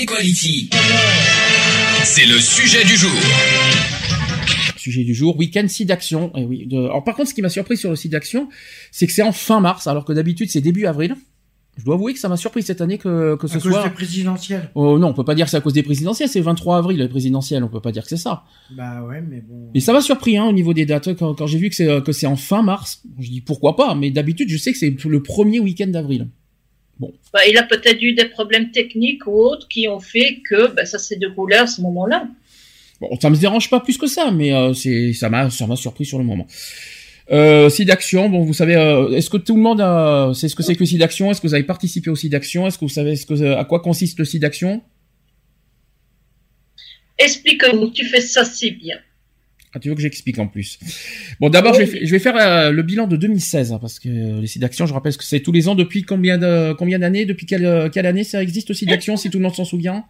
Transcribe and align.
Equality. 0.00 0.70
C'est 2.04 2.24
le 2.26 2.38
sujet 2.38 2.84
du 2.84 2.94
jour. 2.96 3.10
Sujet 4.76 5.02
du 5.02 5.12
jour, 5.12 5.36
week-end 5.36 5.66
site 5.66 5.88
d'action. 5.88 6.30
Et 6.36 6.44
oui. 6.44 6.66
de- 6.66 6.78
Alors 6.84 7.02
par 7.02 7.16
contre, 7.16 7.30
ce 7.30 7.34
qui 7.34 7.42
m'a 7.42 7.48
surpris 7.48 7.76
sur 7.76 7.90
le 7.90 7.96
site 7.96 8.12
d'action, 8.12 8.48
c'est 8.92 9.08
que 9.08 9.12
c'est 9.12 9.22
en 9.22 9.32
fin 9.32 9.58
mars, 9.60 9.88
alors 9.88 10.04
que 10.04 10.12
d'habitude 10.12 10.50
c'est 10.50 10.60
début 10.60 10.86
avril. 10.86 11.16
Je 11.78 11.84
dois 11.84 11.94
avouer 11.96 12.12
que 12.12 12.18
ça 12.20 12.28
m'a 12.28 12.36
surpris 12.36 12.62
cette 12.62 12.80
année 12.80 12.98
que, 12.98 13.36
que 13.36 13.46
ce 13.48 13.56
À 13.56 13.60
cause 13.60 13.72
soit. 13.72 13.84
des 13.84 13.90
présidentielles. 13.90 14.70
Oh 14.76 14.98
non, 14.98 15.08
on 15.08 15.14
peut 15.14 15.24
pas 15.24 15.34
dire 15.34 15.46
que 15.46 15.50
c'est 15.50 15.56
à 15.56 15.60
cause 15.60 15.72
des 15.74 15.82
présidentielles, 15.84 16.28
c'est 16.28 16.38
le 16.40 16.44
23 16.44 16.78
avril 16.78 16.98
les 16.98 17.08
présidentielles, 17.08 17.62
on 17.64 17.68
peut 17.68 17.80
pas 17.80 17.92
dire 17.92 18.02
que 18.04 18.08
c'est 18.08 18.16
ça. 18.16 18.44
Bah 18.76 19.02
ouais, 19.04 19.20
mais 19.20 19.40
bon. 19.40 19.70
Mais 19.74 19.80
ça 19.80 19.92
m'a 19.92 20.00
surpris 20.00 20.36
hein, 20.38 20.44
au 20.44 20.52
niveau 20.52 20.74
des 20.74 20.86
dates 20.86 21.14
quand, 21.14 21.34
quand 21.34 21.46
j'ai 21.48 21.58
vu 21.58 21.70
que 21.70 21.74
c'est 21.76 21.88
euh, 21.88 22.00
que 22.00 22.12
c'est 22.12 22.26
en 22.26 22.36
fin 22.36 22.62
mars. 22.62 23.02
Je 23.18 23.28
dis 23.30 23.40
pourquoi 23.40 23.74
pas, 23.74 23.94
mais 23.96 24.10
d'habitude 24.12 24.48
je 24.48 24.56
sais 24.58 24.70
que 24.72 24.78
c'est 24.78 24.94
le 25.04 25.22
premier 25.24 25.58
week-end 25.60 25.88
d'avril. 25.88 26.28
Bah, 27.00 27.40
il 27.48 27.56
a 27.56 27.62
peut-être 27.62 28.02
eu 28.02 28.14
des 28.14 28.26
problèmes 28.26 28.70
techniques 28.70 29.26
ou 29.26 29.32
autres 29.32 29.68
qui 29.68 29.88
ont 29.88 30.00
fait 30.00 30.40
que 30.48 30.72
bah, 30.74 30.84
ça 30.84 30.98
s'est 30.98 31.16
déroulé 31.16 31.56
à 31.56 31.66
ce 31.66 31.80
moment-là. 31.82 32.28
Bon, 33.00 33.10
ça 33.20 33.30
me 33.30 33.36
dérange 33.36 33.70
pas 33.70 33.80
plus 33.80 33.96
que 33.96 34.06
ça, 34.06 34.30
mais 34.32 34.52
euh, 34.52 34.74
c'est 34.74 35.12
ça 35.12 35.28
m'a 35.28 35.50
ça 35.50 35.66
m'a 35.66 35.76
surpris 35.76 36.04
sur 36.04 36.18
le 36.18 36.24
moment. 36.24 36.46
Euh, 37.30 37.68
site 37.68 37.88
d'action, 37.88 38.28
bon, 38.30 38.42
vous 38.42 38.54
savez, 38.54 38.74
euh, 38.74 39.10
est-ce 39.10 39.28
que 39.28 39.36
tout 39.36 39.54
le 39.54 39.60
monde 39.60 39.80
a, 39.82 40.32
sait 40.34 40.48
ce 40.48 40.56
que 40.56 40.62
c'est 40.62 40.74
que 40.74 40.80
le 40.80 40.86
site 40.86 40.98
d'action 40.98 41.30
Est-ce 41.30 41.40
que 41.40 41.46
vous 41.46 41.54
avez 41.54 41.62
participé 41.62 42.08
au 42.10 42.16
site 42.16 42.32
d'action 42.32 42.66
Est-ce 42.66 42.78
que 42.78 42.86
vous 42.86 42.90
savez 42.90 43.16
ce 43.16 43.26
que, 43.26 43.54
à 43.54 43.64
quoi 43.64 43.80
consiste 43.80 44.18
le 44.18 44.24
site 44.24 44.42
d'action 44.42 44.82
Explique-nous, 47.18 47.90
tu 47.90 48.06
fais 48.06 48.20
ça 48.20 48.44
si 48.44 48.70
bien. 48.70 48.96
Ah, 49.74 49.78
tu 49.80 49.88
veux 49.90 49.94
que 49.94 50.00
j'explique 50.00 50.38
en 50.38 50.46
plus? 50.46 50.78
Bon, 51.40 51.50
d'abord, 51.50 51.74
je, 51.74 51.80
vais, 51.80 51.86
fa- 51.86 51.98
je 52.02 52.10
vais 52.10 52.18
faire 52.18 52.36
euh, 52.36 52.70
le 52.70 52.82
bilan 52.82 53.06
de 53.06 53.16
2016, 53.16 53.72
hein, 53.72 53.78
parce 53.78 53.98
que 53.98 54.08
euh, 54.08 54.40
les 54.40 54.46
sites 54.46 54.62
d'action, 54.62 54.86
je 54.86 54.94
rappelle 54.94 55.16
que 55.16 55.24
c'est 55.24 55.40
tous 55.40 55.52
les 55.52 55.68
ans, 55.68 55.74
depuis 55.74 56.02
combien 56.04 56.38
de, 56.38 56.72
combien 56.72 56.98
d'années? 56.98 57.26
Depuis 57.26 57.44
quelle, 57.46 57.66
euh, 57.66 57.88
quelle 57.90 58.06
année 58.06 58.24
ça 58.24 58.42
existe, 58.42 58.68
le 58.70 58.74
site 58.74 58.88
d'action, 58.88 59.16
si 59.18 59.28
tout 59.30 59.38
le 59.38 59.44
monde 59.44 59.54
s'en 59.54 59.64
souvient? 59.66 60.04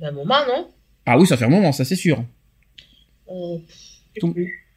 Ça 0.00 0.06
un 0.08 0.12
moment, 0.12 0.34
non? 0.46 0.68
Ah 1.06 1.18
oui, 1.18 1.26
ça 1.26 1.36
fait 1.36 1.44
un 1.44 1.48
moment, 1.48 1.72
ça 1.72 1.84
c'est 1.84 1.96
sûr. 1.96 2.24
Euh, 3.30 3.56
Tout- 4.20 4.34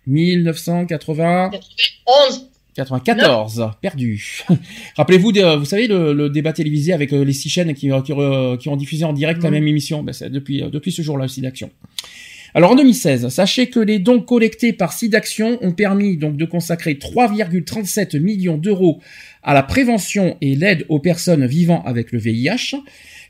1980... 0.08 1.52
11. 2.30 2.50
94, 2.76 3.72
perdu. 3.82 4.44
Rappelez-vous, 4.98 5.32
vous 5.58 5.66
savez 5.66 5.88
le, 5.88 6.14
le 6.14 6.30
débat 6.30 6.54
télévisé 6.54 6.94
avec 6.94 7.12
les 7.12 7.34
six 7.34 7.50
chaînes 7.50 7.74
qui, 7.74 7.90
qui, 8.06 8.14
qui 8.60 8.70
ont 8.70 8.76
diffusé 8.76 9.04
en 9.04 9.14
direct 9.14 9.42
la 9.42 9.50
même 9.50 9.68
émission. 9.68 10.04
Ben, 10.04 10.14
c'est 10.14 10.30
depuis 10.30 10.62
depuis 10.72 10.92
ce 10.92 11.02
jour-là 11.02 11.26
aussi 11.26 11.42
d'action. 11.42 11.72
Alors 12.58 12.72
en 12.72 12.76
2016, 12.76 13.30
sachez 13.30 13.70
que 13.70 13.80
les 13.80 14.00
dons 14.00 14.20
collectés 14.20 14.74
par 14.74 14.92
SIDAction 14.92 15.60
ont 15.62 15.74
permis 15.74 16.18
donc 16.18 16.38
de 16.38 16.46
consacrer 16.46 16.96
3,37 16.96 18.20
millions 18.20 18.58
d'euros 18.58 19.00
à 19.44 19.54
la 19.54 19.62
prévention 19.62 20.38
et 20.42 20.56
l'aide 20.56 20.84
aux 20.90 20.98
personnes 20.98 21.46
vivant 21.46 21.84
avec 21.84 22.12
le 22.12 22.18
VIH, 22.18 22.78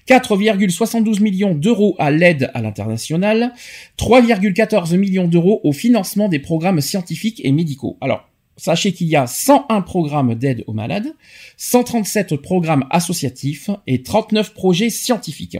4,72 0.07 1.21
millions 1.21 1.53
d'euros 1.53 1.97
à 1.99 2.09
l'aide 2.09 2.51
à 2.53 2.61
l'international, 2.61 3.51
3,14 3.99 4.95
millions 4.95 5.27
d'euros 5.27 5.59
au 5.65 5.73
financement 5.73 6.29
des 6.29 6.39
programmes 6.39 6.79
scientifiques 6.79 7.41
et 7.43 7.51
médicaux. 7.51 7.97
Alors, 7.99 8.29
sachez 8.55 8.93
qu'il 8.93 9.07
y 9.07 9.17
a 9.17 9.27
101 9.27 9.81
programmes 9.81 10.35
d'aide 10.35 10.63
aux 10.67 10.73
malades, 10.73 11.13
137 11.57 12.37
programmes 12.37 12.85
associatifs 12.91 13.71
et 13.87 14.03
39 14.03 14.53
projets 14.53 14.89
scientifiques. 14.89 15.57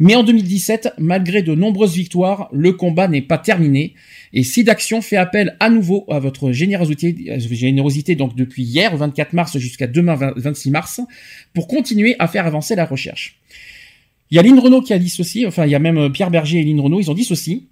Mais 0.00 0.14
en 0.14 0.22
2017, 0.22 0.94
malgré 0.98 1.42
de 1.42 1.54
nombreuses 1.54 1.94
victoires, 1.94 2.48
le 2.52 2.72
combat 2.72 3.08
n'est 3.08 3.22
pas 3.22 3.38
terminé 3.38 3.94
et 4.32 4.44
SIDAction 4.44 5.02
fait 5.02 5.16
appel 5.16 5.56
à 5.58 5.70
nouveau 5.70 6.04
à 6.08 6.20
votre 6.20 6.52
générosité, 6.52 7.16
euh, 7.30 8.14
donc 8.14 8.36
depuis 8.36 8.62
hier, 8.62 8.96
24 8.96 9.32
mars 9.32 9.58
jusqu'à 9.58 9.88
demain, 9.88 10.14
20 10.14 10.34
26 10.36 10.70
mars, 10.70 11.00
pour 11.52 11.66
continuer 11.66 12.14
à 12.18 12.28
faire 12.28 12.46
avancer 12.46 12.76
la 12.76 12.84
recherche. 12.84 13.40
Il 14.30 14.36
y 14.36 14.38
a 14.38 14.42
Lynn 14.42 14.58
Renault 14.58 14.82
qui 14.82 14.92
a 14.92 14.98
dit 14.98 15.08
ceci, 15.08 15.46
enfin 15.46 15.64
il 15.64 15.70
y 15.70 15.74
a 15.74 15.78
même 15.80 15.98
euh, 15.98 16.10
Pierre 16.10 16.30
Berger 16.30 16.60
et 16.60 16.64
Lynn 16.64 16.80
Renault, 16.80 17.00
ils 17.00 17.10
ont 17.10 17.14
dit 17.14 17.24
ceci. 17.24 17.66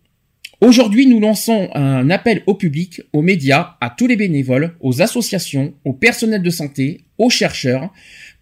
Aujourd'hui, 0.62 1.06
nous 1.06 1.20
lançons 1.20 1.68
un 1.74 2.08
appel 2.08 2.42
au 2.46 2.54
public, 2.54 3.02
aux 3.12 3.20
médias, 3.20 3.76
à 3.82 3.90
tous 3.90 4.06
les 4.06 4.16
bénévoles, 4.16 4.74
aux 4.80 5.02
associations, 5.02 5.74
au 5.84 5.92
personnel 5.92 6.40
de 6.40 6.48
santé, 6.48 7.02
aux 7.18 7.28
chercheurs, 7.28 7.92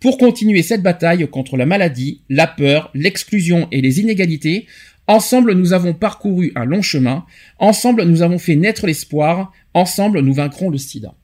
pour 0.05 0.19
continuer 0.19 0.63
cette 0.63 0.83
bataille 0.83 1.27
contre 1.31 1.57
la 1.57 1.65
maladie, 1.65 2.21
la 2.29 2.47
peur, 2.47 2.91
l'exclusion 2.93 3.69
et 3.73 3.81
les 3.81 4.01
inégalités. 4.01 4.67
Ensemble, 5.07 5.55
nous 5.55 5.73
avons 5.73 5.95
parcouru 5.95 6.53
un 6.57 6.67
long 6.67 6.83
chemin. 6.83 7.25
Ensemble, 7.59 8.03
nous 8.03 8.21
avons 8.21 8.39
fait 8.39 8.55
naître 8.55 8.87
l'espoir. 8.87 9.51
Ensemble, 9.73 10.21
nous 10.21 10.35
vaincrons 10.35 10.69
le 10.69 10.77
sida. 10.77 11.15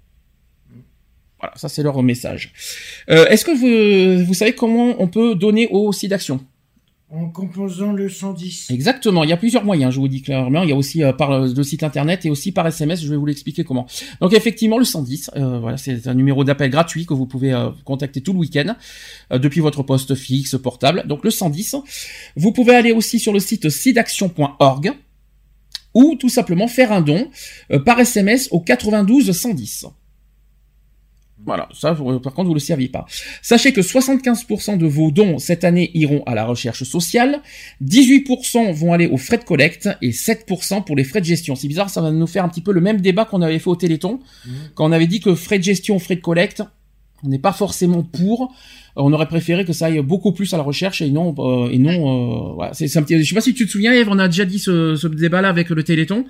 Voilà, 1.39 1.53
ça 1.57 1.69
c'est 1.69 1.83
leur 1.83 2.03
message. 2.03 2.55
Euh, 3.11 3.27
Est-ce 3.27 3.45
que 3.45 4.25
vous, 4.25 4.33
savez 4.33 4.55
comment 4.55 4.95
on 4.99 5.09
peut 5.09 5.35
donner 5.35 5.69
au 5.71 5.93
SIDAction 5.93 6.41
En 7.13 7.29
composant 7.29 7.93
le 7.93 8.09
110. 8.09 8.71
Exactement, 8.71 9.25
il 9.25 9.31
y 9.31 9.33
a 9.33 9.37
plusieurs 9.37 9.65
moyens, 9.65 9.93
je 9.93 9.99
vous 9.99 10.07
dis 10.07 10.23
clairement. 10.23 10.63
Il 10.63 10.69
y 10.69 10.73
a 10.73 10.77
aussi 10.77 11.03
euh, 11.03 11.13
par 11.13 11.41
le 11.41 11.63
site 11.65 11.83
internet 11.83 12.25
et 12.25 12.31
aussi 12.31 12.53
par 12.53 12.65
SMS, 12.69 13.03
je 13.03 13.09
vais 13.09 13.17
vous 13.17 13.27
l'expliquer 13.27 13.65
comment. 13.65 13.87
Donc 14.21 14.33
effectivement, 14.33 14.79
le 14.79 14.85
110, 14.85 15.33
euh, 15.35 15.59
voilà, 15.59 15.77
c'est 15.77 16.07
un 16.07 16.15
numéro 16.15 16.45
d'appel 16.45 16.71
gratuit 16.71 17.07
que 17.07 17.15
vous 17.15 17.27
pouvez 17.27 17.53
euh, 17.53 17.71
contacter 17.85 18.21
tout 18.21 18.33
le 18.33 18.39
week-end 18.39 18.77
euh, 19.33 19.39
depuis 19.39 19.61
votre 19.61 19.83
poste 19.83 20.15
fixe, 20.15 20.57
portable. 20.57 21.05
Donc 21.09 21.25
le 21.25 21.31
110. 21.31 21.77
Vous 22.37 22.53
pouvez 22.53 22.77
aller 22.77 22.93
aussi 22.93 23.19
sur 23.19 23.33
le 23.33 23.41
site 23.41 23.71
sidaction.org 23.71 24.93
ou 25.95 26.17
tout 26.19 26.29
simplement 26.29 26.69
faire 26.69 26.93
un 26.93 27.01
don 27.01 27.29
euh, 27.73 27.79
par 27.79 27.99
SMS 27.99 28.49
au 28.53 28.61
92 28.61 29.33
110. 29.33 29.87
Voilà, 31.47 31.69
ça, 31.73 31.95
par 31.95 32.35
contre, 32.35 32.45
vous 32.45 32.51
ne 32.51 32.55
le 32.55 32.61
serviez 32.61 32.89
pas. 32.89 33.07
Sachez 33.41 33.73
que 33.73 33.81
75% 33.81 34.77
de 34.77 34.87
vos 34.87 35.11
dons 35.11 35.39
cette 35.39 35.65
année 35.65 35.91
iront 35.95 36.23
à 36.27 36.35
la 36.35 36.45
recherche 36.45 36.85
sociale, 36.85 37.41
18% 37.83 38.73
vont 38.73 38.93
aller 38.93 39.07
aux 39.07 39.17
frais 39.17 39.39
de 39.39 39.45
collecte 39.45 39.89
et 40.03 40.11
7% 40.11 40.85
pour 40.85 40.97
les 40.97 41.05
frais 41.05 41.21
de 41.21 41.27
gestion. 41.27 41.57
C'est 41.57 41.69
bizarre, 41.69 41.89
ça 41.89 42.03
va 42.03 42.11
nous 42.11 42.27
faire 42.27 42.45
un 42.45 42.49
petit 42.49 42.61
peu 42.61 42.73
le 42.73 42.81
même 42.81 43.01
débat 43.01 43.25
qu'on 43.25 43.43
avait 43.43 43.59
fait 43.59 43.71
au 43.71 43.77
Téléthon, 43.77 44.21
quand 44.75 44.89
on 44.89 44.93
avait 44.93 45.07
dit 45.07 45.21
que 45.21 45.35
frais 45.35 45.59
de 45.59 45.65
gestion, 45.65 45.99
frais 45.99 46.17
de 46.17 46.21
collecte, 46.21 46.63
on 47.23 47.29
n'est 47.29 47.39
pas 47.39 47.53
forcément 47.53 48.03
pour. 48.03 48.55
On 48.97 49.13
aurait 49.13 49.29
préféré 49.29 49.65
que 49.65 49.73
ça 49.73 49.87
aille 49.87 50.01
beaucoup 50.01 50.33
plus 50.33 50.53
à 50.55 50.57
la 50.57 50.63
recherche 50.63 51.03
et 51.03 51.11
non, 51.11 51.35
euh, 51.39 51.71
et 51.71 51.79
non. 51.79 52.51
Euh, 52.51 52.55
voilà, 52.55 52.75
c'est 52.75 52.95
un 52.97 53.03
petit. 53.03 53.23
Je 53.23 53.29
sais 53.29 53.35
pas 53.35 53.41
si 53.41 53.55
tu 53.55 53.67
te 53.67 53.71
souviens, 53.71 53.93
Eve, 53.93 54.09
on 54.11 54.19
a 54.19 54.27
déjà 54.27 54.45
dit 54.45 54.59
ce, 54.59 54.97
ce 54.97 55.07
débat-là 55.07 55.49
avec 55.49 55.71
le 55.71 55.83
Téléthon. 55.83 56.25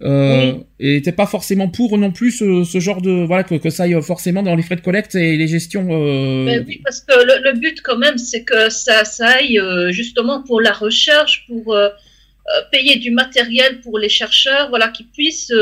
Euh, 0.00 0.54
Et 0.80 1.00
t'es 1.02 1.12
pas 1.12 1.26
forcément 1.26 1.68
pour 1.68 1.96
non 1.98 2.10
plus 2.10 2.32
ce, 2.32 2.64
ce 2.64 2.80
genre 2.80 3.02
de 3.02 3.24
voilà 3.24 3.44
que, 3.44 3.54
que 3.54 3.70
ça 3.70 3.84
aille 3.84 4.02
forcément 4.02 4.42
dans 4.42 4.56
les 4.56 4.62
frais 4.62 4.76
de 4.76 4.80
collecte 4.80 5.14
et 5.14 5.36
les 5.36 5.46
gestions. 5.46 5.86
Euh... 5.90 6.46
Ben 6.46 6.64
oui, 6.66 6.80
parce 6.82 7.00
que 7.02 7.14
le, 7.14 7.42
le 7.44 7.58
but 7.58 7.80
quand 7.82 7.98
même, 7.98 8.18
c'est 8.18 8.42
que 8.42 8.68
ça, 8.68 9.04
ça 9.04 9.28
aille 9.28 9.58
euh, 9.58 9.92
justement 9.92 10.42
pour 10.42 10.60
la 10.60 10.72
recherche, 10.72 11.46
pour 11.46 11.74
euh, 11.74 11.88
euh, 11.88 12.62
payer 12.72 12.96
du 12.96 13.10
matériel 13.12 13.80
pour 13.80 13.98
les 13.98 14.08
chercheurs, 14.08 14.70
voilà, 14.70 14.88
qui 14.88 15.04
puissent 15.04 15.52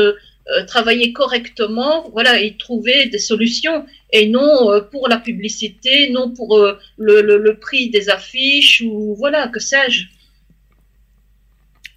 travailler 0.67 1.13
correctement, 1.13 2.09
voilà, 2.11 2.41
et 2.41 2.57
trouver 2.57 3.05
des 3.05 3.19
solutions, 3.19 3.85
et 4.11 4.27
non 4.27 4.71
euh, 4.71 4.81
pour 4.81 5.07
la 5.07 5.17
publicité, 5.17 6.09
non 6.09 6.33
pour 6.33 6.57
euh, 6.57 6.77
le, 6.97 7.21
le, 7.21 7.37
le 7.37 7.57
prix 7.57 7.89
des 7.89 8.09
affiches 8.09 8.81
ou 8.85 9.15
voilà, 9.15 9.47
que 9.47 9.59
sais-je. 9.59 10.07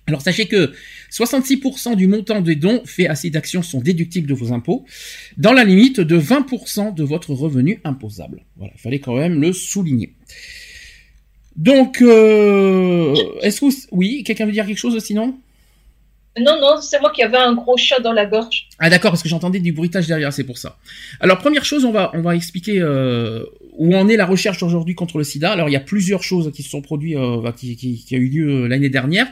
Alors 0.07 0.21
sachez 0.21 0.47
que 0.47 0.73
66% 1.17 1.95
du 1.95 2.09
montant 2.09 2.41
des 2.41 2.57
dons 2.57 2.83
faits 2.85 3.09
à 3.09 3.15
cette 3.15 3.37
action 3.37 3.63
sont 3.63 3.81
déductibles 3.81 4.27
de 4.27 4.35
vos 4.35 4.53
impôts, 4.53 4.85
dans 5.37 5.53
la 5.53 5.63
limite 5.63 6.01
de 6.01 6.19
20% 6.19 6.93
de 6.93 7.05
votre 7.05 7.33
revenu 7.33 7.81
imposable. 7.85 8.43
Voilà, 8.57 8.73
il 8.77 8.81
fallait 8.81 8.99
quand 8.99 9.15
même 9.15 9.41
le 9.41 9.53
souligner. 9.53 10.13
Donc, 11.55 12.03
euh, 12.03 13.15
est-ce 13.43 13.61
que 13.61 13.67
vous- 13.67 13.77
oui, 13.93 14.25
quelqu'un 14.25 14.47
veut 14.47 14.53
dire 14.53 14.67
quelque 14.67 14.77
chose 14.79 14.99
sinon? 15.05 15.39
Non, 16.37 16.59
non, 16.61 16.81
c'est 16.81 16.99
moi 17.01 17.13
qui 17.15 17.23
avais 17.23 17.37
un 17.37 17.55
gros 17.55 17.77
chat 17.77 18.01
dans 18.01 18.13
la 18.13 18.27
gorge. 18.27 18.67
Ah 18.81 18.91
d'accord, 18.91 19.13
parce 19.13 19.23
que 19.23 19.29
j'entendais 19.29 19.61
du 19.61 19.71
bruitage 19.73 20.09
derrière, 20.09 20.33
c'est 20.33 20.43
pour 20.43 20.59
ça. 20.59 20.77
Alors 21.21 21.39
première 21.39 21.65
chose, 21.65 21.85
on 21.85 21.93
va 21.93 22.11
on 22.15 22.23
va 22.23 22.35
expliquer 22.35 22.81
euh, 22.81 23.45
où 23.77 23.95
en 23.95 24.09
est 24.09 24.17
la 24.17 24.27
recherche 24.27 24.63
aujourd'hui 24.63 24.95
contre 24.95 25.19
le 25.19 25.25
sida 25.25 25.51
Alors 25.51 25.69
il 25.69 25.73
y 25.73 25.77
a 25.77 25.81
plusieurs 25.81 26.23
choses 26.23 26.51
qui 26.53 26.63
se 26.63 26.71
sont 26.71 26.81
produites, 26.81 27.17
euh, 27.17 27.51
qui, 27.53 27.77
qui, 27.77 28.15
a 28.15 28.19
eu 28.19 28.29
lieu 28.29 28.49
euh, 28.49 28.69
l'année 28.69 28.89
dernière. 28.89 29.27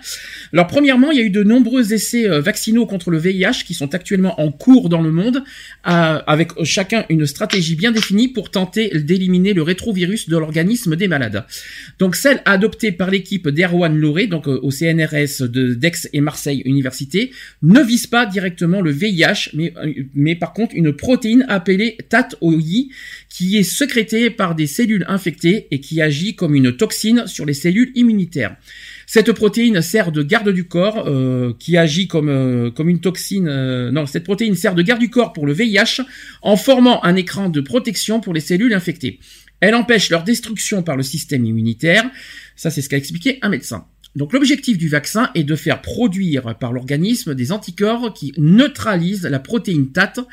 Alors 0.52 0.66
premièrement, 0.66 1.10
il 1.10 1.18
y 1.18 1.20
a 1.20 1.24
eu 1.24 1.30
de 1.30 1.42
nombreux 1.42 1.92
essais 1.92 2.28
euh, 2.28 2.40
vaccinaux 2.40 2.86
contre 2.86 3.10
le 3.10 3.18
VIH 3.18 3.64
qui 3.64 3.74
sont 3.74 3.94
actuellement 3.94 4.40
en 4.40 4.50
cours 4.50 4.88
dans 4.88 5.00
le 5.00 5.12
monde, 5.12 5.44
euh, 5.86 6.20
avec 6.26 6.50
chacun 6.64 7.04
une 7.08 7.26
stratégie 7.26 7.76
bien 7.76 7.92
définie 7.92 8.28
pour 8.28 8.50
tenter 8.50 8.98
d'éliminer 8.98 9.52
le 9.52 9.62
rétrovirus 9.62 10.28
de 10.28 10.36
l'organisme 10.36 10.96
des 10.96 11.08
malades. 11.08 11.44
Donc 11.98 12.16
celle 12.16 12.42
adoptée 12.44 12.92
par 12.92 13.10
l'équipe 13.10 13.48
d'Erwan 13.48 13.96
Loré, 13.96 14.26
donc 14.26 14.46
au 14.46 14.70
CNRS 14.70 15.48
de 15.48 15.74
d'Aix 15.74 16.08
et 16.12 16.20
Marseille 16.20 16.62
Université, 16.64 17.32
ne 17.62 17.80
vise 17.80 18.06
pas 18.06 18.26
directement 18.26 18.80
le 18.80 18.90
VIH, 18.90 19.50
mais, 19.54 19.72
mais 20.14 20.34
par 20.34 20.52
contre 20.52 20.74
une 20.74 20.92
protéine 20.92 21.44
appelée 21.48 21.96
TAT-OI 22.08 22.88
qui 23.32 23.56
est 23.56 23.62
sécrétée 23.62 24.28
par 24.28 24.54
des 24.54 24.66
cellules 24.66 25.06
infectées 25.08 25.66
et 25.70 25.80
qui 25.80 26.02
agit 26.02 26.36
comme 26.36 26.54
une 26.54 26.76
toxine 26.76 27.26
sur 27.26 27.46
les 27.46 27.54
cellules 27.54 27.90
immunitaires. 27.94 28.56
Cette 29.06 29.32
protéine 29.32 29.80
sert 29.80 30.12
de 30.12 30.22
garde 30.22 30.50
du 30.50 30.64
corps, 30.64 31.04
euh, 31.06 31.54
qui 31.58 31.78
agit 31.78 32.08
comme 32.08 32.28
euh, 32.28 32.70
comme 32.70 32.90
une 32.90 33.00
toxine. 33.00 33.48
euh, 33.48 33.90
non, 33.90 34.04
cette 34.04 34.24
protéine 34.24 34.54
sert 34.54 34.74
de 34.74 34.82
garde 34.82 35.00
du 35.00 35.08
corps 35.08 35.32
pour 35.32 35.46
le 35.46 35.54
VIH 35.54 36.02
en 36.42 36.56
formant 36.56 37.02
un 37.04 37.16
écran 37.16 37.48
de 37.48 37.62
protection 37.62 38.20
pour 38.20 38.34
les 38.34 38.40
cellules 38.40 38.74
infectées. 38.74 39.18
Elle 39.60 39.74
empêche 39.74 40.10
leur 40.10 40.24
destruction 40.24 40.82
par 40.82 40.96
le 40.96 41.02
système 41.02 41.46
immunitaire. 41.46 42.04
Ça, 42.54 42.70
c'est 42.70 42.82
ce 42.82 42.90
qu'a 42.90 42.98
expliqué 42.98 43.38
un 43.40 43.48
médecin. 43.48 43.86
Donc 44.14 44.34
l'objectif 44.34 44.76
du 44.76 44.88
vaccin 44.88 45.30
est 45.34 45.44
de 45.44 45.56
faire 45.56 45.80
produire 45.80 46.58
par 46.58 46.72
l'organisme 46.72 47.34
des 47.34 47.50
anticorps 47.50 48.12
qui 48.12 48.34
neutralisent 48.36 49.24
la 49.24 49.38
protéine 49.38 49.90
TAT 49.90 50.26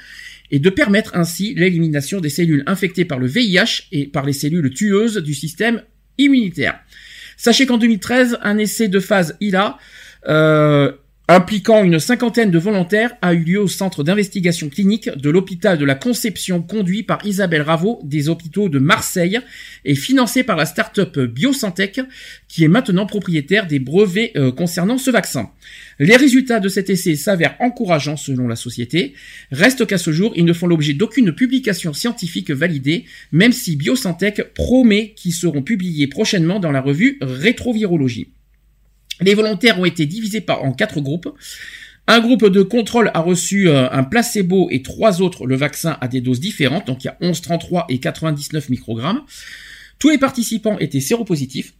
et 0.52 0.60
de 0.60 0.70
permettre 0.70 1.16
ainsi 1.16 1.54
l'élimination 1.54 2.20
des 2.20 2.30
cellules 2.30 2.64
infectées 2.66 3.06
par 3.06 3.20
le 3.20 3.28
VIH 3.28 3.88
et 3.92 4.08
par 4.08 4.26
les 4.26 4.34
cellules 4.34 4.74
tueuses 4.74 5.18
du 5.18 5.34
système 5.34 5.84
immunitaire. 6.18 6.80
Sachez 7.38 7.66
qu'en 7.66 7.78
2013, 7.78 8.40
un 8.42 8.58
essai 8.58 8.88
de 8.88 9.00
phase 9.00 9.38
ILA 9.40 9.78
euh, 10.28 10.92
impliquant 11.30 11.84
une 11.84 12.00
cinquantaine 12.00 12.50
de 12.50 12.58
volontaires 12.58 13.14
a 13.22 13.36
eu 13.36 13.44
lieu 13.44 13.62
au 13.62 13.68
centre 13.68 14.04
d'investigation 14.04 14.68
clinique 14.68 15.10
de 15.16 15.30
l'hôpital 15.30 15.78
de 15.78 15.86
la 15.86 15.94
Conception 15.94 16.64
conduit 16.64 17.04
par 17.04 17.24
Isabelle 17.24 17.62
Raveau 17.62 18.00
des 18.04 18.30
hôpitaux 18.30 18.68
de 18.68 18.80
Marseille 18.80 19.40
et 19.86 19.94
financé 19.94 20.42
par 20.44 20.58
la 20.58 20.66
start-up 20.66 21.20
Biosantech 21.20 22.02
qui 22.48 22.64
est 22.64 22.68
maintenant 22.68 23.06
propriétaire 23.06 23.68
des 23.68 23.78
brevets 23.78 24.32
euh, 24.38 24.52
concernant 24.52 24.98
ce 24.98 25.12
vaccin. 25.12 25.52
Les 26.00 26.16
résultats 26.16 26.60
de 26.60 26.68
cet 26.68 26.90
essai 26.90 27.16
s'avèrent 27.16 27.58
encourageants 27.60 28.18
selon 28.18 28.48
la 28.48 28.56
société. 28.56 29.14
Reste 29.52 29.86
qu'à 29.86 30.00
ce 30.00 30.12
jour, 30.12 30.34
ils 30.36 30.46
ne 30.46 30.54
font 30.54 30.66
l'objet 30.66 30.94
d'aucune 30.94 31.32
publication 31.32 31.94
scientifique 31.94 32.50
validée, 32.50 33.06
même 33.32 33.52
si 33.52 33.76
Biosantech 33.76 34.52
promet 34.56 35.14
qu'ils 35.16 35.34
seront 35.34 35.62
publiés 35.62 36.08
prochainement 36.08 36.60
dans 36.60 36.72
la 36.72 36.82
revue 36.82 37.20
Rétrovirologie. 37.22 38.30
Les 39.22 39.34
volontaires 39.34 39.80
ont 39.80 39.86
été 39.86 40.06
divisés 40.06 40.42
par, 40.42 40.64
en 40.64 40.72
quatre 40.72 41.02
groupes. 41.02 41.30
Un 42.08 42.22
groupe 42.22 42.48
de 42.48 42.64
contrôle 42.64 43.12
a 43.14 43.20
reçu 43.20 43.70
euh, 43.70 43.90
un 43.92 44.04
placebo 44.04 44.68
et 44.72 44.82
trois 44.82 45.22
autres 45.22 45.46
le 45.46 45.56
vaccin 45.56 45.98
à 46.02 46.08
des 46.08 46.22
doses 46.22 46.40
différentes, 46.40 46.88
donc 46.88 47.04
il 47.04 47.08
y 47.08 47.10
a 47.10 47.18
11, 47.22 47.40
33 47.42 47.86
et 47.90 48.00
99 48.00 48.70
microgrammes. 48.70 49.22
Tous 50.00 50.10
les 50.10 50.18
participants 50.18 50.80
étaient 50.80 51.02
séropositifs 51.02 51.74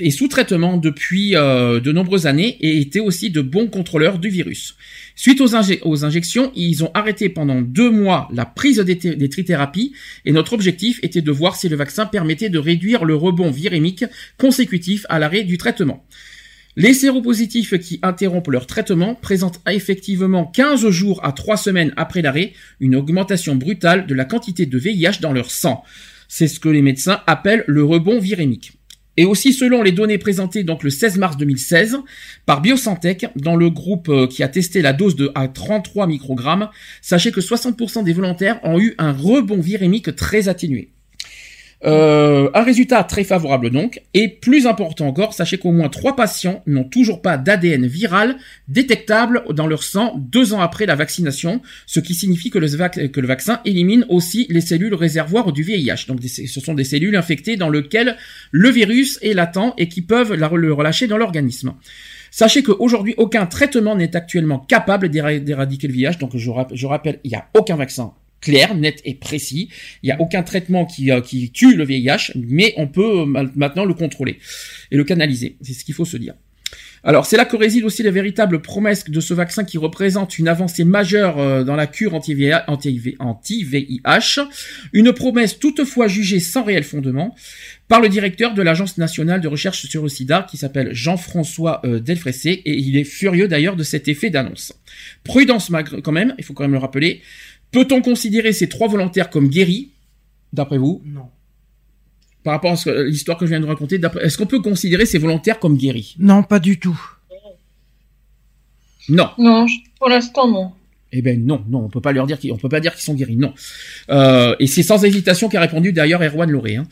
et 0.00 0.10
sous 0.10 0.28
traitement 0.28 0.76
depuis 0.76 1.34
euh, 1.34 1.80
de 1.80 1.92
nombreuses 1.92 2.26
années 2.26 2.56
et 2.60 2.78
étaient 2.78 3.00
aussi 3.00 3.30
de 3.30 3.40
bons 3.40 3.68
contrôleurs 3.68 4.18
du 4.18 4.28
virus. 4.28 4.76
Suite 5.16 5.40
aux, 5.40 5.54
inje- 5.54 5.80
aux 5.82 6.04
injections, 6.04 6.52
ils 6.54 6.84
ont 6.84 6.90
arrêté 6.94 7.28
pendant 7.28 7.60
deux 7.62 7.90
mois 7.90 8.28
la 8.32 8.44
prise 8.44 8.78
des 8.78 9.28
trithérapies 9.28 9.92
et 10.24 10.32
notre 10.32 10.52
objectif 10.52 11.00
était 11.02 11.22
de 11.22 11.30
voir 11.32 11.56
si 11.56 11.68
le 11.68 11.76
vaccin 11.76 12.06
permettait 12.06 12.50
de 12.50 12.58
réduire 12.58 13.04
le 13.04 13.14
rebond 13.16 13.50
virémique 13.50 14.04
consécutif 14.36 15.04
à 15.08 15.18
l'arrêt 15.18 15.42
du 15.42 15.58
traitement. 15.58 16.04
Les 16.76 16.94
séropositifs 16.94 17.78
qui 17.78 17.98
interrompent 18.02 18.48
leur 18.48 18.66
traitement 18.66 19.14
présentent 19.14 19.60
effectivement 19.68 20.44
15 20.44 20.88
jours 20.90 21.24
à 21.24 21.32
3 21.32 21.56
semaines 21.56 21.92
après 21.96 22.22
l'arrêt 22.22 22.52
une 22.78 22.94
augmentation 22.94 23.56
brutale 23.56 24.06
de 24.06 24.14
la 24.14 24.24
quantité 24.24 24.66
de 24.66 24.78
VIH 24.78 25.20
dans 25.20 25.32
leur 25.32 25.50
sang. 25.50 25.82
C'est 26.28 26.46
ce 26.46 26.60
que 26.60 26.68
les 26.68 26.82
médecins 26.82 27.20
appellent 27.26 27.64
le 27.66 27.82
rebond 27.82 28.20
virémique. 28.20 28.72
Et 29.16 29.24
aussi 29.24 29.52
selon 29.52 29.82
les 29.82 29.90
données 29.90 30.18
présentées 30.18 30.62
donc 30.62 30.84
le 30.84 30.90
16 30.90 31.18
mars 31.18 31.36
2016 31.36 31.96
par 32.46 32.60
Biosantech 32.60 33.26
dans 33.34 33.56
le 33.56 33.68
groupe 33.68 34.08
euh, 34.08 34.28
qui 34.28 34.44
a 34.44 34.48
testé 34.48 34.80
la 34.80 34.92
dose 34.92 35.16
de 35.16 35.32
à 35.34 35.48
33 35.48 36.06
microgrammes, 36.06 36.68
sachez 37.02 37.32
que 37.32 37.40
60% 37.40 38.04
des 38.04 38.12
volontaires 38.12 38.60
ont 38.62 38.78
eu 38.78 38.94
un 38.98 39.10
rebond 39.10 39.60
virémique 39.60 40.14
très 40.14 40.48
atténué. 40.48 40.92
Euh, 41.84 42.50
un 42.54 42.62
résultat 42.62 43.04
très 43.04 43.22
favorable 43.22 43.70
donc, 43.70 44.02
et 44.12 44.28
plus 44.28 44.66
important 44.66 45.06
encore, 45.06 45.32
sachez 45.32 45.58
qu'au 45.58 45.70
moins 45.70 45.88
trois 45.88 46.16
patients 46.16 46.62
n'ont 46.66 46.84
toujours 46.84 47.22
pas 47.22 47.38
d'ADN 47.38 47.86
viral 47.86 48.36
détectable 48.66 49.44
dans 49.50 49.68
leur 49.68 49.84
sang 49.84 50.16
deux 50.18 50.54
ans 50.54 50.60
après 50.60 50.86
la 50.86 50.96
vaccination, 50.96 51.62
ce 51.86 52.00
qui 52.00 52.14
signifie 52.14 52.50
que 52.50 52.58
le, 52.58 53.26
vaccin 53.26 53.60
élimine 53.64 54.04
aussi 54.08 54.46
les 54.50 54.60
cellules 54.60 54.94
réservoirs 54.94 55.52
du 55.52 55.62
VIH. 55.62 56.06
Donc 56.08 56.20
ce 56.24 56.60
sont 56.60 56.74
des 56.74 56.84
cellules 56.84 57.14
infectées 57.14 57.56
dans 57.56 57.70
lesquelles 57.70 58.16
le 58.50 58.70
virus 58.70 59.18
est 59.22 59.34
latent 59.34 59.74
et 59.78 59.88
qui 59.88 60.02
peuvent 60.02 60.34
le 60.34 60.72
relâcher 60.72 61.06
dans 61.06 61.16
l'organisme. 61.16 61.74
Sachez 62.30 62.62
qu'aujourd'hui, 62.62 63.14
aucun 63.16 63.46
traitement 63.46 63.94
n'est 63.94 64.16
actuellement 64.16 64.58
capable 64.58 65.08
d'éra- 65.08 65.38
d'éradiquer 65.38 65.86
le 65.86 65.94
VIH. 65.94 66.18
Donc 66.18 66.36
je 66.36 66.86
rappelle, 66.86 67.20
il 67.22 67.30
n'y 67.30 67.36
a 67.36 67.48
aucun 67.54 67.76
vaccin 67.76 68.12
clair, 68.40 68.74
net 68.74 69.00
et 69.04 69.14
précis. 69.14 69.68
Il 70.02 70.06
n'y 70.06 70.12
a 70.12 70.20
aucun 70.20 70.42
traitement 70.42 70.84
qui, 70.86 71.10
euh, 71.10 71.20
tue 71.20 71.74
le 71.74 71.84
VIH, 71.84 72.32
mais 72.36 72.74
on 72.76 72.86
peut 72.86 73.20
euh, 73.20 73.24
ma- 73.26 73.44
maintenant 73.56 73.84
le 73.84 73.94
contrôler 73.94 74.38
et 74.90 74.96
le 74.96 75.04
canaliser. 75.04 75.56
C'est 75.62 75.72
ce 75.72 75.84
qu'il 75.84 75.94
faut 75.94 76.04
se 76.04 76.16
dire. 76.16 76.34
Alors, 77.04 77.26
c'est 77.26 77.36
là 77.36 77.44
que 77.44 77.56
réside 77.56 77.84
aussi 77.84 78.02
la 78.02 78.10
véritable 78.10 78.60
promesse 78.60 79.04
de 79.08 79.20
ce 79.20 79.32
vaccin 79.32 79.62
qui 79.64 79.78
représente 79.78 80.36
une 80.38 80.48
avancée 80.48 80.82
majeure 80.84 81.38
euh, 81.38 81.62
dans 81.62 81.76
la 81.76 81.86
cure 81.86 82.12
anti-VIH, 82.14 82.64
anti- 82.66 83.14
anti-VIH, 83.20 84.40
une 84.92 85.12
promesse 85.12 85.58
toutefois 85.58 86.08
jugée 86.08 86.40
sans 86.40 86.64
réel 86.64 86.82
fondement 86.82 87.34
par 87.86 88.00
le 88.00 88.08
directeur 88.08 88.52
de 88.52 88.62
l'Agence 88.62 88.98
nationale 88.98 89.40
de 89.40 89.48
recherche 89.48 89.86
sur 89.86 90.02
le 90.02 90.08
sida 90.08 90.46
qui 90.50 90.56
s'appelle 90.58 90.90
Jean-François 90.92 91.80
Delfressé 91.84 92.50
et 92.64 92.74
il 92.76 92.96
est 92.98 93.04
furieux 93.04 93.48
d'ailleurs 93.48 93.76
de 93.76 93.82
cet 93.84 94.08
effet 94.08 94.28
d'annonce. 94.28 94.74
Prudence 95.24 95.70
quand 96.02 96.12
même, 96.12 96.34
il 96.36 96.44
faut 96.44 96.52
quand 96.52 96.64
même 96.64 96.72
le 96.72 96.78
rappeler. 96.78 97.22
Peut-on 97.70 98.00
considérer 98.02 98.52
ces 98.52 98.68
trois 98.68 98.88
volontaires 98.88 99.30
comme 99.30 99.48
guéris, 99.48 99.90
d'après 100.52 100.78
vous, 100.78 101.02
Non. 101.04 101.28
par 102.42 102.54
rapport 102.54 102.72
à 102.72 102.76
ce 102.76 102.86
que- 102.86 103.02
l'histoire 103.08 103.36
que 103.36 103.44
je 103.46 103.50
viens 103.50 103.60
de 103.60 103.66
raconter 103.66 103.98
d'après- 103.98 104.24
Est-ce 104.24 104.38
qu'on 104.38 104.46
peut 104.46 104.60
considérer 104.60 105.04
ces 105.06 105.18
volontaires 105.18 105.58
comme 105.58 105.76
guéris? 105.76 106.14
Non, 106.18 106.42
pas 106.42 106.58
du 106.60 106.78
tout. 106.78 106.98
Non. 109.10 109.30
Non, 109.38 109.66
pour 109.98 110.08
l'instant, 110.08 110.48
non. 110.48 110.72
Eh 111.10 111.22
ben 111.22 111.42
non, 111.42 111.64
non, 111.70 111.84
on 111.84 111.88
peut 111.88 112.02
pas 112.02 112.12
leur 112.12 112.26
dire 112.26 112.38
qu'ils, 112.38 112.52
on 112.52 112.58
peut 112.58 112.68
pas 112.68 112.80
dire 112.80 112.94
qu'ils 112.94 113.04
sont 113.04 113.14
guéris, 113.14 113.36
non. 113.36 113.54
Euh, 114.10 114.54
et 114.60 114.66
c'est 114.66 114.82
sans 114.82 115.02
hésitation 115.04 115.48
qu'a 115.48 115.60
répondu 115.60 115.94
d'ailleurs 115.94 116.22
Erwan 116.22 116.50
Loré. 116.50 116.76
Hein. 116.76 116.86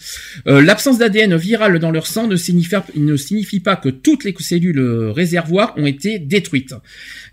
Euh, 0.47 0.63
L'absence 0.63 0.97
d'ADN 0.97 1.37
viral 1.37 1.79
dans 1.79 1.91
leur 1.91 2.07
sang 2.07 2.27
ne 2.27 2.37
signifie, 2.37 3.61
pas 3.61 3.77
que 3.77 3.91
toutes 3.91 4.25
les 4.25 4.35
cellules 4.39 4.79
euh, 4.79 5.13
réservoirs 5.13 5.75
ont 5.77 5.85
été 5.85 6.19
détruites. 6.19 6.73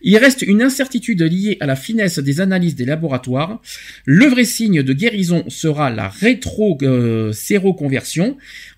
Il 0.02 0.18
reste 0.18 0.42
une 0.42 0.62
incertitude 0.62 1.22
liée 1.22 1.56
à 1.62 1.68
la 1.68 1.78
finesse 1.78 2.20
des 2.20 2.42
analyses 2.42 2.76
des 2.76 2.84
laboratoires. 2.84 3.62
Le 4.04 4.26
vrai 4.26 4.44
signe 4.44 4.84
de 4.84 4.92
guérison 4.92 5.46
sera 5.48 5.90
la 5.90 6.10
rétro-séroconversion. 6.10 8.36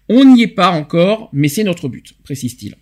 On 0.10 0.26
n'y 0.26 0.44
est 0.44 0.48
pas 0.48 0.70
encore, 0.70 1.32
mais 1.34 1.48
c'est 1.48 1.64
notre 1.64 1.90
but, 1.90 2.14
précise-t-il. 2.24 2.76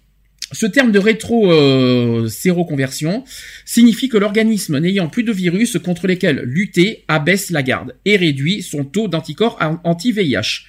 Ce 0.53 0.65
terme 0.67 0.91
de 0.91 1.00
rétro-séroconversion 1.00 3.24
signifie 3.65 4.10
que 4.10 4.17
l'organisme 4.17 4.77
n'ayant 4.79 5.07
plus 5.10 5.24
de 5.24 5.31
virus 5.31 5.77
contre 5.83 6.05
lesquels 6.07 6.41
lutter 6.45 7.03
abaisse 7.07 7.50
la 7.50 7.63
garde 7.63 7.95
et 8.05 8.15
réduit 8.17 8.62
son 8.62 8.83
taux 8.86 9.07
d'anticorps 9.07 9.57
an- 9.62 9.79
anti-VIH. 9.83 10.65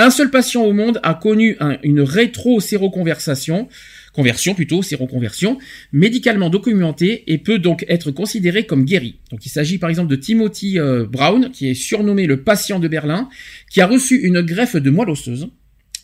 Un 0.00 0.10
seul 0.10 0.30
patient 0.30 0.62
au 0.64 0.72
monde 0.72 1.00
a 1.02 1.14
connu 1.14 1.56
un- 1.60 1.78
une 1.82 2.00
rétro-séroconversation, 2.00 3.68
conversion 4.12 4.54
plutôt, 4.54 4.82
séroconversion, 4.82 5.58
médicalement 5.92 6.50
documentée 6.50 7.24
et 7.26 7.38
peut 7.38 7.58
donc 7.58 7.84
être 7.88 8.10
considéré 8.12 8.64
comme 8.64 8.84
guéri. 8.84 9.16
Donc 9.30 9.44
il 9.44 9.48
s'agit 9.50 9.78
par 9.78 9.90
exemple 9.90 10.08
de 10.10 10.16
Timothy 10.16 10.78
euh, 10.78 11.04
Brown, 11.04 11.50
qui 11.52 11.68
est 11.68 11.74
surnommé 11.74 12.26
le 12.26 12.42
patient 12.42 12.78
de 12.78 12.88
Berlin, 12.88 13.28
qui 13.70 13.80
a 13.80 13.86
reçu 13.86 14.16
une 14.16 14.40
greffe 14.40 14.76
de 14.76 14.90
moelle 14.90 15.10
osseuse 15.10 15.48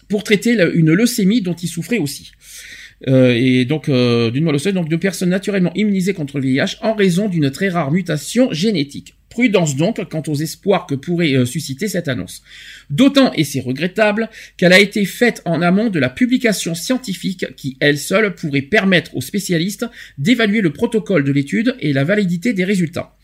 pour 0.09 0.25
traiter 0.25 0.57
une 0.75 0.93
leucémie 0.93 1.41
dont 1.41 1.55
il 1.55 1.69
souffrait 1.69 1.99
aussi. 1.99 2.33
Euh, 3.09 3.35
et 3.37 3.65
donc 3.65 3.89
euh, 3.89 4.31
d'une 4.31 4.45
moelle 4.45 4.55
osseuse, 4.55 4.73
donc 4.73 4.89
de 4.89 4.97
personnes 4.97 5.31
naturellement 5.31 5.73
immunisées 5.75 6.15
contre 6.15 6.39
le 6.39 6.47
VIH 6.47 6.77
en 6.81 6.95
raison 6.95 7.29
d'une 7.29 7.51
très 7.51 7.69
rare 7.69 7.91
mutation 7.91 8.53
génétique. 8.53 9.15
Prudence 9.29 9.75
donc 9.75 10.09
quant 10.09 10.23
aux 10.29 10.37
espoirs 10.37 10.87
que 10.87 10.95
pourrait 10.95 11.35
euh, 11.35 11.45
susciter 11.45 11.89
cette 11.89 12.07
annonce. 12.07 12.43
D'autant, 12.89 13.33
et 13.33 13.43
c'est 13.43 13.61
regrettable, 13.61 14.31
qu'elle 14.57 14.73
a 14.73 14.79
été 14.79 15.05
faite 15.05 15.43
en 15.45 15.61
amont 15.61 15.91
de 15.91 15.99
la 15.99 16.09
publication 16.09 16.75
scientifique 16.75 17.47
qui, 17.57 17.77
elle 17.81 17.99
seule, 17.99 18.35
pourrait 18.37 18.63
permettre 18.63 19.17
aux 19.17 19.21
spécialistes 19.21 19.87
d'évaluer 20.19 20.61
le 20.61 20.73
protocole 20.73 21.25
de 21.25 21.33
l'étude 21.33 21.75
et 21.81 21.93
la 21.93 22.05
validité 22.05 22.53
des 22.53 22.65
résultats. 22.65 23.17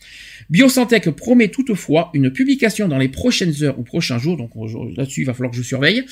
Biosantec 0.49 1.09
promet 1.11 1.47
toutefois 1.47 2.09
une 2.13 2.29
publication 2.29 2.89
dans 2.89 2.97
les 2.97 3.07
prochaines 3.07 3.63
heures 3.63 3.79
ou 3.79 3.83
prochains 3.83 4.17
jours, 4.17 4.35
donc 4.35 4.51
là-dessus 4.97 5.21
il 5.21 5.25
va 5.25 5.33
falloir 5.33 5.51
que 5.51 5.57
je 5.57 5.61
surveille, 5.61 6.03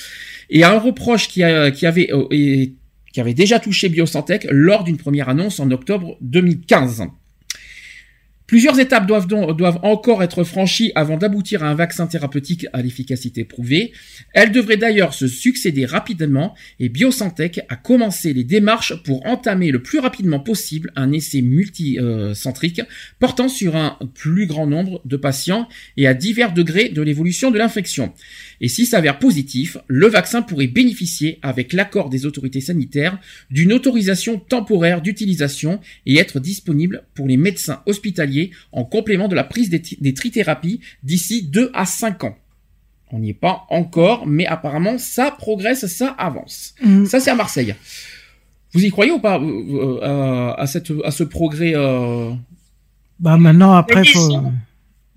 et 0.49 0.63
un 0.63 0.79
reproche 0.79 1.27
qui, 1.27 1.41
qui 1.75 1.85
avait 1.85 2.09
euh, 2.13 2.67
qui 3.13 3.21
avait 3.21 3.33
déjà 3.33 3.59
touché 3.59 3.89
Biosantec 3.89 4.47
lors 4.49 4.83
d'une 4.83 4.97
première 4.97 5.29
annonce 5.29 5.59
en 5.59 5.71
octobre 5.71 6.17
2015. 6.21 7.03
Plusieurs 8.49 8.79
étapes 8.79 9.05
doivent 9.05 9.79
encore 9.83 10.23
être 10.23 10.43
franchies 10.43 10.91
avant 10.95 11.17
d'aboutir 11.17 11.63
à 11.63 11.69
un 11.69 11.75
vaccin 11.75 12.07
thérapeutique 12.07 12.65
à 12.73 12.81
l'efficacité 12.81 13.45
prouvée. 13.45 13.93
Elles 14.33 14.51
devraient 14.51 14.75
d'ailleurs 14.75 15.13
se 15.13 15.27
succéder 15.27 15.85
rapidement 15.85 16.55
et 16.79 16.89
Biosantech 16.89 17.59
a 17.69 17.75
commencé 17.75 18.33
les 18.33 18.43
démarches 18.43 19.03
pour 19.03 19.23
entamer 19.27 19.69
le 19.69 19.83
plus 19.83 19.99
rapidement 19.99 20.39
possible 20.39 20.91
un 20.95 21.11
essai 21.11 21.43
multicentrique 21.43 22.81
portant 23.19 23.49
sur 23.49 23.75
un 23.75 23.99
plus 24.15 24.47
grand 24.47 24.65
nombre 24.65 24.99
de 25.05 25.15
patients 25.15 25.69
et 25.95 26.07
à 26.07 26.15
divers 26.15 26.51
degrés 26.51 26.89
de 26.89 27.03
l'évolution 27.03 27.51
de 27.51 27.59
l'infection. 27.59 28.13
Et 28.61 28.67
s'il 28.67 28.85
s'avère 28.85 29.19
positif, 29.19 29.77
le 29.87 30.07
vaccin 30.07 30.41
pourrait 30.41 30.67
bénéficier, 30.67 31.39
avec 31.41 31.73
l'accord 31.73 32.09
des 32.09 32.25
autorités 32.25 32.61
sanitaires, 32.61 33.17
d'une 33.49 33.73
autorisation 33.73 34.39
temporaire 34.39 35.01
d'utilisation 35.01 35.79
et 36.05 36.17
être 36.17 36.39
disponible 36.39 37.03
pour 37.13 37.27
les 37.27 37.37
médecins 37.37 37.81
hospitaliers 37.85 38.51
en 38.71 38.83
complément 38.83 39.27
de 39.27 39.35
la 39.35 39.43
prise 39.43 39.69
des, 39.69 40.13
trithérapies 40.13 40.81
d'ici 41.03 41.43
2 41.43 41.71
à 41.73 41.85
5 41.85 42.23
ans. 42.25 42.37
On 43.11 43.19
n'y 43.19 43.31
est 43.31 43.33
pas 43.33 43.65
encore, 43.69 44.27
mais 44.27 44.45
apparemment 44.45 44.97
ça 44.97 45.31
progresse, 45.31 45.87
ça 45.87 46.09
avance. 46.17 46.75
Mm. 46.83 47.05
Ça 47.05 47.19
c'est 47.19 47.31
à 47.31 47.35
Marseille. 47.35 47.73
Vous 48.73 48.85
y 48.85 48.91
croyez 48.91 49.11
ou 49.11 49.19
pas 49.19 49.39
euh, 49.39 49.99
euh, 50.03 50.53
à, 50.53 50.67
cette, 50.67 50.91
à 51.03 51.09
ce 51.09 51.23
progrès 51.23 51.73
euh... 51.75 52.31
Bah 53.19 53.37
maintenant 53.37 53.73
après 53.73 54.05
faut 54.05 54.43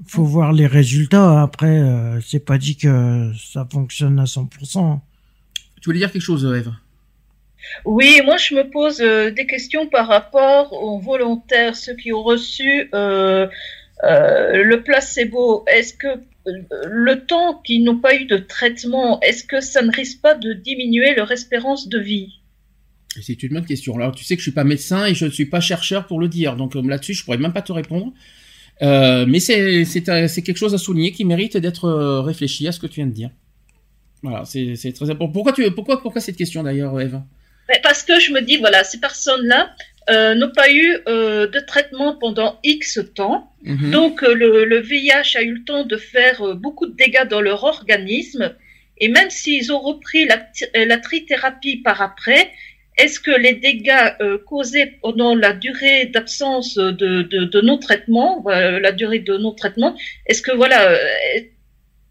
faut 0.07 0.25
voir 0.25 0.53
les 0.53 0.67
résultats. 0.67 1.43
Après, 1.43 1.79
euh, 1.79 2.21
c'est 2.21 2.45
pas 2.45 2.59
dit 2.59 2.77
que 2.77 3.33
ça 3.37 3.67
fonctionne 3.71 4.19
à 4.19 4.25
100%. 4.25 5.01
Tu 5.81 5.87
voulais 5.87 5.99
dire 5.99 6.13
quelque 6.13 6.23
chose, 6.23 6.45
Eve? 6.45 6.73
Oui, 7.85 8.21
moi 8.25 8.37
je 8.37 8.55
me 8.55 8.69
pose 8.69 9.01
euh, 9.01 9.31
des 9.31 9.47
questions 9.47 9.89
par 9.89 10.09
rapport 10.09 10.73
aux 10.73 10.99
volontaires, 10.99 11.77
ceux 11.77 11.95
qui 11.95 12.13
ont 12.13 12.23
reçu 12.23 12.91
euh, 12.93 13.47
le 14.03 14.77
placebo. 14.83 15.65
Est-ce 15.69 15.95
que 15.95 16.09
le 16.45 17.25
temps 17.25 17.61
qu'ils 17.65 17.85
n'ont 17.85 17.99
pas 17.99 18.17
eu 18.17 18.25
de 18.25 18.37
traitement, 18.37 19.21
est-ce 19.21 19.45
que 19.45 19.61
ça 19.61 19.83
ne 19.83 19.93
risque 19.93 20.21
pas 20.21 20.35
de 20.35 20.53
diminuer 20.53 21.15
leur 21.15 21.31
espérance 21.31 21.89
de 21.89 22.01
vie? 22.01 22.41
C'est 23.21 23.43
une 23.43 23.53
bonne 23.53 23.67
question. 23.67 23.95
Alors, 23.97 24.15
tu 24.15 24.25
sais 24.25 24.37
que 24.37 24.41
je 24.41 24.45
suis 24.45 24.53
pas 24.53 24.65
médecin 24.65 25.05
et 25.05 25.15
je 25.15 25.27
ne 25.27 25.31
suis 25.31 25.47
pas 25.47 25.61
chercheur 25.61 26.07
pour 26.07 26.19
le 26.19 26.29
dire. 26.29 26.57
Donc 26.57 26.75
là-dessus, 26.75 27.15
je 27.15 27.25
pourrais 27.25 27.37
même 27.37 27.53
pas 27.53 27.63
te 27.63 27.73
répondre. 27.73 28.13
Euh, 28.83 29.25
mais 29.29 29.39
c'est 29.39 29.85
c'est 29.85 30.43
quelque 30.43 30.57
chose 30.57 30.75
à 30.75 30.79
souligner 30.79 31.13
qui 31.13 31.25
mérite 31.25 31.57
d'être 31.57 31.85
euh, 31.85 32.21
réfléchi 32.21 32.67
à 32.67 32.73
ce 32.73 32.81
que 32.81 32.87
tu 32.87 32.97
viens 32.97 33.07
de 33.07 33.13
dire. 33.13 33.31
Voilà, 34.23 34.45
c'est 34.45 34.93
très 34.93 35.11
important. 35.11 35.33
Pourquoi 35.33 35.53
tu 35.53 35.71
pourquoi 35.71 36.01
pourquoi 36.01 36.21
cette 36.21 36.37
question 36.37 36.63
d'ailleurs, 36.63 37.01
Eve? 37.01 37.21
Parce 37.83 38.03
que 38.03 38.19
je 38.21 38.33
me 38.33 38.41
dis 38.41 38.57
voilà, 38.57 38.85
ces 38.85 38.99
personnes-là 38.99 39.75
euh, 40.11 40.35
n'ont 40.35 40.51
pas 40.51 40.71
eu 40.71 40.99
euh, 41.09 41.47
de 41.47 41.61
traitement 41.61 42.17
pendant 42.17 42.59
X 42.65 43.01
temps, 43.15 43.53
mhm. 43.63 43.91
donc 43.91 44.23
le, 44.23 44.65
le, 44.65 44.81
VIH 44.81 45.37
a 45.37 45.43
eu 45.43 45.55
le 45.55 45.65
temps 45.65 45.85
de 45.85 45.97
faire 45.97 46.57
beaucoup 46.57 46.87
de 46.87 46.95
dégâts 46.95 47.27
dans 47.29 47.41
leur 47.41 47.65
organisme. 47.65 48.55
Et 48.99 49.09
même 49.09 49.31
s'ils 49.31 49.73
ont 49.73 49.81
repris 49.81 50.27
la, 50.27 50.47
la 50.85 50.99
trithérapie 50.99 51.79
par 51.79 52.03
après, 52.03 52.51
est-ce 52.99 53.21
que 53.21 53.31
les 53.31 53.55
dégâts 53.55 54.15
euh, 54.21 54.39
causés 54.39 54.87
pendant 55.03 55.35
la 55.35 55.53
durée 55.53 56.07
d'absence 56.07 56.75
de, 56.75 57.23
de, 57.23 57.45
de 57.45 57.61
non-traitement, 57.61 58.45
la 58.47 58.93
durée 58.93 59.21
de 59.21 59.37
non-traitement, 59.39 59.97
est-ce 60.27 60.43
que 60.43 60.53
voilà, 60.53 60.91
euh, 60.91 60.99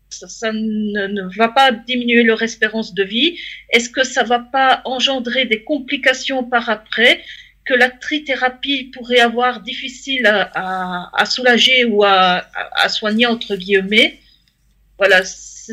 ça, 0.10 0.52
ne, 0.52 1.08
ne, 1.08 1.36
va 1.36 1.50
pas 1.50 1.72
diminuer 1.72 2.24
leur 2.24 2.42
espérance 2.42 2.94
de 2.94 3.04
vie? 3.04 3.38
Est-ce 3.70 3.90
que 3.90 4.04
ça 4.04 4.24
va 4.24 4.40
pas 4.40 4.82
engendrer 4.86 5.46
des 5.46 5.64
complications 5.64 6.44
par 6.44 6.70
après 6.70 7.22
que 7.66 7.76
la 7.76 7.90
trithérapie 7.90 8.86
pourrait 8.86 9.20
avoir 9.20 9.62
difficile 9.62 10.26
à 10.26 11.26
soulager 11.26 11.86
ou 11.86 12.04
à, 12.04 12.48
à, 12.76 12.90
soigner 12.90 13.28
entre 13.28 13.56
guillemets? 13.56 14.20
Voilà, 14.98 15.22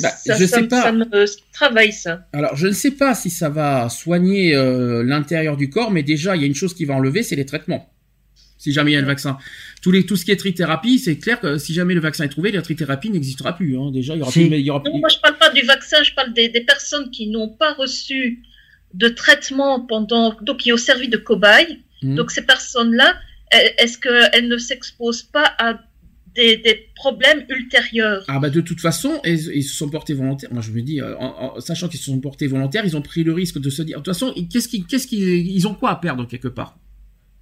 bah, 0.03 0.11
ça, 0.11 0.37
je 0.37 0.45
sais 0.45 0.65
pas. 0.65 0.93
me 0.93 1.05
travaille 1.53 1.93
ça. 1.93 2.27
Alors 2.33 2.57
je 2.57 2.69
ne 2.69 2.73
sais 2.73 2.93
pas 2.93 3.15
si 3.15 3.31
ça 3.31 3.49
va 3.49 3.89
soigner 3.89 4.55
euh, 4.55 5.03
l'intérieur 5.03 5.57
du 5.57 5.71
corps, 5.71 5.91
mais 5.91 6.03
déjà 6.03 6.37
il 6.37 6.43
y 6.43 6.45
a 6.45 6.47
une 6.47 6.55
chose 6.55 6.75
qui 6.75 6.85
va 6.85 6.95
enlever, 6.95 7.23
c'est 7.23 7.37
les 7.37 7.47
traitements. 7.47 7.93
Si 8.59 8.73
jamais 8.73 8.91
il 8.91 8.95
y 8.95 8.97
a 8.97 9.01
le 9.01 9.07
vaccin, 9.07 9.39
tout, 9.83 9.93
les, 9.93 10.05
tout 10.05 10.17
ce 10.17 10.25
qui 10.25 10.33
est 10.33 10.37
trithérapie, 10.37 10.99
c'est 10.99 11.17
clair 11.17 11.39
que 11.41 11.59
si 11.59 11.75
jamais 11.75 11.95
le 11.95 12.01
vaccin 12.01 12.25
est 12.25 12.29
trouvé, 12.29 12.51
la 12.51 12.63
trithérapie 12.63 13.11
n'existera 13.11 13.55
plus. 13.55 13.79
Hein. 13.79 13.93
Déjà 13.93 14.15
il 14.15 14.19
y 14.19 14.23
aura 14.23 14.33
plus. 14.33 14.43
Il 14.43 14.61
y 14.61 14.71
aura 14.71 14.83
Non, 14.85 14.99
moi 14.99 15.09
je 15.09 15.19
parle 15.19 15.39
pas 15.39 15.51
du 15.51 15.63
vaccin, 15.63 16.03
je 16.03 16.13
parle 16.15 16.33
des, 16.33 16.49
des 16.49 16.63
personnes 16.63 17.11
qui 17.11 17.29
n'ont 17.29 17.49
pas 17.49 17.75
reçu 17.75 18.43
de 18.95 19.09
traitement 19.09 19.81
pendant, 19.87 20.35
donc 20.43 20.59
qui 20.59 20.73
ont 20.73 20.79
servi 20.79 21.09
de 21.09 21.17
cobaye. 21.17 21.79
Mmh. 22.03 22.17
Donc 22.17 22.31
ces 22.31 22.43
personnes-là, 22.43 23.15
est-ce 23.79 23.99
qu'elles 23.99 24.49
ne 24.49 24.59
s'exposent 24.59 25.23
pas 25.23 25.55
à 25.59 25.81
des, 26.39 26.89
problèmes 26.95 27.45
ultérieurs. 27.49 28.25
Ah 28.29 28.39
bah 28.39 28.51
de 28.51 28.61
toute 28.61 28.81
façon, 28.81 29.21
ils, 29.25 29.63
se 29.63 29.77
sont 29.77 29.89
portés 29.89 30.15
volontaires. 30.15 30.53
Moi 30.53 30.63
je 30.63 30.71
me 30.71 30.81
dis, 30.81 31.01
euh, 31.01 31.17
en, 31.19 31.61
sachant 31.61 31.89
qu'ils 31.89 32.01
se 32.01 32.07
sont 32.07 32.21
portés 32.21 32.47
volontaires, 32.47 32.85
ils 32.85 32.97
ont 32.97 33.03
pris 33.03 33.25
le 33.25 33.33
risque 33.33 33.59
de 33.59 33.71
se 33.71 33.83
dire, 33.83 33.99
de 33.99 34.05
toute 34.05 34.15
façon, 34.15 34.35
qu'est-ce 34.51 34.69
qu'ils, 34.69 34.87
qu'est-ce 34.87 35.07
qu'ils, 35.07 35.49
ils 35.51 35.67
ont 35.69 35.75
quoi 35.75 35.91
à 35.91 35.97
perdre 35.97 36.27
quelque 36.27 36.49
part? 36.49 36.79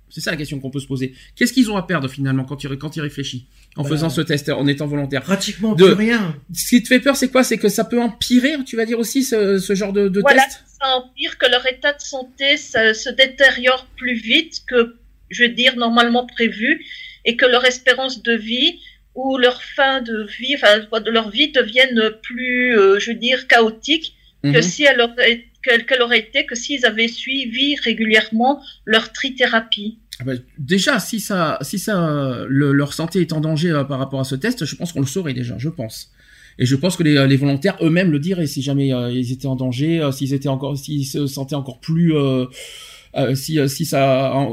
C'est 0.09 0.21
ça 0.21 0.31
la 0.31 0.37
question 0.37 0.61
qu'on 0.61 0.71
peut 0.71 0.81
se 0.81 0.87
poser. 0.87 1.15
Qu'est-ce 1.35 1.53
qu'ils 1.53 1.71
ont 1.71 1.76
à 1.76 1.83
perdre 1.83 2.09
finalement 2.09 2.45
quand 2.45 2.62
ils, 2.62 2.71
quand 2.79 2.97
ils 2.97 3.00
réfléchissent 3.00 3.43
en 3.76 3.83
bah, 3.83 3.88
faisant 3.88 4.09
ce 4.09 4.21
test, 4.21 4.49
en 4.49 4.67
étant 4.67 4.87
volontaire 4.87 5.23
Pratiquement 5.23 5.75
de, 5.75 5.85
plus 5.85 5.95
rien. 5.95 6.37
Ce 6.55 6.69
qui 6.69 6.83
te 6.83 6.88
fait 6.88 7.00
peur, 7.00 7.17
c'est 7.17 7.29
quoi? 7.29 7.43
C'est 7.43 7.59
que 7.59 7.69
ça 7.69 7.85
peut 7.85 8.00
empirer, 8.00 8.57
tu 8.65 8.76
vas 8.76 8.87
dire 8.87 8.99
aussi, 8.99 9.25
ce, 9.25 9.59
ce 9.59 9.75
genre 9.75 9.93
de, 9.93 10.09
de 10.09 10.21
voilà, 10.21 10.45
test? 10.45 10.62
ça 10.81 10.97
empire, 10.97 11.37
que 11.38 11.47
leur 11.47 11.67
état 11.67 11.93
de 11.93 12.00
santé 12.00 12.57
se 12.57 13.11
détériore 13.11 13.87
plus 13.97 14.15
vite 14.15 14.62
que, 14.69 14.97
je 15.31 15.43
veux 15.43 15.50
dire, 15.50 15.76
normalement 15.76 16.25
prévu 16.25 16.85
et 17.26 17.37
que 17.37 17.45
leur 17.45 17.64
espérance 17.64 18.23
de 18.23 18.33
vie 18.33 18.78
ou 19.14 19.37
leur 19.37 19.62
fin 19.62 20.00
de 20.00 20.26
vie, 20.38 20.54
enfin 20.54 21.00
leur 21.06 21.30
vie 21.30 21.50
devienne 21.50 22.12
plus, 22.23 22.78
euh, 22.78 22.99
je 22.99 23.11
veux 23.11 23.18
dire, 23.18 23.47
chaotique 23.49 24.14
que 24.42 24.49
mhm. 24.49 24.62
si 24.62 24.85
elle 24.85 25.00
aurait, 25.00 25.45
qu'elle, 25.62 26.02
aurait 26.02 26.21
été 26.21 26.47
que 26.47 26.54
s'ils 26.54 26.87
avaient 26.87 27.09
suivi 27.09 27.76
régulièrement 27.83 28.62
leur 28.85 29.12
trithérapie. 29.12 29.99
Ah 30.21 30.25
ben, 30.25 30.40
déjà, 30.59 31.00
si 31.00 31.21
ça, 31.21 31.59
si 31.62 31.78
ça, 31.78 32.47
leur 32.49 32.95
santé 32.95 33.21
est 33.21 33.33
en 33.33 33.40
danger 33.40 33.71
euh, 33.71 33.85
par 33.85 33.99
rapport 33.99 34.21
à 34.21 34.25
ce 34.25 34.35
test, 34.35 34.64
je 34.64 34.76
pense 34.76 34.92
qu'on 34.92 35.00
le 35.00 35.06
saurait 35.06 35.35
déjà, 35.35 35.59
je 35.59 35.68
pense. 35.68 36.12
Et 36.59 36.64
je 36.64 36.76
pense 36.76 36.97
que 36.97 37.02
les, 37.02 37.26
les 37.26 37.37
volontaires 37.37 37.76
eux-mêmes 37.83 38.11
le 38.11 38.18
diraient 38.18 38.47
si 38.47 38.62
jamais 38.62 38.95
euh, 38.95 39.11
ils 39.11 39.33
étaient 39.33 39.47
en 39.47 39.56
danger, 39.56 40.09
s'ils 40.12 40.33
étaient 40.33 40.49
encore, 40.49 40.78
s'ils 40.78 41.06
se 41.06 41.26
sentaient 41.26 41.54
encore 41.54 41.80
plus, 41.80 42.14
si, 43.35 43.58
si 43.68 43.85
ça, 43.85 44.46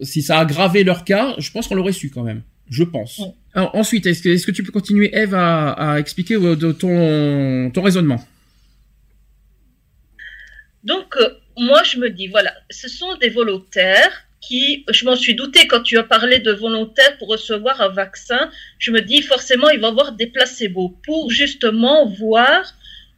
si 0.00 0.22
ça 0.22 0.38
aggravait 0.38 0.84
leur 0.84 1.04
cas, 1.04 1.34
je 1.38 1.50
pense 1.50 1.68
qu'on 1.68 1.74
l'aurait 1.74 1.92
su 1.92 2.10
quand 2.10 2.22
même. 2.22 2.42
Je 2.70 2.84
pense. 2.84 3.20
Alors, 3.54 3.74
ensuite, 3.74 4.06
est-ce 4.06 4.46
que, 4.46 4.50
tu 4.50 4.62
peux 4.62 4.72
continuer, 4.72 5.14
Eve, 5.14 5.34
à, 5.34 5.72
à 5.72 5.98
expliquer 5.98 6.34
euh, 6.34 6.56
de 6.56 6.72
ton, 6.72 7.70
ton 7.70 7.82
raisonnement? 7.82 8.24
Donc, 10.82 11.16
euh, 11.16 11.28
moi, 11.56 11.82
je 11.82 11.98
me 11.98 12.10
dis, 12.10 12.26
voilà, 12.26 12.54
ce 12.70 12.88
sont 12.88 13.16
des 13.18 13.28
volontaires 13.28 14.24
qui, 14.40 14.84
je 14.90 15.04
m'en 15.04 15.16
suis 15.16 15.34
douté 15.34 15.66
quand 15.66 15.82
tu 15.82 15.96
as 15.98 16.02
parlé 16.02 16.38
de 16.38 16.52
volontaires 16.52 17.16
pour 17.18 17.28
recevoir 17.28 17.80
un 17.80 17.88
vaccin, 17.88 18.50
je 18.78 18.90
me 18.90 19.00
dis 19.00 19.22
forcément, 19.22 19.70
il 19.70 19.80
va 19.80 19.88
y 19.88 19.90
avoir 19.90 20.12
des 20.12 20.26
placebos 20.26 20.98
pour 21.04 21.30
justement 21.30 22.06
voir 22.06 22.74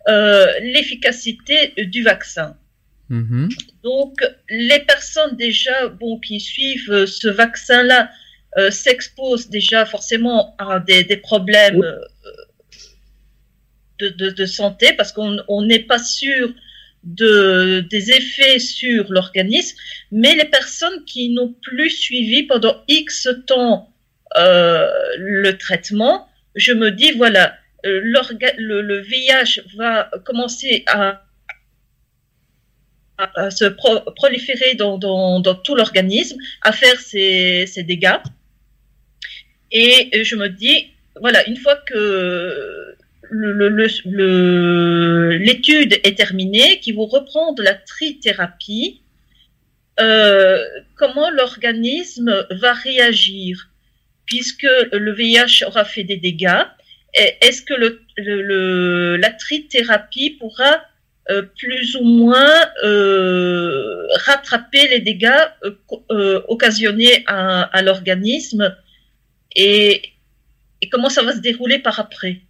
euh, 0.08 0.46
l'efficacité 0.60 1.72
du 1.78 2.02
vaccin. 2.02 2.56
Mm-hmm. 3.10 3.48
Donc, 3.82 4.14
les 4.48 4.80
personnes 4.80 5.36
déjà 5.36 5.88
bon, 5.88 6.18
qui 6.20 6.40
suivent 6.40 7.06
ce 7.06 7.28
vaccin-là, 7.28 8.10
euh, 8.58 8.70
s'expose 8.70 9.50
déjà 9.50 9.84
forcément 9.84 10.54
à 10.58 10.80
des, 10.80 11.04
des 11.04 11.18
problèmes 11.18 11.82
euh, 11.82 11.98
de, 13.98 14.08
de, 14.08 14.30
de, 14.30 14.46
santé 14.46 14.94
parce 14.94 15.12
qu'on 15.12 15.62
n'est 15.62 15.80
pas 15.80 15.98
sûr 15.98 16.54
de, 17.04 17.84
des 17.90 18.12
effets 18.12 18.58
sur 18.58 19.12
l'organisme, 19.12 19.76
mais 20.10 20.34
les 20.34 20.46
personnes 20.46 21.04
qui 21.04 21.28
n'ont 21.28 21.54
plus 21.62 21.90
suivi 21.90 22.44
pendant 22.44 22.82
X 22.88 23.28
temps 23.46 23.92
euh, 24.38 24.88
le 25.18 25.52
traitement, 25.58 26.26
je 26.54 26.72
me 26.72 26.90
dis, 26.90 27.12
voilà, 27.12 27.54
euh, 27.84 28.00
le, 28.02 28.80
le 28.80 29.00
VIH 29.00 29.60
va 29.76 30.10
commencer 30.24 30.82
à, 30.86 31.25
à 33.18 33.50
se 33.50 33.64
proliférer 33.64 34.74
dans, 34.74 35.42
tout 35.64 35.74
l'organisme, 35.74 36.38
à 36.62 36.72
faire 36.72 36.98
ses, 37.00 37.66
dégâts. 37.78 38.18
Et 39.72 40.22
je 40.24 40.36
me 40.36 40.48
dis, 40.48 40.90
voilà, 41.20 41.46
une 41.48 41.56
fois 41.56 41.76
que 41.76 42.94
l'étude 45.38 45.98
est 46.04 46.16
terminée, 46.16 46.80
qu'ils 46.80 46.94
vont 46.94 47.06
reprendre 47.06 47.62
la 47.62 47.74
trithérapie, 47.74 49.02
euh, 49.98 50.62
comment 50.94 51.30
l'organisme 51.30 52.46
va 52.50 52.74
réagir? 52.74 53.70
Puisque 54.26 54.68
le 54.92 55.12
VIH 55.12 55.64
aura 55.66 55.84
fait 55.84 56.04
des 56.04 56.16
dégâts, 56.16 56.64
est-ce 57.14 57.62
que 57.62 57.74
la 59.18 59.30
trithérapie 59.30 60.30
pourra 60.38 60.82
euh, 61.28 61.42
plus 61.42 61.96
ou 61.96 62.04
moins 62.04 62.52
euh, 62.84 64.06
rattraper 64.26 64.86
les 64.86 65.00
dégâts 65.00 65.32
euh, 66.12 66.40
occasionnés 66.46 67.24
à, 67.26 67.62
à 67.62 67.82
l'organisme 67.82 68.76
et, 69.56 70.02
et, 70.82 70.88
comment 70.88 71.08
ça 71.08 71.24
va 71.24 71.32
se 71.32 71.40
dérouler 71.40 71.80
par 71.80 71.98
après? 71.98 72.42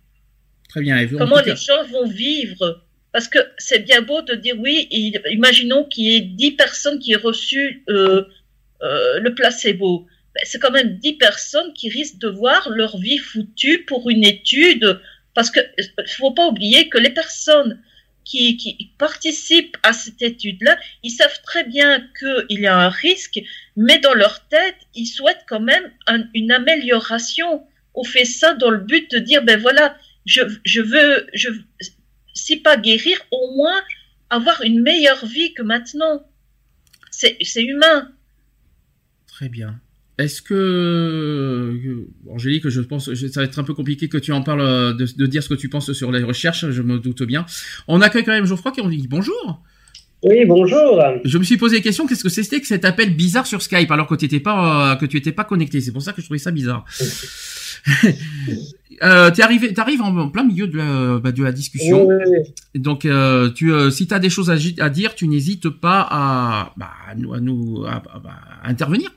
Très 0.69 0.83
bien. 0.83 1.07
comment 1.17 1.41
les 1.41 1.57
gens 1.57 1.85
vont 1.91 2.07
vivre? 2.07 2.85
Parce 3.13 3.29
que 3.29 3.39
c'est 3.57 3.79
bien 3.79 4.03
beau 4.03 4.21
de 4.21 4.35
dire 4.35 4.57
oui, 4.59 4.89
imaginons 5.31 5.85
qu'il 5.85 6.05
y 6.05 6.17
ait 6.17 6.21
10 6.21 6.53
personnes 6.53 6.99
qui 6.99 7.13
aient 7.13 7.17
reçu 7.17 7.83
le 7.89 9.29
placebo. 9.35 10.07
Ben, 10.35 10.43
c'est 10.45 10.59
quand 10.59 10.73
même 10.73 10.99
10 10.99 11.15
personnes 11.15 11.73
qui 11.73 11.89
risquent 11.89 12.19
de 12.19 12.29
voir 12.29 12.69
leur 12.69 12.99
vie 12.99 13.17
foutue 13.17 13.87
pour 13.87 14.11
une 14.11 14.25
étude. 14.25 15.01
Parce 15.33 15.51
qu'il 15.51 15.63
ne 15.79 16.05
faut 16.09 16.33
pas 16.33 16.47
oublier 16.47 16.91
que 16.91 16.99
les 16.99 17.09
personnes 17.11 17.81
qui, 18.27 18.93
participent 18.99 19.77
à 19.83 19.93
cette 19.93 20.21
étude-là, 20.21 20.77
ils 21.03 21.11
savent 21.11 21.41
très 21.43 21.65
bien 21.65 22.07
qu'il 22.19 22.61
y 22.61 22.67
a 22.67 22.77
un 22.77 22.89
risque, 22.89 23.41
mais 23.77 23.99
dans 24.01 24.15
leur 24.15 24.47
tête, 24.49 24.77
ils 24.95 25.07
souhaitent 25.07 25.45
quand 25.49 25.61
même 25.61 25.93
une 26.35 26.51
amélioration. 26.51 27.65
On 27.95 28.05
fait 28.05 28.25
ça 28.25 28.55
dans 28.55 28.71
le 28.71 28.79
but 28.79 29.11
de 29.13 29.19
dire, 29.21 29.43
ben 29.45 29.59
voilà, 29.61 29.97
je, 30.25 30.43
je 30.65 30.81
veux, 30.81 31.27
je, 31.35 31.51
si 32.35 32.57
pas 32.57 32.77
guérir, 32.77 33.19
au 33.31 33.55
moins 33.57 33.81
avoir 34.29 34.61
une 34.63 34.83
meilleure 34.83 35.25
vie 35.25 35.55
que 35.55 35.63
maintenant. 35.63 36.27
C'est 37.11 37.63
humain. 37.63 38.13
Très 39.27 39.49
bien. 39.49 39.81
Est-ce 40.19 40.41
que 40.41 40.55
euh, 40.55 42.09
Angélique, 42.31 42.69
je 42.69 42.81
pense, 42.81 43.13
ça 43.13 43.41
va 43.41 43.45
être 43.45 43.59
un 43.59 43.65
peu 43.65 43.75
compliqué 43.75 44.09
que 44.09 44.17
tu 44.17 44.33
en 44.33 44.43
parles, 44.43 44.63
euh, 44.63 44.93
de, 44.95 45.27
dire 45.27 45.43
ce 45.43 45.51
que 45.51 45.55
tu 45.55 45.69
penses 45.69 45.93
sur 45.93 46.11
les 46.11 46.23
recherches, 46.23 46.71
je 46.71 46.83
me 46.83 46.99
doute 46.99 47.23
bien. 47.23 47.45
On 47.87 48.01
accueille 48.01 48.25
quand 48.25 48.33
même 48.33 48.47
Geoffroy 48.47 48.73
qui 48.73 48.81
on 48.81 48.89
dit 48.89 49.07
bonjour. 49.09 49.63
Oui, 50.23 50.45
bonjour. 50.47 51.03
Je 51.25 51.39
me 51.39 51.45
suis 51.45 51.57
posé 51.59 51.77
la 51.77 51.83
question, 51.83 52.07
qu'est-ce 52.07 52.25
que 52.25 52.31
c'était 52.31 52.61
que 52.61 52.67
cet 52.67 52.85
appel 52.85 53.15
bizarre 53.15 53.47
sur 53.47 53.61
Skype 53.61 53.91
alors 53.91 54.07
que 54.07 54.15
tu 54.15 54.25
n'étais 54.25 54.41
pas, 54.41 54.93
euh, 54.93 54.97
que 54.97 55.05
tu 55.07 55.19
étais 55.19 55.33
pas 55.33 55.45
connecté? 55.45 55.81
C'est 55.81 55.93
pour 55.93 56.03
ça 56.03 56.13
que 56.13 56.21
je 56.21 56.27
trouvais 56.27 56.39
ça 56.39 56.51
bizarre. 56.51 56.85
euh, 59.03 59.31
t'es 59.31 59.43
arrivé, 59.43 59.73
t'arrives 59.75 60.01
en, 60.01 60.29
plein 60.31 60.45
milieu 60.45 60.67
de 60.67 60.79
la, 60.79 61.19
bah, 61.19 61.33
de 61.33 61.43
la 61.45 61.53
discussion. 61.53 62.09
Donc, 62.75 63.05
euh, 63.05 63.51
tu, 63.51 63.73
euh, 63.73 63.91
si 63.91 64.07
t'as 64.07 64.19
des 64.19 64.31
choses 64.31 64.51
à, 64.51 64.57
à 64.79 64.89
dire, 64.89 65.15
tu 65.15 65.29
n'hésites 65.29 65.69
pas 65.69 66.07
à, 66.11 66.73
bah, 66.77 66.91
à 67.09 67.15
nous, 67.15 67.35
à, 67.35 67.41
nous 67.41 67.85
à, 67.87 68.03
à 68.65 68.69
intervenir 68.69 69.11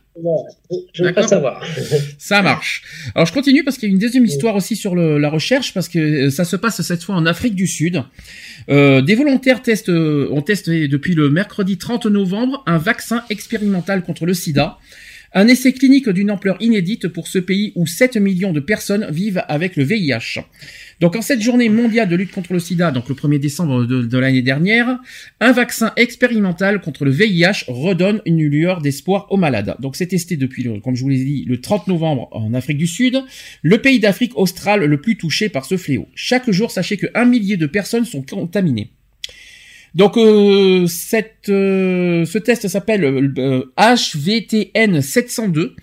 je 0.93 1.03
veux 1.03 1.13
pas 1.13 1.27
savoir. 1.27 1.63
ça 2.17 2.41
marche. 2.41 2.83
Alors 3.15 3.25
je 3.25 3.33
continue 3.33 3.63
parce 3.63 3.77
qu'il 3.77 3.89
y 3.89 3.91
a 3.91 3.93
une 3.93 3.99
deuxième 3.99 4.25
histoire 4.25 4.55
aussi 4.55 4.75
sur 4.75 4.95
le, 4.95 5.17
la 5.17 5.29
recherche 5.29 5.73
parce 5.73 5.87
que 5.87 5.99
euh, 5.99 6.29
ça 6.29 6.45
se 6.45 6.55
passe 6.55 6.81
cette 6.81 7.03
fois 7.03 7.15
en 7.15 7.25
Afrique 7.25 7.55
du 7.55 7.67
Sud. 7.67 8.03
Euh, 8.69 9.01
des 9.01 9.15
volontaires 9.15 9.61
testent, 9.61 9.89
euh, 9.89 10.27
ont 10.31 10.41
testé 10.41 10.87
depuis 10.87 11.15
le 11.15 11.29
mercredi 11.29 11.77
30 11.77 12.05
novembre 12.07 12.63
un 12.65 12.77
vaccin 12.77 13.23
expérimental 13.29 14.03
contre 14.03 14.25
le 14.25 14.33
sida. 14.33 14.77
Un 15.33 15.47
essai 15.47 15.73
clinique 15.73 16.09
d'une 16.09 16.31
ampleur 16.31 16.57
inédite 16.59 17.07
pour 17.07 17.27
ce 17.27 17.37
pays 17.37 17.71
où 17.75 17.85
7 17.85 18.17
millions 18.17 18.51
de 18.51 18.59
personnes 18.59 19.07
vivent 19.11 19.43
avec 19.47 19.75
le 19.75 19.83
VIH. 19.83 20.41
Donc 20.99 21.15
en 21.15 21.21
cette 21.21 21.41
journée 21.41 21.69
mondiale 21.69 22.09
de 22.09 22.15
lutte 22.15 22.31
contre 22.31 22.53
le 22.53 22.59
sida, 22.59 22.91
donc 22.91 23.07
le 23.09 23.15
1er 23.15 23.39
décembre 23.39 23.85
de, 23.85 24.17
l'année 24.17 24.41
dernière, 24.41 24.99
un 25.39 25.51
vaccin 25.51 25.93
expérimental 25.97 26.81
contre 26.81 27.05
le 27.05 27.11
VIH 27.11 27.65
redonne 27.67 28.21
une 28.25 28.43
lueur 28.43 28.81
d'espoir 28.81 29.27
aux 29.29 29.37
malades. 29.37 29.75
Donc 29.79 29.95
c'est 29.95 30.07
testé 30.07 30.35
depuis, 30.35 30.63
le, 30.63 30.79
comme 30.79 30.95
je 30.95 31.03
vous 31.03 31.09
l'ai 31.09 31.23
dit, 31.23 31.45
le 31.47 31.61
30 31.61 31.87
novembre 31.87 32.27
en 32.31 32.53
Afrique 32.55 32.77
du 32.77 32.87
Sud, 32.87 33.21
le 33.61 33.77
pays 33.77 33.99
d'Afrique 33.99 34.35
australe 34.35 34.83
le 34.83 34.99
plus 34.99 35.15
touché 35.15 35.47
par 35.47 35.65
ce 35.65 35.77
fléau. 35.77 36.07
Chaque 36.15 36.49
jour, 36.49 36.71
sachez 36.71 36.97
qu'un 36.97 37.25
millier 37.25 37.55
de 37.55 37.67
personnes 37.67 38.05
sont 38.05 38.23
contaminées. 38.23 38.91
Donc 39.95 40.17
euh, 40.17 40.85
cette, 40.87 41.49
euh, 41.49 42.25
ce 42.25 42.37
test 42.37 42.67
s'appelle 42.67 43.33
HVTN 43.77 45.01
702. 45.01 45.75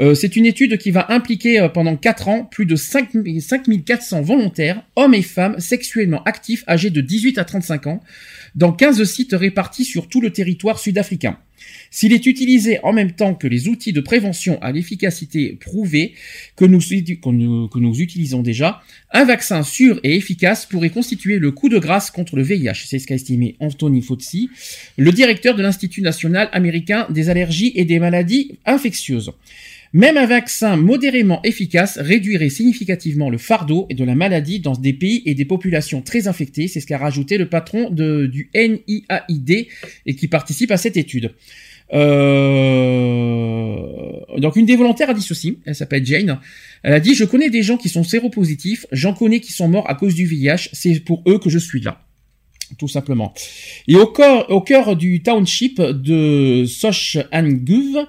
Euh, 0.00 0.14
c'est 0.14 0.34
une 0.34 0.46
étude 0.46 0.76
qui 0.78 0.90
va 0.90 1.12
impliquer 1.12 1.60
euh, 1.60 1.68
pendant 1.68 1.96
4 1.96 2.28
ans 2.28 2.44
plus 2.44 2.66
de 2.66 2.74
5, 2.74 3.10
5400 3.40 4.22
volontaires, 4.22 4.82
hommes 4.96 5.14
et 5.14 5.22
femmes 5.22 5.60
sexuellement 5.60 6.22
actifs 6.24 6.64
âgés 6.68 6.90
de 6.90 7.00
18 7.00 7.38
à 7.38 7.44
35 7.44 7.86
ans, 7.86 8.00
dans 8.54 8.72
15 8.72 9.02
sites 9.04 9.32
répartis 9.32 9.84
sur 9.84 10.08
tout 10.08 10.20
le 10.20 10.30
territoire 10.30 10.78
sud-africain. 10.78 11.38
S'il 11.90 12.12
est 12.12 12.26
utilisé 12.26 12.78
en 12.82 12.92
même 12.92 13.12
temps 13.12 13.34
que 13.34 13.46
les 13.46 13.68
outils 13.68 13.92
de 13.92 14.00
prévention 14.00 14.60
à 14.60 14.72
l'efficacité 14.72 15.56
prouvée 15.60 16.14
que 16.56 16.64
nous, 16.64 18.00
utilisons 18.00 18.42
déjà, 18.42 18.82
un 19.12 19.24
vaccin 19.24 19.62
sûr 19.62 20.00
et 20.02 20.16
efficace 20.16 20.66
pourrait 20.66 20.90
constituer 20.90 21.38
le 21.38 21.52
coup 21.52 21.68
de 21.68 21.78
grâce 21.78 22.10
contre 22.10 22.36
le 22.36 22.42
VIH. 22.42 22.86
C'est 22.86 22.98
ce 22.98 23.06
qu'a 23.06 23.14
estimé 23.14 23.56
Anthony 23.60 24.02
Fauci, 24.02 24.50
le 24.96 25.12
directeur 25.12 25.54
de 25.54 25.62
l'Institut 25.62 26.02
national 26.02 26.48
américain 26.52 27.06
des 27.10 27.30
allergies 27.30 27.72
et 27.76 27.84
des 27.84 27.98
maladies 27.98 28.58
infectieuses. 28.66 29.32
Même 29.94 30.16
un 30.16 30.26
vaccin 30.26 30.76
modérément 30.76 31.40
efficace 31.44 31.98
réduirait 31.98 32.48
significativement 32.48 33.30
le 33.30 33.38
fardeau 33.38 33.86
de 33.94 34.02
la 34.02 34.16
maladie 34.16 34.58
dans 34.58 34.72
des 34.72 34.92
pays 34.92 35.22
et 35.24 35.34
des 35.34 35.44
populations 35.44 36.02
très 36.02 36.26
infectées. 36.26 36.66
C'est 36.66 36.80
ce 36.80 36.86
qu'a 36.86 36.98
rajouté 36.98 37.38
le 37.38 37.48
patron 37.48 37.90
du 37.90 38.50
NIAID 38.56 39.68
et 40.06 40.16
qui 40.16 40.26
participe 40.26 40.72
à 40.72 40.78
cette 40.78 40.96
étude. 40.96 41.32
Euh... 41.92 43.76
Donc 44.36 44.56
une 44.56 44.66
des 44.66 44.74
volontaires 44.74 45.10
a 45.10 45.14
dit 45.14 45.22
ceci, 45.22 45.60
elle 45.64 45.76
s'appelle 45.76 46.04
Jane, 46.04 46.40
elle 46.82 46.94
a 46.94 46.98
dit 46.98 47.14
je 47.14 47.24
connais 47.24 47.50
des 47.50 47.62
gens 47.62 47.76
qui 47.76 47.88
sont 47.88 48.02
séropositifs, 48.02 48.86
j'en 48.90 49.14
connais 49.14 49.38
qui 49.38 49.52
sont 49.52 49.68
morts 49.68 49.88
à 49.88 49.94
cause 49.94 50.16
du 50.16 50.26
VIH, 50.26 50.70
c'est 50.72 50.98
pour 50.98 51.22
eux 51.28 51.38
que 51.38 51.50
je 51.50 51.58
suis 51.58 51.80
là 51.80 52.03
tout 52.78 52.88
simplement. 52.88 53.34
Et 53.88 53.96
au 53.96 54.06
cœur, 54.06 54.50
au 54.50 54.60
cœur 54.60 54.96
du 54.96 55.22
township 55.22 55.80
de 55.80 56.64
Sochanguve, 56.66 58.06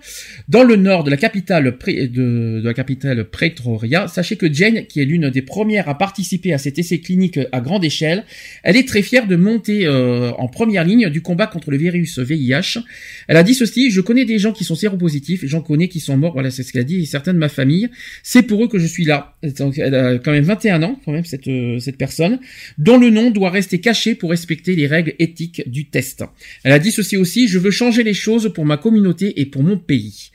dans 0.47 0.63
le 0.63 0.75
nord 0.75 1.03
de 1.03 1.09
la 1.09 1.17
capitale 1.17 1.77
de, 1.85 2.61
la 2.63 2.73
capitale 2.73 3.25
Pretoria, 3.25 4.07
sachez 4.07 4.35
que 4.35 4.51
Jane, 4.51 4.85
qui 4.85 5.01
est 5.01 5.05
l'une 5.05 5.29
des 5.29 5.41
premières 5.41 5.89
à 5.89 5.97
participer 5.97 6.53
à 6.53 6.57
cet 6.57 6.79
essai 6.79 6.99
clinique 6.99 7.39
à 7.51 7.61
grande 7.61 7.85
échelle, 7.85 8.25
elle 8.63 8.77
est 8.77 8.87
très 8.87 9.01
fière 9.01 9.27
de 9.27 9.35
monter 9.35 9.85
euh, 9.85 10.31
en 10.37 10.47
première 10.47 10.83
ligne 10.83 11.09
du 11.09 11.21
combat 11.21 11.47
contre 11.47 11.71
le 11.71 11.77
virus 11.77 12.19
VIH. 12.19 12.79
Elle 13.27 13.37
a 13.37 13.43
dit 13.43 13.53
ceci 13.53 13.91
je 13.91 14.01
connais 14.01 14.25
des 14.25 14.39
gens 14.39 14.51
qui 14.51 14.63
sont 14.63 14.75
séropositifs, 14.75 15.45
j'en 15.45 15.61
connais 15.61 15.87
qui 15.87 15.99
sont 15.99 16.17
morts. 16.17 16.33
Voilà, 16.33 16.51
c'est 16.51 16.63
ce 16.63 16.71
qu'elle 16.71 16.81
a 16.81 16.85
dit. 16.85 17.01
Et 17.01 17.05
certains 17.05 17.33
de 17.33 17.39
ma 17.39 17.49
famille, 17.49 17.89
c'est 18.23 18.43
pour 18.43 18.63
eux 18.63 18.67
que 18.67 18.79
je 18.79 18.87
suis 18.87 19.05
là. 19.05 19.35
Elle 19.41 19.95
a 19.95 20.17
quand 20.17 20.31
même 20.31 20.43
21 20.43 20.83
ans, 20.83 20.99
quand 21.05 21.11
même 21.11 21.25
cette 21.25 21.47
euh, 21.47 21.79
cette 21.79 21.97
personne, 21.97 22.39
dont 22.77 22.97
le 22.97 23.09
nom 23.09 23.31
doit 23.31 23.49
rester 23.49 23.79
caché 23.79 24.15
pour 24.15 24.31
respecter 24.31 24.54
les 24.67 24.87
règles 24.87 25.13
éthiques 25.19 25.63
du 25.69 25.85
test. 25.85 26.23
Elle 26.63 26.71
a 26.71 26.79
dit 26.79 26.91
ceci 26.91 27.17
aussi, 27.17 27.47
je 27.47 27.59
veux 27.59 27.71
changer 27.71 28.03
les 28.03 28.13
choses 28.13 28.51
pour 28.53 28.65
ma 28.65 28.77
communauté 28.77 29.39
et 29.39 29.45
pour 29.45 29.63
mon 29.63 29.77
pays. 29.77 30.31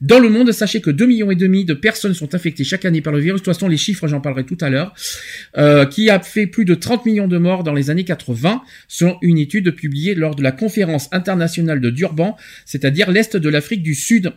Dans 0.00 0.18
le 0.18 0.28
monde, 0.28 0.50
sachez 0.52 0.80
que 0.80 0.90
2 0.90 1.06
millions 1.06 1.30
et 1.30 1.36
demi 1.36 1.64
de 1.64 1.74
personnes 1.74 2.14
sont 2.14 2.34
infectées 2.34 2.64
chaque 2.64 2.84
année 2.84 3.02
par 3.02 3.12
le 3.12 3.20
virus. 3.20 3.40
De 3.40 3.44
toute 3.44 3.54
façon, 3.54 3.68
les 3.68 3.76
chiffres, 3.76 4.08
j'en 4.08 4.20
parlerai 4.20 4.44
tout 4.44 4.58
à 4.60 4.70
l'heure, 4.70 4.94
euh, 5.58 5.84
qui 5.84 6.08
a 6.10 6.20
fait 6.20 6.46
plus 6.46 6.64
de 6.64 6.74
30 6.74 7.06
millions 7.06 7.28
de 7.28 7.38
morts 7.38 7.64
dans 7.64 7.74
les 7.74 7.90
années 7.90 8.04
80, 8.04 8.62
selon 8.88 9.18
une 9.22 9.38
étude 9.38 9.70
publiée 9.74 10.14
lors 10.14 10.34
de 10.34 10.42
la 10.42 10.52
conférence 10.52 11.08
internationale 11.12 11.80
de 11.80 11.90
Durban, 11.90 12.36
c'est-à-dire 12.64 13.10
l'Est 13.10 13.36
de 13.36 13.48
l'Afrique 13.48 13.82
du 13.82 13.94
Sud 13.94 14.32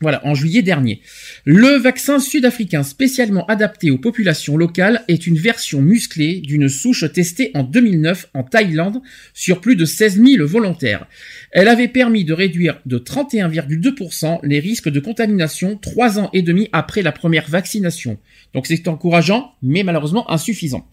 voilà, 0.00 0.26
en 0.26 0.34
juillet 0.34 0.62
dernier. 0.62 1.00
Le 1.44 1.78
vaccin 1.78 2.18
sud-africain 2.18 2.82
spécialement 2.82 3.46
adapté 3.46 3.90
aux 3.90 3.98
populations 3.98 4.56
locales 4.56 5.02
est 5.08 5.26
une 5.26 5.38
version 5.38 5.80
musclée 5.80 6.40
d'une 6.40 6.68
souche 6.68 7.10
testée 7.12 7.50
en 7.54 7.62
2009 7.62 8.28
en 8.34 8.42
Thaïlande 8.42 9.00
sur 9.32 9.60
plus 9.60 9.76
de 9.76 9.84
16 9.84 10.20
000 10.22 10.46
volontaires. 10.46 11.06
Elle 11.52 11.68
avait 11.68 11.88
permis 11.88 12.24
de 12.24 12.32
réduire 12.32 12.80
de 12.86 12.98
31,2% 12.98 14.40
les 14.42 14.58
risques 14.58 14.88
de 14.88 15.00
contamination 15.00 15.76
trois 15.76 16.18
ans 16.18 16.30
et 16.32 16.42
demi 16.42 16.68
après 16.72 17.02
la 17.02 17.12
première 17.12 17.48
vaccination. 17.48 18.18
Donc 18.52 18.66
c'est 18.66 18.88
encourageant, 18.88 19.52
mais 19.62 19.82
malheureusement 19.84 20.30
insuffisant. 20.30 20.88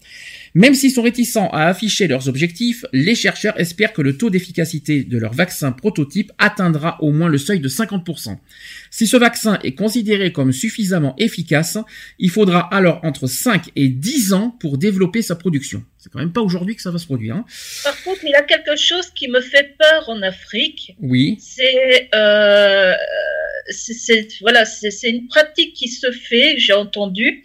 Même 0.54 0.74
s'ils 0.74 0.90
sont 0.90 1.02
réticents 1.02 1.48
à 1.50 1.66
afficher 1.66 2.06
leurs 2.06 2.28
objectifs, 2.28 2.84
les 2.92 3.14
chercheurs 3.14 3.58
espèrent 3.58 3.92
que 3.92 4.02
le 4.02 4.16
taux 4.16 4.30
d'efficacité 4.30 5.02
de 5.02 5.18
leur 5.18 5.32
vaccin 5.32 5.72
prototype 5.72 6.32
atteindra 6.38 7.02
au 7.02 7.10
moins 7.10 7.28
le 7.28 7.38
seuil 7.38 7.60
de 7.60 7.68
50%. 7.68 8.36
Si 8.90 9.06
ce 9.06 9.16
vaccin 9.16 9.58
est 9.62 9.74
considéré 9.74 10.32
comme 10.32 10.52
suffisamment 10.52 11.14
efficace, 11.18 11.78
il 12.18 12.30
faudra 12.30 12.60
alors 12.74 13.00
entre 13.02 13.26
5 13.26 13.70
et 13.76 13.88
10 13.88 14.32
ans 14.34 14.50
pour 14.60 14.78
développer 14.78 15.22
sa 15.22 15.36
production. 15.36 15.84
C'est 15.98 16.10
quand 16.12 16.18
même 16.18 16.32
pas 16.32 16.42
aujourd'hui 16.42 16.76
que 16.76 16.82
ça 16.82 16.90
va 16.90 16.98
se 16.98 17.06
produire. 17.06 17.36
Hein. 17.36 17.44
Par 17.84 18.02
contre, 18.02 18.24
il 18.24 18.30
y 18.30 18.34
a 18.34 18.42
quelque 18.42 18.76
chose 18.76 19.10
qui 19.14 19.28
me 19.28 19.40
fait 19.40 19.74
peur 19.78 20.08
en 20.08 20.20
Afrique. 20.22 20.96
Oui. 21.00 21.38
C'est 21.40 22.10
euh, 22.14 22.92
voilà, 24.40 24.64
c'est 24.64 25.08
une 25.08 25.28
pratique 25.28 25.74
qui 25.74 25.88
se 25.88 26.10
fait, 26.10 26.58
j'ai 26.58 26.72
entendu, 26.72 27.44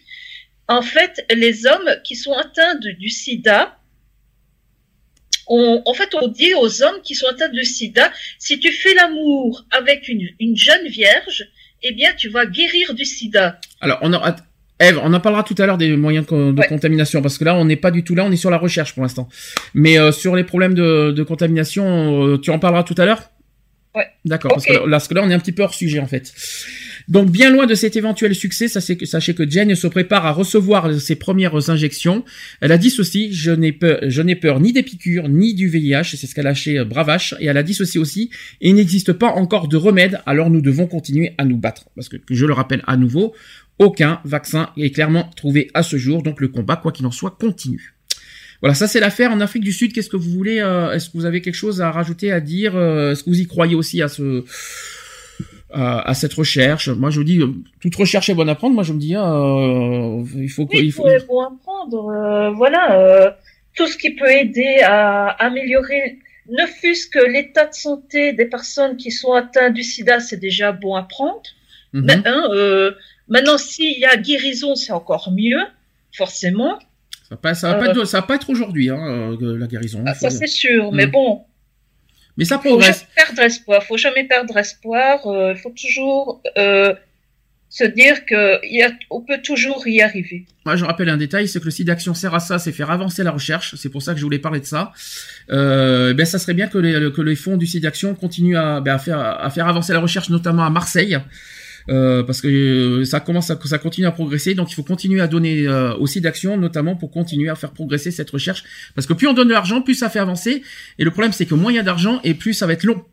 en 0.68 0.82
fait, 0.82 1.26
les 1.34 1.66
hommes 1.66 1.90
qui 2.04 2.16
sont 2.16 2.34
atteints 2.34 2.76
du 2.76 3.10
sida, 3.10 3.78
en 5.48 5.94
fait, 5.94 6.14
on 6.22 6.28
dit 6.28 6.54
aux 6.56 6.84
hommes 6.84 7.02
qui 7.04 7.16
sont 7.16 7.28
atteints 7.28 7.50
du 7.50 7.64
sida, 7.64 8.12
si 8.38 8.60
tu 8.60 8.72
fais 8.72 8.94
l'amour 8.94 9.66
avec 9.72 10.08
une, 10.10 10.58
jeune 10.58 10.88
vierge, 10.88 11.48
eh 11.84 11.94
bien, 11.94 12.14
tu 12.18 12.30
vas 12.30 12.46
guérir 12.46 12.94
du 12.94 13.06
sida. 13.06 13.60
Alors, 13.82 14.00
on 14.02 14.12
Eve, 14.80 15.00
on 15.04 15.12
en 15.12 15.20
parlera 15.20 15.44
tout 15.44 15.56
à 15.58 15.66
l'heure 15.66 15.78
des 15.78 15.96
moyens 15.96 16.26
de, 16.28 16.68
contamination 16.68 17.22
parce 17.24 17.40
que 17.40 17.44
là, 17.44 17.56
on 17.56 17.66
n'est 17.66 17.78
pas 17.78 17.90
du 17.90 18.04
tout 18.04 18.14
là, 18.14 18.26
on 18.26 18.32
est 18.32 18.38
sur 18.38 18.52
la 18.52 18.58
recherche 18.58 18.94
pour 18.94 19.02
l'instant. 19.02 19.28
Mais 19.74 19.98
euh, 19.98 20.12
sur 20.12 20.36
les 20.36 20.44
problèmes 20.44 20.76
de, 20.76 21.24
contamination, 21.24 22.24
euh, 22.26 22.38
tu 22.38 22.52
en 22.52 22.60
parleras 22.60 22.84
tout 22.84 22.96
à 22.98 23.06
l'heure? 23.06 23.32
Ouais. 23.96 24.06
D'accord, 24.26 24.52
parce, 24.52 25.08
que 25.08 25.14
là, 25.16 25.24
on 25.24 25.30
est 25.32 25.34
un 25.34 25.40
petit 25.40 25.52
peu 25.52 25.64
hors 25.64 25.74
sujet 25.74 26.00
en 26.00 26.06
fait. 26.06 26.32
Donc 27.08 27.32
bien 27.32 27.50
loin 27.50 27.66
de 27.66 27.74
cet 27.74 27.96
éventuel 27.96 28.36
succès, 28.36 28.68
sachez 28.68 29.34
que 29.34 29.50
Jane 29.50 29.76
se 29.76 29.88
prépare 29.88 30.26
à 30.26 30.32
recevoir 30.32 30.94
ses 31.00 31.16
premières 31.16 31.70
injections. 31.70 32.26
Elle 32.60 32.74
a 32.74 32.78
dit 32.78 32.90
ceci, 32.90 33.32
je 33.32 33.52
n'ai 33.52 33.72
peur, 33.72 34.02
peur 34.42 34.60
ni 34.60 34.74
des 34.74 34.84
piqûres, 34.84 35.30
ni 35.30 35.54
du 35.54 35.70
VIH, 35.70 36.04
c'est 36.04 36.28
ce 36.28 36.36
qu'elle 36.36 36.48
a 36.48 36.54
chez 36.54 36.84
Bravache, 36.84 37.34
et 37.40 37.46
elle 37.46 37.56
a 37.56 37.64
dit 37.64 37.74
ceci 37.74 37.98
aussi, 37.98 38.30
il 38.60 38.76
n'existe 38.76 39.14
pas 39.14 39.28
encore 39.28 39.70
de 39.70 39.78
remède, 39.78 40.20
alors 40.26 40.50
nous 40.50 40.62
devons 40.62 40.86
continuer 40.86 41.34
à 41.38 41.46
nous 41.46 41.58
battre. 41.58 41.86
Parce 41.96 42.10
que, 42.10 42.18
je 42.30 42.46
le 42.46 42.54
rappelle 42.54 42.84
à 42.88 42.98
nouveau, 42.98 43.34
aucun 43.80 44.20
vaccin 44.26 44.72
est 44.76 44.92
clairement 44.92 45.30
trouvé 45.36 45.72
à 45.74 45.84
ce 45.84 45.96
jour, 45.98 46.24
donc 46.24 46.42
le 46.42 46.50
combat, 46.50 46.76
quoi 46.76 46.92
qu'il 46.92 47.06
en 47.06 47.12
soit, 47.12 47.38
continue. 47.40 47.94
Voilà, 48.62 48.74
ça 48.74 48.88
c'est 48.88 49.00
l'affaire 49.00 49.32
en 49.32 49.40
Afrique 49.40 49.64
du 49.64 49.72
Sud. 49.72 49.94
Qu'est-ce 49.94 50.10
que 50.10 50.18
vous 50.18 50.32
voulez 50.32 50.60
euh, 50.60 50.92
Est-ce 50.92 51.10
que 51.10 51.18
vous 51.18 51.26
avez 51.26 51.42
quelque 51.42 51.56
chose 51.56 51.80
à 51.80 51.92
rajouter, 51.92 52.32
à 52.32 52.40
dire 52.42 52.76
euh, 52.76 53.12
Est-ce 53.12 53.24
que 53.24 53.30
vous 53.30 53.40
y 53.40 53.46
croyez 53.46 53.76
aussi 53.76 54.02
à 54.02 54.08
ce 54.08 54.44
à, 55.72 56.14
cette 56.14 56.34
recherche. 56.34 56.90
Moi, 56.90 57.10
je 57.10 57.20
vous 57.20 57.24
dis, 57.24 57.42
toute 57.82 57.96
recherche 57.96 58.30
est 58.30 58.34
bonne 58.34 58.50
à 58.50 58.56
prendre. 58.56 58.76
Moi, 58.76 58.84
je 58.84 58.94
me 58.94 59.00
dis, 59.00 59.16
euh, 59.16 60.24
il 60.36 60.50
faut 60.50 60.66
que, 60.66 60.78
il 60.78 60.92
faut, 60.92 61.08
bon 61.28 61.42
apprendre. 61.42 62.10
Euh, 62.10 62.52
voilà, 62.52 63.00
euh, 63.00 63.32
tout 63.76 63.88
ce 63.88 63.98
qui 63.98 64.12
peut 64.12 64.30
aider 64.30 64.80
à 64.84 65.28
améliorer, 65.44 66.20
ne 66.50 66.66
fût-ce 66.66 67.08
que 67.08 67.20
l'état 67.20 67.66
de 67.66 67.74
santé 67.74 68.34
des 68.34 68.46
personnes 68.46 68.98
qui 68.98 69.12
sont 69.12 69.34
atteintes 69.34 69.74
du 69.74 69.84
SIDA, 69.84 70.20
c'est 70.20 70.38
déjà 70.38 70.72
bon 70.72 70.96
à 70.96 71.04
prendre. 71.04 71.42
Mhm. 71.94 72.06
Mais, 72.06 72.22
hein, 72.26 72.94
maintenant, 73.28 73.58
s'il 73.58 74.00
y 74.00 74.06
a 74.06 74.16
guérison, 74.16 74.76
c'est 74.76 74.94
encore 74.94 75.32
mieux, 75.32 75.62
forcément. 76.14 76.80
Ça 77.28 77.36
va 77.36 77.38
pas, 77.38 77.54
ça 77.54 77.74
va 77.74 77.80
pas, 77.80 77.92
être, 77.92 78.06
ça 78.06 78.22
va 78.22 78.28
pas 78.28 78.36
être 78.36 78.50
aujourd'hui, 78.50 78.90
hein, 78.90 79.38
la 79.42 79.68
guérison. 79.68 80.02
Ah, 80.08 80.14
ça 80.14 80.30
c'est 80.30 80.48
sûr, 80.48 80.94
mais 80.94 81.08
mhm. 81.08 81.12
bon, 81.12 81.42
mais 82.38 82.46
ça 82.46 82.58
progresse. 82.58 83.06
Faut 83.06 83.08
jamais 83.08 83.26
perdre 83.26 83.42
espoir. 83.42 83.84
Faut 83.84 83.98
jamais 83.98 84.24
perdre 84.24 84.58
espoir. 84.58 85.28
Euh, 85.28 85.54
il 85.56 85.60
faut 85.60 85.72
toujours 85.72 86.42
euh, 86.58 86.94
se 87.70 87.84
dire 87.84 88.26
que 88.26 88.60
y 88.66 88.84
a, 88.84 88.92
on 89.10 89.22
peut 89.22 89.40
toujours 89.44 89.88
y 89.88 90.02
arriver. 90.02 90.46
Moi, 90.66 90.76
je 90.76 90.86
rappelle 90.86 91.10
un 91.10 91.18
détail, 91.18 91.48
c'est 91.48 91.60
que 91.60 91.66
le 91.66 91.72
site 91.72 91.88
d'action 91.88 92.14
sert 92.14 92.34
à 92.34 92.40
ça, 92.40 92.60
c'est 92.60 92.72
faire 92.72 92.92
avancer 92.92 93.24
la 93.24 93.32
recherche. 93.32 93.76
C'est 93.76 93.90
pour 93.90 94.02
ça 94.02 94.14
que 94.14 94.20
je 94.20 94.24
voulais 94.24 94.40
parler 94.40 94.60
de 94.60 94.66
ça. 94.66 94.94
Euh, 95.50 96.14
ben, 96.14 96.26
ça 96.26 96.40
serait 96.40 96.54
bien 96.54 96.68
que 96.68 96.78
les, 96.78 97.12
que 97.12 97.22
les 97.22 97.36
fonds 97.36 97.58
du 97.58 97.66
site 97.66 97.84
d'action 97.84 98.14
continuent 98.16 98.58
à, 98.58 98.82
ben, 98.82 98.94
à, 98.94 99.00
faire, 99.00 99.20
à 99.20 99.50
faire 99.50 99.68
avancer 99.68 99.94
la 99.94 100.00
recherche, 100.00 100.30
notamment 100.30 100.66
à 100.66 100.70
Marseille. 100.70 101.18
Euh, 101.90 102.24
parce 102.24 102.42
que 102.42 102.48
euh, 102.48 103.06
ça 103.06 103.20
commence 103.20 103.50
à, 103.50 103.58
ça 103.66 103.78
continue 103.78 104.08
à 104.08 104.12
progresser, 104.12 104.56
donc 104.56 104.72
il 104.72 104.76
faut 104.76 104.84
continuer 104.84 105.22
à 105.22 105.28
donner 105.28 105.68
euh, 105.68 105.96
aussi 105.96 106.20
d'actions, 106.20 106.58
notamment 106.58 106.96
pour 106.96 107.12
continuer 107.12 107.50
à 107.50 107.56
faire 107.56 107.72
progresser 107.72 108.12
cette 108.12 108.30
recherche, 108.30 108.64
parce 108.94 109.08
que 109.08 109.14
plus 109.14 109.28
on 109.28 109.34
donne 109.34 109.48
de 109.48 109.54
l'argent, 109.54 109.82
plus 109.82 109.96
ça 109.96 110.10
fait 110.10 110.20
avancer, 110.20 110.64
et 111.00 111.04
le 111.04 111.12
problème 111.12 111.32
c'est 111.32 111.46
que 111.46 111.56
moins 111.56 111.72
il 111.72 111.76
y 111.76 111.80
a 111.80 111.84
d'argent 111.84 112.20
et 112.24 112.34
plus 112.34 112.54
ça 112.54 112.68
va 112.68 112.74
être 112.74 112.84
long. 112.84 113.04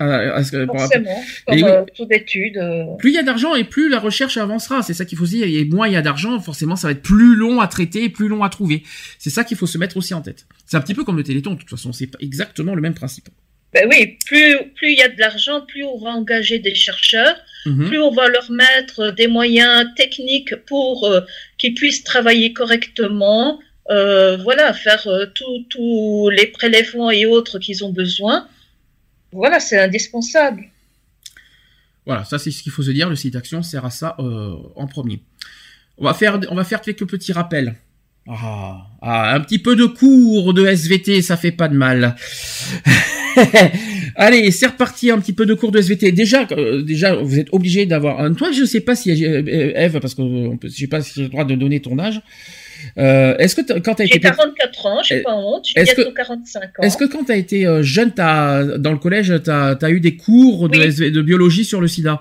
Forcément, 0.00 1.22
comme 1.46 1.86
toute 1.94 2.10
étude. 2.10 2.58
Plus 2.98 3.10
il 3.10 3.14
y 3.14 3.18
a 3.18 3.22
d'argent 3.22 3.54
et 3.54 3.64
plus 3.64 3.90
la 3.90 3.98
recherche 3.98 4.38
avancera. 4.38 4.80
C'est 4.80 4.94
ça 4.94 5.04
qu'il 5.04 5.18
faut 5.18 5.26
se 5.26 5.32
dire. 5.32 5.46
Et 5.46 5.66
moins 5.66 5.88
il 5.88 5.92
y 5.92 5.96
a 5.96 6.00
d'argent, 6.00 6.40
forcément, 6.40 6.74
ça 6.74 6.88
va 6.88 6.92
être 6.92 7.02
plus 7.02 7.36
long 7.36 7.60
à 7.60 7.66
traiter 7.66 8.04
et 8.04 8.08
plus 8.08 8.28
long 8.28 8.42
à 8.42 8.48
trouver. 8.48 8.82
C'est 9.18 9.28
ça 9.28 9.44
qu'il 9.44 9.58
faut 9.58 9.66
se 9.66 9.76
mettre 9.76 9.98
aussi 9.98 10.14
en 10.14 10.22
tête. 10.22 10.46
C'est 10.64 10.78
un 10.78 10.80
petit 10.80 10.94
peu 10.94 11.04
comme 11.04 11.18
le 11.18 11.22
Téléthon, 11.22 11.52
de 11.52 11.58
toute 11.58 11.68
façon. 11.68 11.92
C'est 11.92 12.08
exactement 12.18 12.74
le 12.74 12.80
même 12.80 12.94
principe. 12.94 13.28
Ben 13.72 13.86
oui, 13.88 14.18
plus 14.26 14.56
plus 14.74 14.92
il 14.92 14.98
y 14.98 15.02
a 15.02 15.08
de 15.08 15.18
l'argent, 15.20 15.60
plus 15.60 15.84
on 15.84 15.96
va 15.98 16.10
engager 16.10 16.58
des 16.58 16.74
chercheurs, 16.74 17.36
mhm. 17.66 17.86
plus 17.86 18.00
on 18.00 18.10
va 18.10 18.28
leur 18.28 18.50
mettre 18.50 19.12
des 19.12 19.28
moyens 19.28 19.86
techniques 19.96 20.56
pour 20.66 21.06
euh, 21.06 21.20
qu'ils 21.56 21.74
puissent 21.74 22.02
travailler 22.02 22.52
correctement, 22.52 23.60
euh, 23.90 24.36
voilà, 24.38 24.72
faire 24.72 25.06
euh, 25.06 25.26
tous 25.68 26.30
les 26.30 26.46
prélèvements 26.46 27.12
et 27.12 27.26
autres 27.26 27.60
qu'ils 27.60 27.84
ont 27.84 27.92
besoin. 27.92 28.48
Voilà, 29.30 29.60
c'est 29.60 29.78
indispensable. 29.78 30.64
Voilà, 32.06 32.24
ça 32.24 32.40
c'est 32.40 32.50
ce 32.50 32.64
qu'il 32.64 32.72
faut 32.72 32.82
se 32.82 32.90
dire. 32.90 33.08
Le 33.08 33.14
site 33.14 33.34
d'action 33.34 33.62
sert 33.62 33.84
à 33.84 33.90
ça 33.90 34.16
en 34.18 34.86
premier. 34.88 35.22
On 35.96 36.04
va 36.04 36.14
faire 36.14 36.40
on 36.50 36.56
va 36.56 36.64
faire 36.64 36.80
quelques 36.80 37.06
petits 37.06 37.32
rappels. 37.32 37.76
Ah, 38.32 38.86
ah, 39.02 39.34
un 39.34 39.40
petit 39.40 39.58
peu 39.58 39.74
de 39.74 39.86
cours 39.86 40.54
de 40.54 40.64
SVT, 40.64 41.20
ça 41.20 41.36
fait 41.36 41.50
pas 41.50 41.66
de 41.66 41.74
mal. 41.74 42.14
Allez, 44.14 44.52
c'est 44.52 44.68
reparti 44.68 45.10
un 45.10 45.18
petit 45.18 45.32
peu 45.32 45.46
de 45.46 45.54
cours 45.54 45.72
de 45.72 45.80
SVT. 45.80 46.12
Déjà, 46.12 46.46
euh, 46.52 46.82
déjà, 46.82 47.16
vous 47.16 47.40
êtes 47.40 47.48
obligé 47.50 47.86
d'avoir 47.86 48.20
un. 48.20 48.32
Toi, 48.34 48.52
je 48.52 48.64
sais 48.64 48.82
pas 48.82 48.94
si 48.94 49.26
euh, 49.26 49.72
Eve, 49.74 49.98
parce 49.98 50.14
que 50.14 50.22
je 50.62 50.68
sais 50.68 50.86
pas 50.86 51.00
si 51.00 51.14
j'ai 51.16 51.22
le 51.22 51.28
droit 51.28 51.44
de 51.44 51.56
donner 51.56 51.80
ton 51.80 51.98
âge. 51.98 52.20
Euh, 52.98 53.36
est-ce 53.38 53.56
que 53.56 53.80
quand 53.80 53.96
tu 53.96 54.02
as 54.02 54.04
été 54.04 54.14
j'ai 54.14 54.20
44 54.20 54.86
ans, 54.86 54.98
je 55.02 55.14
suis 55.14 55.22
pas 55.22 55.34
honte, 55.34 55.66
j'ai 55.66 55.82
bientôt 55.82 56.12
45 56.12 56.62
ans. 56.62 56.82
Est-ce 56.82 56.96
que 56.96 57.04
quand 57.06 57.24
tu 57.24 57.32
as 57.32 57.36
été 57.36 57.66
jeune, 57.82 58.12
as, 58.18 58.62
dans 58.78 58.92
le 58.92 58.98
collège, 58.98 59.34
tu 59.42 59.50
as, 59.50 59.90
eu 59.90 59.98
des 59.98 60.16
cours 60.16 60.68
de, 60.68 61.10
de 61.10 61.22
biologie 61.22 61.64
sur 61.64 61.80
le 61.80 61.88
sida? 61.88 62.20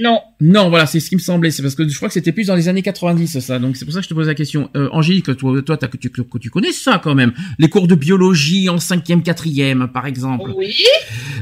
Non. 0.00 0.20
Non, 0.40 0.70
voilà, 0.70 0.86
c'est 0.86 1.00
ce 1.00 1.08
qui 1.08 1.16
me 1.16 1.20
semblait. 1.20 1.50
C'est 1.50 1.62
parce 1.62 1.74
que 1.74 1.86
je 1.86 1.94
crois 1.96 2.08
que 2.08 2.14
c'était 2.14 2.32
plus 2.32 2.46
dans 2.46 2.54
les 2.54 2.68
années 2.68 2.82
90, 2.82 3.40
ça. 3.40 3.58
Donc 3.58 3.76
c'est 3.76 3.84
pour 3.84 3.92
ça 3.92 4.00
que 4.00 4.04
je 4.04 4.08
te 4.08 4.14
pose 4.14 4.26
la 4.26 4.34
question. 4.34 4.70
Euh, 4.76 4.88
Angélique, 4.92 5.36
toi, 5.36 5.62
toi, 5.62 5.76
que 5.76 5.96
tu, 5.96 6.10
que 6.10 6.38
tu 6.38 6.50
connais 6.50 6.72
ça 6.72 7.00
quand 7.02 7.14
même. 7.14 7.32
Les 7.58 7.68
cours 7.68 7.86
de 7.86 7.94
biologie 7.94 8.68
en 8.68 8.78
cinquième, 8.78 9.22
quatrième, 9.22 9.88
par 9.92 10.06
exemple. 10.06 10.52
Oui. 10.56 10.84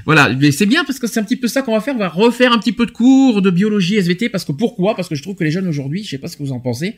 Voilà, 0.05 0.31
mais 0.31 0.51
c'est 0.51 0.67
bien 0.67 0.85
parce 0.85 0.99
que 0.99 1.07
c'est 1.07 1.21
un 1.21 1.25
petit 1.25 1.37
peu 1.37 1.49
ça 1.49 1.63
qu'on 1.63 1.73
va 1.73 1.81
faire. 1.81 1.95
On 1.95 1.99
va 1.99 2.09
refaire 2.09 2.53
un 2.53 2.59
petit 2.59 2.73
peu 2.73 2.87
de 2.87 2.91
cours 2.91 3.43
de 3.43 3.51
biologie 3.51 3.97
SVT 3.97 4.29
parce 4.29 4.45
que 4.45 4.53
pourquoi? 4.53 4.97
Parce 4.97 5.09
que 5.09 5.15
je 5.15 5.23
trouve 5.23 5.37
que 5.37 5.45
les 5.45 5.51
jeunes 5.51 5.69
aujourd'hui, 5.69 6.03
je 6.03 6.11
sais 6.11 6.19
pas 6.19 6.29
ce 6.29 6.37
que 6.37 6.43
vous 6.43 6.53
en 6.53 6.61
pensez, 6.61 6.97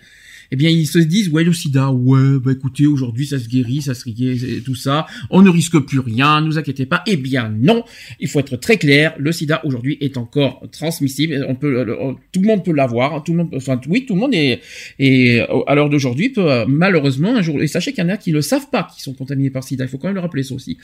eh 0.50 0.56
bien 0.56 0.70
ils 0.70 0.86
se 0.86 0.98
disent 0.98 1.28
ouais 1.28 1.44
le 1.44 1.52
sida, 1.52 1.90
ouais 1.90 2.38
bah 2.42 2.52
écoutez 2.52 2.86
aujourd'hui 2.86 3.26
ça 3.26 3.38
se 3.38 3.48
guérit, 3.48 3.82
ça 3.82 3.94
se 3.94 4.08
guérit 4.08 4.62
tout 4.64 4.74
ça, 4.74 5.06
on 5.30 5.42
ne 5.42 5.50
risque 5.50 5.78
plus 5.78 5.98
rien, 6.00 6.40
ne 6.40 6.46
vous 6.46 6.58
inquiétez 6.58 6.86
pas. 6.86 7.02
Eh 7.06 7.16
bien 7.16 7.48
non, 7.48 7.84
il 8.18 8.28
faut 8.28 8.40
être 8.40 8.56
très 8.56 8.76
clair, 8.76 9.14
le 9.18 9.32
sida 9.32 9.60
aujourd'hui 9.64 9.98
est 10.00 10.16
encore 10.16 10.62
transmissible, 10.72 11.44
on 11.48 11.54
peut 11.54 11.86
tout 12.32 12.40
le 12.40 12.46
monde 12.46 12.64
peut 12.64 12.72
l'avoir, 12.72 13.22
tout 13.24 13.32
le 13.32 13.38
monde 13.38 13.50
enfin 13.54 13.80
oui 13.88 14.06
tout 14.06 14.14
le 14.14 14.20
monde 14.20 14.34
est 14.34 14.60
et 14.98 15.40
à 15.66 15.74
l'heure 15.74 15.90
d'aujourd'hui 15.90 16.30
peut 16.30 16.64
malheureusement 16.66 17.34
un 17.34 17.42
jour 17.42 17.62
et 17.62 17.66
sachez 17.66 17.92
qu'il 17.92 18.04
y 18.04 18.06
en 18.06 18.10
a 18.10 18.16
qui 18.16 18.30
le 18.30 18.42
savent 18.42 18.70
pas 18.70 18.88
qui 18.94 19.02
sont 19.02 19.14
contaminés 19.14 19.50
par 19.50 19.64
sida, 19.64 19.84
il 19.84 19.88
faut 19.88 19.98
quand 19.98 20.08
même 20.08 20.16
le 20.16 20.20
rappeler 20.20 20.42
ça 20.42 20.54
aussi. 20.54 20.78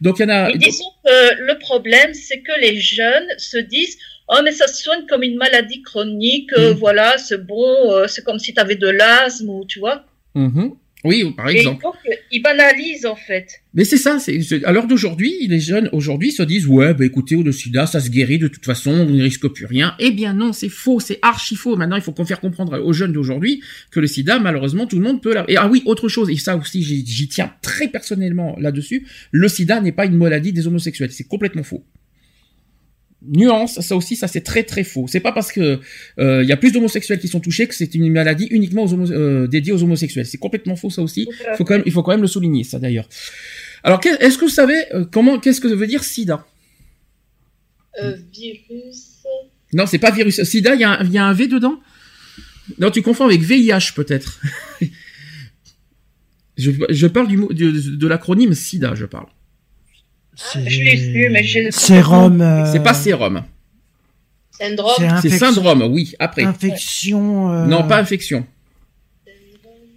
Donc 0.00 0.18
il 0.18 0.22
y 0.22 0.24
en 0.26 0.28
a 0.30 0.52
disons 0.52 0.84
que 1.04 1.46
le 1.46 1.58
problème 1.58 2.14
c'est 2.14 2.40
que 2.40 2.60
les 2.60 2.80
jeunes 2.80 3.26
se 3.38 3.58
disent 3.58 3.98
Oh, 4.32 4.40
mais 4.44 4.52
ça 4.52 4.68
se 4.68 4.82
soigne 4.82 5.06
comme 5.08 5.24
une 5.24 5.36
maladie 5.36 5.82
chronique, 5.82 6.52
euh, 6.56 6.72
mm. 6.72 6.76
voilà, 6.76 7.18
c'est 7.18 7.44
bon, 7.44 7.92
euh, 7.92 8.06
c'est 8.06 8.22
comme 8.24 8.38
si 8.38 8.54
tu 8.54 8.60
avais 8.60 8.76
de 8.76 8.88
l'asthme 8.88 9.50
ou 9.50 9.64
tu 9.66 9.80
vois. 9.80 10.04
Mm-hmm. 10.36 10.72
Oui, 11.02 11.24
par 11.34 11.48
exemple. 11.48 11.84
ils 12.30 12.42
banalisent 12.42 13.06
en 13.06 13.16
fait. 13.16 13.46
Mais 13.72 13.84
c'est 13.84 13.96
ça, 13.96 14.18
c'est 14.18 14.64
à 14.64 14.72
l'heure 14.72 14.86
d'aujourd'hui, 14.86 15.46
les 15.48 15.58
jeunes 15.58 15.88
aujourd'hui 15.92 16.30
se 16.30 16.42
disent 16.42 16.66
ouais, 16.66 16.92
bah 16.92 17.06
écoutez, 17.06 17.36
au 17.36 17.52
sida, 17.52 17.86
ça 17.86 18.00
se 18.00 18.10
guérit 18.10 18.38
de 18.38 18.48
toute 18.48 18.64
façon, 18.64 18.90
on 18.90 19.06
ne 19.06 19.22
risque 19.22 19.48
plus 19.48 19.64
rien. 19.64 19.94
Eh 19.98 20.10
bien 20.10 20.34
non, 20.34 20.52
c'est 20.52 20.68
faux, 20.68 21.00
c'est 21.00 21.18
archi 21.22 21.56
faux. 21.56 21.76
Maintenant, 21.76 21.96
il 21.96 22.02
faut 22.02 22.12
qu'on 22.12 22.26
faire 22.26 22.40
comprendre 22.40 22.78
aux 22.78 22.92
jeunes 22.92 23.12
d'aujourd'hui 23.12 23.62
que 23.90 23.98
le 23.98 24.06
sida, 24.06 24.38
malheureusement, 24.38 24.86
tout 24.86 24.96
le 24.96 25.02
monde 25.02 25.22
peut. 25.22 25.32
La... 25.32 25.44
Et 25.48 25.56
ah 25.56 25.68
oui, 25.68 25.82
autre 25.86 26.08
chose, 26.08 26.28
et 26.28 26.36
ça 26.36 26.56
aussi, 26.56 26.82
j'y 26.82 27.28
tiens 27.28 27.52
très 27.62 27.88
personnellement 27.88 28.56
là-dessus. 28.60 29.06
Le 29.32 29.48
sida 29.48 29.80
n'est 29.80 29.92
pas 29.92 30.04
une 30.04 30.16
maladie 30.16 30.52
des 30.52 30.66
homosexuels, 30.66 31.12
c'est 31.12 31.26
complètement 31.26 31.62
faux 31.62 31.82
nuance, 33.22 33.80
ça 33.80 33.96
aussi, 33.96 34.16
ça 34.16 34.28
c'est 34.28 34.40
très 34.40 34.62
très 34.62 34.84
faux. 34.84 35.06
C'est 35.08 35.20
pas 35.20 35.32
parce 35.32 35.52
que 35.52 35.80
il 36.18 36.24
euh, 36.24 36.44
y 36.44 36.52
a 36.52 36.56
plus 36.56 36.72
d'homosexuels 36.72 37.18
qui 37.18 37.28
sont 37.28 37.40
touchés 37.40 37.66
que 37.66 37.74
c'est 37.74 37.94
une 37.94 38.10
maladie 38.10 38.46
uniquement 38.50 38.84
aux 38.84 39.12
euh, 39.12 39.46
dédiée 39.46 39.72
aux 39.72 39.82
homosexuels. 39.82 40.26
C'est 40.26 40.38
complètement 40.38 40.76
faux 40.76 40.90
ça 40.90 41.02
aussi. 41.02 41.28
Il 41.52 41.56
faut 41.56 41.64
quand 41.64 41.74
même, 41.74 41.82
il 41.86 41.92
faut 41.92 42.02
quand 42.02 42.12
même 42.12 42.22
le 42.22 42.26
souligner 42.26 42.64
ça 42.64 42.78
d'ailleurs. 42.78 43.08
Alors, 43.82 44.00
est-ce 44.04 44.36
que 44.36 44.44
vous 44.44 44.50
savez 44.50 44.78
euh, 44.94 45.04
comment, 45.10 45.38
qu'est-ce 45.38 45.60
que 45.60 45.68
veut 45.68 45.86
dire 45.86 46.04
SIDA? 46.04 46.46
Virus. 48.32 49.18
Non, 49.72 49.84
c'est 49.86 49.98
pas 49.98 50.10
virus. 50.10 50.42
SIDA, 50.42 50.74
il 50.74 50.80
y, 50.80 50.84
a 50.84 51.00
un, 51.00 51.04
y 51.04 51.18
a 51.18 51.26
un 51.26 51.34
V 51.34 51.48
dedans? 51.48 51.80
Non, 52.78 52.90
tu 52.90 53.02
confonds 53.02 53.26
avec 53.26 53.42
VIH 53.42 53.92
peut-être. 53.94 54.40
je, 56.56 56.70
je, 56.88 57.06
parle 57.06 57.28
du 57.28 57.36
mot 57.36 57.52
de, 57.52 57.70
de 57.70 58.06
l'acronyme 58.06 58.54
SIDA, 58.54 58.94
je 58.94 59.04
parle. 59.04 59.26
C'est 60.52 61.70
Sérum. 61.70 62.40
Euh, 62.40 62.64
c'est 62.72 62.82
pas 62.82 62.94
sérum. 62.94 63.42
Syndrome. 64.50 65.18
C'est 65.22 65.30
syndrome, 65.30 65.82
oui, 65.90 66.14
après. 66.18 66.44
Infection. 66.44 67.52
Euh, 67.52 67.66
non, 67.66 67.86
pas 67.86 67.98
infection. 67.98 68.46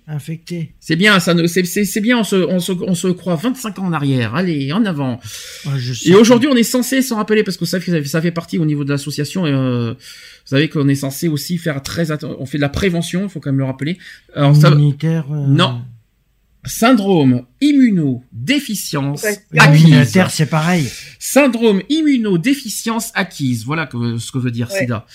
Infecté. 0.06 0.74
C'est 0.82 0.98
bien, 0.98 1.20
ça, 1.22 1.34
c'est 1.48 2.02
bien, 2.02 2.20
on 2.20 2.24
se, 2.26 2.36
on, 2.36 2.60
se, 2.60 2.74
on 2.74 2.94
se 2.94 3.08
croit 3.08 3.36
25 3.36 3.80
ans 3.80 3.86
en 3.86 3.94
arrière. 3.94 4.36
Allez, 4.36 4.74
en 4.74 4.84
avant. 4.86 5.20
et 6.06 6.14
aujourd'hui, 6.14 6.50
on 6.52 6.56
est 6.58 6.64
censé 6.64 7.02
s'en 7.02 7.16
rappeler 7.16 7.44
parce 7.44 7.56
que 7.56 7.64
ça 7.64 7.80
fait, 7.80 8.04
ça 8.04 8.22
fait 8.22 8.32
partie 8.32 8.58
au 8.60 8.66
niveau 8.66 8.84
de 8.84 8.90
l'association. 8.90 9.46
Euh, 9.46 9.94
vous 9.94 9.98
savez 10.50 10.68
qu'on 10.68 10.90
est 10.90 10.96
censé 10.96 11.30
aussi 11.30 11.58
faire 11.58 11.82
très 11.82 12.12
attention. 12.12 12.36
On 12.42 12.46
fait 12.46 12.58
de 12.58 12.64
la 12.64 12.70
prévention, 12.70 13.24
il 13.24 13.30
faut 13.30 13.40
quand 13.40 13.52
même 13.52 13.60
le 13.60 13.66
rappeler. 13.66 13.98
Alors, 14.36 14.54
ça, 14.54 14.72
euh, 14.72 15.48
non, 15.48 15.82
Syndrome 16.66 17.46
immunodéficience 17.60 19.26
acquise. 19.58 20.18
c'est 20.30 20.46
pareil. 20.46 20.90
Syndrome 21.20 21.82
immunodéficience 21.90 23.12
acquise. 23.16 23.66
Voilà 23.66 23.90
ce 23.92 24.32
que 24.32 24.38
veut 24.38 24.52
dire 24.52 24.72
SIDA. 24.72 25.06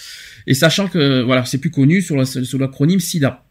Et 0.47 0.55
sachant 0.55 0.89
que 0.89 1.23
voilà, 1.23 1.45
c'est 1.45 1.59
plus 1.59 1.71
connu 1.71 2.03
sur 2.03 2.17
l'acronyme 2.17 3.01
SIDA. 3.01 3.45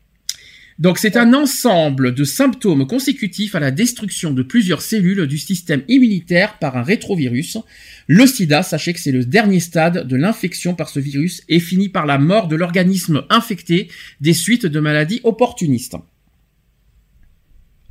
Donc 0.80 1.00
c'est 1.00 1.18
un 1.18 1.34
ensemble 1.34 2.14
de 2.14 2.24
symptômes 2.24 2.86
consécutifs 2.86 3.56
à 3.56 3.60
la 3.60 3.72
destruction 3.72 4.32
de 4.32 4.44
plusieurs 4.44 4.84
cellules 4.84 5.26
du 5.26 5.40
système 5.40 5.82
immunitaire 5.88 6.60
par 6.60 6.78
un 6.78 6.84
rétrovirus. 6.84 7.58
Le 8.06 8.28
sida, 8.28 8.62
sachez 8.62 8.94
que 8.94 9.00
c'est 9.00 9.12
le 9.12 9.26
dernier 9.26 9.60
stade 9.60 10.08
de 10.08 10.16
l'infection 10.16 10.76
par 10.76 10.90
ce 10.90 11.00
virus 11.00 11.42
et 11.50 11.60
finit 11.60 11.90
par 11.90 12.06
la 12.06 12.20
mort 12.20 12.48
de 12.48 12.56
l'organisme 12.56 13.24
infecté 13.32 13.90
des 14.22 14.34
suites 14.34 14.68
de 14.68 14.80
maladies 14.80 15.20
opportunistes. 15.24 15.96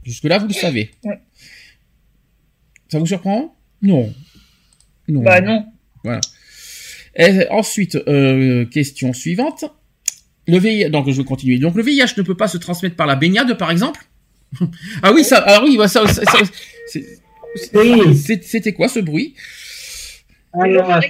Jusque-là, 0.06 0.38
vous 0.38 0.46
le 0.46 0.54
savez. 0.54 0.92
Ça 2.88 3.00
vous 3.00 3.06
surprend? 3.06 3.56
Non. 3.82 4.14
Non. 5.08 5.22
Bah 5.22 5.40
non. 5.40 5.66
Voilà. 6.04 6.20
ensuite, 7.50 7.96
euh, 7.96 8.64
question 8.66 9.12
suivante. 9.12 9.64
Le 10.46 10.58
VIH, 10.58 10.90
donc 10.90 11.10
je 11.10 11.16
vais 11.16 11.24
continuer. 11.24 11.58
Donc 11.58 11.74
le 11.74 11.82
VIH 11.82 12.14
ne 12.16 12.22
peut 12.22 12.36
pas 12.36 12.46
se 12.46 12.56
transmettre 12.56 12.94
par 12.94 13.08
la 13.08 13.16
baignade, 13.16 13.52
par 13.58 13.70
exemple? 13.70 14.00
Ah 15.02 15.12
oui, 15.12 15.24
ça, 15.24 15.42
ah 15.44 15.60
oui, 15.64 15.76
ça, 15.88 16.04
c'était 18.42 18.72
quoi 18.72 18.86
ce 18.86 19.00
bruit? 19.00 19.34
Alors, 20.60 21.00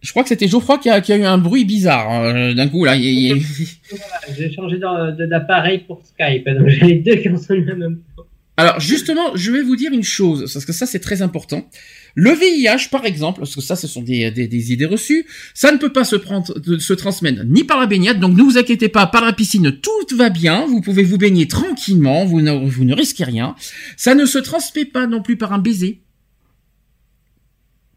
je 0.00 0.10
crois 0.10 0.22
que 0.22 0.28
c'était 0.28 0.48
Geoffroy 0.48 0.78
qui 0.78 0.88
a, 0.88 1.00
qui 1.00 1.12
a, 1.12 1.16
eu 1.16 1.24
un 1.24 1.38
bruit 1.38 1.64
bizarre 1.64 2.10
hein, 2.10 2.54
d'un 2.54 2.68
coup 2.68 2.84
là. 2.84 2.96
J'ai 2.96 4.52
changé 4.52 4.78
d'appareil 4.78 5.80
pour 5.86 6.02
Skype, 6.04 6.48
donc 6.48 6.68
j'ai 6.68 6.86
les 6.86 6.94
deux 6.96 7.16
qui 7.16 7.28
même 7.28 8.00
temps. 8.16 8.22
Alors 8.58 8.80
justement, 8.80 9.36
je 9.36 9.52
vais 9.52 9.62
vous 9.62 9.76
dire 9.76 9.92
une 9.92 10.02
chose, 10.02 10.50
parce 10.52 10.64
que 10.64 10.72
ça 10.72 10.86
c'est 10.86 10.98
très 10.98 11.20
important. 11.20 11.68
Le 12.14 12.30
VIH, 12.30 12.88
par 12.90 13.04
exemple, 13.04 13.40
parce 13.40 13.54
que 13.54 13.60
ça, 13.60 13.76
ce 13.76 13.86
sont 13.86 14.00
des, 14.00 14.30
des, 14.30 14.72
idées 14.72 14.86
reçues, 14.86 15.26
ça 15.52 15.70
ne 15.70 15.76
peut 15.76 15.92
pas 15.92 16.04
se, 16.04 16.16
prendre, 16.16 16.54
se 16.78 16.92
transmettre 16.94 17.44
ni 17.44 17.64
par 17.64 17.78
la 17.78 17.84
baignade, 17.84 18.18
donc 18.18 18.34
ne 18.34 18.42
vous 18.42 18.56
inquiétez 18.56 18.88
pas, 18.88 19.06
par 19.06 19.26
la 19.26 19.34
piscine, 19.34 19.78
tout 19.82 20.16
va 20.16 20.30
bien, 20.30 20.64
vous 20.66 20.80
pouvez 20.80 21.02
vous 21.02 21.18
baigner 21.18 21.46
tranquillement, 21.46 22.24
vous 22.24 22.40
ne, 22.40 22.52
vous 22.52 22.84
ne 22.84 22.94
risquez 22.94 23.24
rien. 23.24 23.54
Ça 23.98 24.14
ne 24.14 24.24
se 24.24 24.38
transmet 24.38 24.86
pas 24.86 25.06
non 25.06 25.20
plus 25.20 25.36
par 25.36 25.52
un 25.52 25.58
baiser. 25.58 26.00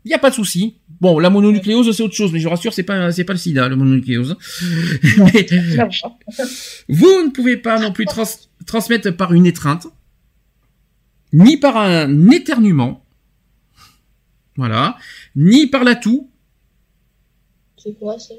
Il 0.06 0.10
n'y 0.10 0.14
a 0.14 0.20
pas 0.20 0.30
de 0.30 0.36
souci. 0.36 0.76
Bon, 1.02 1.20
la 1.20 1.30
mononucléose, 1.30 1.96
c'est 1.96 2.04
autre 2.04 2.16
chose, 2.16 2.32
mais 2.32 2.40
je 2.40 2.46
vous 2.46 2.50
rassure, 2.50 2.74
c'est 2.74 2.84
pas, 2.84 3.12
c'est 3.12 3.26
pas 3.26 3.34
le 3.34 3.40
sida, 3.40 3.68
la 3.68 3.76
mononucléose. 3.76 4.38
vous 6.90 7.06
ne 7.24 7.32
pouvez 7.32 7.58
pas 7.58 7.80
non 7.80 7.92
plus 7.92 8.06
transmettre 8.66 9.12
par 9.16 9.34
une 9.34 9.46
étreinte, 9.46 9.88
ni 11.34 11.58
par 11.58 11.78
un 11.78 12.30
éternuement, 12.30 13.06
voilà. 14.60 14.98
Ni 15.38 15.68
par 15.68 15.86
la 15.86 15.96
toux. 15.96 16.30
C'est 17.78 17.98
quoi 17.98 18.20
ça? 18.20 18.34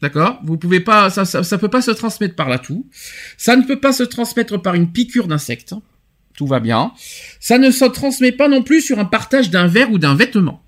D'accord 0.00 0.40
Vous 0.44 0.56
pouvez 0.56 0.78
pas, 0.78 1.10
ça, 1.10 1.24
ça, 1.24 1.58
peut 1.58 1.68
pas 1.68 1.82
se 1.82 1.90
transmettre 1.90 2.36
par 2.36 2.48
la 2.48 2.60
toux. 2.60 2.88
Ça 3.36 3.56
ne 3.56 3.62
peut 3.62 3.80
pas 3.80 3.92
se 3.92 4.04
transmettre 4.04 4.62
par 4.62 4.74
une 4.74 4.92
piqûre 4.92 5.26
d'insecte. 5.26 5.74
Tout 6.36 6.46
va 6.46 6.60
bien. 6.60 6.92
Ça 7.40 7.58
ne 7.58 7.72
se 7.72 7.84
transmet 7.86 8.30
pas 8.30 8.46
non 8.46 8.62
plus 8.62 8.82
sur 8.82 9.00
un 9.00 9.04
partage 9.04 9.50
d'un 9.50 9.66
verre 9.66 9.90
ou 9.90 9.98
d'un 9.98 10.14
vêtement. 10.14 10.62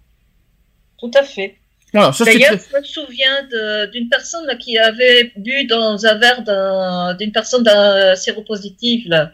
Tout 1.05 1.19
à 1.19 1.23
fait. 1.23 1.57
D'ailleurs, 1.93 2.59
je 2.59 2.79
me 2.79 2.83
souviens 2.83 3.49
d'une 3.93 4.09
personne 4.09 4.47
qui 4.59 4.79
avait 4.79 5.33
bu 5.37 5.67
dans 5.67 6.05
un 6.07 6.15
verre 6.19 7.17
d'une 7.19 7.31
personne 7.31 7.63
d'un 7.63 8.17
séropositif 8.17 9.05
là 9.07 9.33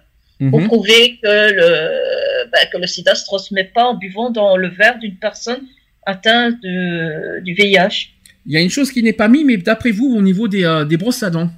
pour 0.51 0.61
mhm. 0.61 0.67
prouver 0.67 1.19
que 1.23 1.53
le, 1.53 2.51
bah, 2.51 2.59
que 2.73 2.79
le 2.79 2.87
sida 2.87 3.15
se 3.15 3.25
transmet 3.25 3.65
pas 3.65 3.85
en 3.85 3.95
buvant 3.95 4.31
dans 4.31 4.57
le 4.57 4.69
verre 4.69 4.99
d'une 4.99 5.17
personne 5.17 5.61
atteinte 6.07 6.61
de, 6.63 7.41
du 7.41 7.55
VIH. 7.55 8.11
Il 8.47 8.53
y 8.53 8.57
a 8.57 8.61
une 8.61 8.71
chose 8.71 8.91
qui 8.91 9.03
n'est 9.03 9.13
pas 9.13 9.29
mise, 9.29 9.45
mais 9.45 9.59
d'après 9.59 9.91
vous, 9.91 10.15
au 10.17 10.23
niveau 10.23 10.49
des, 10.49 10.65
euh, 10.65 10.85
des 10.85 10.97
brosses 10.97 11.23
à 11.23 11.31
dents? 11.31 11.51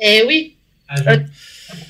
Eh 0.00 0.24
oui. 0.26 0.56
Ah, 0.88 0.96
euh, 1.06 1.16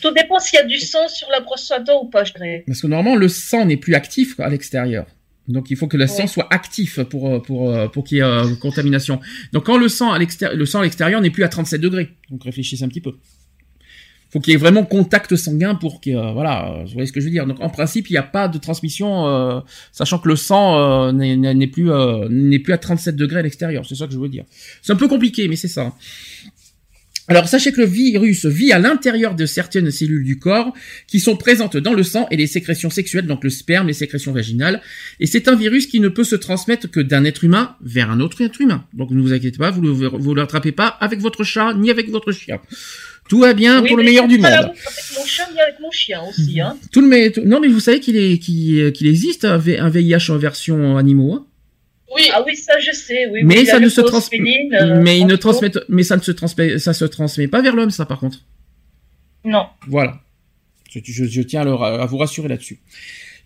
tout 0.03 0.11
dépend 0.11 0.39
s'il 0.39 0.59
y 0.59 0.63
a 0.63 0.67
du 0.67 0.79
sang 0.79 1.09
sur 1.09 1.29
la 1.31 1.41
brosse 1.41 1.71
à 1.71 1.79
dents 1.81 2.03
ou 2.03 2.11
pas, 2.11 2.25
je 2.25 2.35
dirais. 2.35 2.65
Parce 2.67 2.83
que 2.83 2.87
normalement, 2.87 3.17
le 3.17 3.29
sang 3.29 3.65
n'est 3.65 3.77
plus 3.77 3.95
actif 3.95 4.39
à 4.39 4.49
l'extérieur. 4.49 5.07
Donc 5.49 5.71
il 5.71 5.77
faut 5.77 5.89
que 5.89 5.97
le 5.97 6.07
sang 6.07 6.27
soit 6.27 6.47
actif 6.51 7.01
pour 7.05 7.29
euh, 7.29 7.39
pour 7.41 7.91
pour 7.91 8.05
qu'il 8.05 8.19
y 8.19 8.21
ait 8.21 8.57
contamination. 8.61 9.21
Donc 9.53 9.67
quand 9.67 9.79
le 9.79 9.89
sang 9.89 10.13
à 10.13 10.19
l'extérieur 10.19 10.57
le 10.57 10.67
sang 10.67 10.81
à 10.81 10.83
l'extérieur 10.83 11.21
n'est 11.21 11.31
plus 11.31 11.45
à 11.45 11.49
37 11.49 11.81
degrés. 11.81 12.11
Donc 12.31 12.45
réfléchissez 12.45 12.85
un 12.85 12.89
petit 12.89 13.01
peu 13.01 13.15
faut 14.31 14.41
qu'il 14.41 14.53
y 14.53 14.55
ait 14.55 14.59
vraiment 14.59 14.85
contact 14.85 15.37
sanguin 15.37 15.75
pour 15.75 16.01
que 16.01 16.11
euh, 16.11 16.33
voilà, 16.33 16.83
vous 16.85 16.93
voyez 16.93 17.07
ce 17.07 17.13
que 17.13 17.21
je 17.21 17.27
veux 17.27 17.31
dire. 17.31 17.47
Donc 17.47 17.61
en 17.61 17.71
principe, 17.71 18.11
il 18.11 18.13
n'y 18.13 18.19
a 18.19 18.23
pas 18.23 18.49
de 18.49 18.59
transmission, 18.59 19.27
euh, 19.27 19.61
sachant 19.93 20.19
que 20.19 20.29
le 20.29 20.37
sang 20.37 20.79
euh, 20.79 21.13
n'est 21.13 21.67
plus 21.67 21.91
n'est 22.29 22.59
plus 22.59 22.73
à 22.73 22.79
37 22.79 23.17
degrés 23.17 23.41
à 23.41 23.43
l'extérieur. 23.43 23.87
C'est 23.87 23.95
ça 23.95 24.07
que 24.07 24.13
je 24.13 24.19
veux 24.19 24.29
dire. 24.29 24.45
C'est 24.83 24.93
un 24.93 24.97
peu 24.97 25.09
compliqué, 25.09 25.49
mais 25.49 25.57
c'est 25.57 25.69
ça. 25.69 25.95
Alors 27.29 27.47
sachez 27.47 27.73
que 27.73 27.81
le 27.81 27.87
virus 27.87 28.47
vit 28.47 28.73
à 28.73 28.79
l'intérieur 28.79 29.35
de 29.35 29.45
certaines 29.45 29.91
cellules 29.91 30.25
du 30.25 30.38
corps 30.38 30.73
qui 31.07 31.21
sont 31.21 31.37
présentes 31.37 31.77
dans 31.77 31.93
le 31.93 32.03
sang 32.03 32.27
et 32.31 32.37
les 32.37 32.47
sécrétions 32.47 32.91
sexuelles, 32.91 33.27
donc 33.27 33.45
le 33.45 33.51
sperme, 33.51 33.87
les 33.87 33.93
sécrétions 33.93 34.33
vaginales. 34.33 34.81
Et 35.21 35.27
c'est 35.27 35.47
un 35.49 35.55
virus 35.55 35.87
qui 35.87 36.01
ne 36.01 36.09
peut 36.09 36.25
se 36.25 36.37
transmettre 36.37 36.91
que 36.91 37.01
d'un 37.01 37.25
être 37.25 37.45
humain 37.45 37.77
vers 37.83 38.11
un 38.11 38.21
autre 38.21 38.41
être 38.41 38.61
humain. 38.61 38.85
Donc 38.95 39.11
ne 39.11 39.21
vous 39.21 39.33
inquiétez 39.33 39.59
pas, 39.59 39.71
vous 39.71 39.83
ne 39.83 39.91
vous 39.91 40.35
l'attrapez 40.35 40.73
pas 40.73 40.88
avec 40.88 41.21
votre 41.21 41.45
chat 41.45 41.75
ni 41.75 41.91
avec 41.91 42.09
votre 42.09 42.33
chien. 42.33 42.61
Tout 43.29 43.41
va 43.41 43.53
bien 43.53 43.83
pour 43.83 43.97
le 43.97 44.05
meilleur 44.05 44.27
du 44.27 44.38
monde. 44.38 44.47
Avec 44.47 44.73
mon 45.17 45.25
chien, 45.27 45.45
avec 45.45 45.81
mon 45.81 45.91
chien 45.91 46.23
aussi. 46.27 46.61
Hein. 46.61 46.79
Tout 46.93 47.03
le, 47.03 47.47
non, 47.47 47.61
mais 47.61 47.69
vous 47.69 47.81
savez 47.81 48.01
qu'il 48.01 48.38
qu'il, 48.38 49.07
existe 49.07 49.45
un, 49.45 49.59
VIH 49.59 50.31
en 50.31 50.38
version 50.38 50.97
animaux. 50.97 51.35
Hein. 51.35 51.47
Oui, 52.14 52.31
ah 52.33 52.42
oui, 52.47 52.57
ça 52.57 52.79
je 52.79 52.92
sais. 52.92 53.27
Oui, 53.31 53.40
mais 53.44 53.64
ça 53.64 53.81
ne 53.81 53.88
se 53.88 54.01
transmet, 54.01 54.68
euh, 54.73 55.01
mais 55.03 55.18
il 55.18 55.27
ne 55.27 55.37
transmet, 55.37 55.71
mais 55.88 56.03
ça 56.03 56.16
ne 56.16 56.23
se 56.23 56.33
transmet, 56.33 56.79
ça 56.79 56.92
se 56.92 57.05
transmet 57.05 57.49
pas 57.49 57.61
vers 57.61 57.75
l'homme, 57.75 57.90
ça 57.90 58.07
par 58.07 58.21
contre. 58.21 58.38
Non. 59.44 59.66
Voilà. 59.87 60.21
Je, 60.90 61.42
tiens 61.42 61.66
à, 61.66 62.03
à 62.03 62.07
vous 62.07 62.16
rassurer 62.16 62.49
là-dessus. 62.49 62.81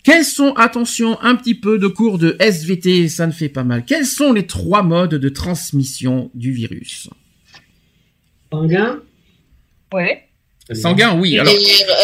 Quels 0.05 0.25
sont, 0.25 0.53
attention, 0.55 1.21
un 1.21 1.37
petit 1.37 1.55
peu 1.55 1.79
de 1.79 1.87
cours 1.87 2.19
de 2.19 2.37
SVT, 2.41 3.09
ça 3.09 3.27
ne 3.27 3.33
fait 3.33 3.49
pas 3.49 3.63
mal. 3.63 3.85
Quels 3.85 4.07
sont 4.07 4.33
les 4.33 4.47
trois 4.47 4.83
modes 4.83 5.15
de 5.15 5.29
transmission 5.29 6.31
du 6.35 6.53
virus? 6.53 7.09
Sanguin 8.51 9.01
Ouais. 9.93 10.29
Sanguin, 10.73 11.19
oui. 11.19 11.39
Alors, 11.39 11.53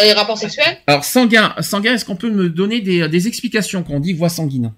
les, 0.03 0.13
rapports 0.13 0.37
sexuels? 0.37 0.77
Alors, 0.87 1.03
sanguin, 1.03 1.53
sanguin 1.61 1.95
est-ce 1.95 2.05
qu'on 2.05 2.15
peut 2.15 2.29
me 2.29 2.49
donner 2.49 2.79
des, 2.81 3.27
explications 3.27 3.83
quand 3.83 3.95
on 3.95 3.99
dit 3.99 4.13
voie 4.13 4.29
sanguine? 4.29 4.73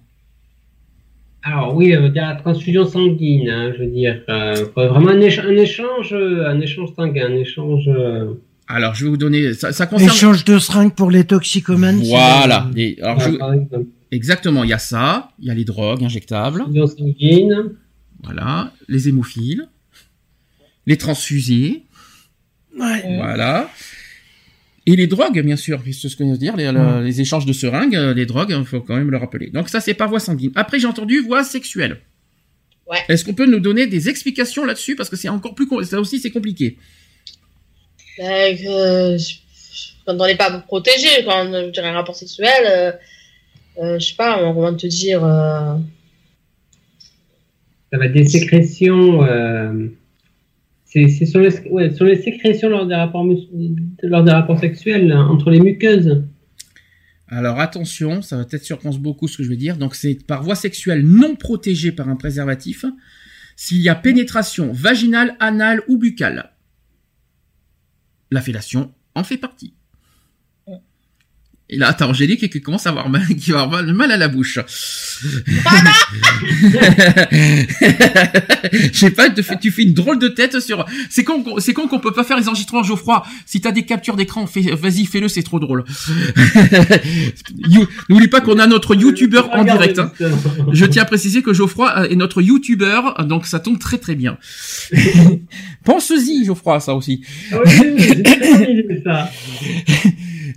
Alors 1.42 1.74
oui, 1.74 1.92
euh, 1.94 2.08
la 2.14 2.36
transfusion 2.36 2.86
sanguine, 2.86 3.48
hein, 3.48 3.72
je 3.76 3.82
veux 3.82 3.90
dire, 3.90 4.22
euh, 4.28 4.64
vraiment 4.76 5.08
un, 5.08 5.20
échange, 5.20 6.14
un 6.14 6.60
échange 6.60 6.90
sanguin, 6.94 7.26
un 7.30 7.36
échange. 7.36 7.88
Euh, 7.88 8.34
alors 8.68 8.94
je 8.94 9.04
vais 9.04 9.10
vous 9.10 9.16
donner, 9.16 9.52
ça, 9.54 9.72
ça 9.72 9.86
concerne. 9.86 10.10
Échange 10.10 10.44
de 10.44 10.58
seringues 10.58 10.94
pour 10.94 11.10
les 11.10 11.24
toxicomanes. 11.24 12.00
Voilà. 12.04 12.70
Exactement, 14.12 14.62
il 14.62 14.70
y 14.70 14.74
a 14.74 14.78
ça, 14.78 15.30
il 15.40 15.46
y 15.46 15.50
a 15.50 15.54
les 15.54 15.64
drogues 15.64 16.04
injectables. 16.04 16.60
Transfusion 16.60 16.86
sanguine. 16.86 17.72
Voilà, 18.22 18.72
les 18.88 19.08
hémophiles, 19.08 19.68
les 20.86 20.96
transfusés. 20.96 21.82
Voilà. 22.76 23.68
Et 24.84 24.96
les 24.96 25.06
drogues, 25.06 25.40
bien 25.40 25.56
sûr, 25.56 25.80
c'est 25.84 26.08
ce 26.08 26.16
que 26.16 26.24
je 26.24 26.30
veux 26.30 26.38
dire, 26.38 26.56
les, 26.56 27.20
échanges 27.20 27.46
de 27.46 27.52
seringues, 27.52 27.94
euh, 27.94 28.14
les 28.14 28.26
drogues, 28.26 28.54
il 28.56 28.64
faut 28.64 28.80
quand 28.80 28.96
même 28.96 29.10
le 29.10 29.16
rappeler. 29.16 29.50
Donc 29.50 29.68
ça, 29.68 29.80
c'est 29.80 29.94
pas 29.94 30.06
voie 30.06 30.18
sanguine. 30.18 30.50
Après, 30.56 30.80
j'ai 30.80 30.88
entendu 30.88 31.20
voie 31.20 31.44
sexuelle. 31.44 31.98
Ouais. 32.90 32.98
Est-ce 33.08 33.24
qu'on 33.24 33.34
peut 33.34 33.46
nous 33.46 33.60
donner 33.60 33.86
des 33.86 34.08
explications 34.08 34.64
là-dessus? 34.64 34.96
Parce 34.96 35.08
que 35.08 35.16
c'est 35.16 35.28
encore 35.28 35.54
plus... 35.54 35.68
Ça 35.84 36.00
aussi, 36.00 36.18
c'est 36.18 36.32
compliqué. 36.32 36.78
Ben, 38.18 38.56
euh, 38.66 39.16
quand 40.04 40.20
on 40.20 40.26
n'est 40.26 40.36
pas 40.36 40.50
protégé, 40.58 41.24
quand 41.24 41.46
on 41.46 41.54
a 41.54 41.86
un 41.86 41.92
rapport 41.92 42.16
sexuel, 42.16 42.50
euh, 42.66 42.92
euh, 43.78 43.98
je 43.98 44.06
sais 44.06 44.16
pas, 44.16 44.42
on 44.42 44.60
va 44.60 44.72
te 44.72 44.86
dire... 44.86 45.20
Ça 45.20 45.78
va 47.98 48.06
être 48.06 48.12
des 48.12 48.26
sécrétions 48.26 49.20
c'est 50.92 51.26
sur, 51.26 51.40
les 51.40 52.22
sécrétions 52.22 52.68
lors 52.68 52.86
des 52.86 52.94
rapports, 52.94 54.58
sexuels 54.60 55.10
hein, 55.10 55.26
entre 55.26 55.50
les 55.50 55.60
muqueuses. 55.60 56.24
Alors 57.28 57.60
attention, 57.60 58.20
ça 58.20 58.36
va 58.36 58.44
peut-être 58.44 58.64
surprendre 58.64 58.98
beaucoup 58.98 59.26
ce 59.26 59.38
que 59.38 59.42
je 59.42 59.48
veux 59.48 59.56
dire. 59.56 59.78
Donc 59.78 59.94
c'est 59.94 60.26
par 60.26 60.42
voie 60.42 60.54
sexuelle 60.54 61.02
non 61.02 61.34
protégée 61.34 61.92
par 61.92 62.10
un 62.10 62.16
préservatif 62.16 62.84
s'il 63.56 63.80
y 63.80 63.88
a 63.88 63.94
pénétration 63.94 64.70
vaginale, 64.72 65.34
anale 65.40 65.82
ou 65.88 65.96
buccale. 65.96 66.52
La 68.30 68.42
fellation 68.42 68.92
en 69.14 69.24
fait 69.24 69.38
partie. 69.38 69.74
Et 71.74 71.78
là, 71.78 71.94
t'as 71.94 72.06
Angélique 72.06 72.50
qui 72.50 72.60
commence 72.60 72.86
à 72.86 72.90
avoir 72.90 73.08
mal, 73.08 73.26
qui 73.40 73.50
va 73.50 73.62
avoir 73.62 73.82
mal 73.82 74.12
à 74.12 74.18
la 74.18 74.28
bouche. 74.28 74.58
Je 78.72 78.90
sais 78.92 79.10
pas, 79.10 79.30
tu 79.30 79.42
fais, 79.42 79.58
tu 79.58 79.70
fais 79.70 79.82
une 79.82 79.94
drôle 79.94 80.18
de 80.18 80.28
tête 80.28 80.60
sur. 80.60 80.84
C'est 81.10 81.24
con, 81.24 81.42
qu'on- 81.42 81.58
c'est 81.60 81.72
con 81.72 81.88
qu'on 81.88 81.98
peut 81.98 82.12
pas 82.12 82.24
faire 82.24 82.36
les 82.38 82.48
enregistrements 82.48 82.82
Geoffroy. 82.82 83.22
Si 83.46 83.60
t'as 83.60 83.72
des 83.72 83.84
captures 83.84 84.16
d'écran, 84.16 84.46
fais- 84.46 84.74
vas-y, 84.74 85.06
fais-le, 85.06 85.28
c'est 85.28 85.42
trop 85.42 85.60
drôle. 85.60 85.84
N'oublie 88.08 88.28
pas 88.28 88.40
qu'on 88.40 88.58
a 88.58 88.66
notre 88.66 88.94
youtubeur 88.94 89.50
en 89.54 89.64
direct. 89.64 89.98
hein. 89.98 90.12
Je 90.72 90.84
tiens 90.84 91.02
à 91.02 91.06
préciser 91.06 91.42
que 91.42 91.52
Geoffroy 91.54 92.08
est 92.10 92.16
notre 92.16 92.42
youtubeur, 92.42 93.24
donc 93.24 93.46
ça 93.46 93.60
tombe 93.60 93.78
très 93.78 93.98
très 93.98 94.14
bien. 94.14 94.36
Pense-y, 95.84 96.44
Geoffroy, 96.44 96.80
ça 96.80 96.94
aussi. 96.94 97.22
Ah 97.52 97.56
oui, 97.64 98.84
ça. 99.04 99.30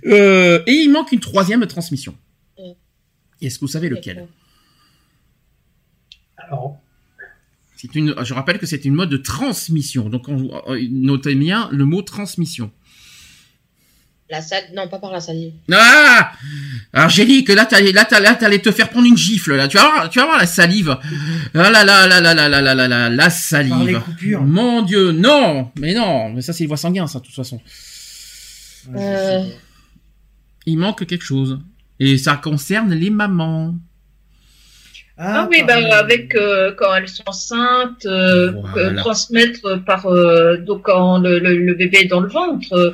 Euh, 0.06 0.62
et 0.66 0.72
il 0.72 0.90
manque 0.90 1.12
une 1.12 1.20
troisième 1.20 1.64
transmission. 1.66 2.14
Mm. 2.58 2.62
Est-ce 3.42 3.56
que 3.58 3.64
vous 3.64 3.70
savez 3.70 3.88
lequel 3.88 4.26
Alors, 6.36 6.78
C'est 7.76 7.94
une. 7.94 8.14
Je 8.24 8.34
rappelle 8.34 8.58
que 8.58 8.66
c'est 8.66 8.84
une 8.84 8.94
mode 8.94 9.10
de 9.10 9.16
transmission. 9.16 10.08
Donc, 10.08 10.28
on, 10.28 10.50
euh, 10.68 10.86
notez 10.90 11.34
bien 11.34 11.68
le 11.72 11.84
mot 11.84 12.02
transmission. 12.02 12.70
La 14.28 14.42
salle, 14.42 14.64
non, 14.74 14.88
pas 14.88 14.98
par 14.98 15.12
la 15.12 15.20
salive. 15.20 15.52
Ah 15.70 16.32
Angélique, 16.92 17.48
là, 17.50 17.64
t'allais, 17.64 17.92
là, 17.92 18.04
là, 18.20 18.34
t'allais 18.34 18.58
te 18.58 18.72
faire 18.72 18.90
prendre 18.90 19.06
une 19.06 19.16
gifle, 19.16 19.54
là. 19.54 19.68
Tu 19.68 19.76
vas 19.76 19.84
voir, 19.84 20.10
tu 20.10 20.18
vas 20.18 20.24
voir 20.24 20.38
la 20.38 20.46
salive. 20.46 20.98
Ah 21.54 21.70
là 21.70 21.84
là 21.84 22.08
là 22.08 22.20
là 22.20 22.34
là 22.34 22.48
là 22.48 22.60
là 22.60 22.74
là 22.74 22.88
là, 22.88 23.08
la 23.08 23.16
Par 23.16 23.26
les 23.28 23.30
salive. 23.30 24.00
coupures. 24.00 24.42
Mon 24.42 24.82
Dieu, 24.82 25.12
non, 25.12 25.70
mais 25.78 25.94
non, 25.94 26.30
mais 26.30 26.42
ça 26.42 26.52
c'est 26.52 26.64
les 26.64 26.66
voies 26.66 26.76
sanguines, 26.76 27.06
ça, 27.06 27.20
de 27.20 27.24
toute 27.24 27.36
façon. 27.36 27.60
Euh, 28.96 29.44
Il 30.66 30.78
manque 30.78 31.06
quelque 31.06 31.24
chose. 31.24 31.58
Et 32.00 32.18
ça 32.18 32.36
concerne 32.36 32.92
les 32.92 33.10
mamans. 33.10 33.74
Ah, 35.18 35.48
oui, 35.50 35.58
par- 35.66 35.80
ben, 35.80 35.90
avec 35.92 36.34
euh, 36.34 36.74
quand 36.76 36.94
elles 36.94 37.08
sont 37.08 37.22
enceintes, 37.26 38.04
euh, 38.04 38.52
Voilà. 38.52 38.90
que- 38.90 38.96
transmettre 38.98 39.82
par 39.84 40.04
euh, 40.06 40.58
donc 40.58 40.82
quand 40.82 41.18
le, 41.18 41.38
le, 41.38 41.56
le 41.56 41.74
bébé 41.74 42.00
est 42.02 42.04
dans 42.08 42.20
le 42.20 42.28
ventre, 42.28 42.70
euh, 42.74 42.90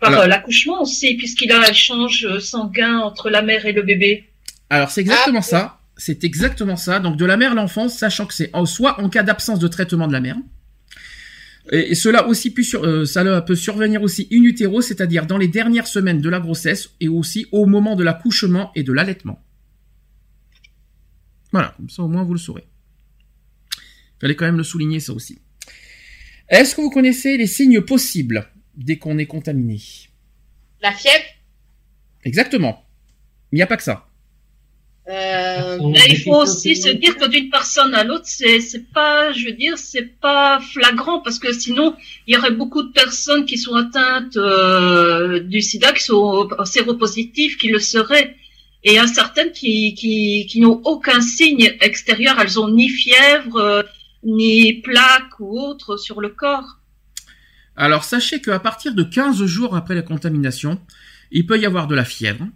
par 0.00 0.10
Alors- 0.10 0.22
euh, 0.22 0.26
l'accouchement 0.26 0.80
aussi, 0.80 1.16
puisqu'il 1.16 1.52
a 1.52 1.58
un 1.58 1.70
échange 1.70 2.38
sanguin 2.38 2.98
entre 3.00 3.28
la 3.28 3.42
mère 3.42 3.66
et 3.66 3.72
le 3.72 3.82
bébé. 3.82 4.24
Alors 4.70 4.90
c'est 4.90 5.02
exactement 5.02 5.42
ça. 5.42 5.78
C'est 5.98 6.24
exactement 6.24 6.76
ça. 6.76 6.98
Donc 6.98 7.16
de 7.18 7.24
la 7.26 7.36
mère 7.36 7.52
à 7.52 7.54
l'enfant, 7.54 7.88
sachant 7.90 8.24
que 8.26 8.32
c'est 8.34 8.48
en- 8.54 8.64
soit 8.66 8.98
en 9.00 9.10
cas 9.10 9.22
d'absence 9.22 9.58
de 9.58 9.68
traitement 9.68 10.06
de 10.08 10.12
la 10.14 10.20
mère. 10.20 10.36
Et, 11.72 11.90
et 11.92 11.94
cela 11.94 12.26
aussi 12.28 12.52
peut, 12.52 12.62
sur- 12.62 12.84
euh, 12.84 13.04
ça 13.04 13.42
peut 13.42 13.56
survenir 13.56 14.02
aussi 14.02 14.28
in 14.32 14.42
utero, 14.44 14.80
c'est-à-dire 14.80 15.26
dans 15.26 15.38
les 15.38 15.48
dernières 15.48 15.86
semaines 15.86 16.20
de 16.20 16.28
la 16.28 16.40
grossesse 16.40 16.90
et 17.00 17.08
aussi 17.08 17.46
au 17.52 17.66
moment 17.66 17.96
de 17.96 18.04
l'accouchement 18.04 18.70
et 18.74 18.82
de 18.82 18.92
l'allaitement. 18.92 19.42
Voilà, 21.52 21.74
comme 21.76 21.88
ça 21.90 22.02
au 22.02 22.08
moins 22.08 22.24
vous 22.24 22.34
le 22.34 22.38
saurez. 22.38 22.66
Fallait 24.20 24.34
quand 24.36 24.46
même 24.46 24.56
le 24.56 24.64
souligner 24.64 25.00
ça 25.00 25.12
aussi. 25.12 25.40
Est-ce 26.48 26.74
que 26.76 26.80
vous 26.80 26.90
connaissez 26.90 27.36
les 27.36 27.46
signes 27.46 27.80
possibles 27.80 28.46
dès 28.76 28.98
qu'on 28.98 29.18
est 29.18 29.26
contaminé? 29.26 29.80
La 30.80 30.92
fièvre? 30.92 31.24
Exactement. 32.24 32.84
Il 33.52 33.56
n'y 33.56 33.62
a 33.62 33.66
pas 33.66 33.76
que 33.76 33.82
ça. 33.82 34.08
Euh, 35.08 35.78
Là, 35.78 36.00
il 36.08 36.20
faut 36.20 36.42
aussi 36.42 36.74
se 36.74 36.88
dire 36.88 37.16
que 37.16 37.26
d'une 37.28 37.48
personne 37.48 37.94
à 37.94 38.02
l'autre, 38.02 38.24
c'est 38.24 38.60
c'est 38.60 38.90
pas, 38.92 39.30
je 39.32 39.46
veux 39.46 39.52
dire, 39.52 39.78
c'est 39.78 40.18
pas 40.20 40.58
flagrant 40.60 41.20
parce 41.20 41.38
que 41.38 41.52
sinon, 41.52 41.94
il 42.26 42.34
y 42.34 42.36
aurait 42.36 42.50
beaucoup 42.50 42.82
de 42.82 42.90
personnes 42.92 43.44
qui 43.46 43.56
sont 43.56 43.74
atteintes 43.74 44.36
euh, 44.36 45.38
du 45.40 45.60
SIDA, 45.60 45.92
qui 45.92 46.02
sont 46.02 46.48
séropositives, 46.64 47.56
qui 47.56 47.68
le 47.68 47.78
seraient. 47.78 48.36
Et 48.82 48.92
il 48.92 48.94
y 48.94 48.98
a 48.98 49.06
certaines 49.06 49.52
qui, 49.52 49.94
qui, 49.94 50.46
qui 50.46 50.60
n'ont 50.60 50.80
aucun 50.84 51.20
signe 51.20 51.76
extérieur. 51.80 52.36
Elles 52.40 52.58
ont 52.58 52.68
ni 52.68 52.88
fièvre, 52.88 53.56
euh, 53.56 53.82
ni 54.24 54.74
plaque 54.74 55.38
ou 55.38 55.60
autre 55.60 55.96
sur 55.96 56.20
le 56.20 56.30
corps. 56.30 56.78
Alors 57.76 58.04
sachez 58.04 58.40
qu'à 58.40 58.58
partir 58.58 58.94
de 58.94 59.02
15 59.02 59.44
jours 59.44 59.76
après 59.76 59.94
la 59.94 60.02
contamination, 60.02 60.80
il 61.30 61.46
peut 61.46 61.58
y 61.58 61.66
avoir 61.66 61.86
de 61.86 61.94
la 61.94 62.04
fièvre, 62.04 62.46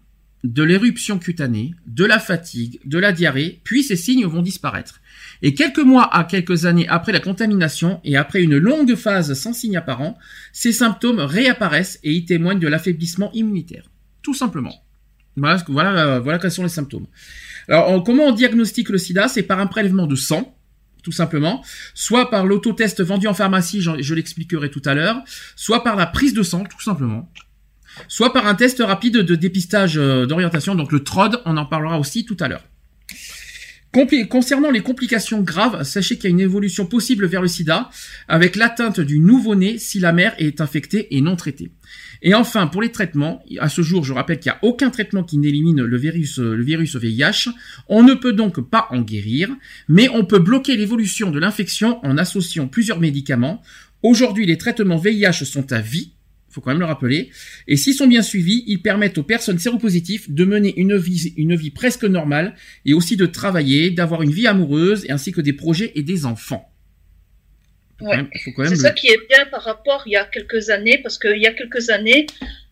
de 0.44 0.62
l'éruption 0.62 1.18
cutanée, 1.18 1.74
de 1.87 2.05
la 2.05 2.18
fatigue, 2.18 2.81
de 2.85 2.98
la 2.98 3.12
diarrhée, 3.12 3.61
puis 3.64 3.83
ces 3.83 3.96
signes 3.96 4.26
vont 4.26 4.42
disparaître. 4.42 5.00
Et 5.42 5.55
quelques 5.55 5.79
mois 5.79 6.14
à 6.14 6.24
quelques 6.24 6.66
années 6.66 6.88
après 6.88 7.12
la 7.12 7.20
contamination 7.20 8.00
et 8.05 8.16
après 8.16 8.42
une 8.42 8.57
longue 8.57 8.94
phase 8.94 9.35
sans 9.35 9.53
signe 9.53 9.76
apparent, 9.76 10.18
ces 10.53 10.72
symptômes 10.72 11.20
réapparaissent 11.20 11.98
et 12.03 12.12
y 12.12 12.24
témoignent 12.24 12.59
de 12.59 12.68
l'affaiblissement 12.68 13.31
immunitaire. 13.33 13.90
Tout 14.22 14.35
simplement. 14.35 14.74
Voilà, 15.37 15.62
voilà, 15.68 16.18
voilà 16.20 16.38
quels 16.38 16.50
sont 16.50 16.62
les 16.62 16.68
symptômes. 16.68 17.07
Alors, 17.68 18.03
comment 18.03 18.24
on 18.24 18.33
diagnostique 18.33 18.88
le 18.88 18.98
sida? 18.98 19.29
C'est 19.29 19.42
par 19.42 19.61
un 19.61 19.66
prélèvement 19.66 20.07
de 20.07 20.16
sang, 20.16 20.57
tout 21.03 21.12
simplement, 21.12 21.64
soit 21.94 22.31
par 22.31 22.46
l'autotest 22.46 23.03
vendu 23.03 23.26
en 23.26 23.35
pharmacie, 23.35 23.81
je 23.81 24.14
l'expliquerai 24.14 24.70
tout 24.70 24.83
à 24.85 24.94
l'heure, 24.94 25.22
soit 25.57 25.83
par 25.83 25.96
la 25.96 26.07
prise 26.07 26.35
de 26.35 26.42
sang, 26.42 26.64
tout 26.64 26.81
simplement, 26.81 27.33
soit 28.09 28.33
par 28.33 28.47
un 28.47 28.55
test 28.55 28.83
rapide 28.85 29.19
de 29.19 29.35
dépistage 29.35 29.97
euh, 29.97 30.27
d'orientation, 30.27 30.75
donc 30.75 30.93
le 30.93 31.03
TROD, 31.03 31.41
on 31.45 31.57
en 31.57 31.67
parlera 31.67 31.99
aussi 31.99 32.25
tout 32.25 32.37
à 32.41 32.49
l'heure. 32.49 32.65
Concernant 34.29 34.71
les 34.71 34.83
complications 34.83 35.41
graves, 35.41 35.83
sachez 35.83 36.15
qu'il 36.15 36.25
y 36.25 36.27
a 36.29 36.31
une 36.31 36.41
évolution 36.41 36.87
possible 36.87 37.27
vers 37.27 37.43
le 37.43 37.49
sida, 37.49 37.91
avec 38.29 38.55
l'atteinte 38.55 39.01
du 39.01 39.19
nouveau-né 39.19 39.79
si 39.79 39.99
la 39.99 40.13
mère 40.13 40.33
est 40.39 40.61
infectée 40.61 41.17
et 41.17 41.21
non 41.21 41.35
traitée. 41.35 41.73
Et 42.23 42.33
enfin, 42.33 42.69
pour 42.69 42.83
les 42.83 42.93
traitements, 42.93 43.43
à 43.59 43.69
ce 43.69 43.83
jour, 43.83 44.05
je 44.05 44.13
rappelle 44.13 44.39
qu'il 44.39 44.53
n'y 44.53 44.57
a 44.57 44.61
aucun 44.63 44.91
traitement 44.91 45.25
qui 45.25 45.39
n'élimine 45.39 45.83
le 45.83 45.97
virus, 45.97 46.39
euh, 46.39 46.55
le 46.55 46.63
virus 46.63 46.95
VIH. 46.95 47.51
On 47.89 48.05
ne 48.05 48.15
peut 48.15 48.33
donc 48.33 48.61
pas 48.61 48.87
en 48.91 49.01
guérir, 49.01 49.49
mais 49.89 50.09
on 50.11 50.25
peut 50.25 50.39
bloquer 50.39 50.77
l'évolution 50.77 51.33
de 51.33 51.41
l'infection 51.41 51.99
en 52.05 52.17
associant 52.17 52.69
plusieurs 52.69 53.01
médicaments. 53.01 53.61
Aujourd'hui, 54.05 54.47
les 54.47 54.57
traitements 54.57 54.99
VIH 54.99 55.45
sont 55.45 55.73
à 55.73 55.81
vie, 55.81 56.13
faut 56.51 56.61
quand 56.61 56.71
même 56.71 56.81
le 56.81 56.85
rappeler, 56.87 57.31
et 57.69 57.77
s'ils 57.77 57.95
sont 57.95 58.07
bien 58.07 58.23
suivis, 58.23 58.65
ils 58.67 58.83
permettent 58.83 59.19
aux 59.19 59.23
personnes 59.23 59.59
séropositives 59.59 60.33
de 60.33 60.45
mener 60.45 60.75
une 60.77 60.97
vie, 60.97 61.33
une 61.37 61.55
vie 61.55 61.71
presque 61.71 62.05
normale, 62.05 62.55
et 62.85 62.93
aussi 62.93 63.17
de 63.17 63.27
travailler, 63.27 63.91
d'avoir 63.91 64.23
une 64.23 64.33
vie 64.33 64.47
amoureuse, 64.47 65.05
et 65.07 65.13
ainsi 65.13 65.33
que 65.33 65.41
des 65.41 65.53
projets 65.53 65.93
et 65.95 66.03
des 66.03 66.27
enfants. 66.27 66.67
Ouais. 68.01 68.25
C'est 68.45 68.71
le- 68.71 68.77
ça 68.77 68.93
qui 68.93 69.09
est 69.09 69.29
bien 69.29 69.45
par 69.51 69.63
rapport 69.63 70.03
il 70.07 70.13
y 70.13 70.17
a 70.17 70.25
quelques 70.25 70.71
années, 70.71 70.99
parce 71.03 71.19
qu'il 71.19 71.37
y 71.41 71.47
a 71.47 71.53
quelques 71.53 71.91
années, 71.91 72.27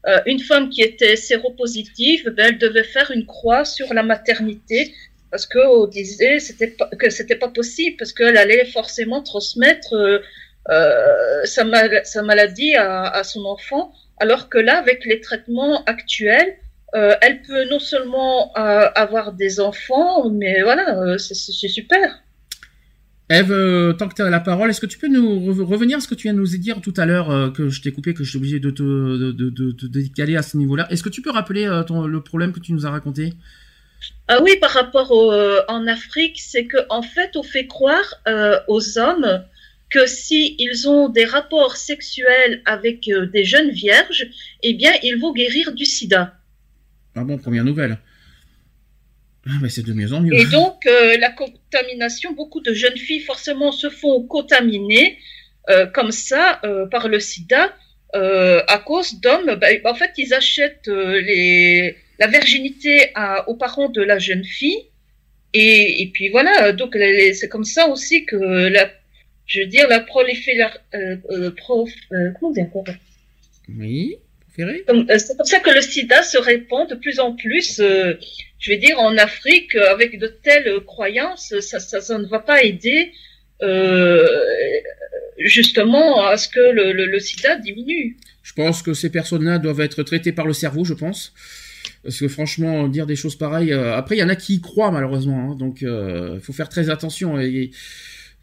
euh, 0.07 0.19
une 0.27 0.41
femme 0.41 0.71
qui 0.71 0.81
était 0.81 1.17
séropositive, 1.17 2.33
ben, 2.37 2.47
elle 2.49 2.59
devait 2.59 2.85
faire 2.85 3.11
une 3.11 3.27
croix 3.27 3.65
sur 3.65 3.93
la 3.93 4.03
maternité, 4.03 4.95
parce 5.31 5.45
qu'on 5.45 5.87
disait 5.87 6.39
pas, 6.79 6.89
que 6.99 7.11
c'était 7.11 7.37
pas 7.37 7.49
possible, 7.49 7.97
parce 7.99 8.13
qu'elle 8.15 8.39
allait 8.39 8.65
forcément 8.65 9.23
transmettre 9.23 9.93
euh, 9.93 10.21
sa, 10.69 11.65
mal- 11.65 12.03
sa 12.05 12.23
maladie 12.23 12.75
à, 12.77 13.05
à 13.05 13.25
son 13.25 13.45
enfant, 13.45 13.93
alors 14.19 14.49
que 14.49 14.59
là, 14.59 14.79
avec 14.79 15.05
les 15.05 15.21
traitements 15.21 15.85
actuels, 15.85 16.57
euh, 16.95 17.15
elle 17.21 17.43
peut 17.43 17.69
non 17.69 17.79
seulement 17.79 18.53
euh, 18.57 18.89
avoir 18.95 19.33
des 19.33 19.61
enfants, 19.61 20.31
mais 20.31 20.63
voilà, 20.63 20.99
euh, 20.99 21.19
c'est 21.19 21.69
super. 21.69 22.23
Eve, 23.31 23.53
euh, 23.53 23.93
tant 23.93 24.09
que 24.09 24.15
tu 24.15 24.23
as 24.23 24.31
la 24.31 24.41
parole, 24.41 24.71
est-ce 24.71 24.81
que 24.81 24.87
tu 24.87 24.99
peux 24.99 25.09
nous 25.09 25.39
re- 25.53 25.63
revenir 25.63 25.99
à 25.99 26.01
ce 26.01 26.09
que 26.09 26.15
tu 26.15 26.23
viens 26.23 26.33
de 26.33 26.39
nous 26.39 26.47
dire 26.47 26.81
tout 26.81 26.95
à 26.97 27.05
l'heure, 27.05 27.31
euh, 27.31 27.51
que 27.51 27.69
je 27.69 27.83
t'ai 27.83 27.93
coupé, 27.93 28.15
que 28.15 28.25
je 28.25 28.31
suis 28.31 28.39
obligé 28.39 28.59
de 28.59 28.71
te 28.71 28.83
de, 28.83 29.33
de, 29.33 29.51
de, 29.51 29.71
de 29.71 29.87
décaler 29.87 30.37
à 30.37 30.43
ce 30.43 30.57
niveau-là? 30.57 30.87
Est-ce 30.91 31.03
que 31.03 31.11
tu 31.11 31.21
peux 31.21 31.31
rappeler 31.31 31.67
euh, 31.67 31.83
ton, 31.83 32.07
le 32.07 32.23
problème 32.23 32.53
que 32.53 32.61
tu 32.61 32.73
nous 32.73 32.87
as 32.87 32.91
raconté? 32.91 33.35
Ah 34.29 34.39
oui, 34.43 34.57
par 34.59 34.71
rapport 34.71 35.11
au, 35.11 35.31
euh, 35.31 35.61
en 35.69 35.87
Afrique, 35.87 36.41
c'est 36.41 36.65
que 36.65 36.79
en 36.89 37.03
fait, 37.03 37.37
on 37.37 37.43
fait 37.43 37.67
croire 37.67 38.15
euh, 38.29 38.59
aux 38.67 38.99
hommes 38.99 39.45
que 39.91 40.07
si 40.07 40.55
ils 40.59 40.89
ont 40.89 41.09
des 41.09 41.25
rapports 41.25 41.77
sexuels 41.77 42.63
avec 42.67 43.09
euh, 43.09 43.27
des 43.27 43.45
jeunes 43.45 43.71
vierges, 43.71 44.27
eh 44.63 44.75
bien, 44.75 44.93
ils 45.03 45.17
vont 45.17 45.33
guérir 45.33 45.73
du 45.73 45.85
sida. 45.85 46.35
Ah 47.15 47.25
bon, 47.25 47.39
première 47.39 47.65
nouvelle. 47.65 47.99
Ah, 49.47 49.59
mais 49.63 49.71
c'est 49.71 49.83
de 49.85 49.93
mieux 49.95 50.13
en 50.13 50.21
mieux. 50.21 50.35
Et 50.35 50.45
donc, 50.45 50.85
euh, 50.87 51.17
la 51.19 51.31
contamination, 51.31 52.33
beaucoup 52.33 52.61
de 52.61 52.75
jeunes 52.75 52.99
filles 52.99 53.21
forcément 53.21 53.73
se 53.73 53.89
font 53.89 54.23
contaminer 54.23 55.19
euh, 55.71 55.87
comme 55.87 56.11
ça 56.11 56.61
par 56.91 57.09
le 57.09 57.21
sida 57.21 57.75
à 58.13 58.79
cause 58.85 59.21
d'hommes. 59.21 59.55
Ben, 59.57 59.81
en 59.85 59.95
fait, 59.95 60.13
ils 60.19 60.35
achètent 60.35 60.89
les, 60.89 61.97
la 62.19 62.27
virginité 62.27 63.11
à- 63.15 63.49
aux 63.49 63.55
parents 63.55 63.89
de 63.89 64.03
la 64.03 64.19
jeune 64.19 64.45
fille. 64.45 64.83
Et, 65.55 66.03
et 66.03 66.11
puis 66.13 66.29
voilà, 66.29 66.73
donc 66.73 66.95
c'est 67.35 67.49
comme 67.49 67.65
ça 67.65 67.89
aussi 67.89 68.27
que 68.27 68.37
la, 68.37 68.91
je 69.49 69.61
veux 69.61 69.67
dire, 69.67 69.87
la 69.89 70.01
prolifération, 70.01 70.79
euh, 70.95 71.17
euh, 71.31 71.51
prof, 71.51 71.91
euh, 72.13 72.31
comment 72.39 72.53
dire 72.53 72.65
encore? 72.65 72.95
Oui, 73.77 74.17
comme- 74.87 75.07
euh, 75.11 75.19
C'est 75.19 75.37
comme 75.37 75.47
ça 75.47 75.59
que 75.61 75.71
le 75.71 75.81
sida 75.83 76.23
se 76.23 76.39
répand 76.39 76.89
de 76.89 76.95
plus 76.95 77.19
en 77.19 77.35
plus. 77.35 77.81
je 78.61 78.71
veux 78.73 78.77
dire, 78.77 78.99
en 78.99 79.17
Afrique, 79.17 79.75
avec 79.75 80.19
de 80.19 80.27
telles 80.27 80.81
croyances, 80.85 81.55
ça, 81.61 81.79
ça, 81.81 82.01
ça 82.01 82.19
ne 82.19 82.27
va 82.27 82.41
pas 82.41 82.63
aider 82.63 83.13
euh, 83.63 84.27
justement 85.39 86.27
à 86.27 86.37
ce 86.37 86.49
que 86.49 86.61
le, 86.61 86.93
le, 86.93 87.07
le 87.07 87.21
sida 87.21 87.57
diminue. 87.57 88.17
Je 88.43 88.53
pense 88.53 88.83
que 88.83 88.95
ces 88.95 89.11
personnes-là 89.11 89.59
doivent 89.59 89.81
être 89.81 90.03
traitées 90.03 90.33
par 90.33 90.47
le 90.47 90.53
cerveau, 90.53 90.85
je 90.85 90.95
pense. 90.95 91.33
Parce 92.03 92.19
que 92.21 92.29
franchement, 92.29 92.89
dire 92.89 93.07
des 93.07 93.17
choses 93.17 93.37
pareilles. 93.37 93.73
euh, 93.73 93.95
après, 93.97 94.17
il 94.17 94.21
y 94.21 94.23
en 94.23 94.29
a 94.29 94.37
qui 94.37 94.55
y 94.55 94.61
croient 94.61 94.91
malheureusement. 94.91 95.53
hein, 95.53 95.55
donc, 95.57 95.83
il 95.83 96.41
faut 96.43 96.53
faire 96.53 96.69
très 96.69 96.91
attention. 96.91 97.41
Et, 97.41 97.71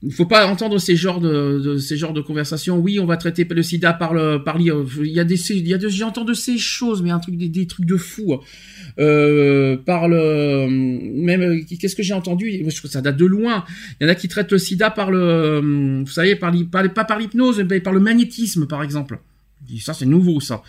il 0.03 0.13
faut 0.13 0.25
pas 0.25 0.45
entendre 0.47 0.77
ces 0.77 0.95
genres 0.95 1.19
de, 1.19 1.59
de- 1.59 1.77
ces 1.77 1.97
genres 1.97 2.13
de 2.13 2.21
conversations. 2.21 2.77
Oui, 2.77 2.99
on 2.99 3.05
va 3.05 3.17
traiter 3.17 3.45
le 3.49 3.63
SIDA 3.63 3.93
par 3.93 4.13
le 4.13 4.43
par 4.43 4.57
l'I- 4.57 4.69
il 4.99 5.07
y 5.07 5.19
a 5.19 5.23
des 5.23 5.51
il 5.51 5.67
y 5.67 5.73
a 5.73 5.79
j'entends 5.87 6.25
de 6.25 6.33
ces 6.33 6.57
choses, 6.57 7.01
mais 7.01 7.11
un 7.11 7.19
truc 7.19 7.37
des, 7.37 7.67
trucs 7.67 7.85
de 7.85 7.97
fou. 7.97 8.39
Euh, 8.99 9.77
par 9.77 10.07
le 10.07 10.67
même 10.69 11.65
qu'est-ce 11.65 11.95
que 11.95 12.03
j'ai 12.03 12.13
entendu? 12.13 12.51
Je 12.67 12.77
trouve 12.77 12.91
ça 12.91 13.01
date 13.01 13.17
de 13.17 13.25
loin. 13.25 13.65
Il 13.99 14.03
y 14.03 14.07
en 14.07 14.11
a 14.11 14.15
qui 14.15 14.27
traitent 14.27 14.51
le 14.51 14.57
SIDA 14.57 14.89
par 14.91 15.11
le 15.11 16.01
vous 16.05 16.11
savez 16.11 16.35
par, 16.35 16.53
par 16.71 16.83
par 16.93 17.17
l'hypnose, 17.19 17.63
mais 17.69 17.79
par 17.79 17.93
le 17.93 17.99
magnétisme 17.99 18.67
par 18.67 18.83
exemple. 18.83 19.19
Ça 19.79 19.93
c'est 19.93 20.05
nouveau 20.05 20.39
ça. 20.39 20.61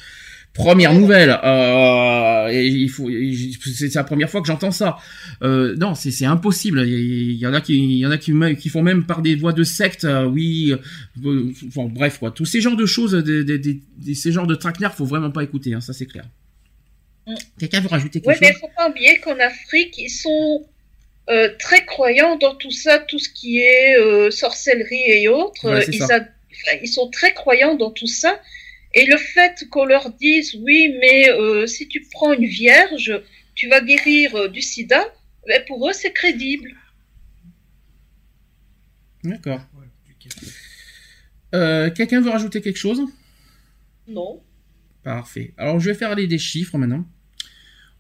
Première 0.57 0.95
nouvelle, 0.95 1.39
euh, 1.45 2.49
il 2.53 2.89
faut, 2.89 3.09
c'est 3.75 3.95
la 3.95 4.05
première 4.05 4.31
fois 4.31 4.41
que 4.41 4.47
j'entends 4.47 4.71
ça. 4.71 4.97
Euh, 5.43 5.77
non, 5.77 5.95
c'est 5.95 6.25
impossible. 6.25 6.85
Il 6.87 7.33
y, 7.35 7.47
en 7.47 7.53
a 7.55 7.61
qui, 7.61 7.75
il 7.77 7.99
y 7.99 8.07
en 8.07 8.11
a 8.11 8.19
qui, 8.19 8.33
qui 8.59 8.69
font 8.69 8.83
même 8.83 9.05
par 9.05 9.23
des 9.23 9.37
voies 9.37 9.53
de 9.53 9.65
secte. 9.65 10.05
euh, 10.05 10.25
oui, 10.25 10.73
euh, 10.73 11.53
bon, 11.75 11.85
bref 11.87 12.19
quoi. 12.19 12.31
Tous 12.31 12.47
ces 12.47 12.61
genres 12.61 12.77
de 12.77 12.87
choses, 12.87 13.13
des, 13.13 13.45
des, 13.45 13.59
des- 13.59 14.15
ces 14.15 14.33
genres 14.33 14.47
de 14.47 14.55
traquenards, 14.55 14.95
faut 14.95 15.05
vraiment 15.05 15.31
pas 15.31 15.43
écouter. 15.45 15.75
Hein, 15.75 15.81
ça 15.81 15.93
c'est 15.93 16.07
clair. 16.07 16.25
Mm. 17.27 17.35
Quelqu'un 17.59 17.81
veut 17.81 17.89
rajouter 17.89 18.21
quelque 18.21 18.33
Oui, 18.35 18.39
mais 18.41 18.53
chose? 18.53 18.61
faut 18.61 18.71
pas 18.77 18.89
oublier 18.89 19.19
qu'en 19.19 19.39
Afrique, 19.39 19.95
ils 19.99 20.09
sont 20.11 20.65
euh, 21.29 21.51
très 21.59 21.85
croyants 21.85 22.37
dans 22.39 22.55
tout 22.55 22.71
ça, 22.71 22.99
tout 23.01 23.19
ce 23.19 23.29
qui 23.29 23.59
est 23.59 23.99
euh, 23.99 24.31
sorcellerie 24.31 25.03
et 25.09 25.29
autres. 25.29 25.69
Ouais, 25.71 25.83
c'est 25.83 25.95
ils, 25.95 25.99
ça. 25.99 26.17
a- 26.17 26.21
enfin, 26.21 26.79
ils 26.83 26.89
sont 26.89 27.11
très 27.11 27.35
croyants 27.35 27.75
dans 27.75 27.91
tout 27.91 28.07
ça. 28.07 28.41
Et 28.97 29.05
le 29.05 29.19
fait 29.19 29.69
qu'on 29.69 29.85
leur 29.85 30.11
dise, 30.15 30.57
oui, 30.63 30.97
mais 30.99 31.29
euh, 31.29 31.67
si 31.67 31.87
tu 31.87 32.03
prends 32.11 32.33
une 32.33 32.47
vierge, 32.47 33.13
tu 33.55 33.69
vas 33.69 33.83
guérir 33.83 34.35
euh, 34.35 34.49
du 34.49 34.63
sida, 34.63 35.05
ben, 35.47 35.63
pour 35.67 35.87
eux, 35.87 35.93
c'est 35.93 36.15
crédible. 36.15 36.75
D'accord. 39.23 39.61
Euh, 41.55 41.91
Quelqu'un 41.91 42.23
veut 42.23 42.31
rajouter 42.31 42.63
quelque 42.63 42.79
chose? 42.79 43.03
Non. 44.09 44.43
Parfait. 45.03 45.53
Alors, 45.59 45.79
je 45.79 45.91
vais 45.91 45.95
faire 45.95 46.15
les, 46.15 46.27
des 46.27 46.39
chiffres 46.39 46.79
maintenant. 46.79 47.07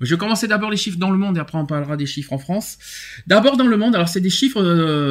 Je 0.00 0.14
vais 0.14 0.18
commencer 0.18 0.48
d'abord 0.48 0.70
les 0.70 0.78
chiffres 0.78 0.98
dans 0.98 1.10
le 1.10 1.18
monde 1.18 1.36
et 1.36 1.40
après 1.40 1.56
on 1.58 1.66
parlera 1.66 1.96
des 1.96 2.06
chiffres 2.06 2.32
en 2.32 2.38
France. 2.38 2.78
D'abord 3.26 3.56
dans 3.56 3.66
le 3.66 3.76
monde, 3.78 3.94
alors 3.94 4.08
c'est 4.08 4.20
des 4.20 4.30
chiffres 4.30 4.62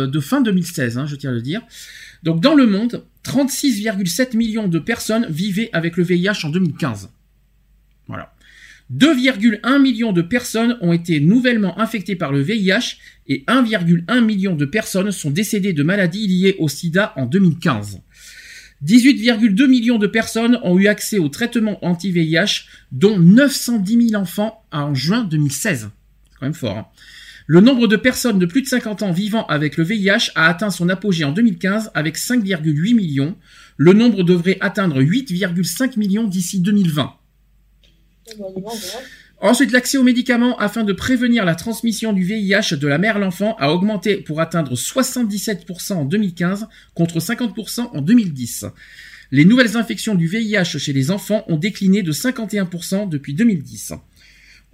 de 0.06 0.20
fin 0.20 0.42
2016, 0.42 1.00
hein, 1.00 1.08
je 1.08 1.16
tiens 1.16 1.32
à 1.32 1.34
le 1.34 1.42
dire. 1.42 1.64
Donc 2.26 2.42
dans 2.42 2.56
le 2.56 2.66
monde, 2.66 3.06
36,7 3.24 4.36
millions 4.36 4.68
de 4.68 4.80
personnes 4.80 5.28
vivaient 5.30 5.70
avec 5.74 5.96
le 5.96 6.04
VIH 6.04 6.46
en 6.46 6.50
2015. 6.50 7.12
Voilà. 8.08 8.34
2,1 8.94 9.82
millions 9.82 10.12
de 10.12 10.22
personnes 10.22 10.78
ont 10.82 10.94
été 10.94 11.20
nouvellement 11.20 11.80
infectées 11.80 12.16
par 12.16 12.32
le 12.32 12.42
VIH 12.42 12.98
et 13.28 13.44
1,1 13.48 14.24
million 14.24 14.56
de 14.56 14.66
personnes 14.66 15.12
sont 15.12 15.32
décédées 15.32 15.74
de 15.74 15.82
maladies 15.84 16.28
liées 16.28 16.56
au 16.60 16.68
sida 16.68 17.14
en 17.16 17.26
2015. 17.26 18.02
18,2 18.84 19.68
millions 19.68 19.98
de 19.98 20.06
personnes 20.06 20.60
ont 20.64 20.78
eu 20.78 20.88
accès 20.88 21.18
au 21.18 21.30
traitement 21.30 21.84
anti-VIH, 21.84 22.66
dont 22.92 23.18
910 23.18 24.10
000 24.10 24.22
enfants 24.22 24.64
en 24.72 24.94
juin 24.94 25.24
2016. 25.24 25.90
C'est 26.30 26.40
quand 26.40 26.46
même 26.46 26.54
fort. 26.54 26.78
hein. 26.78 26.86
Le 27.48 27.62
nombre 27.62 27.88
de 27.88 27.96
personnes 27.96 28.40
de 28.40 28.46
plus 28.48 28.64
de 28.64 28.68
50 28.68 29.04
ans 29.04 29.12
vivant 29.12 29.46
avec 29.46 29.78
le 29.78 29.84
VIH 29.84 30.32
a 30.34 30.48
atteint 30.48 30.72
son 30.72 30.90
apogée 30.90 31.26
en 31.26 31.32
2015 31.32 31.92
avec 31.94 32.18
5,8 32.18 32.96
millions. 32.96 33.36
Le 33.78 33.94
nombre 33.94 34.24
devrait 34.24 34.58
atteindre 34.62 35.02
8,5 35.02 36.00
millions 36.00 36.24
d'ici 36.24 36.60
2020. 36.60 37.14
Bon, 38.38 38.54
dis 38.56 38.62
donc, 38.62 38.66
ouais. 38.66 38.72
Ensuite, 39.42 39.72
l'accès 39.74 39.98
aux 39.98 40.04
médicaments 40.04 40.58
afin 40.58 40.84
de 40.84 40.94
prévenir 40.94 41.46
la 41.46 41.54
transmission 41.54 42.14
du 42.14 42.24
VIH 42.24 42.78
de 42.78 42.88
la 42.88 42.98
mère 42.98 43.18
à 43.18 43.20
l'enfant 43.20 43.56
a 43.60 43.72
augmenté 43.72 44.18
pour 44.18 44.42
atteindre 44.42 44.76
77% 44.76 45.94
en 45.94 46.06
2015 46.06 46.68
contre 46.96 47.20
50% 47.20 47.90
en 47.94 48.02
2010. 48.02 48.66
Les 49.32 49.46
nouvelles 49.46 49.78
infections 49.78 50.16
du 50.16 50.28
VIH 50.28 50.80
chez 50.80 50.94
les 50.94 51.12
enfants 51.12 51.44
ont 51.48 51.58
décliné 51.58 52.02
de 52.02 52.12
51% 52.12 53.10
depuis 53.10 53.34
2010. 53.34 53.94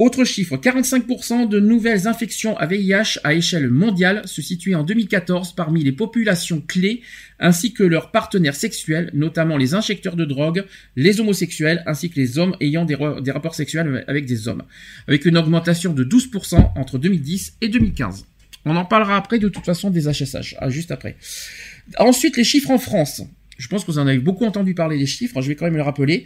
Autre 0.01 0.23
chiffre, 0.23 0.57
45% 0.57 1.47
de 1.47 1.59
nouvelles 1.59 2.07
infections 2.07 2.57
à 2.57 2.65
VIH 2.65 3.19
à 3.23 3.35
échelle 3.35 3.69
mondiale 3.69 4.23
se 4.25 4.41
situaient 4.41 4.73
en 4.73 4.81
2014 4.81 5.53
parmi 5.53 5.83
les 5.83 5.91
populations 5.91 6.59
clés 6.59 7.03
ainsi 7.39 7.71
que 7.71 7.83
leurs 7.83 8.09
partenaires 8.09 8.55
sexuels, 8.55 9.11
notamment 9.13 9.57
les 9.57 9.75
injecteurs 9.75 10.15
de 10.15 10.25
drogue, 10.25 10.65
les 10.95 11.19
homosexuels 11.19 11.83
ainsi 11.85 12.09
que 12.09 12.19
les 12.19 12.39
hommes 12.39 12.55
ayant 12.61 12.83
des, 12.83 12.95
rapports 12.95 13.53
sexuels 13.53 14.03
avec 14.07 14.25
des 14.25 14.47
hommes, 14.47 14.63
avec 15.07 15.25
une 15.25 15.37
augmentation 15.37 15.93
de 15.93 16.03
12% 16.03 16.71
entre 16.75 16.97
2010 16.97 17.57
et 17.61 17.67
2015. 17.67 18.25
On 18.65 18.75
en 18.77 18.85
parlera 18.85 19.17
après 19.17 19.37
de 19.37 19.49
toute 19.49 19.65
façon 19.65 19.91
des 19.91 20.09
HSH, 20.09 20.55
juste 20.69 20.89
après. 20.89 21.15
Ensuite, 21.99 22.37
les 22.37 22.43
chiffres 22.43 22.71
en 22.71 22.79
France. 22.79 23.21
Je 23.61 23.67
pense 23.67 23.85
que 23.85 23.91
vous 23.91 23.99
en 23.99 24.07
avez 24.07 24.17
beaucoup 24.17 24.45
entendu 24.45 24.73
parler 24.73 24.97
des 24.97 25.05
chiffres, 25.05 25.39
je 25.41 25.47
vais 25.47 25.55
quand 25.55 25.65
même 25.65 25.75
le 25.77 25.83
rappeler. 25.83 26.25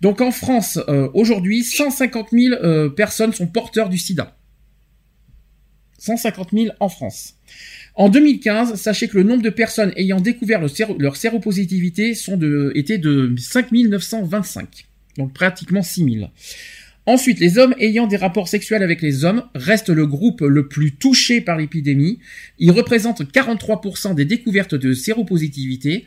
Donc 0.00 0.20
en 0.20 0.32
France, 0.32 0.80
euh, 0.88 1.08
aujourd'hui, 1.14 1.62
150 1.62 2.28
000 2.32 2.54
euh, 2.54 2.88
personnes 2.88 3.32
sont 3.32 3.46
porteurs 3.46 3.88
du 3.88 3.98
sida. 3.98 4.36
150 5.98 6.48
000 6.52 6.66
en 6.80 6.88
France. 6.88 7.34
En 7.94 8.08
2015, 8.08 8.74
sachez 8.74 9.06
que 9.06 9.16
le 9.16 9.22
nombre 9.22 9.42
de 9.42 9.50
personnes 9.50 9.92
ayant 9.96 10.20
découvert 10.20 10.68
séro- 10.68 10.96
leur 10.98 11.14
séropositivité 11.16 12.14
sont 12.14 12.36
de, 12.36 12.72
était 12.74 12.98
de 12.98 13.32
5 13.38 13.70
925. 13.70 14.86
Donc 15.18 15.32
pratiquement 15.32 15.82
6 15.82 16.04
000. 16.18 16.30
Ensuite, 17.06 17.38
les 17.40 17.58
hommes 17.58 17.74
ayant 17.78 18.06
des 18.08 18.16
rapports 18.16 18.48
sexuels 18.48 18.82
avec 18.82 19.02
les 19.02 19.24
hommes 19.24 19.44
restent 19.54 19.90
le 19.90 20.06
groupe 20.06 20.40
le 20.40 20.66
plus 20.68 20.92
touché 20.92 21.40
par 21.40 21.56
l'épidémie. 21.58 22.18
Ils 22.58 22.70
représentent 22.72 23.22
43% 23.22 24.14
des 24.14 24.24
découvertes 24.24 24.74
de 24.74 24.94
séropositivité. 24.94 26.06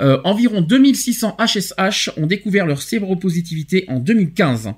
Euh, 0.00 0.20
environ 0.24 0.60
2600 0.62 1.36
HSH 1.38 2.10
ont 2.16 2.26
découvert 2.26 2.66
leur 2.66 2.82
séropositivité 2.82 3.84
en 3.88 3.98
2015. 3.98 4.72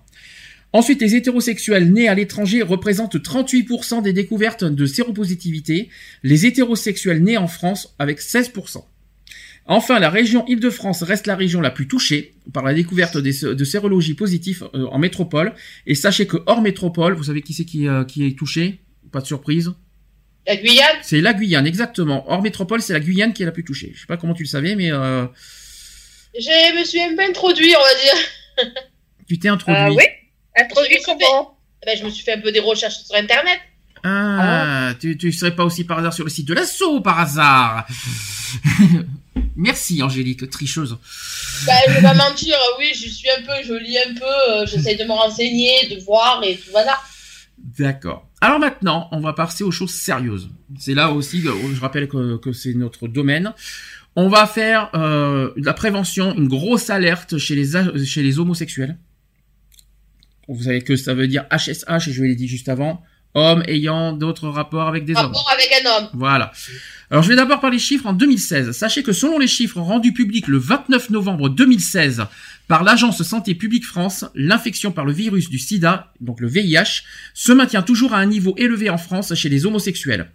Ensuite, 0.75 1.03
les 1.03 1.15
hétérosexuels 1.15 1.93
nés 1.93 2.09
à 2.09 2.15
l'étranger 2.15 2.63
représentent 2.63 3.17
38% 3.17 4.03
des 4.03 4.15
découvertes 4.15 4.65
de 4.65 4.87
séropositivité, 4.87 5.91
les 6.23 6.47
hétérosexuels 6.47 7.23
nés 7.23 7.37
en 7.37 7.47
France 7.47 7.95
avec 7.99 8.21
16%. 8.21 8.83
Enfin, 9.67 10.01
la 10.01 10.11
région 10.11 10.45
Île-de-France 10.47 11.03
reste 11.03 11.27
la 11.27 11.37
région 11.37 11.61
la 11.61 11.71
plus 11.71 11.87
touchée 11.87 12.35
par 12.53 12.65
la 12.65 12.75
découverte 12.75 13.17
de 13.17 13.65
sérologie 13.65 14.15
positive 14.15 14.69
euh, 14.75 14.87
en 14.87 14.99
métropole. 14.99 15.55
Et 15.87 15.95
sachez 15.95 16.27
que 16.27 16.39
hors 16.47 16.63
métropole, 16.63 17.15
vous 17.15 17.25
savez 17.25 17.43
qui 17.43 17.53
c'est 17.53 17.65
qui, 17.65 17.87
euh, 17.87 18.05
qui 18.05 18.27
est 18.27 18.37
touché? 18.37 18.81
Pas 19.13 19.21
de 19.21 19.27
surprise? 19.27 19.73
La 20.47 20.57
Guyane? 20.57 20.97
C'est 21.03 21.21
la 21.21 21.35
Guyane, 21.35 21.67
exactement. 21.67 22.25
Hors 22.31 22.43
métropole, 22.43 22.83
c'est 22.83 22.93
la 22.93 23.01
Guyane 23.01 23.33
qui 23.33 23.43
est 23.43 23.47
la 23.47 23.53
plus 23.53 23.65
touchée. 23.65 23.93
Je 23.95 24.01
sais 24.01 24.07
pas 24.07 24.17
comment 24.17 24.35
tu 24.35 24.43
le 24.43 24.49
savais, 24.49 24.75
mais 24.75 24.93
euh, 24.93 25.27
Je 26.35 26.79
me 26.79 26.85
suis 26.85 27.01
un 27.01 27.15
peu 27.15 27.23
introduit, 27.23 27.75
on 27.77 27.81
va 27.81 28.65
dire. 28.65 28.75
tu 29.29 29.39
t'es 29.39 29.49
introduit. 29.49 29.81
Ah 29.81 29.91
oui 29.91 30.05
Introduit 30.57 30.91
Je 30.91 30.97
me 30.97 31.03
suis 31.03 31.27
comment? 31.27 31.59
Eh 31.83 31.87
ben, 31.87 31.99
je 31.99 32.05
me 32.05 32.11
suis 32.11 32.25
fait 32.25 32.35
un 32.35 32.41
peu 32.41 32.53
des 32.53 32.61
recherches 32.61 32.99
sur 33.05 33.15
Internet. 33.17 33.59
Ah, 34.05 34.95
tu, 35.01 35.17
tu 35.17 35.33
serais 35.33 35.55
pas 35.55 35.65
aussi 35.65 35.85
par 35.85 35.99
hasard 35.99 36.13
sur 36.13 36.25
le 36.25 36.31
site 36.31 36.49
de 36.49 36.55
l'assaut, 36.55 37.01
par 37.01 37.21
hasard? 37.21 37.87
Merci, 39.57 40.03
Angélique, 40.03 40.49
tricheuse. 40.51 40.99
Bah, 41.67 41.73
je 41.87 41.93
vais 41.93 42.03
pas 42.03 42.15
mentir, 42.15 42.57
oui, 42.79 42.93
je 42.95 43.09
suis 43.09 43.31
un 43.31 43.43
peu, 43.43 43.53
je 43.65 43.75
lis 43.75 43.99
un 43.99 44.15
peu, 44.15 44.51
euh, 44.51 44.67
j'essaie 44.67 44.97
de 44.97 45.05
me 45.05 45.13
renseigner, 45.13 45.89
de 45.89 46.03
voir 46.03 46.43
et 46.43 46.57
tout 46.57 46.71
voilà. 46.73 46.99
D'accord. 47.79 48.29
Alors 48.43 48.59
maintenant, 48.59 49.09
on 49.13 49.21
va 49.21 49.33
passer 49.33 49.63
aux 49.65 49.71
choses 49.71 49.93
sérieuses. 49.95 50.51
C'est 50.79 50.95
là 50.95 51.11
aussi, 51.13 51.43
que 51.43 51.49
je 51.75 51.81
rappelle 51.81 52.09
que, 52.09 52.37
que 52.39 52.53
c'est 52.53 52.75
notre 52.75 53.07
domaine. 53.09 53.53
On 54.17 54.29
va 54.29 54.47
faire 54.47 54.91
euh, 54.95 55.53
de 55.57 55.65
la 55.65 55.73
prévention, 55.73 56.35
une 56.37 56.49
grosse 56.49 56.91
alerte 56.91 57.39
chez 57.39 57.55
les, 57.55 57.77
a- 57.77 58.05
chez 58.05 58.23
les 58.23 58.39
homosexuels. 58.39 58.99
Vous 60.49 60.65
savez 60.65 60.83
que 60.83 60.97
ça 60.97 61.15
veut 61.15 61.29
dire 61.29 61.45
HSH, 61.51 62.09
et 62.09 62.13
je 62.13 62.23
l'ai 62.23 62.35
dit 62.35 62.49
juste 62.49 62.69
avant, 62.69 63.03
hommes 63.35 63.63
ayant 63.69 64.13
d'autres 64.13 64.49
rapports 64.49 64.89
avec 64.89 65.05
des 65.05 65.15
hommes. 65.15 65.27
Rapport 65.27 65.51
avec 65.55 65.71
un 65.83 65.89
homme. 65.91 66.09
Voilà. 66.15 66.53
Alors 67.11 67.23
je 67.23 67.29
vais 67.29 67.37
d'abord 67.37 67.61
parler 67.61 67.79
chiffres 67.79 68.07
en 68.07 68.13
2016. 68.13 68.73
Sachez 68.73 69.03
que 69.03 69.13
selon 69.13 69.39
les 69.39 69.47
chiffres 69.47 69.81
rendus 69.81 70.13
publics 70.13 70.49
le 70.49 70.59
29 70.59 71.11
novembre 71.11 71.49
2016 71.49 72.25
par 72.69 72.85
l'agence 72.85 73.23
Santé 73.23 73.55
publique 73.55 73.85
France, 73.85 74.25
l'infection 74.35 74.93
par 74.93 75.05
le 75.05 75.13
virus 75.13 75.51
du 75.51 75.59
sida, 75.59 76.13
donc 76.21 76.41
le 76.41 76.49
VIH, 76.49 77.03
se 77.35 77.53
maintient 77.53 77.83
toujours 77.83 78.15
à 78.15 78.19
un 78.19 78.27
niveau 78.27 78.55
élevé 78.57 78.89
en 78.89 78.99
France 78.99 79.35
chez 79.35 79.49
les 79.49 79.67
homosexuels. 79.67 80.31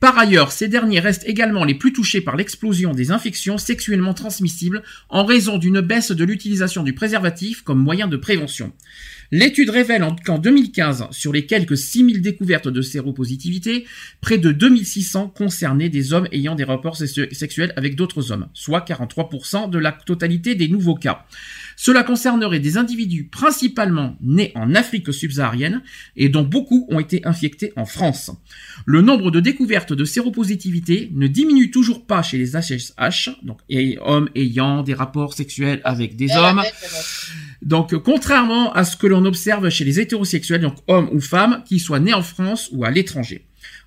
Par 0.00 0.18
ailleurs, 0.18 0.52
ces 0.52 0.68
derniers 0.68 1.00
restent 1.00 1.26
également 1.26 1.64
les 1.64 1.74
plus 1.74 1.92
touchés 1.92 2.20
par 2.20 2.36
l'explosion 2.36 2.92
des 2.92 3.10
infections 3.10 3.58
sexuellement 3.58 4.14
transmissibles 4.14 4.82
en 5.08 5.24
raison 5.24 5.56
d'une 5.58 5.80
baisse 5.80 6.12
de 6.12 6.24
l'utilisation 6.24 6.82
du 6.82 6.92
préservatif 6.92 7.62
comme 7.62 7.78
moyen 7.78 8.06
de 8.06 8.16
prévention. 8.16 8.72
L'étude 9.30 9.70
révèle 9.70 10.02
en- 10.04 10.14
qu'en 10.14 10.38
2015, 10.38 11.06
sur 11.10 11.32
les 11.32 11.46
quelques 11.46 11.76
6000 11.76 12.20
découvertes 12.20 12.68
de 12.68 12.82
séropositivité, 12.82 13.84
près 14.20 14.38
de 14.38 14.52
2600 14.52 15.28
concernaient 15.28 15.88
des 15.88 16.12
hommes 16.12 16.28
ayant 16.32 16.54
des 16.54 16.64
rapports 16.64 16.96
sexu- 16.96 17.32
sexuels 17.34 17.72
avec 17.76 17.96
d'autres 17.96 18.32
hommes, 18.32 18.48
soit 18.54 18.80
43% 18.82 19.68
de 19.68 19.78
la 19.78 19.92
totalité 19.92 20.54
des 20.54 20.68
nouveaux 20.68 20.94
cas. 20.94 21.24
Cela 21.76 22.04
concernerait 22.04 22.60
des 22.60 22.76
individus 22.76 23.24
principalement 23.24 24.16
nés 24.20 24.52
en 24.54 24.74
Afrique 24.74 25.12
subsaharienne 25.12 25.82
et 26.16 26.28
dont 26.28 26.42
beaucoup 26.44 26.86
ont 26.90 27.00
été 27.00 27.26
infectés 27.26 27.72
en 27.76 27.84
France. 27.84 28.30
Le 28.86 29.00
nombre 29.02 29.30
de 29.30 29.40
découvertes 29.40 29.92
de 29.92 30.04
séropositivité 30.04 31.10
ne 31.14 31.26
diminue 31.26 31.70
toujours 31.70 32.06
pas 32.06 32.22
chez 32.22 32.38
les 32.38 32.52
HSH, 32.56 33.30
donc 33.42 33.58
et 33.68 33.98
hommes 34.02 34.28
ayant 34.36 34.82
des 34.82 34.94
rapports 34.94 35.34
sexuels 35.34 35.80
avec 35.84 36.14
des 36.16 36.28
hommes. 36.36 36.62
Donc, 37.62 37.94
contrairement 37.96 38.72
à 38.74 38.84
ce 38.84 38.96
que 38.96 39.06
observe 39.24 39.68
chez 39.70 39.84
les 39.84 40.00
hétérosexuels, 40.00 40.60
donc 40.60 40.76
hommes 40.86 41.08
ou 41.12 41.20
femmes, 41.20 41.62
qui 41.66 41.78
soient 41.78 42.00
nés 42.00 42.14
en 42.14 42.22
France 42.22 42.70
ou 42.72 42.84
à 42.84 42.90
l'étranger. 42.90 43.44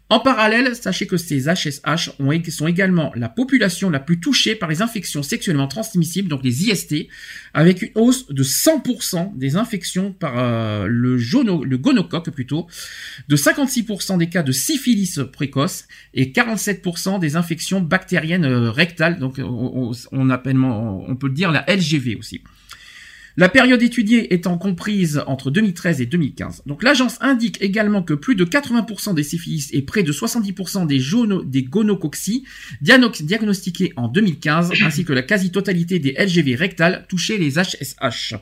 En 0.09 0.21
parallèle, 0.21 0.73
sachez 0.73 1.05
que 1.05 1.17
ces 1.17 1.49
HSH 1.49 2.11
ont, 2.19 2.31
sont 2.49 2.67
également 2.67 3.11
la 3.15 3.27
population 3.27 3.89
la 3.89 3.99
plus 3.99 4.21
touchée 4.21 4.55
par 4.55 4.69
les 4.69 4.81
infections 4.81 5.21
sexuellement 5.21 5.67
transmissibles, 5.67 6.29
donc 6.29 6.45
les 6.45 6.69
IST, 6.69 7.09
avec 7.53 7.81
une 7.81 7.89
hausse 7.95 8.27
de 8.27 8.41
100% 8.41 9.37
des 9.37 9.57
infections 9.57 10.13
par 10.13 10.39
euh, 10.39 10.87
le 10.87 11.77
gonocoque 11.77 12.29
plutôt, 12.29 12.67
de 13.27 13.35
56% 13.35 14.17
des 14.17 14.29
cas 14.29 14.43
de 14.43 14.53
syphilis 14.53 15.19
précoce 15.33 15.89
et 16.13 16.31
47% 16.31 17.19
des 17.19 17.35
infections 17.35 17.81
bactériennes 17.81 18.45
euh, 18.45 18.71
rectales, 18.71 19.19
donc 19.19 19.39
on, 19.39 19.91
on, 20.13 20.29
appelle, 20.29 20.57
on 20.57 21.15
peut 21.17 21.29
dire 21.29 21.51
la 21.51 21.65
LGV 21.67 22.15
aussi. 22.15 22.43
La 23.39 23.49
période 23.49 23.83
étudiée 23.83 24.33
étant 24.33 24.57
comprise 24.57 25.21
entre 25.27 25.51
2013 25.51 26.01
et 26.01 26.07
2015. 26.07 26.63
Donc 26.65 26.81
l'agence 26.81 27.17
indique 27.21 27.61
également 27.61 28.01
que 28.01 28.15
plus 28.15 28.33
de 28.33 28.43
80% 28.43 29.13
des 29.13 29.21
syphilis 29.21 29.69
et 29.73 29.83
près 29.83 30.01
de 30.01 30.11
70% 30.11 30.87
des, 30.87 30.99
des 31.45 31.61
gonocoxies 31.61 32.45
diagnostiqués 32.81 33.93
en 33.95 34.07
2015, 34.07 34.71
ainsi 34.83 35.05
que 35.05 35.13
la 35.13 35.21
quasi-totalité 35.21 35.99
des 35.99 36.15
LGV 36.17 36.55
rectales 36.55 37.05
touchaient 37.07 37.37
les 37.37 37.59
HSH. 37.59 38.33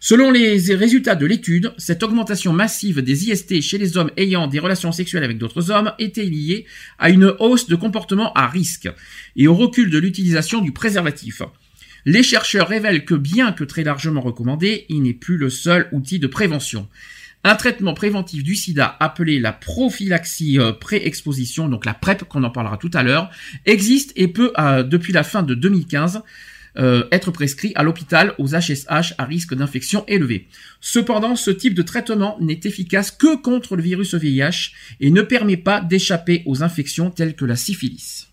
Selon 0.00 0.30
les 0.30 0.56
résultats 0.74 1.14
de 1.14 1.26
l'étude, 1.26 1.74
cette 1.76 2.02
augmentation 2.02 2.54
massive 2.54 3.02
des 3.02 3.28
IST 3.28 3.60
chez 3.60 3.76
les 3.76 3.98
hommes 3.98 4.10
ayant 4.16 4.46
des 4.46 4.60
relations 4.60 4.92
sexuelles 4.92 5.24
avec 5.24 5.36
d'autres 5.36 5.70
hommes 5.70 5.92
était 5.98 6.24
liée 6.24 6.64
à 6.98 7.10
une 7.10 7.34
hausse 7.38 7.68
de 7.68 7.76
comportement 7.76 8.32
à 8.32 8.46
risque 8.48 8.88
et 9.36 9.46
au 9.46 9.54
recul 9.54 9.90
de 9.90 9.98
l'utilisation 9.98 10.62
du 10.62 10.72
préservatif. 10.72 11.42
Les 12.04 12.22
chercheurs 12.22 12.68
révèlent 12.68 13.04
que 13.04 13.14
bien 13.14 13.52
que 13.52 13.64
très 13.64 13.84
largement 13.84 14.20
recommandé, 14.20 14.86
il 14.88 15.02
n'est 15.02 15.12
plus 15.12 15.36
le 15.36 15.50
seul 15.50 15.88
outil 15.92 16.18
de 16.18 16.26
prévention. 16.26 16.88
Un 17.44 17.56
traitement 17.56 17.94
préventif 17.94 18.42
du 18.42 18.54
sida 18.54 18.96
appelé 19.00 19.40
la 19.40 19.52
prophylaxie 19.52 20.58
euh, 20.58 20.72
pré-exposition, 20.72 21.68
donc 21.68 21.84
la 21.84 21.94
PrEP 21.94 22.24
qu'on 22.24 22.44
en 22.44 22.50
parlera 22.50 22.76
tout 22.76 22.90
à 22.94 23.02
l'heure, 23.02 23.30
existe 23.66 24.12
et 24.14 24.28
peut, 24.28 24.52
euh, 24.58 24.82
depuis 24.84 25.12
la 25.12 25.24
fin 25.24 25.42
de 25.42 25.54
2015, 25.54 26.22
euh, 26.78 27.04
être 27.12 27.30
prescrit 27.30 27.72
à 27.74 27.82
l'hôpital 27.82 28.34
aux 28.38 28.54
HSH 28.54 29.14
à 29.18 29.24
risque 29.24 29.54
d'infection 29.54 30.04
élevé. 30.06 30.48
Cependant, 30.80 31.36
ce 31.36 31.50
type 31.50 31.74
de 31.74 31.82
traitement 31.82 32.36
n'est 32.40 32.60
efficace 32.64 33.10
que 33.10 33.36
contre 33.36 33.76
le 33.76 33.82
virus 33.82 34.14
VIH 34.14 34.72
et 35.00 35.10
ne 35.10 35.22
permet 35.22 35.56
pas 35.56 35.80
d'échapper 35.80 36.42
aux 36.46 36.62
infections 36.62 37.10
telles 37.10 37.34
que 37.34 37.44
la 37.44 37.56
syphilis. 37.56 38.28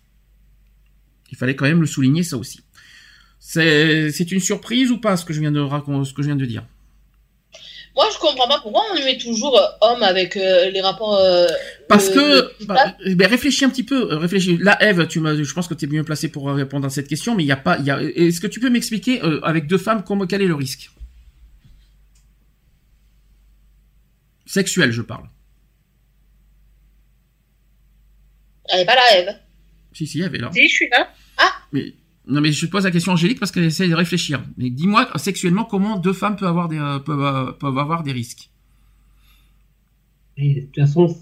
Il 1.30 1.36
fallait 1.36 1.54
quand 1.54 1.66
même 1.66 1.80
le 1.80 1.86
souligner 1.86 2.22
ça 2.22 2.36
aussi. 2.36 2.60
C'est 3.40 4.30
une 4.30 4.40
surprise 4.40 4.90
ou 4.90 4.98
pas 4.98 5.16
ce 5.16 5.24
que 5.24 5.32
je 5.32 5.40
viens 5.40 5.50
de 5.50 5.60
raconter, 5.60 6.08
ce 6.08 6.14
que 6.14 6.22
je 6.22 6.28
viens 6.28 6.36
de 6.36 6.44
dire? 6.44 6.64
Moi, 7.96 8.06
je 8.12 8.18
comprends 8.18 8.46
pas 8.46 8.60
pourquoi 8.60 8.84
on 8.92 8.94
met 8.94 9.18
toujours 9.18 9.58
euh, 9.58 9.66
homme 9.80 10.02
avec 10.02 10.36
euh, 10.36 10.70
les 10.70 10.80
rapports. 10.80 11.16
Euh, 11.16 11.48
Parce 11.88 12.08
que 12.08 12.64
bah, 12.64 12.94
ben, 13.04 13.28
réfléchis 13.28 13.64
un 13.64 13.70
petit 13.70 13.82
peu, 13.82 14.14
réfléchis. 14.14 14.58
Là, 14.58 14.80
Eve, 14.80 15.08
tu 15.08 15.18
m'as, 15.18 15.34
je 15.34 15.52
pense 15.52 15.66
que 15.66 15.74
tu 15.74 15.86
es 15.86 15.88
mieux 15.88 16.04
placé 16.04 16.28
pour 16.28 16.48
répondre 16.48 16.86
à 16.86 16.90
cette 16.90 17.08
question, 17.08 17.34
mais 17.34 17.42
il 17.42 17.46
y 17.46 17.52
a 17.52 17.56
pas, 17.56 17.78
il 17.78 17.86
y 17.86 17.90
a. 17.90 18.00
Est-ce 18.00 18.40
que 18.40 18.46
tu 18.46 18.60
peux 18.60 18.70
m'expliquer 18.70 19.20
avec 19.42 19.66
deux 19.66 19.78
femmes 19.78 20.04
comment 20.04 20.26
quel 20.26 20.42
est 20.42 20.46
le 20.46 20.54
risque? 20.54 20.90
Sexuel, 24.46 24.92
je 24.92 25.02
parle. 25.02 25.28
Elle 28.68 28.80
est 28.80 28.86
pas 28.86 28.94
là, 28.94 29.18
Eve. 29.18 29.34
Si, 29.92 30.06
si, 30.06 30.22
Eve 30.22 30.34
est 30.34 30.38
là. 30.38 30.50
Si, 30.52 30.68
je 30.68 30.74
suis 30.74 30.88
là. 30.88 31.12
Ah. 31.36 31.52
Mais 31.72 31.92
non, 32.30 32.40
mais 32.40 32.52
je 32.52 32.66
pose 32.66 32.84
la 32.84 32.90
question 32.90 33.12
Angélique 33.12 33.40
parce 33.40 33.50
qu'elle 33.50 33.64
essaie 33.64 33.88
de 33.88 33.94
réfléchir. 33.94 34.42
Mais 34.56 34.70
dis-moi, 34.70 35.08
sexuellement, 35.16 35.64
comment 35.64 35.98
deux 35.98 36.12
femmes 36.12 36.36
peuvent 36.36 36.48
avoir 36.48 36.68
des, 36.68 36.78
euh, 36.78 36.98
peuvent, 36.98 37.22
euh, 37.22 37.52
peuvent 37.52 37.78
avoir 37.78 38.02
des 38.02 38.12
risques 38.12 38.50
Et, 40.36 40.54
De 40.54 40.60
toute 40.66 40.76
façon. 40.76 41.16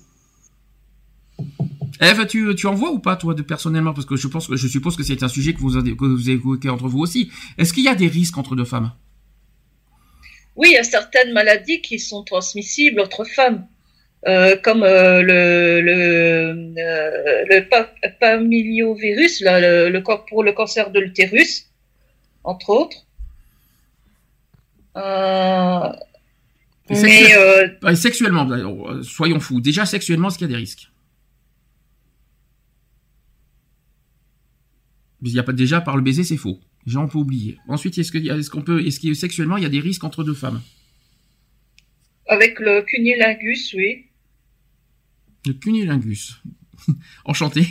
Eve, 2.00 2.26
tu, 2.26 2.54
tu 2.54 2.66
en 2.66 2.74
vois 2.74 2.92
ou 2.92 2.98
pas, 2.98 3.16
toi, 3.16 3.34
de, 3.34 3.42
personnellement? 3.42 3.94
Parce 3.94 4.06
que 4.06 4.16
je, 4.16 4.28
pense, 4.28 4.46
que 4.48 4.56
je 4.56 4.68
suppose 4.68 4.96
que 4.96 5.02
c'est 5.02 5.22
un 5.22 5.28
sujet 5.28 5.54
que 5.54 5.60
vous, 5.60 5.76
avez, 5.76 5.96
que 5.96 6.04
vous 6.04 6.30
évoquez 6.30 6.68
entre 6.68 6.88
vous 6.88 7.00
aussi. 7.00 7.30
Est-ce 7.56 7.72
qu'il 7.72 7.84
y 7.84 7.88
a 7.88 7.94
des 7.94 8.08
risques 8.08 8.36
entre 8.36 8.54
deux 8.54 8.64
femmes? 8.64 8.92
Oui, 10.56 10.68
il 10.70 10.74
y 10.74 10.78
a 10.78 10.84
certaines 10.84 11.32
maladies 11.32 11.80
qui 11.80 11.98
sont 11.98 12.22
transmissibles 12.22 13.00
entre 13.00 13.24
femmes. 13.24 13.66
Euh, 14.26 14.56
comme 14.56 14.82
euh, 14.82 15.22
le, 15.22 15.80
le, 15.80 16.74
euh, 16.76 17.44
le 17.48 17.68
papillovirus, 18.18 19.40
là, 19.42 19.60
le, 19.60 19.90
le, 19.90 20.02
pour 20.02 20.42
le 20.42 20.52
cancer 20.52 20.90
de 20.90 20.98
l'utérus, 20.98 21.66
entre 22.42 22.70
autres. 22.70 23.06
Mais 26.90 27.94
sexuellement, 27.94 28.48
soyons 29.04 29.38
fous. 29.38 29.60
Déjà 29.60 29.86
sexuellement, 29.86 30.28
est-ce 30.28 30.38
qu'il 30.38 30.48
y 30.48 30.50
a 30.50 30.54
des 30.54 30.60
risques? 30.60 30.90
Il 35.22 35.32
y 35.32 35.38
a 35.38 35.44
pas 35.44 35.52
déjà 35.52 35.80
par 35.80 35.96
le 35.96 36.02
baiser, 36.02 36.24
c'est 36.24 36.36
faux. 36.36 36.58
Déjà, 36.84 36.98
on 36.98 37.06
peut 37.06 37.18
oublier. 37.18 37.56
Ensuite, 37.68 37.96
est-ce 37.98 38.50
qu'on 38.50 38.62
peut, 38.62 38.84
est-ce 38.84 38.98
que 38.98 39.14
sexuellement, 39.14 39.56
il 39.58 39.62
y 39.62 39.66
a 39.66 39.68
des 39.68 39.78
risques 39.80 40.02
entre 40.02 40.24
deux 40.24 40.34
femmes? 40.34 40.60
Avec 42.26 42.58
le 42.58 42.82
cunilingus, 42.82 43.74
oui. 43.74 44.06
Le 45.48 45.54
cunilingus. 45.54 46.34
Enchanté. 47.24 47.62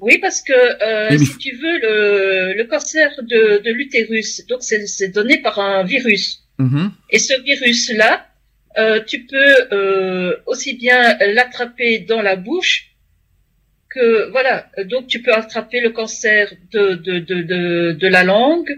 oui, 0.00 0.18
parce 0.18 0.40
que 0.42 0.52
euh, 0.52 1.18
si 1.18 1.36
tu 1.38 1.56
veux, 1.56 1.78
le, 1.80 2.54
le 2.56 2.64
cancer 2.66 3.10
de, 3.20 3.60
de 3.64 3.70
l'utérus, 3.72 4.46
donc 4.48 4.60
c'est 4.62 5.08
donné 5.08 5.42
par 5.42 5.58
un 5.58 5.82
virus. 5.82 6.44
Mm-hmm. 6.60 6.90
Et 7.10 7.18
ce 7.18 7.34
virus-là, 7.42 8.28
euh, 8.78 9.00
tu 9.04 9.26
peux 9.26 9.56
euh, 9.72 10.36
aussi 10.46 10.74
bien 10.74 11.18
l'attraper 11.18 11.98
dans 11.98 12.22
la 12.22 12.36
bouche 12.36 12.92
que 13.90 14.30
voilà. 14.30 14.70
Donc 14.86 15.08
tu 15.08 15.20
peux 15.20 15.34
attraper 15.34 15.80
le 15.80 15.90
cancer 15.90 16.54
de 16.72 16.94
de 16.94 17.18
de 17.18 17.42
de, 17.42 17.92
de 17.92 18.08
la 18.08 18.22
langue, 18.22 18.70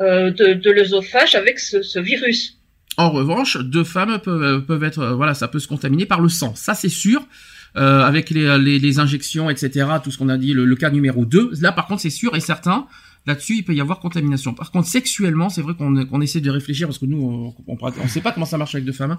euh, 0.00 0.30
de 0.30 0.52
de 0.52 0.70
l'œsophage 0.70 1.34
avec 1.34 1.58
ce, 1.58 1.80
ce 1.80 1.98
virus. 1.98 2.58
En 2.98 3.10
revanche, 3.10 3.56
deux 3.58 3.84
femmes 3.84 4.18
peuvent, 4.18 4.64
peuvent 4.64 4.84
être, 4.84 4.98
euh, 4.98 5.14
voilà, 5.14 5.34
ça 5.34 5.48
peut 5.48 5.58
se 5.58 5.68
contaminer 5.68 6.06
par 6.06 6.20
le 6.20 6.28
sang. 6.28 6.54
Ça, 6.54 6.74
c'est 6.74 6.88
sûr. 6.88 7.26
Euh, 7.74 8.00
avec 8.00 8.28
les, 8.28 8.58
les, 8.58 8.78
les, 8.78 8.98
injections, 8.98 9.48
etc., 9.48 9.86
tout 10.04 10.10
ce 10.10 10.18
qu'on 10.18 10.28
a 10.28 10.36
dit, 10.36 10.52
le, 10.52 10.76
cas 10.76 10.90
numéro 10.90 11.24
2. 11.24 11.52
Là, 11.62 11.72
par 11.72 11.86
contre, 11.86 12.02
c'est 12.02 12.10
sûr 12.10 12.36
et 12.36 12.40
certain. 12.40 12.86
Là-dessus, 13.24 13.54
il 13.58 13.62
peut 13.62 13.72
y 13.72 13.80
avoir 13.80 14.00
contamination. 14.00 14.52
Par 14.52 14.72
contre, 14.72 14.88
sexuellement, 14.88 15.48
c'est 15.48 15.62
vrai 15.62 15.74
qu'on 15.74 16.04
qu'on 16.06 16.20
essaie 16.20 16.40
de 16.40 16.50
réfléchir 16.50 16.88
parce 16.88 16.98
que 16.98 17.06
nous, 17.06 17.54
on, 17.66 17.74
on, 17.82 18.08
sait 18.08 18.20
pas 18.20 18.32
comment 18.32 18.46
ça 18.46 18.58
marche 18.58 18.74
avec 18.74 18.84
deux 18.84 18.92
femmes, 18.92 19.12
hein. 19.12 19.18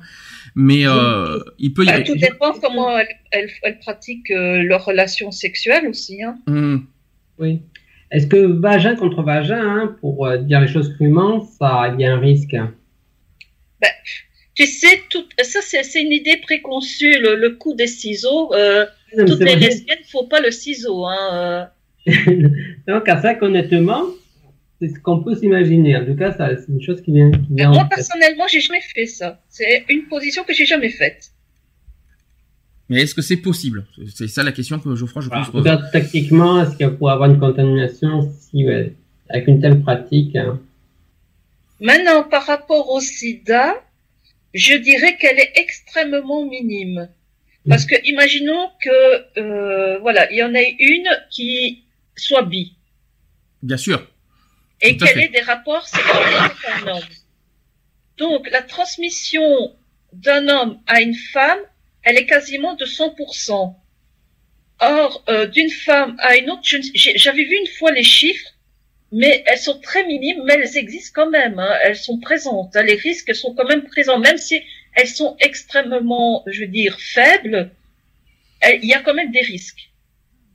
mais 0.55 0.85
euh, 0.85 1.39
il 1.57 1.73
peut 1.73 1.85
y 1.85 1.89
avoir. 1.89 2.05
Tout 2.05 2.15
dépend 2.15 2.51
comment 2.61 2.97
elles, 3.31 3.49
elles, 3.63 3.79
pratiquent 3.79 4.31
euh, 4.31 4.61
leur 4.61 4.83
relation 4.83 5.31
sexuelle 5.31 5.87
aussi. 5.87 6.21
Hein. 6.21 6.35
Mmh. 6.47 6.77
Oui. 7.39 7.61
Est-ce 8.11 8.27
que 8.27 8.37
vagin 8.37 8.95
contre 8.95 9.23
vagin, 9.23 9.61
hein, 9.61 9.95
pour 10.01 10.27
euh, 10.27 10.37
dire 10.37 10.59
les 10.59 10.67
choses 10.67 10.93
crûment, 10.95 11.41
ça, 11.41 11.93
il 11.93 12.01
y 12.01 12.05
a 12.05 12.13
un 12.13 12.19
risque 12.19 12.55
ben, 13.83 13.91
tu 14.55 14.65
sais, 14.65 15.01
tout, 15.09 15.23
ça 15.41 15.59
c'est 15.61 16.01
une 16.01 16.11
idée 16.11 16.37
préconçue, 16.37 17.19
le, 17.19 17.49
coup 17.51 17.73
des 17.73 17.87
ciseaux. 17.87 18.53
Euh, 18.53 18.85
toutes 19.17 19.39
les 19.39 19.55
lesbiennes 19.55 19.99
ne 19.99 20.09
faut 20.09 20.27
pas 20.27 20.39
le 20.39 20.51
ciseau. 20.51 21.05
Hein, 21.05 21.69
euh. 22.07 22.11
Donc, 22.87 23.07
à 23.09 23.21
ça, 23.21 23.35
honnêtement, 23.41 24.05
c'est 24.79 24.89
ce 24.89 24.99
qu'on 24.99 25.23
peut 25.23 25.35
s'imaginer. 25.35 25.97
En 25.97 26.05
tout 26.05 26.15
cas, 26.15 26.35
c'est 26.37 26.71
une 26.71 26.81
chose 26.81 27.01
qui 27.01 27.11
vient. 27.13 27.31
Qui 27.31 27.55
vient 27.55 27.71
moi, 27.71 27.87
personnellement, 27.89 28.45
j'ai 28.47 28.61
jamais 28.61 28.81
fait 28.81 29.05
ça. 29.05 29.41
C'est 29.49 29.85
une 29.89 30.07
position 30.07 30.43
que 30.43 30.53
j'ai 30.53 30.65
jamais 30.65 30.89
faite. 30.89 31.31
Mais 32.89 33.01
est-ce 33.01 33.15
que 33.15 33.21
c'est 33.21 33.37
possible? 33.37 33.85
C'est 34.13 34.27
ça 34.27 34.43
la 34.43 34.51
question 34.51 34.77
que 34.77 34.93
Geoffroy, 34.95 35.21
je 35.23 35.29
pense. 35.29 35.47
Ah, 35.65 35.81
tactiquement, 35.91 36.61
est-ce 36.61 36.75
qu'il 36.75 36.89
pourrait 36.91 37.13
avoir 37.13 37.29
une 37.29 37.39
contamination 37.39 38.29
si, 38.39 38.65
avec 39.29 39.47
une 39.47 39.61
telle 39.61 39.81
pratique 39.81 40.35
hein? 40.35 40.59
Maintenant, 41.79 42.23
par 42.23 42.45
rapport 42.45 42.89
au 42.89 43.01
sida, 43.01 43.83
je 44.53 44.75
dirais 44.75 45.17
qu'elle 45.17 45.39
est 45.39 45.53
extrêmement 45.55 46.45
minime. 46.45 47.09
Parce 47.67 47.85
que 47.85 47.95
imaginons 48.03 48.69
que 48.81 49.39
euh, 49.39 49.97
voilà, 49.99 50.29
il 50.31 50.37
y 50.37 50.43
en 50.43 50.53
ait 50.53 50.75
une 50.79 51.07
qui 51.29 51.85
soit 52.15 52.43
bi. 52.43 52.75
Bien 53.61 53.77
sûr. 53.77 54.05
Et 54.81 54.97
qu'elle 54.97 55.19
ait 55.19 55.29
des 55.29 55.41
rapports 55.41 55.87
sexuels 55.87 56.35
avec 56.39 56.57
un 56.67 56.87
homme. 56.87 57.03
Donc 58.17 58.49
la 58.51 58.61
transmission 58.61 59.73
d'un 60.11 60.49
homme 60.49 60.79
à 60.87 61.01
une 61.01 61.15
femme, 61.15 61.59
elle 62.03 62.17
est 62.17 62.25
quasiment 62.25 62.75
de 62.75 62.85
100%. 62.85 63.75
Or, 64.79 65.23
euh, 65.29 65.45
d'une 65.45 65.69
femme 65.69 66.17
à 66.19 66.35
une 66.35 66.49
autre, 66.49 66.63
j'avais 66.93 67.43
vu 67.45 67.55
une 67.55 67.71
fois 67.79 67.91
les 67.91 68.03
chiffres, 68.03 68.52
mais 69.13 69.43
elles 69.45 69.59
sont 69.59 69.79
très 69.79 70.05
minimes, 70.05 70.43
mais 70.45 70.55
elles 70.55 70.75
existent 70.77 71.21
quand 71.21 71.29
même. 71.29 71.59
hein. 71.59 71.73
Elles 71.83 71.95
sont 71.95 72.19
présentes. 72.19 72.75
Les 72.75 72.95
risques 72.95 73.33
sont 73.35 73.53
quand 73.53 73.67
même 73.67 73.83
présents, 73.83 74.17
même 74.19 74.37
si 74.39 74.59
elles 74.95 75.07
sont 75.07 75.37
extrêmement, 75.39 76.43
je 76.47 76.61
veux 76.61 76.67
dire, 76.67 76.97
faibles. 76.99 77.71
Il 78.65 78.85
y 78.85 78.93
a 78.93 79.01
quand 79.01 79.13
même 79.13 79.31
des 79.31 79.41
risques. 79.41 79.91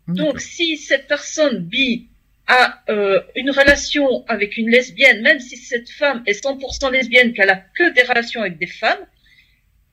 Donc, 0.09 0.41
si 0.41 0.77
cette 0.79 1.07
personne 1.07 1.59
bi 1.59 2.09
a 2.47 2.83
euh, 2.89 3.21
une 3.37 3.51
relation 3.51 4.25
avec 4.27 4.57
une 4.57 4.71
lesbienne, 4.71 5.21
même 5.21 5.39
si 5.39 5.57
cette 5.57 5.91
femme 5.91 6.23
est 6.27 6.43
100% 6.43 6.91
lesbienne, 6.91 7.35
qu'elle 7.35 7.51
a 7.51 7.57
que 7.57 7.93
des 7.93 8.03
relations 8.03 8.41
avec 8.41 8.59
des 8.59 8.67
femmes, 8.67 9.07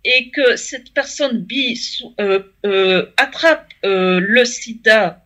et 0.05 0.29
que 0.29 0.55
cette 0.55 0.93
personne 0.93 1.39
bi 1.39 1.77
euh, 2.21 2.39
euh, 2.65 3.11
attrape 3.17 3.67
le 3.83 4.45
sida 4.45 5.24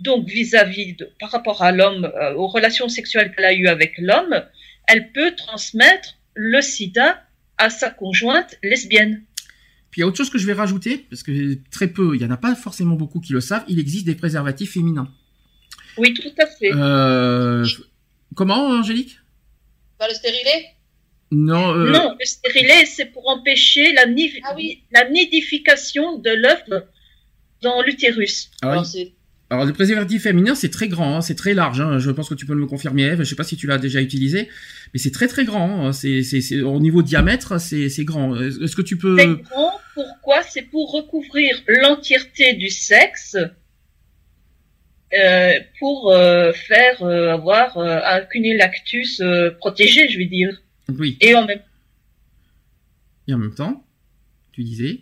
donc 0.00 0.28
vis-à-vis 0.28 0.94
de 0.94 1.10
par 1.20 1.30
rapport 1.30 1.62
à 1.62 1.72
l'homme, 1.72 2.04
euh, 2.04 2.34
aux 2.34 2.46
relations 2.46 2.88
sexuelles 2.88 3.32
qu'elle 3.34 3.44
a 3.44 3.52
eues 3.54 3.68
avec 3.68 3.94
l'homme, 3.98 4.44
elle 4.88 5.12
peut 5.12 5.34
transmettre 5.36 6.14
le 6.34 6.60
sida 6.60 7.22
à 7.58 7.70
sa 7.70 7.90
conjointe 7.90 8.56
lesbienne. 8.62 9.22
Puis 9.90 10.00
il 10.00 10.02
y 10.02 10.04
a 10.04 10.06
autre 10.08 10.16
chose 10.16 10.30
que 10.30 10.38
je 10.38 10.46
vais 10.46 10.52
rajouter, 10.52 10.98
parce 11.08 11.22
que 11.22 11.56
très 11.70 11.86
peu, 11.88 12.16
il 12.16 12.22
y 12.22 12.24
en 12.24 12.30
a 12.30 12.36
pas 12.36 12.54
forcément 12.56 12.96
beaucoup 12.96 13.20
qui 13.20 13.32
le 13.32 13.40
savent, 13.40 13.64
il 13.68 13.78
existe 13.78 14.04
des 14.06 14.16
préservatifs 14.16 14.72
féminins. 14.72 15.08
Oui, 15.96 16.12
tout 16.14 16.32
à 16.40 16.46
fait. 16.46 16.72
Euh, 16.74 17.64
comment, 18.34 18.66
Angélique? 18.70 19.18
Pas 19.98 20.08
le 20.08 20.14
stérilet? 20.14 20.66
Non, 21.30 21.72
euh, 21.76 21.90
Non, 21.92 22.16
le 22.18 22.24
stérilet, 22.26 22.84
c'est 22.86 23.06
pour 23.06 23.28
empêcher 23.28 23.92
la, 23.92 24.06
ni- 24.06 24.32
Ah 24.44 24.54
oui. 24.56 24.82
la 24.92 25.08
nidification 25.08 26.18
de 26.18 26.30
l'œuf 26.30 26.64
dans 27.62 27.80
l'utérus. 27.82 28.50
Alors, 28.62 28.84
c'est- 28.84 29.12
alors, 29.50 29.66
le 29.66 29.72
préservatif 29.72 30.22
féminin, 30.22 30.54
c'est 30.54 30.70
très 30.70 30.88
grand, 30.88 31.16
hein, 31.16 31.20
c'est 31.20 31.34
très 31.34 31.54
large. 31.54 31.80
hein, 31.80 31.98
je 31.98 32.10
pense 32.10 32.28
que 32.28 32.34
tu 32.34 32.46
peux 32.46 32.54
me 32.54 32.60
le 32.60 32.66
confirmer, 32.66 33.02
Eve. 33.04 33.18
Je 33.18 33.24
sais 33.24 33.36
pas 33.36 33.44
si 33.44 33.56
tu 33.56 33.66
l'as 33.66 33.78
déjà 33.78 34.00
utilisé, 34.00 34.48
mais 34.92 34.98
c'est 34.98 35.10
très 35.10 35.28
très 35.28 35.44
grand. 35.44 35.86
hein, 35.86 35.92
c'est, 35.92 36.22
au 36.62 36.80
niveau 36.80 37.02
diamètre, 37.02 37.60
c'est, 37.60 37.88
c'est 37.88 38.04
grand. 38.04 38.40
Est-ce 38.40 38.74
que 38.74 38.82
tu 38.82 38.96
peux 38.96 39.16
C'est 39.18 39.26
grand, 39.28 39.72
pourquoi? 39.94 40.42
C'est 40.42 40.62
pour 40.62 40.90
recouvrir 40.92 41.54
l'entièreté 41.68 42.54
du 42.54 42.68
sexe, 42.70 43.36
euh, 45.16 45.52
pour 45.78 46.10
euh, 46.10 46.52
faire 46.52 47.02
euh, 47.02 47.34
avoir 47.34 47.76
euh, 47.78 48.00
un 48.04 48.22
cunnilingus 48.22 49.20
euh, 49.20 49.50
protégé, 49.52 50.08
je 50.08 50.18
veux 50.18 50.24
dire. 50.24 50.60
Oui. 50.98 51.16
Et 51.20 51.34
en 51.36 51.46
même 51.46 51.60
Et 53.28 53.34
en 53.34 53.38
même 53.38 53.54
temps, 53.54 53.84
tu 54.52 54.64
disais. 54.64 55.00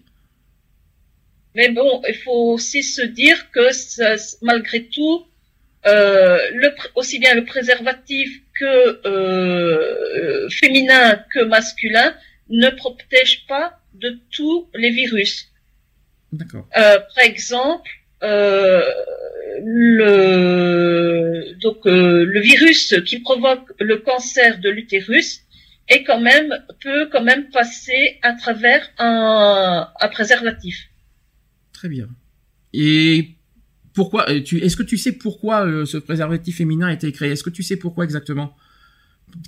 Mais 1.55 1.69
bon, 1.71 2.03
il 2.09 2.15
faut 2.15 2.53
aussi 2.55 2.83
se 2.83 3.03
dire 3.03 3.51
que 3.51 3.73
ça- 3.73 4.17
malgré 4.43 4.85
tout, 4.85 5.27
euh, 5.87 6.39
le, 6.55 6.69
aussi 6.95 7.19
bien 7.19 7.35
le 7.35 7.45
préservatif 7.45 8.41
que 8.59 9.07
euh, 9.07 10.49
féminin 10.49 11.23
que 11.33 11.41
masculin 11.45 12.15
ne 12.49 12.71
protège 12.71 13.47
pas 13.47 13.79
de 13.95 14.19
tous 14.31 14.69
les 14.75 14.91
virus. 14.91 15.49
D'accord. 16.33 16.67
Euh, 16.77 16.99
par 17.15 17.25
exemple, 17.25 17.91
euh, 18.23 18.83
le, 19.63 21.55
donc, 21.61 21.87
euh, 21.87 22.25
le 22.25 22.41
virus 22.41 22.95
qui 23.05 23.19
provoque 23.21 23.69
le 23.79 23.99
cancer 23.99 24.59
de 24.59 24.71
l'utérus 24.71 25.41
est 25.89 26.05
quand 26.05 26.21
même, 26.21 26.51
peut 26.81 27.09
quand 27.13 27.23
même 27.23 27.51
passer 27.51 28.19
à 28.23 28.33
travers 28.35 28.89
un, 28.99 29.89
un 30.01 30.09
préservatif. 30.09 30.77
Très 31.83 31.89
bien. 31.89 32.07
Et 32.73 33.31
pourquoi 33.93 34.31
euh, 34.31 34.41
Est-ce 34.41 34.77
que 34.77 34.85
tu 34.85 34.97
sais 34.97 35.11
pourquoi 35.11 35.67
euh, 35.67 35.85
ce 35.85 35.97
préservatif 35.97 36.59
féminin 36.59 36.87
a 36.87 36.93
été 36.93 37.11
créé? 37.11 37.33
Est-ce 37.33 37.43
que 37.43 37.51
tu 37.51 37.65
sais 37.65 37.75
pourquoi 37.75 38.05
exactement? 38.05 38.57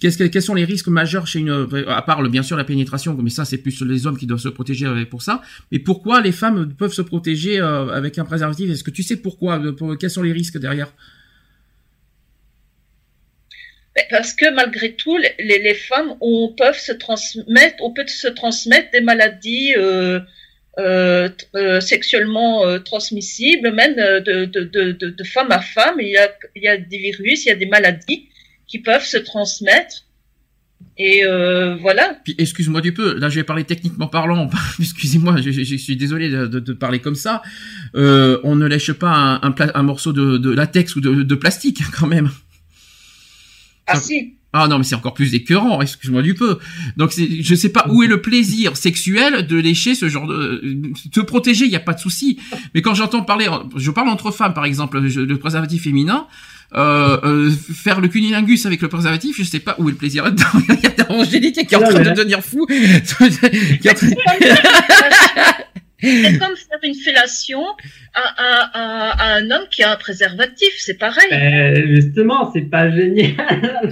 Quels 0.01 0.43
sont 0.43 0.55
les 0.55 0.65
risques 0.65 0.89
majeurs 0.89 1.29
chez 1.29 1.39
une, 1.39 1.51
euh, 1.51 1.89
à 1.89 2.03
part 2.03 2.29
bien 2.29 2.43
sûr 2.43 2.57
la 2.57 2.65
pénétration, 2.65 3.17
mais 3.23 3.31
ça 3.31 3.45
c'est 3.45 3.59
plus 3.59 3.81
les 3.83 4.09
hommes 4.09 4.19
qui 4.19 4.27
doivent 4.27 4.41
se 4.41 4.49
protéger 4.49 5.05
pour 5.05 5.23
ça. 5.23 5.43
Mais 5.71 5.79
pourquoi 5.79 6.23
les 6.23 6.33
femmes 6.33 6.75
peuvent 6.75 6.93
se 6.93 7.03
protéger 7.03 7.61
avec 7.61 8.19
un 8.19 8.25
préservatif? 8.25 8.69
Est-ce 8.69 8.83
que 8.83 8.91
tu 8.91 9.05
sais 9.05 9.19
pourquoi 9.19 9.63
pour- 9.77 9.97
Quels 9.97 10.11
sont 10.11 10.23
les 10.23 10.33
risques 10.33 10.59
derrière? 10.59 10.93
Mais 13.95 14.09
Parce 14.11 14.33
que 14.33 14.53
malgré 14.53 14.97
tout, 14.97 15.17
les, 15.19 15.75
femmes 15.75 16.17
on, 16.21 16.53
peuvent 16.59 16.81
se 16.81 16.91
transmettre, 16.91 17.77
peut 17.95 18.09
se 18.09 18.27
transmettre 18.27 18.91
des 18.91 19.03
maladies 19.03 19.75
euh, 20.79 21.29
euh, 21.55 21.81
sexuellement 21.81 22.67
euh, 22.67 22.79
transmissibles, 22.79 23.73
même 23.73 23.95
euh, 23.99 24.21
de, 24.21 24.45
de, 24.47 24.65
de, 24.65 24.93
de, 24.93 25.11
de 25.11 25.25
femme 25.25 25.51
à 25.53 25.61
femme. 25.61 25.97
Il 26.01 26.09
y, 26.09 26.17
a, 26.17 26.29
il 26.57 26.63
y 26.63 26.69
a 26.69 26.77
des 26.77 26.99
virus, 26.99 27.45
il 27.45 27.49
y 27.49 27.53
a 27.53 27.57
des 27.57 27.67
maladies 27.67 28.29
qui 28.67 28.79
peuvent 28.81 29.05
se 29.05 29.19
transmettre. 29.19 30.03
Et 30.97 31.25
euh, 31.25 31.77
voilà. 31.77 32.19
Puis 32.25 32.35
excuse-moi 32.39 32.81
du 32.81 32.93
peu, 32.95 33.19
là 33.19 33.29
je 33.29 33.37
vais 33.37 33.43
parler 33.45 33.65
techniquement 33.65 34.07
parlant, 34.07 34.49
excusez-moi, 34.79 35.37
je, 35.41 35.51
je- 35.51 35.63
je 35.65 35.75
suis 35.77 35.97
désolé 35.97 36.29
de, 36.29 36.47
de- 36.47 36.61
de 36.61 36.73
parler 36.73 37.01
comme 37.01 37.15
ça. 37.17 37.43
Euh, 37.97 38.39
on 38.45 38.55
ne 38.55 38.67
lèche 38.67 38.93
pas 38.93 39.11
un, 39.11 39.41
un, 39.43 39.55
un 39.75 39.83
morceau 39.83 40.13
de, 40.13 40.37
de 40.39 40.51
latex 40.51 40.95
ou 40.97 41.01
de, 41.01 41.23
de 41.23 41.35
plastique 41.35 41.81
quand 41.99 42.07
même. 42.07 42.31
Ah 43.87 43.95
Ça- 43.97 44.01
si, 44.03 44.35
Ah 44.57 44.69
non, 44.69 44.79
mais 44.79 44.85
c'est 44.85 44.95
encore 44.95 45.15
plus 45.15 45.35
écœurant, 45.35 45.83
excuse-moi 45.83 46.23
du 46.23 46.35
peu. 46.35 46.59
Donc 46.97 47.13
je 47.13 47.55
sais 47.55 47.71
pas 47.71 47.87
où 47.91 48.05
est 48.05 48.07
le 48.07 48.23
plaisir 48.23 48.77
sexuel 48.77 49.49
de 49.49 49.57
lécher 49.57 49.97
ce 49.97 50.09
genre 50.09 50.29
de... 50.29 50.63
Te 51.13 51.21
protéger, 51.21 51.65
il 51.65 51.73
y 51.73 51.77
a 51.77 51.81
pas 51.81 51.93
de 51.93 51.99
souci. 51.99 52.39
Mais 52.75 52.81
quand 52.81 52.95
j'entends 52.95 53.23
parler, 53.23 53.49
je 53.77 53.91
parle 53.91 54.09
entre 54.09 54.31
femmes 54.31 54.55
par 54.55 54.65
exemple, 54.65 55.01
le 55.01 55.39
préservatif 55.39 55.83
féminin, 55.83 56.29
euh, 56.77 57.21
euh, 57.23 57.51
faire 57.51 58.01
le 58.01 58.09
cunilingus 58.09 58.67
avec 58.67 58.83
le 58.83 58.89
préservatif, 58.89 59.37
je 59.39 59.45
sais 59.45 59.61
pas 59.61 59.77
où 59.79 59.89
est 59.89 59.93
le 59.93 59.99
plaisir 59.99 60.25
là-dedans. 60.25 60.45
Il 60.69 60.81
y 60.83 61.03
a 61.03 61.13
Angélique 61.13 61.69
qui 61.69 61.75
est 61.75 61.77
en 61.77 61.89
train 61.89 62.01
de 62.01 62.11
devenir 62.11 62.43
fou. 62.43 62.67
C'est 66.05 66.39
comme 66.39 66.57
faire 66.57 66.79
une 66.83 66.95
fellation 66.95 67.65
à, 68.15 69.37
un 69.37 69.51
homme 69.51 69.67
qui 69.71 69.83
a 69.83 69.93
un 69.93 69.97
préservatif, 69.97 70.75
c'est 70.79 70.99
pareil. 70.99 71.29
Euh, 71.33 71.95
justement, 71.95 72.53
c'est 72.53 72.71
pas 72.71 72.91
génial. 72.91 73.35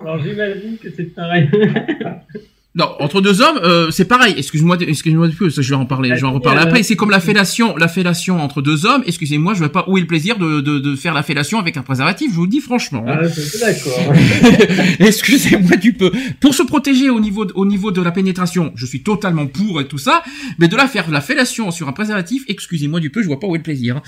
Alors, 0.00 0.22
j'imagine 0.22 0.78
que 0.78 0.88
c'est 0.94 1.14
pareil. 1.14 1.48
Non, 2.76 2.92
entre 2.98 3.20
deux 3.20 3.40
hommes, 3.40 3.60
euh, 3.62 3.92
c'est 3.92 4.04
pareil. 4.06 4.34
Excuse-moi, 4.36 4.76
excuse-moi 4.80 5.28
du 5.28 5.36
peu, 5.36 5.48
ça, 5.48 5.62
je 5.62 5.68
vais 5.70 5.76
en 5.76 5.86
parler, 5.86 6.10
je 6.16 6.22
vais 6.22 6.26
en 6.26 6.32
reparler 6.32 6.58
Euh, 6.60 6.64
après. 6.64 6.82
C'est 6.82 6.96
comme 6.96 7.10
la 7.10 7.20
fellation, 7.20 7.76
la 7.76 7.86
fellation 7.86 8.40
entre 8.42 8.62
deux 8.62 8.84
hommes. 8.84 9.04
Excusez-moi, 9.06 9.54
je 9.54 9.60
vois 9.60 9.70
pas 9.70 9.84
où 9.86 9.96
est 9.96 10.00
le 10.00 10.08
plaisir 10.08 10.38
de, 10.38 10.60
de, 10.60 10.80
de 10.80 10.96
faire 10.96 11.14
la 11.14 11.22
fellation 11.22 11.60
avec 11.60 11.76
un 11.76 11.82
préservatif. 11.82 12.30
Je 12.32 12.34
vous 12.34 12.42
le 12.42 12.48
dis 12.48 12.60
franchement. 12.60 13.04
hein. 13.06 13.20
Ah, 13.22 13.26
d'accord. 13.60 14.12
Excusez-moi 14.98 15.76
du 15.76 15.92
peu. 15.92 16.10
Pour 16.40 16.52
se 16.54 16.64
protéger 16.64 17.10
au 17.10 17.20
niveau 17.20 17.44
de, 17.44 17.52
au 17.54 17.64
niveau 17.64 17.92
de 17.92 18.02
la 18.02 18.10
pénétration, 18.10 18.72
je 18.74 18.86
suis 18.86 19.04
totalement 19.04 19.46
pour 19.46 19.80
et 19.80 19.86
tout 19.86 19.98
ça, 19.98 20.24
mais 20.58 20.66
de 20.66 20.76
la 20.76 20.88
faire 20.88 21.08
la 21.10 21.20
fellation 21.20 21.70
sur 21.70 21.86
un 21.88 21.92
préservatif, 21.92 22.42
excusez-moi 22.48 22.98
du 22.98 23.10
peu, 23.10 23.22
je 23.22 23.28
vois 23.28 23.38
pas 23.38 23.46
où 23.46 23.54
est 23.54 23.58
le 23.58 23.62
plaisir. 23.62 24.00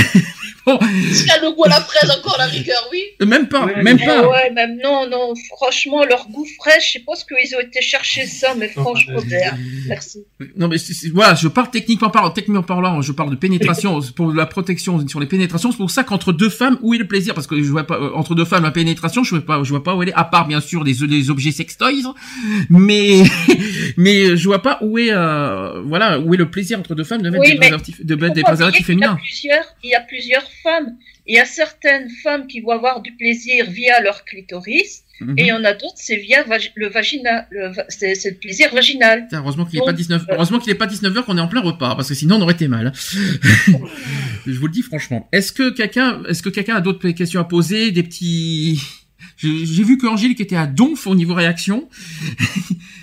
bon, 0.66 0.78
S'il 1.12 1.26
y 1.26 1.30
a 1.30 1.40
le 1.42 1.50
goût 1.54 1.64
à 1.64 1.68
la 1.68 1.80
fraise 1.82 2.10
encore, 2.10 2.36
la 2.38 2.46
rigueur, 2.46 2.82
oui. 2.90 3.02
même 3.26 3.48
pas, 3.48 3.66
Ouais, 3.66 3.82
même 3.82 3.98
pas. 3.98 4.26
ouais, 4.26 4.50
même 4.52 4.78
non, 4.82 5.06
non, 5.10 5.34
franchement, 5.56 6.02
leur 6.04 6.28
goût 6.28 6.46
frais, 6.58 6.78
je 6.80 6.92
sais 6.92 7.00
pas 7.06 7.14
ce 7.14 7.24
qu'ils 7.26 7.54
ont 7.56 7.60
été 7.60 7.82
chercher 7.82 8.05
ça, 8.26 8.54
mais 8.54 8.68
franchement, 8.68 9.20
bien. 9.26 9.56
Merci. 9.86 10.24
Non 10.56 10.68
mais 10.68 10.76
voilà, 11.12 11.34
je 11.34 11.48
parle 11.48 11.70
techniquement 11.70 12.10
parlant, 12.10 12.30
techniquement 12.30 12.62
parlant, 12.62 13.02
je 13.02 13.12
parle 13.12 13.30
de 13.30 13.36
pénétration 13.36 14.00
pour 14.16 14.32
la 14.32 14.46
protection 14.46 15.06
sur 15.06 15.20
les 15.20 15.26
pénétrations. 15.26 15.70
C'est 15.70 15.78
pour 15.78 15.90
ça 15.90 16.04
qu'entre 16.04 16.32
deux 16.32 16.48
femmes, 16.48 16.78
où 16.82 16.94
est 16.94 16.98
le 16.98 17.06
plaisir? 17.06 17.34
Parce 17.34 17.46
que 17.46 17.62
je 17.62 17.70
vois 17.70 17.86
pas 17.86 17.96
euh, 17.96 18.12
entre 18.14 18.34
deux 18.34 18.44
femmes 18.44 18.62
la 18.62 18.70
pénétration, 18.70 19.24
je 19.24 19.30
vois 19.36 19.44
pas, 19.44 19.62
je 19.62 19.70
vois 19.70 19.82
pas 19.82 19.94
où 19.94 20.02
elle 20.02 20.10
est. 20.10 20.14
À 20.14 20.24
part 20.24 20.46
bien 20.46 20.60
sûr 20.60 20.84
des, 20.84 20.94
des 20.94 21.30
objets 21.30 21.52
sextoys, 21.52 22.14
mais 22.70 23.22
mais 23.96 24.36
je 24.36 24.44
vois 24.44 24.62
pas 24.62 24.78
où 24.80 24.98
est 24.98 25.10
euh, 25.10 25.82
voilà 25.82 26.18
où 26.20 26.34
est 26.34 26.38
le 26.38 26.50
plaisir 26.50 26.78
entre 26.78 26.94
deux 26.94 27.04
femmes 27.04 27.22
de 27.22 27.30
mettre 27.30 27.42
Oui, 27.42 27.52
des 27.52 27.58
préservatifs, 27.58 28.04
de 28.04 28.14
mettre 28.14 28.34
des 28.34 28.42
préservatifs 28.42 28.76
oublier 28.80 28.96
qu'il 28.96 29.00
y 29.00 29.04
a 29.04 29.08
féminins. 29.08 29.16
plusieurs, 29.16 29.76
il 29.82 29.90
y 29.90 29.94
a 29.94 30.00
plusieurs 30.00 30.50
femmes. 30.62 30.96
Il 31.26 31.34
y 31.34 31.40
a 31.40 31.44
certaines 31.44 32.08
femmes 32.22 32.46
qui 32.46 32.60
vont 32.60 32.70
avoir 32.70 33.02
du 33.02 33.12
plaisir 33.16 33.66
via 33.68 34.00
leur 34.00 34.24
clitoris, 34.24 35.02
Mhm. 35.20 35.34
et 35.38 35.42
il 35.42 35.46
y 35.46 35.52
en 35.52 35.64
a 35.64 35.72
d'autres, 35.72 35.94
c'est 35.96 36.16
via 36.16 36.44
le 36.74 36.88
vaginal, 36.88 37.46
le 37.50 37.68
va- 37.72 37.84
c'est 37.88 38.12
le 38.24 38.36
plaisir 38.38 38.68
vaginal. 38.74 39.22
Putain, 39.24 39.38
heureusement 39.40 39.64
qu'il 39.64 39.76
est 39.76 39.80
Donc, 39.80 39.86
pas 39.86 39.92
19 39.94 40.22
euh, 40.22 40.34
heureusement 40.34 40.58
qu'il 40.58 40.70
est 40.72 40.74
pas 40.76 40.86
19h 40.86 41.24
qu'on 41.24 41.38
est 41.38 41.40
en 41.40 41.48
plein 41.48 41.62
repas 41.62 41.94
parce 41.94 42.08
que 42.08 42.14
sinon 42.14 42.36
on 42.36 42.42
aurait 42.42 42.54
été 42.54 42.68
mal. 42.68 42.92
je 44.46 44.52
vous 44.58 44.66
le 44.66 44.72
dis 44.72 44.82
franchement. 44.82 45.28
Est-ce 45.32 45.52
que 45.52 45.70
quelqu'un 45.70 46.22
est-ce 46.28 46.42
que 46.42 46.48
quelqu'un 46.50 46.76
a 46.76 46.80
d'autres 46.80 47.08
questions 47.10 47.40
à 47.40 47.44
poser, 47.44 47.90
des 47.92 48.02
petits 48.02 48.80
J'ai 49.38 49.84
vu 49.84 49.98
que 49.98 50.06
Angélique 50.06 50.40
était 50.40 50.56
à 50.56 50.66
donf 50.66 51.06
au 51.06 51.14
niveau 51.14 51.34
réaction. 51.34 51.88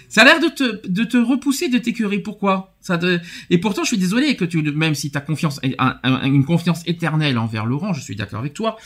Ça 0.10 0.22
a 0.22 0.26
l'air 0.26 0.40
de 0.40 0.48
te, 0.48 0.88
de 0.88 1.04
te 1.06 1.18
repousser 1.18 1.70
de 1.70 1.80
t'écœurer. 1.80 2.20
Pourquoi? 2.20 2.76
Ça 2.82 2.98
de... 2.98 3.20
Et 3.50 3.58
pourtant, 3.58 3.82
je 3.84 3.88
suis 3.88 3.98
désolé 3.98 4.36
que 4.36 4.46
tu, 4.46 4.62
même 4.62 4.94
si 4.94 5.10
tu 5.10 5.18
as 5.18 5.22
confiance, 5.22 5.60
un- 5.80 5.98
un- 6.04 6.24
une 6.26 6.46
confiance 6.46 6.84
éternelle 6.86 7.40
envers 7.40 7.66
Laurent, 7.66 7.94
je 7.94 8.02
suis 8.02 8.16
d'accord 8.16 8.40
avec 8.40 8.54
toi. 8.54 8.78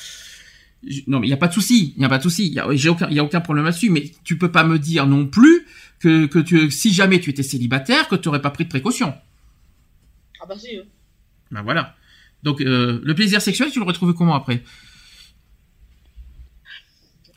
Non, 1.08 1.20
mais 1.20 1.28
il 1.28 1.30
y 1.30 1.34
a 1.34 1.38
pas 1.38 1.48
de 1.48 1.54
souci. 1.54 1.94
Il 1.98 2.02
y 2.02 2.06
a 2.06 2.10
pas 2.10 2.18
de 2.20 2.24
souci. 2.24 2.48
Il 2.48 2.54
y 2.54 2.60
a, 2.60 2.68
aucun, 2.92 3.08
il 3.10 3.16
y 3.16 3.20
a 3.20 3.24
aucun 3.24 3.42
problème 3.42 3.66
là-dessus. 3.66 3.90
Mais 3.90 4.12
tu 4.24 4.38
peux 4.38 4.52
pas 4.52 4.64
me 4.64 4.78
dire 4.80 5.06
non 5.08 5.26
plus 5.26 5.66
que, 6.00 6.26
que 6.28 6.40
tu, 6.40 6.70
si 6.72 6.94
jamais 6.94 7.20
tu 7.20 7.30
étais 7.32 7.44
célibataire, 7.44 8.08
que 8.08 8.16
tu 8.16 8.28
aurais 8.30 8.42
pas 8.42 8.52
pris 8.52 8.64
de 8.66 8.70
précaution. 8.70 9.14
Ah 10.42 10.46
bah 10.48 10.56
si. 10.58 10.76
hein. 10.78 10.84
Ben 11.52 11.62
voilà. 11.64 11.96
Donc, 12.44 12.62
euh, 12.62 13.02
le 13.04 13.16
plaisir 13.16 13.42
sexuel, 13.42 13.72
tu 13.72 13.80
le 13.80 13.86
retrouves 13.86 14.14
comment 14.14 14.36
après? 14.36 14.62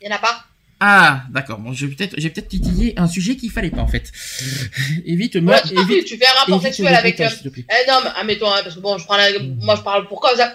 Il 0.01 0.07
n'y 0.07 0.13
en 0.13 0.15
a 0.15 0.19
pas. 0.19 0.45
Ah, 0.79 1.23
d'accord. 1.29 1.59
Bon, 1.59 1.73
j'ai 1.73 1.87
peut-être, 1.87 2.15
j'ai 2.17 2.29
peut-être 2.31 2.47
titillé 2.47 2.97
un 2.99 3.07
sujet 3.07 3.35
qu'il 3.35 3.51
fallait 3.51 3.69
pas 3.69 3.81
en 3.81 3.87
fait. 3.87 4.11
évite 5.05 5.35
moi. 5.35 5.55
Ouais, 5.55 5.79
évite, 5.81 6.05
tu 6.05 6.17
fais 6.17 6.25
un 6.25 6.39
rapport 6.39 6.61
sexuel 6.61 6.87
avec 6.95 7.17
détail, 7.17 7.37
un, 7.45 7.93
un 7.93 7.97
homme, 7.97 8.11
admettons, 8.15 8.51
hein, 8.51 8.61
parce 8.63 8.75
que 8.75 8.79
bon, 8.79 8.97
je 8.97 9.05
prends 9.05 9.17
la- 9.17 9.37
moi 9.61 9.75
je 9.75 9.81
parle 9.81 10.07
pour 10.07 10.19
cause, 10.21 10.39
hein, 10.39 10.51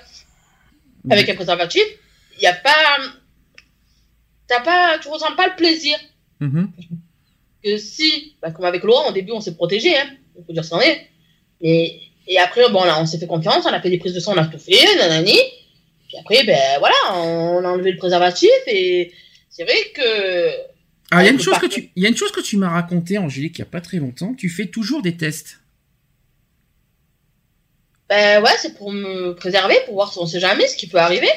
avec 1.11 1.29
un 1.29 1.37
préservatif, 1.37 1.83
il 2.37 2.41
n'y 2.41 2.47
a 2.47 2.55
pas. 2.55 2.99
T'as 4.47 4.61
pas. 4.61 4.99
Tu 4.99 5.09
ressens 5.09 5.35
pas 5.37 5.49
le 5.49 5.57
plaisir. 5.57 5.99
Mhm. 6.41 6.71
Que 7.65 7.77
si, 7.79 8.37
bah, 8.41 8.51
comme 8.51 8.65
avec 8.65 8.83
Laurent, 8.83 9.09
au 9.09 9.13
début 9.13 9.33
on 9.33 9.41
s'est 9.41 9.55
protégé, 9.55 9.97
hein, 9.97 10.09
on 10.39 10.43
peut 10.43 10.53
dire 10.53 10.65
ce 10.65 10.71
qu'on 10.71 10.81
est. 10.81 11.09
Et, 11.61 12.01
et 12.29 12.39
après, 12.39 12.69
bon, 12.71 12.85
là, 12.85 13.01
on 13.01 13.07
s'est 13.07 13.19
fait 13.19 13.27
confiance, 13.27 13.65
on 13.65 13.73
a 13.73 13.81
fait 13.81 13.91
des 13.91 13.99
prises 13.99 14.15
de 14.15 14.21
sang, 14.21 14.35
on 14.35 14.39
a 14.39 14.47
tout 14.47 14.59
fait, 14.59 14.97
nanani. 14.97 15.39
Puis 16.09 16.17
après, 16.19 16.45
ben 16.45 16.79
voilà, 16.79 16.95
on 17.15 17.65
a 17.65 17.69
enlevé 17.69 17.93
le 17.93 17.97
préservatif 17.97 18.51
et 18.67 19.13
c'est 19.49 19.65
vrai 19.65 19.77
que. 19.95 20.51
Ah, 21.11 21.23
il 21.23 21.27
y 21.27 21.29
a 21.29 21.33
une 21.33 21.41
chose 21.41 21.59
que 21.59 21.67
tu, 21.67 21.91
il 21.95 22.03
y 22.03 22.07
a 22.07 22.09
une 22.09 22.17
chose 22.17 22.33
que 22.33 22.41
tu 22.41 22.57
m'as 22.57 22.69
raconté, 22.69 23.17
Angélique, 23.19 23.59
il 23.59 23.61
y 23.61 23.63
a 23.63 23.67
pas 23.67 23.81
très 23.81 23.99
longtemps. 23.99 24.35
Tu 24.35 24.49
fais 24.49 24.67
toujours 24.67 25.03
des 25.03 25.17
tests. 25.17 25.61
Ben 28.09 28.43
ouais, 28.43 28.51
c'est 28.59 28.77
pour 28.77 28.93
me 28.93 29.35
préserver, 29.35 29.77
pour 29.87 29.95
voir 29.95 30.13
si 30.13 30.19
on 30.19 30.27
sait 30.27 30.41
jamais 30.41 30.69
ce 30.69 30.77
qui 30.77 30.87
peut 30.87 30.99
arriver. 30.99 31.29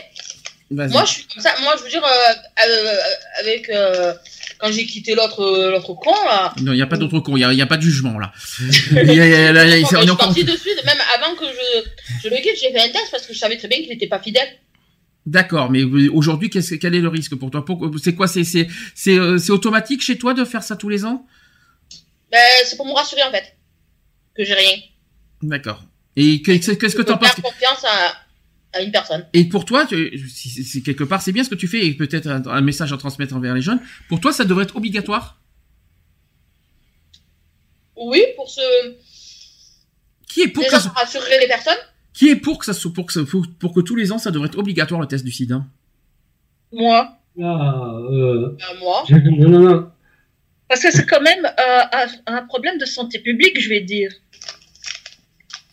Moi, 0.71 1.03
je 1.05 1.11
suis 1.11 1.25
comme 1.27 1.41
ça. 1.41 1.53
Moi, 1.61 1.73
je 1.77 1.83
veux 1.83 1.89
dire, 1.89 2.03
euh, 2.03 2.33
euh, 2.67 2.95
avec. 3.39 3.69
euh, 3.69 4.13
quand 4.59 4.71
j'ai 4.73 4.85
quitté 4.85 5.15
l'autre 5.15 5.39
euh, 5.41 5.71
l'autre 5.71 5.93
con, 5.93 6.11
là. 6.25 6.53
Non, 6.61 6.73
il 6.73 6.75
n'y 6.75 6.81
a 6.81 6.85
pas 6.87 6.97
d'autre 6.97 7.19
con, 7.21 7.37
il 7.37 7.47
n'y 7.47 7.61
a, 7.61 7.65
pas 7.65 7.77
de 7.77 7.81
jugement 7.81 8.19
là. 8.19 8.33
Il 8.91 8.97
y 8.97 8.99
a- 8.99 9.25
il 9.25 9.31
y 9.31 9.33
a- 9.35 9.51
là, 9.53 9.63
il 9.65 9.69
y 9.69 9.73
a- 9.73 9.77
je 9.79 9.85
suis 10.05 10.15
partie 10.17 10.43
de 10.43 10.55
suite, 10.57 10.83
même 10.85 10.97
avant 11.15 11.33
que 11.35 11.45
je, 11.45 11.89
je 12.23 12.27
le 12.29 12.35
quitte, 12.41 12.57
j'ai 12.61 12.71
fait 12.73 12.79
un 12.81 12.89
test 12.91 13.07
parce 13.09 13.25
que 13.25 13.33
je 13.33 13.39
savais 13.39 13.57
très 13.57 13.69
bien 13.69 13.77
qu'il 13.79 13.87
n'était 13.87 14.07
pas 14.07 14.19
fidèle. 14.19 14.49
D'accord, 15.25 15.69
mais 15.71 15.83
aujourd'hui, 16.09 16.49
qu'est-ce- 16.49 16.75
quel 16.75 16.93
est 16.93 16.99
le 16.99 17.07
risque 17.07 17.35
pour 17.35 17.49
toi? 17.51 17.63
C'est 18.03 18.15
quoi? 18.15 18.27
C'est 18.27 18.43
c'est 18.43 18.67
euh, 19.17 19.37
automatique 19.49 20.01
chez 20.01 20.17
toi 20.17 20.33
de 20.33 20.43
faire 20.43 20.61
ça 20.63 20.75
tous 20.75 20.89
les 20.89 21.05
ans? 21.05 21.25
Ben, 22.31 22.37
c'est 22.65 22.75
pour 22.75 22.85
me 22.85 22.93
rassurer 22.93 23.23
en 23.23 23.31
fait. 23.31 23.55
Que 24.35 24.43
j'ai 24.43 24.53
rien. 24.55 24.77
D'accord. 25.41 25.83
Et 26.17 26.41
que- 26.41 26.51
qu'est-ce 26.51 26.73
que 26.75 26.87
Je 26.89 26.97
tu 26.97 27.03
peux 27.05 27.13
en 27.13 27.17
penses? 27.17 27.31
faire 27.31 27.43
confiance 27.43 27.85
à, 27.85 28.13
à 28.73 28.81
une 28.81 28.91
personne. 28.91 29.25
Et 29.33 29.45
pour 29.49 29.65
toi, 29.65 29.85
tu- 29.85 30.17
si- 30.29 30.49
si- 30.49 30.63
si 30.63 30.83
quelque 30.83 31.03
part, 31.03 31.21
c'est 31.21 31.31
bien 31.31 31.43
ce 31.43 31.49
que 31.49 31.55
tu 31.55 31.67
fais 31.67 31.85
et 31.87 31.93
peut-être 31.93 32.27
un, 32.27 32.45
un 32.45 32.61
message 32.61 32.93
à 32.93 32.97
transmettre 32.97 33.35
envers 33.35 33.53
les 33.55 33.61
jeunes. 33.61 33.81
Pour 34.07 34.19
toi, 34.21 34.31
ça 34.31 34.45
devrait 34.45 34.63
être 34.65 34.75
obligatoire? 34.75 35.39
Oui, 37.95 38.23
pour 38.35 38.49
se. 38.49 38.61
Qui 40.27 40.41
est 40.41 40.47
pour 40.47 40.63
que 40.63 40.69
ça, 40.79 40.89
rassurer 40.95 41.39
les 41.39 41.47
personnes. 41.47 41.77
qui 42.13 42.29
est 42.29 42.35
pour 42.35 42.59
que 42.59 42.65
ça 42.65 42.73
soit 42.73 42.93
pour 42.93 43.05
que 43.07 43.13
ça- 43.13 43.23
pour, 43.25 43.45
pour 43.59 43.73
que 43.73 43.79
tous 43.81 43.95
les 43.95 44.11
ans 44.11 44.17
ça 44.19 44.29
devrait 44.31 44.47
être 44.47 44.57
obligatoire 44.59 45.01
le 45.01 45.07
test 45.07 45.25
du 45.25 45.31
sida? 45.31 45.65
Moi. 46.71 47.17
Ah, 47.41 47.91
euh, 48.11 48.55
Ben, 48.57 48.79
moi. 48.79 49.03
non, 49.09 49.49
non, 49.49 49.59
non. 49.59 49.91
Parce 50.67 50.81
que 50.81 50.91
c'est 50.91 51.05
quand 51.05 51.21
même 51.21 51.45
euh, 51.45 51.81
un, 52.27 52.35
un 52.35 52.41
problème 52.45 52.77
de 52.77 52.85
santé 52.85 53.19
publique, 53.19 53.59
je 53.59 53.69
vais 53.69 53.81
dire. 53.81 54.11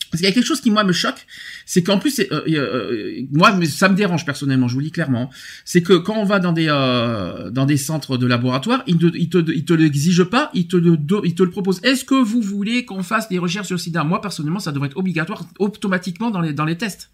Parce 0.09 0.21
qu'il 0.21 0.29
y 0.29 0.31
a 0.31 0.31
quelque 0.31 0.45
chose 0.45 0.61
qui 0.61 0.71
moi 0.71 0.83
me 0.83 0.93
choque, 0.93 1.25
c'est 1.67 1.83
qu'en 1.83 1.99
plus, 1.99 2.11
c'est, 2.11 2.31
euh, 2.31 2.41
euh, 2.47 3.21
moi, 3.31 3.53
mais 3.53 3.65
ça 3.65 3.89
me 3.89 3.95
dérange 3.95 4.25
personnellement, 4.25 4.69
je 4.69 4.73
vous 4.73 4.79
le 4.79 4.85
dis 4.85 4.91
clairement, 4.91 5.29
c'est 5.65 5.83
que 5.83 5.93
quand 5.93 6.15
on 6.17 6.23
va 6.23 6.39
dans 6.39 6.53
des 6.53 6.67
euh, 6.69 7.51
dans 7.51 7.65
des 7.65 7.75
centres 7.75 8.17
de 8.17 8.25
laboratoire, 8.25 8.83
ils 8.87 8.97
te 8.97 9.15
ils 9.15 9.29
te 9.29 9.37
ils 9.51 9.65
te 9.65 9.73
l'exigent 9.73 10.23
pas, 10.23 10.49
ils 10.53 10.67
te 10.67 10.77
le 10.77 10.95
do- 10.95 11.23
ils 11.25 11.35
te 11.35 11.43
le 11.43 11.49
proposent. 11.51 11.81
Est-ce 11.83 12.05
que 12.05 12.15
vous 12.15 12.41
voulez 12.41 12.85
qu'on 12.85 13.03
fasse 13.03 13.27
des 13.27 13.37
recherches 13.37 13.67
sur 13.67 13.75
le 13.75 13.79
SIDA? 13.79 14.05
Moi 14.05 14.21
personnellement, 14.21 14.59
ça 14.59 14.71
devrait 14.71 14.87
être 14.87 14.97
obligatoire 14.97 15.45
automatiquement 15.59 16.31
dans 16.31 16.41
les 16.41 16.53
dans 16.53 16.65
les 16.65 16.77
tests. 16.77 17.11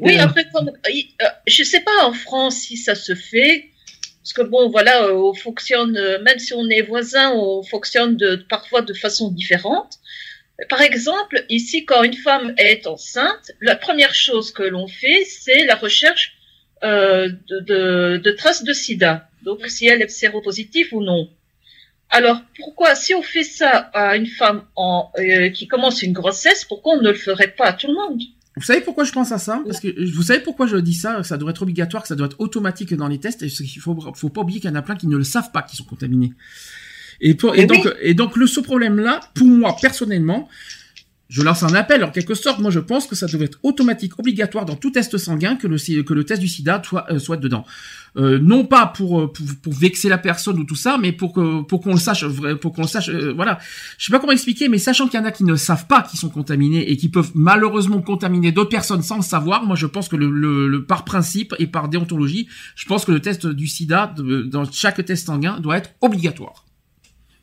Oui, 0.00 0.16
après, 0.18 0.46
comme, 0.52 0.68
euh, 0.68 1.26
je 1.46 1.62
sais 1.64 1.80
pas 1.80 2.04
en 2.06 2.12
France 2.12 2.56
si 2.56 2.76
ça 2.76 2.94
se 2.94 3.14
fait, 3.14 3.70
parce 4.22 4.32
que 4.32 4.42
bon, 4.42 4.70
voilà, 4.70 5.04
euh, 5.06 5.14
on 5.14 5.34
fonctionne, 5.34 5.96
euh, 5.96 6.22
même 6.22 6.38
si 6.38 6.54
on 6.54 6.68
est 6.68 6.82
voisins, 6.82 7.32
on 7.34 7.62
fonctionne 7.62 8.16
de, 8.16 8.36
parfois 8.48 8.82
de 8.82 8.94
façon 8.94 9.30
différente. 9.30 9.98
Par 10.68 10.80
exemple, 10.80 11.44
ici, 11.48 11.84
quand 11.84 12.02
une 12.04 12.14
femme 12.14 12.54
est 12.58 12.86
enceinte, 12.86 13.50
la 13.60 13.74
première 13.74 14.14
chose 14.14 14.52
que 14.52 14.62
l'on 14.62 14.86
fait, 14.86 15.24
c'est 15.24 15.64
la 15.64 15.74
recherche 15.74 16.34
euh, 16.84 17.28
de, 17.48 17.60
de, 17.60 18.20
de 18.22 18.30
traces 18.30 18.62
de 18.62 18.72
sida. 18.72 19.28
Donc, 19.42 19.66
si 19.66 19.86
elle 19.86 20.00
est 20.00 20.08
séropositive 20.08 20.88
ou 20.92 21.02
non. 21.02 21.28
Alors, 22.10 22.40
pourquoi, 22.56 22.94
si 22.94 23.14
on 23.14 23.22
fait 23.22 23.42
ça 23.42 23.70
à 23.92 24.16
une 24.16 24.28
femme 24.28 24.64
en, 24.76 25.10
euh, 25.18 25.48
qui 25.48 25.66
commence 25.66 26.02
une 26.02 26.12
grossesse, 26.12 26.64
pourquoi 26.64 26.94
on 26.94 27.02
ne 27.02 27.08
le 27.08 27.14
ferait 27.14 27.48
pas 27.48 27.66
à 27.66 27.72
tout 27.72 27.88
le 27.88 27.94
monde? 27.94 28.22
Vous 28.56 28.62
savez 28.62 28.80
pourquoi 28.82 29.02
je 29.02 29.10
pense 29.10 29.32
à 29.32 29.38
ça? 29.38 29.60
Parce 29.66 29.80
que 29.80 29.88
vous 30.14 30.22
savez 30.22 30.38
pourquoi 30.38 30.68
je 30.68 30.76
dis 30.76 30.94
ça? 30.94 31.24
Ça 31.24 31.36
devrait 31.36 31.50
être 31.50 31.62
obligatoire, 31.62 32.02
que 32.02 32.08
ça 32.08 32.14
doit 32.14 32.26
être 32.26 32.38
automatique 32.38 32.94
dans 32.94 33.08
les 33.08 33.18
tests. 33.18 33.42
Et 33.42 33.46
il 33.46 33.80
faut 33.80 33.98
faut 34.14 34.28
pas 34.28 34.42
oublier 34.42 34.60
qu'il 34.60 34.70
y 34.70 34.72
en 34.72 34.76
a 34.76 34.82
plein 34.82 34.94
qui 34.94 35.08
ne 35.08 35.16
le 35.16 35.24
savent 35.24 35.50
pas 35.50 35.62
qu'ils 35.62 35.76
sont 35.76 35.84
contaminés. 35.84 36.32
Et, 37.20 37.34
pour, 37.34 37.54
et 37.54 37.58
Mais 37.58 37.66
donc 37.66 37.94
et 38.02 38.14
donc 38.14 38.36
le 38.36 38.46
ce 38.46 38.60
problème 38.60 38.98
là, 38.98 39.20
pour 39.34 39.46
moi 39.46 39.76
personnellement, 39.80 40.48
je 41.30 41.42
lance 41.42 41.62
un 41.62 41.74
appel 41.74 42.04
en 42.04 42.10
quelque 42.10 42.34
sorte. 42.34 42.60
Moi, 42.60 42.70
je 42.70 42.78
pense 42.78 43.06
que 43.06 43.16
ça 43.16 43.26
devrait 43.26 43.46
être 43.46 43.58
automatique, 43.62 44.18
obligatoire 44.18 44.66
dans 44.66 44.76
tout 44.76 44.90
test 44.90 45.16
sanguin 45.16 45.56
que 45.56 45.66
le 45.66 45.78
que 46.02 46.14
le 46.14 46.24
test 46.24 46.40
du 46.40 46.48
SIDA 46.48 46.82
soit 46.84 47.06
euh, 47.10 47.18
soit 47.18 47.38
dedans. 47.38 47.64
Euh, 48.16 48.38
non 48.40 48.64
pas 48.64 48.86
pour, 48.86 49.20
euh, 49.22 49.32
pour 49.32 49.44
pour 49.60 49.72
vexer 49.72 50.08
la 50.08 50.18
personne 50.18 50.56
ou 50.60 50.64
tout 50.64 50.76
ça, 50.76 50.98
mais 51.00 51.10
pour 51.10 51.32
que 51.32 51.62
pour 51.62 51.80
qu'on 51.80 51.92
le 51.94 51.98
sache, 51.98 52.24
pour 52.60 52.72
qu'on 52.72 52.86
sache. 52.86 53.08
euh, 53.08 53.32
voilà. 53.34 53.58
Je 53.98 54.04
sais 54.04 54.12
pas 54.12 54.20
comment 54.20 54.32
expliquer, 54.32 54.68
mais 54.68 54.78
sachant 54.78 55.08
qu'il 55.08 55.18
y 55.18 55.22
en 55.22 55.26
a 55.26 55.32
qui 55.32 55.42
ne 55.44 55.56
savent 55.56 55.86
pas 55.88 56.02
qu'ils 56.02 56.20
sont 56.20 56.28
contaminés 56.30 56.88
et 56.88 56.96
qui 56.96 57.08
peuvent 57.08 57.32
malheureusement 57.34 58.00
contaminer 58.02 58.52
d'autres 58.52 58.70
personnes 58.70 59.02
sans 59.02 59.16
le 59.16 59.22
savoir, 59.22 59.64
moi 59.64 59.74
je 59.74 59.86
pense 59.86 60.08
que 60.08 60.14
le, 60.16 60.30
le, 60.30 60.68
le- 60.68 60.84
par 60.84 61.04
principe 61.04 61.54
et 61.58 61.66
par 61.66 61.88
déontologie, 61.88 62.46
je 62.76 62.84
pense 62.86 63.04
que 63.04 63.10
le 63.12 63.18
test 63.20 63.46
du 63.46 63.66
SIDA 63.66 64.12
de- 64.16 64.42
dans 64.42 64.70
chaque 64.70 65.04
test 65.04 65.26
sanguin 65.26 65.58
doit 65.58 65.78
être 65.78 65.90
obligatoire. 66.00 66.66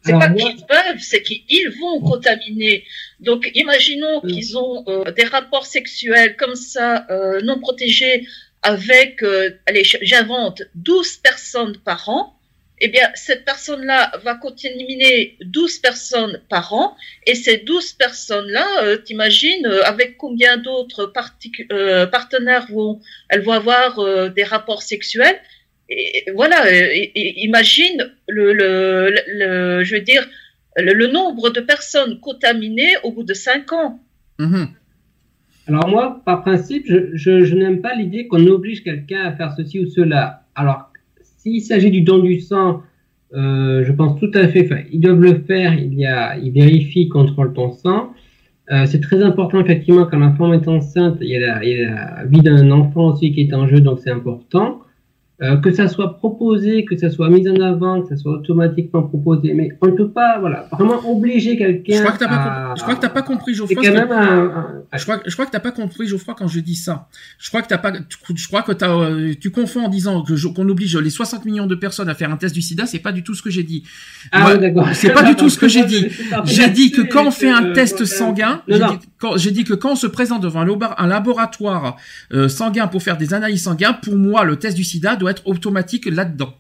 C'est 0.04 0.14
pas 0.14 0.30
qu'ils 0.30 0.66
peuvent, 0.66 1.00
c'est 1.00 1.22
qu'ils 1.22 1.70
vont 1.80 2.02
contaminer. 2.02 2.86
Donc, 3.20 3.50
imaginons 3.54 4.22
qu'ils 4.22 4.58
ont 4.58 4.84
euh, 4.88 5.12
des 5.12 5.26
rapports 5.26 5.66
sexuels 5.66 6.36
comme 6.38 6.56
ça, 6.56 7.06
euh, 7.10 7.42
non 7.42 7.60
protégés, 7.60 8.28
avec, 8.64 9.22
euh, 9.24 9.52
allez, 9.68 9.84
j'invente, 9.84 10.64
12 10.76 11.18
personnes 11.18 11.78
par 11.78 12.10
an. 12.10 12.36
Eh 12.84 12.88
bien, 12.88 13.12
cette 13.14 13.46
personne-là 13.46 14.12
va 14.24 14.34
contaminer 14.34 15.38
12 15.42 15.78
personnes 15.80 16.42
par 16.50 16.74
an. 16.74 16.98
Et 17.28 17.36
ces 17.36 17.58
12 17.58 17.94
personnes-là, 17.94 18.98
t'imagines, 19.06 19.68
avec 19.84 20.18
combien 20.18 20.58
d'autres 20.58 21.06
partenaires 22.12 22.66
vont, 22.72 23.00
elles 23.30 23.42
vont 23.42 23.52
avoir 23.52 24.32
des 24.32 24.44
rapports 24.44 24.82
sexuels? 24.82 25.40
Et 26.28 26.32
voilà, 26.40 26.66
euh, 26.66 26.70
et- 27.00 27.12
et 27.22 27.44
imagine 27.46 28.00
le, 28.28 28.54
le, 28.54 29.10
le, 29.16 29.22
le- 29.40 29.84
je 29.84 29.96
veux 29.96 30.02
dire, 30.02 30.24
le, 30.78 30.94
le 30.94 31.08
nombre 31.08 31.50
de 31.50 31.60
personnes 31.60 32.20
contaminées 32.20 32.94
au 33.04 33.12
bout 33.12 33.24
de 33.24 33.34
cinq 33.34 33.72
ans. 33.74 34.00
Mhm. 34.40 34.68
Alors 35.68 35.88
moi, 35.88 36.22
par 36.26 36.42
principe, 36.44 36.84
je, 36.88 37.10
je, 37.14 37.44
je 37.44 37.56
n'aime 37.56 37.82
pas 37.82 37.94
l'idée 37.96 38.28
qu'on 38.28 38.46
oblige 38.48 38.84
quelqu'un 38.84 39.22
à 39.26 39.32
faire 39.34 39.52
ceci 39.56 39.80
ou 39.80 39.88
cela. 39.88 40.44
Alors, 40.56 40.90
s'il 41.38 41.62
s'agit 41.62 41.92
du 41.92 42.02
don 42.02 42.20
du 42.20 42.40
sang, 42.40 42.82
euh, 43.34 43.84
je 43.86 43.92
pense 43.92 44.20
tout 44.20 44.32
à 44.34 44.48
fait, 44.48 44.66
enfin, 44.66 44.82
ils 44.92 45.00
doivent 45.00 45.22
le 45.22 45.36
faire, 45.50 45.74
il 45.78 45.94
y 45.94 46.06
a, 46.06 46.36
ils 46.38 46.52
vérifient, 46.52 47.08
contrôlent 47.10 47.54
ton 47.54 47.72
sang. 47.74 48.14
Euh, 48.72 48.86
c'est 48.86 49.02
très 49.02 49.22
important, 49.24 49.60
effectivement, 49.60 50.06
quand 50.06 50.20
la 50.20 50.32
femme 50.34 50.54
est 50.54 50.68
enceinte, 50.68 51.18
il 51.22 51.30
y 51.30 51.36
a 51.36 51.40
la, 51.40 51.64
il 51.64 51.70
y 51.78 51.84
a 51.84 51.90
la 51.92 52.26
vie 52.26 52.42
d'un 52.42 52.72
enfant 52.72 53.06
aussi 53.12 53.32
qui 53.34 53.42
est 53.42 53.54
en 53.54 53.68
jeu, 53.68 53.80
donc 53.82 54.00
c'est 54.04 54.12
important. 54.12 54.82
Euh, 55.44 55.58
que 55.58 55.72
ça 55.72 55.88
soit 55.88 56.18
proposé, 56.18 56.86
que 56.86 56.96
ça 56.96 57.10
soit 57.10 57.28
mis 57.28 57.50
en 57.50 57.60
avant, 57.62 58.04
que 58.04 58.10
ça 58.10 58.16
soit 58.16 58.34
automatiquement 58.34 59.02
proposé, 59.02 59.56
mais 59.56 59.70
on 59.82 59.88
ne 59.88 59.92
peut 59.94 60.10
pas, 60.12 60.38
voilà, 60.40 60.68
vraiment 60.72 61.00
obliger 61.12 61.58
quelqu'un 61.58 61.94
Je 61.96 62.00
crois 62.04 62.12
que 62.12 62.24
à- 62.26 62.76
que 62.96 63.02
t'as 63.02 63.10
pas 63.10 63.24
compris, 63.24 63.56
Geoffroy. 63.56 63.76
quand 63.76 63.82
que- 63.82 63.96
même 63.96 64.12
un, 64.12 64.84
Je 64.96 65.02
crois, 65.04 65.20
je 65.26 65.34
crois 65.34 65.48
que 65.48 65.52
t'as 65.52 65.60
pas 65.60 65.72
compris 65.72 66.06
Geoffroy 66.06 66.36
quand 66.38 66.48
je 66.48 66.60
dis 66.60 66.76
ça. 66.76 67.08
Je 67.40 67.50
crois 67.50 67.64
que 67.64 67.68
t'as 67.70 67.80
pas, 67.80 67.92
tu- 67.92 68.18
je 68.36 68.48
crois 68.48 68.62
que 68.62 68.72
t'as, 68.72 68.92
euh, 68.96 69.34
tu 69.42 69.50
confonds 69.50 69.86
en 69.86 69.90
disant 69.90 70.22
que 70.22 70.36
je- 70.36 70.48
qu'on 70.48 70.70
oblige 70.70 70.96
les 70.98 71.10
60 71.10 71.44
millions 71.46 71.66
de 71.66 71.74
personnes 71.74 72.10
à 72.10 72.14
faire 72.14 72.32
un 72.32 72.38
test 72.38 72.54
du 72.54 72.62
SIDA. 72.62 72.86
C'est 72.86 73.00
pas 73.00 73.12
du 73.12 73.24
tout 73.24 73.34
ce 73.34 73.42
que 73.42 73.50
j'ai 73.50 73.64
dit. 73.64 73.82
Ah 74.32 74.42
Moi, 74.42 74.58
d'accord. 74.58 74.90
c'est 74.94 75.10
pas 75.12 75.24
du 75.24 75.34
tout 75.36 75.50
ce 75.50 75.58
que 75.58 75.68
j'ai 75.74 75.86
dit. 75.86 76.06
J'ai 76.46 76.70
dit 76.70 76.92
que 76.92 77.02
quand 77.02 77.26
on 77.26 77.32
fait 77.32 77.50
un 77.50 77.72
test 77.74 78.06
sanguin, 78.06 78.62
j'ai 78.68 78.78
dit, 78.78 79.00
quand- 79.18 79.38
j'ai 79.38 79.50
dit 79.50 79.64
que 79.64 79.74
quand 79.74 79.94
on 79.94 79.96
se 79.96 80.06
présente 80.08 80.44
devant 80.44 80.62
un 80.62 81.08
laboratoire 81.08 81.98
euh, 82.32 82.48
sanguin 82.48 82.86
pour 82.86 83.02
faire 83.02 83.18
des 83.18 83.34
analyses 83.34 83.64
sanguines, 83.64 83.98
pour 84.04 84.16
moi, 84.16 84.44
le 84.44 84.58
test 84.58 84.78
du 84.78 84.84
SIDA 84.84 85.16
doit 85.16 85.31
être 85.32 85.48
automatique 85.48 86.06
là-dedans. 86.06 86.54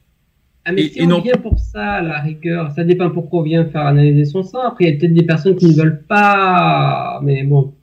Ah, 0.65 0.71
mais 0.71 0.83
Et- 0.83 0.89
si 0.89 0.99
et 0.99 1.03
on 1.03 1.07
non- 1.07 1.21
vient 1.21 1.37
pour 1.37 1.57
ça, 1.59 1.93
à 1.93 2.01
la 2.01 2.19
rigueur, 2.19 2.71
ça 2.71 2.83
dépend 2.83 3.09
pourquoi 3.09 3.39
on 3.39 3.43
vient 3.43 3.65
faire 3.65 3.85
analyser 3.85 4.25
son 4.25 4.43
sang. 4.43 4.61
Après, 4.61 4.85
il 4.85 4.93
y 4.93 4.95
a 4.95 4.99
peut-être 4.99 5.13
des 5.13 5.25
personnes 5.25 5.55
qui 5.55 5.67
ne 5.67 5.73
veulent 5.73 6.03
pas, 6.03 7.19
mais 7.23 7.43
bon. 7.43 7.73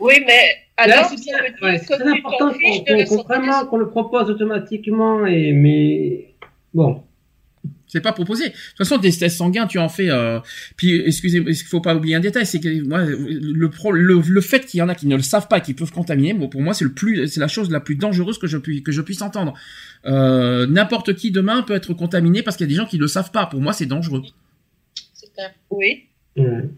Oui, 0.00 0.14
mais 0.26 0.40
alors, 0.76 1.04
c'est 1.06 1.64
Ouais, 1.64 1.80
important 2.18 2.52
qu'on 2.52 3.22
vraiment 3.24 3.66
qu'on 3.66 3.76
le 3.76 3.88
propose 3.88 4.30
automatiquement, 4.30 5.26
et 5.26 5.52
mais 5.52 6.34
bon. 6.74 7.02
C'est 7.92 8.00
pas 8.00 8.12
proposé. 8.12 8.44
De 8.44 8.50
toute 8.52 8.78
façon, 8.78 8.96
des 8.96 9.12
tests 9.12 9.36
sanguins, 9.36 9.66
tu 9.66 9.78
en 9.78 9.90
fais. 9.90 10.08
Euh... 10.10 10.40
Puis, 10.76 11.02
excusez-moi, 11.04 11.50
il 11.50 11.56
faut 11.56 11.82
pas 11.82 11.94
oublier 11.94 12.14
un 12.14 12.20
détail, 12.20 12.46
c'est 12.46 12.58
que 12.58 12.80
moi, 12.80 13.04
le, 13.04 13.68
pro... 13.68 13.92
le, 13.92 14.22
le 14.26 14.40
fait 14.40 14.64
qu'il 14.64 14.78
y 14.78 14.82
en 14.82 14.88
a 14.88 14.94
qui 14.94 15.06
ne 15.06 15.14
le 15.14 15.22
savent 15.22 15.46
pas, 15.46 15.58
et 15.58 15.60
qui 15.60 15.74
peuvent 15.74 15.92
contaminer, 15.92 16.32
bon, 16.32 16.48
pour 16.48 16.62
moi, 16.62 16.72
c'est 16.72 16.84
le 16.84 16.92
plus, 16.92 17.28
c'est 17.28 17.40
la 17.40 17.48
chose 17.48 17.70
la 17.70 17.80
plus 17.80 17.96
dangereuse 17.96 18.38
que 18.38 18.46
je 18.46 18.56
puis 18.56 18.82
que 18.82 18.92
je 18.92 19.02
puisse 19.02 19.20
entendre. 19.20 19.52
Euh, 20.06 20.66
N'importe 20.66 21.14
qui 21.14 21.30
demain 21.30 21.60
peut 21.60 21.74
être 21.74 21.92
contaminé 21.92 22.42
parce 22.42 22.56
qu'il 22.56 22.64
y 22.64 22.68
a 22.68 22.72
des 22.72 22.76
gens 22.76 22.86
qui 22.86 22.96
le 22.96 23.08
savent 23.08 23.30
pas. 23.30 23.44
Pour 23.44 23.60
moi, 23.60 23.74
c'est 23.74 23.84
dangereux. 23.84 24.22
C'est 25.12 25.30
clair. 25.34 25.52
Oui. 25.68 26.04
Ouais. 26.36 26.70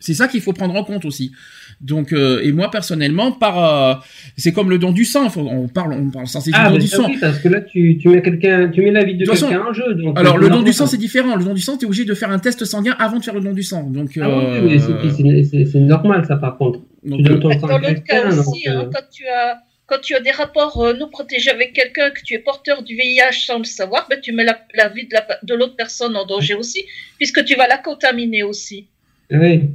C'est 0.00 0.14
ça 0.14 0.28
qu'il 0.28 0.42
faut 0.42 0.52
prendre 0.52 0.74
en 0.74 0.84
compte 0.84 1.06
aussi. 1.06 1.32
Donc, 1.80 2.12
euh, 2.12 2.40
et 2.42 2.50
moi 2.50 2.70
personnellement, 2.70 3.30
par, 3.30 3.58
euh, 3.58 3.94
c'est 4.36 4.52
comme 4.52 4.68
le 4.68 4.78
don 4.78 4.90
du 4.90 5.04
sang. 5.04 5.30
faut- 5.30 5.46
on 5.48 5.68
parle, 5.68 5.92
on 5.92 6.10
parle 6.10 6.26
sans 6.26 6.40
Ah, 6.52 6.64
du 6.64 6.68
don 6.70 6.72
mais 6.74 6.78
du 6.80 6.86
sang. 6.88 7.06
oui, 7.06 7.18
parce 7.20 7.38
que 7.38 7.48
là, 7.48 7.60
tu, 7.60 7.98
tu 7.98 8.08
mets 8.08 8.20
quelqu'un, 8.20 8.68
tu 8.68 8.82
mets 8.82 8.90
la 8.90 9.04
vie 9.04 9.14
de, 9.16 9.24
quelqu'un 9.24 9.64
en 9.68 9.72
jeu. 9.72 9.94
Donc, 9.94 10.18
Alors, 10.18 10.36
euh, 10.36 10.40
le 10.40 10.48
don 10.50 10.62
du 10.62 10.72
sang, 10.72 10.86
c'est 10.86 10.96
différent. 10.96 11.36
Le 11.36 11.44
don 11.44 11.54
du 11.54 11.60
sang, 11.60 11.76
t'es 11.76 11.86
obligé 11.86 12.04
de 12.04 12.14
faire 12.14 12.30
un 12.30 12.38
test 12.40 12.64
sanguin 12.64 12.96
avant 12.98 13.18
de 13.18 13.24
faire 13.24 13.34
le 13.34 13.40
don 13.40 13.52
du 13.52 13.62
sang. 13.62 13.84
Donc, 13.84 14.18
Ah 14.20 14.28
oui, 14.28 14.76
euh, 14.76 15.64
c'est- 15.70 15.78
normal, 15.78 16.24
ça, 16.26 16.36
par 16.36 16.56
contre. 16.58 16.80
donc, 17.04 17.18
Tu 17.18 17.22
donnes 17.22 17.40
ton 17.40 17.52
sang 17.60 17.66
Dans 17.68 17.78
l'autre 17.78 18.02
cas 18.02 18.26
aussi, 18.28 18.36
donc, 18.44 18.56
hein, 18.66 18.82
euh, 18.86 18.90
quand 18.92 19.04
tu 19.12 19.26
as 19.26 19.58
quand 19.86 20.00
tu 20.02 20.14
as 20.14 20.20
des 20.20 20.32
rapports 20.32 20.82
euh, 20.84 20.92
non 20.92 21.08
protégés 21.08 21.50
avec 21.50 21.72
quelqu'un, 21.72 22.10
que 22.10 22.20
tu 22.22 22.34
es 22.34 22.38
porteur 22.40 22.82
du 22.82 22.94
VIH 22.94 23.46
sans 23.46 23.56
le 23.56 23.64
savoir, 23.64 24.06
ben, 24.10 24.18
tu 24.20 24.32
mets 24.32 24.44
la, 24.44 24.58
la 24.74 24.88
vie 24.90 25.06
de 25.06 25.14
la- 25.14 25.38
de 25.42 25.54
l'autre 25.54 25.76
personne 25.76 26.14
en 26.14 26.26
danger 26.26 26.52
aussi, 26.52 26.84
puisque 27.16 27.42
tu 27.46 27.54
vas 27.54 27.66
la 27.66 27.78
contaminer 27.78 28.42
aussi. 28.42 28.86
Oui. 29.30 29.70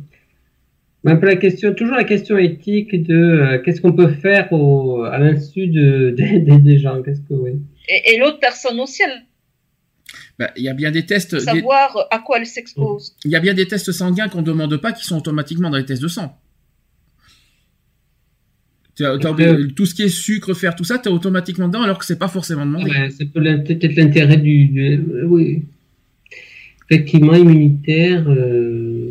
Mais 1.04 1.12
un 1.12 1.16
peu 1.18 1.26
la 1.26 1.36
question, 1.36 1.74
toujours 1.74 1.96
la 1.98 2.06
question 2.06 2.38
éthique 2.38 2.96
de 3.08 3.14
euh, 3.14 3.60
qu'est-ce 3.64 3.82
qu'on 3.82 3.92
peut 3.94 4.08
faire 4.14 4.52
au, 4.54 5.04
à 5.04 5.18
l'insu 5.20 5.68
de, 5.68 6.16
des- 6.60 6.78
gens. 6.80 7.02
Qu'est-ce 7.04 7.20
que 7.22 7.34
oui. 7.34 7.52
Et, 7.90 8.14
et 8.14 8.18
l'autre 8.20 8.40
personne 8.40 8.80
aussi, 8.80 9.02
elle 9.04 9.24
bah, 10.40 10.50
il 10.58 10.64
y 10.64 10.70
a 10.70 10.74
bien 10.74 10.90
des 10.92 11.06
tests, 11.06 11.36
des- 11.36 11.42
savoir 11.42 12.08
à 12.10 12.20
quoi 12.20 12.38
elle 12.40 12.46
s'expose. 12.48 13.16
il 13.26 13.32
y 13.32 13.36
a 13.36 13.40
bien 13.40 13.54
des 13.54 13.68
tests 13.68 13.92
sanguins 13.92 14.30
qu'on 14.30 14.42
demande 14.42 14.76
pas 14.78 14.92
qui 14.92 15.06
sont 15.06 15.18
automatiquement 15.18 15.70
dans 15.70 15.78
les 15.78 15.86
tests 15.86 16.02
de 16.02 16.08
sang. 16.08 16.36
Oublié- 19.00 19.74
tout 19.76 19.86
ce 19.86 19.96
qui 19.96 20.04
est 20.04 20.08
sucre, 20.10 20.54
fer, 20.54 20.76
tout 20.76 20.84
ça, 20.84 21.00
t'es 21.00 21.10
automatiquement 21.10 21.68
dedans 21.68 21.82
alors 21.82 21.98
que 21.98 22.06
c'est 22.06 22.20
pas 22.20 22.28
forcément 22.28 22.66
demandé. 22.66 22.92
Ouais, 22.92 23.10
c'est 23.10 23.26
peut- 23.26 23.42
peut-être 23.42 23.96
l'intérêt 23.96 24.38
du, 24.38 24.68
du- 24.68 25.04
oui. 25.26 25.64
Effectivement, 26.90 27.34
immunitaire. 27.34 28.24
Euh... 28.30 29.03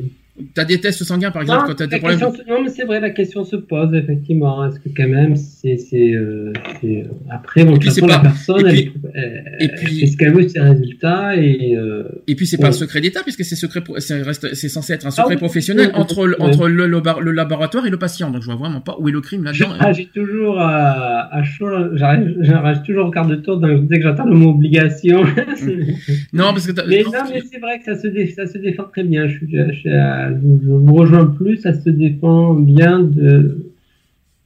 T'as 0.54 0.64
des 0.64 0.80
tests 0.80 1.04
sanguins, 1.04 1.30
par 1.30 1.42
exemple, 1.42 1.64
quand 1.66 1.74
t'as 1.74 1.86
des 1.86 1.96
la 1.96 1.98
problèmes. 1.98 2.18
question 2.20 2.42
se- 2.44 2.48
non, 2.50 2.62
mais 2.62 2.70
c'est 2.70 2.84
vrai, 2.84 3.00
la 3.00 3.10
question 3.10 3.44
se 3.44 3.54
pose 3.56 3.92
effectivement. 3.94 4.64
Est-ce 4.64 4.80
que 4.80 4.88
quand 4.96 5.06
même, 5.06 5.36
c'est, 5.36 5.76
euh, 5.94 6.52
c'est- 6.80 7.04
après, 7.30 7.64
bon, 7.64 7.72
de 7.74 7.78
puis, 7.78 7.88
toute 7.90 7.94
façon, 7.96 8.06
la 8.06 8.16
pas- 8.16 8.22
personne, 8.22 8.66
et 8.66 8.72
puis- 8.86 8.92
elle, 9.14 9.44
et 9.60 9.68
puis- 9.68 10.16
qu'elle 10.16 10.32
veut, 10.32 10.48
ses 10.48 10.58
résultats 10.60 11.36
et. 11.36 11.76
Euh... 11.76 12.04
Et 12.28 12.34
puis 12.34 12.46
c'est 12.46 12.56
Ouais. 12.56 12.62
pas 12.62 12.68
un 12.68 12.72
secret 12.72 13.02
d'État 13.02 13.20
puisque 13.22 13.44
c'est 13.44 13.56
secret, 13.56 13.82
c'est 13.98 14.68
censé 14.70 14.94
être 14.94 15.06
un 15.06 15.10
secret 15.10 15.24
Ah 15.26 15.32
oui, 15.32 15.36
professionnel 15.36 15.90
oui, 15.92 16.00
entre 16.00 16.26
le, 16.26 16.40
entre 16.40 16.66
le, 16.68 17.32
laboratoire 17.32 17.86
et 17.86 17.90
le 17.90 17.98
patient. 17.98 18.30
Donc 18.30 18.40
je 18.40 18.46
vois 18.46 18.56
vraiment 18.56 18.80
pas 18.80 18.96
où 18.98 19.08
est 19.10 19.12
le 19.12 19.20
crime 19.20 19.44
là-dedans. 19.44 19.68
réagis 19.78 20.08
toujours 20.14 20.58
à, 20.58 21.28
à 21.34 21.42
chaud, 21.42 21.68
j'arrive- 21.94 22.82
toujours 22.86 23.08
au 23.08 23.10
quart 23.10 23.26
de 23.26 23.36
tour 23.36 23.58
donc 23.58 23.86
dès 23.86 23.98
que 23.98 24.04
j'entends 24.04 24.24
le 24.24 24.34
mot 24.34 24.50
obligation. 24.50 25.22
Non 26.32 26.52
parce 26.52 26.66
que 26.66 26.72
mais 26.88 27.02
non, 27.02 27.10
mais 27.32 27.42
c'est 27.50 27.58
vrai 27.60 27.78
que 27.78 27.84
ça 27.84 27.94
se, 28.00 28.06
dé- 28.08 28.28
ça 28.28 28.46
se 28.46 28.56
défend 28.58 28.84
très 28.84 29.04
bien. 29.04 29.28
Je, 29.28 29.36
suis- 29.36 29.48
je, 29.50 29.72
je- 29.84 29.88
je 30.30 30.70
vous 30.70 30.94
rejoins 30.94 31.26
plus, 31.26 31.58
ça 31.58 31.72
se 31.74 31.90
défend 31.90 32.54
bien 32.54 33.00
de, 33.00 33.72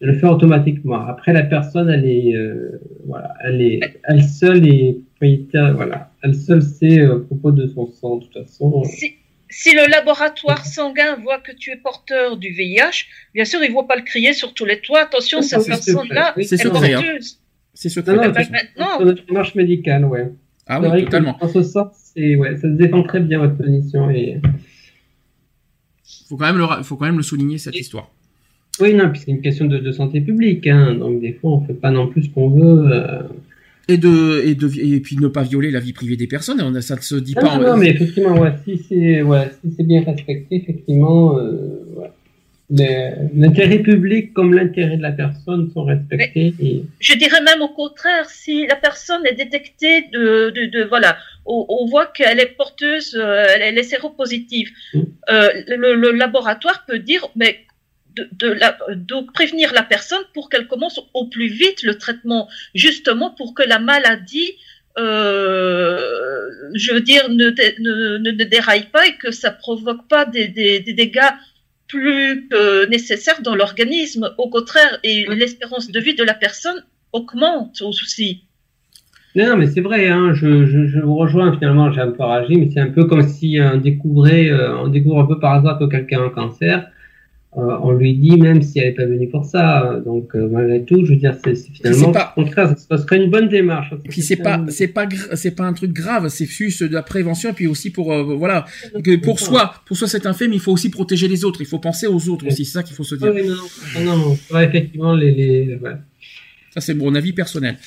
de 0.01 0.07
le 0.07 0.12
faire 0.14 0.33
automatiquement. 0.33 1.07
Après, 1.07 1.33
la 1.33 1.43
personne, 1.43 1.89
elle 1.91 2.05
est, 2.07 2.35
euh, 2.35 2.81
voilà, 3.07 3.35
elle 3.45 3.61
est, 3.62 3.81
elle 4.05 4.22
seule 4.22 4.66
est 4.66 4.99
propriétaire, 5.16 5.74
voilà, 5.74 6.11
elle 6.22 6.35
seule 6.35 6.62
sait 6.62 7.01
euh, 7.01 7.16
à 7.16 7.20
propos 7.20 7.51
de 7.53 7.66
son 7.66 7.87
sang, 7.91 8.16
de 8.16 8.24
toute 8.24 8.33
façon. 8.35 8.85
Si, 8.85 9.14
si 9.49 9.74
le 9.74 9.91
laboratoire 9.91 10.66
sanguin 10.66 11.16
voit 11.22 11.39
que 11.39 11.53
tu 11.57 11.70
es 11.70 11.77
porteur 11.77 12.37
du 12.37 12.51
VIH, 12.51 13.07
bien 13.35 13.45
sûr, 13.45 13.61
il 13.62 13.68
ne 13.68 13.72
voit 13.72 13.87
pas 13.87 13.97
le 13.97 14.03
crier 14.03 14.33
sur 14.33 14.53
tous 14.55 14.64
les 14.64 14.81
toits. 14.81 15.01
Attention, 15.03 15.39
Oui, 15.39 15.45
cette 15.45 15.66
personne-là. 15.66 16.35
Oui, 16.37 16.43
est 16.51 16.66
hein. 16.66 16.70
porteuse. 16.70 17.41
c'est 17.74 17.89
Non, 17.89 17.93
secret. 18.03 18.16
non, 18.29 18.33
parce- 18.35 18.51
maintenant, 18.51 18.99
Dans 18.99 19.05
notre 19.07 19.24
démarche 19.27 19.55
médicale, 19.55 20.05
ouais. 20.05 20.29
ah 20.66 20.81
oui 20.81 21.05
totalement. 21.05 21.37
En 21.41 21.49
ce 21.49 21.62
sens, 21.62 21.89
c'est, 22.14 22.35
ouais, 22.35 22.55
ça 22.57 22.62
se 22.62 22.66
défend 22.77 23.03
très 23.05 23.20
bien 23.20 23.39
votre 23.39 23.57
position 23.57 24.11
et. 24.11 24.41
Faut 26.29 26.37
quand 26.37 26.47
même 26.47 26.59
le 26.59 26.83
faut 26.83 26.97
quand 26.97 27.07
même 27.07 27.16
le 27.16 27.22
souligner 27.22 27.59
cette 27.59 27.74
Et- 27.77 27.81
histoire. 27.81 28.11
Oui, 28.81 28.93
non, 28.93 29.09
puis 29.11 29.22
c'est 29.24 29.31
une 29.31 29.41
question 29.41 29.64
de, 29.64 29.79
de 29.79 29.91
santé 29.93 30.20
publique, 30.20 30.66
hein, 30.66 30.95
donc 30.95 31.20
des 31.22 31.33
fois 31.33 31.53
on 31.53 31.61
fait 31.64 31.72
pas 31.72 31.91
non 31.91 32.09
plus 32.09 32.24
ce 32.24 32.29
qu'on 32.31 32.51
veut. 32.51 32.85
euh. 32.93 33.22
Et 33.89 33.97
de 33.99 34.43
et 34.45 34.55
de 34.57 34.68
et 34.81 35.01
puis 35.01 35.16
ne 35.16 35.29
pas 35.29 35.43
violer 35.45 35.70
la 35.70 35.79
vie 35.81 35.93
privée 35.93 36.16
des 36.16 36.27
personnes. 36.27 36.61
On 36.61 36.74
a- 36.74 36.81
Ça 36.83 36.97
ne 36.97 37.01
se 37.01 37.14
dit 37.14 37.35
Non, 37.37 37.41
pas. 37.43 37.59
non, 37.59 37.68
non, 37.68 37.77
mais 37.77 37.91
effectivement, 37.91 38.39
ouais, 38.39 38.53
si 38.64 38.77
c'est 38.89 39.22
ouais, 39.22 39.51
si 39.64 39.72
c'est 39.77 39.85
bien 39.85 40.03
respecté, 40.03 40.57
effectivement, 40.57 41.39
euh, 41.39 41.86
l'intérêt 42.71 43.79
public 43.79 44.33
comme 44.35 44.53
l'intérêt 44.55 44.97
de 44.97 45.03
la 45.03 45.12
personne 45.12 45.71
sont 45.73 45.85
respectés. 45.85 46.53
Et... 46.61 46.83
je 47.01 47.14
dirais 47.14 47.41
même 47.43 47.62
au 47.62 47.69
contraire, 47.69 48.29
si 48.29 48.67
la 48.67 48.77
personne 48.77 49.25
est 49.25 49.35
détectée 49.35 50.03
de, 50.12 50.51
de, 50.51 50.67
de- 50.67 50.85
voilà, 50.85 51.17
on, 51.45 51.64
on 51.69 51.87
voit 51.87 52.07
qu'elle 52.07 52.41
est 52.41 52.57
porteuse, 52.57 53.14
euh, 53.21 53.47
elle, 53.61 53.79
est 53.79 53.83
séropositive, 53.85 54.71
Mm. 54.95 55.01
euh, 55.31 55.49
le, 55.69 55.95
le 55.95 56.11
laboratoire 56.12 56.85
peut 56.89 56.99
dire, 56.99 57.29
mais 57.37 57.61
de, 58.17 58.29
de, 58.33 58.49
la, 58.53 58.77
de 58.95 59.17
prévenir 59.33 59.73
la 59.73 59.83
personne 59.83 60.23
pour 60.35 60.49
qu'elle 60.49 60.67
commence 60.67 60.99
au 61.14 61.27
plus 61.27 61.49
vite 61.49 61.83
le 61.83 61.97
traitement, 61.99 62.49
justement 62.75 63.31
pour 63.31 63.55
que 63.55 63.62
la 63.62 63.79
maladie, 63.79 64.53
euh, 64.99 66.01
je 66.75 66.93
veux 66.95 67.01
dire, 67.01 67.29
ne, 67.29 67.51
dé- 67.51 67.75
ne, 67.79 68.19
ne, 68.19 68.31
ne 68.31 68.45
déraille 68.45 68.87
pas 68.91 69.07
et 69.07 69.14
que 69.17 69.31
ça 69.31 69.51
provoque 69.51 70.09
pas 70.09 70.25
des, 70.25 70.49
des, 70.49 70.81
des 70.81 70.93
dégâts 70.95 71.33
plus 71.89 72.49
que 72.49 72.87
nécessaires 72.89 73.43
dans 73.43 73.55
l'organisme. 73.55 74.30
Au 74.39 74.49
contraire, 74.49 74.99
et 75.03 75.26
l'espérance 75.28 75.91
de 75.91 76.01
vie 76.01 76.14
de 76.14 76.24
la 76.24 76.34
personne 76.34 76.84
augmente 77.12 77.82
aussi. 77.82 78.43
Non, 79.34 79.49
non, 79.49 79.57
mais 79.59 79.66
c'est 79.66 79.82
vrai, 79.82 80.09
hein, 80.09 80.32
je, 80.32 80.66
je, 80.66 80.87
je 80.87 80.99
vous 81.01 81.14
rejoins 81.14 81.53
finalement, 81.53 81.93
j'ai 81.93 82.01
un 82.01 82.11
peu 82.11 82.24
réagi, 82.24 82.57
mais 82.57 82.70
c'est 82.72 82.80
un 82.80 82.91
peu 82.91 83.05
comme 83.05 83.22
si 83.22 83.59
on 83.61 83.76
découvrait, 83.76 84.49
euh, 84.49 84.78
on 84.78 84.89
découvre 84.89 85.20
un 85.20 85.26
peu 85.26 85.39
par 85.39 85.55
hasard 85.55 85.78
que 85.78 85.84
quelqu'un 85.84 86.22
a 86.22 86.24
un 86.24 86.30
cancer. 86.30 86.91
Euh, 87.59 87.78
on 87.82 87.92
lui 87.92 88.12
dit 88.14 88.36
même 88.36 88.61
si 88.61 88.78
elle 88.80 88.88
n'est 88.88 88.94
pas 88.94 89.07
venue 89.07 89.28
pour 89.30 89.44
ça. 89.46 89.90
euh, 89.90 90.00
Donc 90.00 90.34
euh, 90.36 90.46
malgré 90.50 90.84
tout, 90.84 91.04
je 91.07 91.12
veux 91.12 91.16
dire, 91.18 91.34
c'est 91.42 91.54
finalement 91.72 92.12
pas- 92.12 92.34
au 92.36 92.42
contraire, 92.44 92.74
ça 92.76 92.98
serait 92.98 93.16
une 93.16 93.30
bonne 93.30 93.48
démarche. 93.48 93.94
Et 94.04 94.09
puis 94.11 94.20
c'est 94.20 94.36
pas 94.36 94.62
c'est 94.68 94.88
pas 94.88 95.07
c'est 95.34 95.52
pas 95.52 95.64
un 95.64 95.72
truc 95.72 95.92
grave. 95.92 96.28
C'est 96.28 96.44
juste 96.46 96.82
de 96.82 96.92
la 96.92 97.02
prévention 97.02 97.50
et 97.50 97.52
puis 97.54 97.66
aussi 97.66 97.88
pour 97.90 98.12
euh, 98.12 98.22
voilà 98.36 98.66
que 99.02 99.16
pour 99.16 99.40
soi 99.40 99.72
pour 99.86 99.96
soi 99.96 100.07
c'est 100.07 100.26
un 100.26 100.34
fait 100.34 100.48
mais 100.48 100.57
il 100.57 100.61
faut 100.61 100.72
aussi 100.72 100.90
protéger 100.90 101.28
les 101.28 101.44
autres. 101.46 101.61
Il 101.62 101.66
faut 101.66 101.78
penser 101.78 102.07
aux 102.07 102.28
autres 102.28 102.46
aussi. 102.46 102.64
C'est 102.66 102.72
ça 102.72 102.82
qu'il 102.82 102.94
faut 102.94 103.04
se 103.04 103.14
dire. 103.14 103.32
Oui, 103.34 103.42
non, 103.48 104.02
non, 104.04 104.16
non, 104.18 104.38
ouais, 104.52 104.64
effectivement, 104.66 105.14
les, 105.14 105.30
les, 105.32 105.76
ouais. 105.76 105.92
Ça, 106.74 106.82
c'est 106.82 106.92
mon 106.94 107.14
avis 107.14 107.32
personnel. 107.32 107.78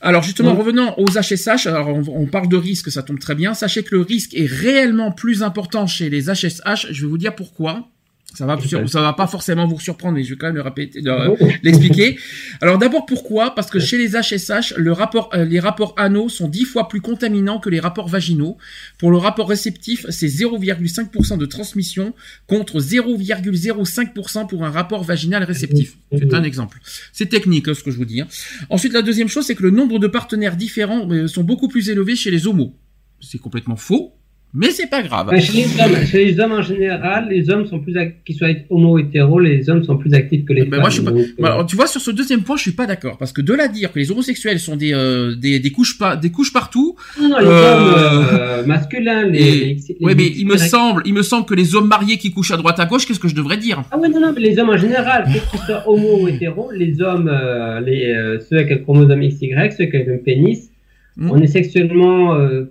Alors, 0.00 0.22
justement, 0.22 0.52
Ouais. 0.52 0.58
revenons 0.58 0.94
aux 0.98 1.06
HSH. 1.18 1.66
Alors, 1.66 1.88
on, 1.88 2.02
on 2.22 2.26
parle 2.26 2.48
de 2.48 2.56
risque, 2.56 2.92
ça 2.92 3.02
tombe 3.02 3.18
très 3.18 3.34
bien. 3.34 3.54
Sachez 3.54 3.82
que 3.82 3.92
le 3.96 4.02
risque 4.02 4.34
est 4.34 4.46
réellement 4.46 5.10
plus 5.10 5.42
important 5.42 5.88
chez 5.88 6.10
les 6.10 6.26
HSH. 6.30 6.86
Je 6.92 7.02
vais 7.02 7.08
vous 7.08 7.18
dire 7.18 7.34
pourquoi. 7.34 7.88
Ça 8.34 8.44
va, 8.44 8.58
ça 8.86 9.00
va 9.00 9.12
pas 9.14 9.26
forcément 9.26 9.66
vous 9.66 9.80
surprendre, 9.80 10.14
mais 10.16 10.22
je 10.22 10.30
vais 10.30 10.36
quand 10.36 10.48
même 10.48 10.56
le 10.56 10.60
répéter, 10.60 11.00
Oh. 11.06 11.38
l'expliquer. 11.62 12.18
Alors 12.60 12.76
d'abord 12.76 13.06
pourquoi? 13.06 13.54
Parce 13.54 13.70
que 13.70 13.78
chez 13.78 13.96
les 13.96 14.10
HSH, 14.10 14.74
le 14.76 14.92
rapport, 14.92 15.30
euh, 15.32 15.44
les 15.46 15.58
rapports 15.58 15.94
anaux 15.96 16.28
sont 16.28 16.46
dix 16.46 16.64
fois 16.66 16.88
plus 16.88 17.00
contaminants 17.00 17.60
que 17.60 17.70
les 17.70 17.80
rapports 17.80 18.08
vaginaux. 18.08 18.58
Pour 18.98 19.10
le 19.10 19.16
rapport 19.16 19.48
réceptif, 19.48 20.04
c'est 20.10 20.26
0,5% 20.26 21.38
de 21.38 21.46
transmission 21.46 22.12
contre 22.46 22.78
0,05% 22.80 24.46
pour 24.46 24.64
un 24.64 24.70
rapport 24.70 25.02
vaginal 25.04 25.42
réceptif. 25.44 25.96
C'est 26.12 26.34
un 26.34 26.42
exemple. 26.42 26.78
C'est 27.12 27.26
technique 27.30 27.68
hein, 27.68 27.74
ce 27.74 27.82
que 27.82 27.90
je 27.90 27.96
vous 27.96 28.04
dis. 28.04 28.20
hein. 28.20 28.28
Ensuite, 28.70 28.92
la 28.92 29.02
deuxième 29.02 29.28
chose, 29.28 29.46
c'est 29.46 29.54
que 29.54 29.62
le 29.62 29.70
nombre 29.70 29.98
de 29.98 30.06
partenaires 30.08 30.56
différents 30.56 31.08
euh, 31.10 31.26
sont 31.26 31.42
beaucoup 31.44 31.68
plus 31.68 31.88
élevés 31.90 32.16
chez 32.16 32.30
les 32.30 32.46
homos. 32.46 32.74
C'est 33.20 33.38
complètement 33.38 33.76
faux, 33.76 34.12
mais 34.54 34.70
c'est 34.70 34.88
pas 34.88 35.02
grave. 35.02 35.28
Chez, 35.38 35.52
les 35.52 35.64
hommes, 35.80 36.06
chez 36.06 36.24
les 36.24 36.40
hommes 36.40 36.52
en 36.52 36.62
général, 36.62 37.28
les 37.28 37.50
hommes 37.50 37.66
sont 37.66 37.78
plus 37.78 37.94
qu'ils 38.24 38.36
soient 38.36 38.48
homo-hétéro, 38.70 39.38
les 39.38 39.68
hommes 39.68 39.84
sont 39.84 39.98
plus 39.98 40.14
actifs 40.14 40.44
que 40.46 40.54
les 40.54 40.62
Ben, 40.64 40.70
femmes. 40.70 40.80
moi, 40.80 40.88
je 40.88 40.94
suis 40.94 41.04
pas- 41.04 41.10
donc, 41.10 41.20
euh, 41.20 41.32
Bon, 41.38 41.44
alors, 41.44 41.66
tu 41.66 41.76
vois, 41.76 41.86
sur 41.86 42.00
ce 42.00 42.10
deuxième 42.10 42.42
point, 42.42 42.56
je 42.56 42.62
suis 42.62 42.72
pas 42.72 42.86
d'accord 42.86 43.18
parce 43.18 43.32
que 43.32 43.42
de 43.42 43.52
là 43.52 43.68
dire 43.68 43.92
que 43.92 43.98
les 43.98 44.10
homosexuels 44.10 44.58
sont 44.58 44.76
des 44.76 44.94
euh, 44.94 45.34
des, 45.36 45.58
des 45.60 45.70
couches 45.70 45.98
pas 45.98 46.16
des 46.16 46.30
couches 46.30 46.52
partout. 46.54 46.96
non, 47.20 47.28
non, 47.28 47.38
les 47.38 47.46
euh, 47.46 47.72
hommes 47.72 48.26
euh, 48.32 48.66
masculins, 48.66 49.24
les, 49.26 49.38
et- 49.38 49.50
les, 49.52 49.74
les- 49.74 49.96
Ouais, 50.06 50.14
mais 50.14 50.22
les- 50.22 50.40
il 50.40 50.46
me 50.46 50.56
semble, 50.56 51.02
il 51.04 51.12
me 51.12 51.22
semble 51.22 51.44
que 51.44 51.54
les 51.54 51.74
hommes 51.74 51.88
mariés 51.88 52.16
qui 52.16 52.30
couchent 52.30 52.52
à 52.52 52.56
droite 52.56 52.80
à 52.80 52.86
gauche, 52.86 53.04
qu'est-ce 53.06 53.20
que 53.20 53.28
je 53.28 53.34
devrais 53.34 53.58
dire? 53.58 53.82
Ah 53.90 53.98
ouais, 53.98 54.08
non, 54.08 54.20
non, 54.20 54.32
mais 54.34 54.40
les 54.40 54.58
hommes 54.58 54.70
en 54.70 54.78
général, 54.78 55.24
que 55.24 55.58
ce 55.58 55.64
soit 55.66 55.82
homo 55.86 56.20
ou 56.22 56.28
hétéro, 56.28 56.70
les 56.72 57.02
hommes, 57.02 57.28
euh, 57.30 57.80
les, 57.80 58.10
euh, 58.12 58.38
ceux 58.48 58.56
avec 58.56 58.72
un 58.72 58.78
chromosome 58.78 59.20
XY, 59.20 59.50
ceux 59.76 59.84
avec 59.84 60.08
un 60.08 60.16
pénis, 60.24 60.70
Hmm. 61.18 61.30
on 61.30 61.40
est 61.40 61.46
sexuellement 61.46 62.34
euh, 62.34 62.64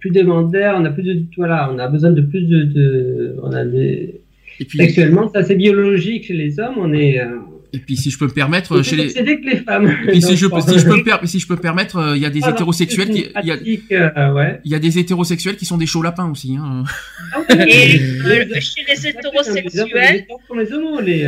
plus 0.00 0.10
demandeur, 0.10 0.76
on 0.80 0.84
a 0.84 0.90
plus 0.90 1.02
de, 1.02 1.22
voilà, 1.36 1.70
on 1.72 1.78
a 1.78 1.86
besoin 1.88 2.10
de 2.10 2.22
plus 2.22 2.42
de, 2.42 2.62
de 2.64 3.36
on 3.42 3.52
a 3.52 3.64
des, 3.64 4.20
Et 4.58 4.64
puis, 4.64 4.78
sexuellement, 4.78 5.28
ça 5.32 5.42
c'est 5.44 5.54
biologique 5.56 6.24
chez 6.26 6.34
les 6.34 6.58
hommes, 6.58 6.74
on 6.78 6.92
est, 6.92 7.20
euh, 7.20 7.26
Et 7.72 7.78
puis 7.78 7.96
si 7.96 8.10
je 8.10 8.18
peux 8.18 8.24
me 8.26 8.32
permettre, 8.32 8.82
chez 8.82 8.96
les. 8.96 9.08
C'est 9.10 9.24
que 9.24 9.46
les 9.48 9.58
femmes. 9.58 9.86
Et 10.04 10.10
puis 10.12 10.22
si 10.22 10.36
je, 10.36 10.46
peux, 10.54 10.60
si, 10.60 10.78
je 10.78 10.84
peux 10.84 10.96
me 10.96 11.04
per... 11.04 11.18
si 11.26 11.38
je 11.38 11.46
peux 11.46 11.54
me 11.54 11.60
permettre, 11.60 11.96
euh, 11.98 12.16
il 12.16 12.22
y 12.22 12.26
a 12.26 12.30
des 12.30 12.40
Ah, 12.42 12.50
hétérosexuels 12.50 13.10
qui, 13.10 13.20
une 13.22 13.30
il 13.42 13.46
y 13.46 13.50
a, 13.52 13.56
pratique, 13.56 13.92
euh, 13.92 14.32
ouais. 14.32 14.60
il 14.64 14.72
y 14.72 14.74
a 14.74 14.78
des 14.78 14.98
hétérosexuels 14.98 15.56
qui 15.56 15.66
sont 15.66 15.76
des 15.78 15.86
chauds 15.86 16.02
lapins 16.02 16.30
aussi. 16.30 16.56
Hein. 16.56 16.82
Ah 17.32 17.42
Et 17.52 17.64
les- 17.64 18.00
euh, 18.00 18.60
chez 18.60 18.82
les 18.88 18.94
les 18.94 19.06
hétérosexuels, 19.08 20.24
sont 20.48 20.54
les 20.54 20.72
homos, 20.72 21.00
les. 21.00 21.24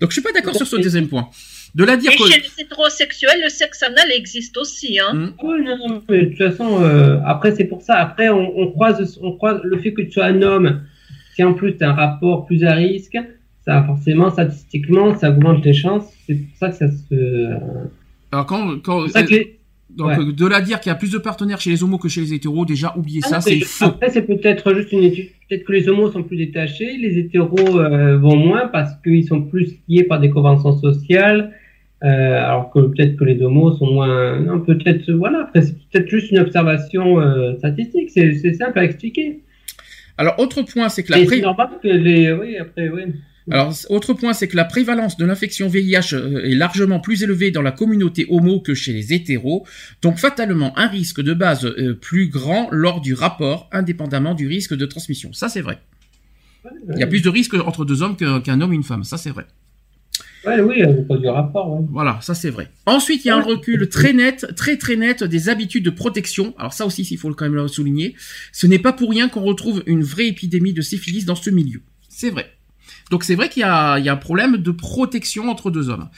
Donc 0.00 0.10
je 0.10 0.14
suis 0.14 0.22
pas 0.22 0.32
d'accord 0.32 0.54
sur 0.56 0.66
ce 0.66 0.76
deuxième 0.76 1.08
point. 1.08 1.28
De 1.76 1.84
la 1.84 1.96
dire 1.98 2.10
et 2.10 2.16
chez 2.16 2.40
les 2.40 2.62
hétérosexuels, 2.64 3.40
le 3.44 3.50
sexe 3.50 3.82
anal 3.82 4.10
existe 4.10 4.56
aussi. 4.56 4.98
Hein. 4.98 5.32
Ah 5.38 5.42
oui, 5.44 5.62
non, 5.62 5.76
non, 5.76 6.02
mais 6.08 6.22
de 6.22 6.24
toute 6.30 6.38
façon, 6.38 6.82
euh, 6.82 7.20
après, 7.26 7.54
c'est 7.54 7.66
pour 7.66 7.82
ça. 7.82 7.96
Après, 7.96 8.30
on, 8.30 8.58
on, 8.58 8.70
croise, 8.70 9.18
on 9.22 9.32
croise 9.32 9.60
le 9.62 9.78
fait 9.78 9.92
que 9.92 10.00
tu 10.02 10.12
sois 10.12 10.24
un 10.24 10.40
homme, 10.40 10.80
si 11.34 11.44
en 11.44 11.52
plus 11.52 11.76
tu 11.76 11.84
as 11.84 11.90
un 11.90 11.92
rapport 11.92 12.46
plus 12.46 12.64
à 12.64 12.72
risque, 12.72 13.18
ça, 13.66 13.82
forcément, 13.84 14.30
statistiquement, 14.30 15.14
ça 15.18 15.30
augmente 15.30 15.62
les 15.64 15.74
chances. 15.74 16.10
C'est 16.26 16.36
pour 16.36 16.56
ça 16.58 16.70
que 16.70 16.76
ça 16.76 16.88
se. 16.90 17.50
alors 18.32 18.46
quand, 18.46 18.78
quand 18.82 19.06
ça 19.08 19.22
que 19.24 19.34
les- 19.34 19.58
donc 19.90 20.08
ouais. 20.08 20.18
euh, 20.18 20.32
de 20.32 20.46
la 20.46 20.60
dire 20.60 20.80
qu'il 20.80 20.90
y 20.90 20.92
a 20.92 20.96
plus 20.96 21.12
de 21.12 21.18
partenaires 21.18 21.60
chez 21.60 21.70
les 21.70 21.82
homos 21.82 21.98
que 21.98 22.08
chez 22.08 22.20
les 22.20 22.32
hétéros, 22.34 22.64
déjà 22.66 22.94
oubliez 22.96 23.20
Ah 23.24 23.28
ça, 23.28 23.40
c'est 23.40 23.60
faux. 23.60 23.84
Après, 23.86 24.10
c'est 24.10 24.22
peut-être 24.22 24.74
juste 24.74 24.92
une 24.92 25.04
étude. 25.04 25.28
Peut-être 25.48 25.64
que 25.64 25.72
les 25.72 25.88
homos 25.88 26.10
sont 26.10 26.22
plus 26.22 26.36
détachés, 26.36 26.96
les 26.98 27.18
hétéros 27.18 27.78
euh, 27.78 28.18
vont 28.18 28.36
moins 28.36 28.66
parce 28.68 28.90
qu'ils 29.02 29.24
sont 29.26 29.42
plus 29.42 29.76
liés 29.88 30.04
par 30.04 30.20
des 30.20 30.28
conventions 30.30 30.76
sociales. 30.78 31.52
Euh, 32.04 32.08
alors 32.44 32.70
que 32.70 32.80
peut-être 32.80 33.16
que 33.16 33.24
les 33.24 33.40
homos 33.42 33.76
sont 33.78 33.90
moins. 33.90 34.38
Non, 34.40 34.60
peut-être. 34.60 35.10
Voilà, 35.12 35.50
c'est 35.54 35.74
peut-être 35.90 36.08
juste 36.08 36.30
une 36.30 36.38
observation 36.38 37.20
euh, 37.20 37.54
statistique. 37.56 38.10
C'est 38.10 38.52
simple 38.54 38.78
à 38.78 38.84
expliquer. 38.84 39.40
Alors 40.18 40.38
autre 40.38 40.62
point, 40.62 40.88
c'est 40.88 41.02
que 41.02 41.12
la 41.12 41.18
pré- 41.24 41.36
c'est 41.36 41.42
normal 41.42 41.68
que 41.82 41.88
les. 41.88 42.32
Oui, 42.32 42.56
après, 42.58 42.88
oui. 42.90 43.02
Alors, 43.48 43.72
autre 43.90 44.12
point, 44.12 44.32
c'est 44.32 44.48
que 44.48 44.56
la 44.56 44.64
prévalence 44.64 45.16
de 45.16 45.24
l'infection 45.24 45.68
VIH 45.68 46.14
euh, 46.14 46.42
est 46.44 46.56
largement 46.56 46.98
plus 46.98 47.22
élevée 47.22 47.52
dans 47.52 47.62
la 47.62 47.70
communauté 47.70 48.26
homo 48.28 48.58
que 48.60 48.74
chez 48.74 48.92
les 48.92 49.12
hétéros, 49.14 49.64
donc 50.02 50.18
fatalement 50.18 50.76
un 50.76 50.88
risque 50.88 51.20
de 51.22 51.32
base 51.32 51.64
euh, 51.64 51.94
plus 51.94 52.28
grand 52.28 52.68
lors 52.72 53.00
du 53.00 53.14
rapport, 53.14 53.68
indépendamment 53.70 54.34
du 54.34 54.48
risque 54.48 54.74
de 54.74 54.84
transmission. 54.84 55.32
Ça, 55.32 55.48
c'est 55.48 55.60
vrai. 55.60 55.78
Il 56.92 56.98
y 56.98 57.04
a 57.04 57.06
plus 57.06 57.22
de 57.22 57.28
risques 57.28 57.54
entre 57.54 57.84
deux 57.84 58.02
hommes 58.02 58.16
qu'un 58.16 58.60
homme 58.60 58.72
et 58.72 58.76
une 58.76 58.82
femme. 58.82 59.04
Ça, 59.04 59.16
c'est 59.16 59.30
vrai. 59.30 59.44
Ouais, 60.46 60.60
oui, 60.60 60.82
cause 61.08 61.20
du 61.20 61.28
rapport, 61.28 61.72
ouais. 61.72 61.86
Voilà, 61.90 62.18
ça 62.22 62.34
c'est 62.34 62.50
vrai. 62.50 62.70
Ensuite, 62.86 63.24
il 63.24 63.28
y 63.28 63.30
a 63.30 63.36
un 63.36 63.42
recul 63.42 63.88
très 63.88 64.12
net, 64.12 64.46
très 64.56 64.76
très 64.76 64.96
net 64.96 65.24
des 65.24 65.48
habitudes 65.48 65.84
de 65.84 65.90
protection. 65.90 66.54
Alors 66.58 66.72
ça 66.72 66.86
aussi, 66.86 67.02
il 67.02 67.16
faut 67.16 67.32
quand 67.34 67.44
même 67.44 67.54
le 67.54 67.68
souligner. 67.68 68.14
Ce 68.52 68.66
n'est 68.66 68.78
pas 68.78 68.92
pour 68.92 69.10
rien 69.10 69.28
qu'on 69.28 69.42
retrouve 69.42 69.82
une 69.86 70.02
vraie 70.02 70.28
épidémie 70.28 70.72
de 70.72 70.82
syphilis 70.82 71.24
dans 71.24 71.34
ce 71.34 71.50
milieu. 71.50 71.82
C'est 72.08 72.30
vrai. 72.30 72.46
Donc 73.10 73.24
c'est 73.24 73.34
vrai 73.34 73.48
qu'il 73.48 73.60
y 73.60 73.64
a, 73.64 73.98
il 73.98 74.04
y 74.04 74.08
a 74.08 74.12
un 74.12 74.16
problème 74.16 74.56
de 74.56 74.70
protection 74.70 75.48
entre 75.48 75.70
deux 75.70 75.88
hommes. 75.88 76.08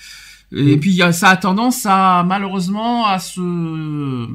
Et 0.52 0.78
puis 0.78 0.92
y 0.92 1.02
a, 1.02 1.12
ça 1.12 1.28
a 1.28 1.36
tendance 1.36 1.84
à 1.84 2.24
malheureusement 2.26 3.06
à 3.06 3.18
se, 3.18 4.26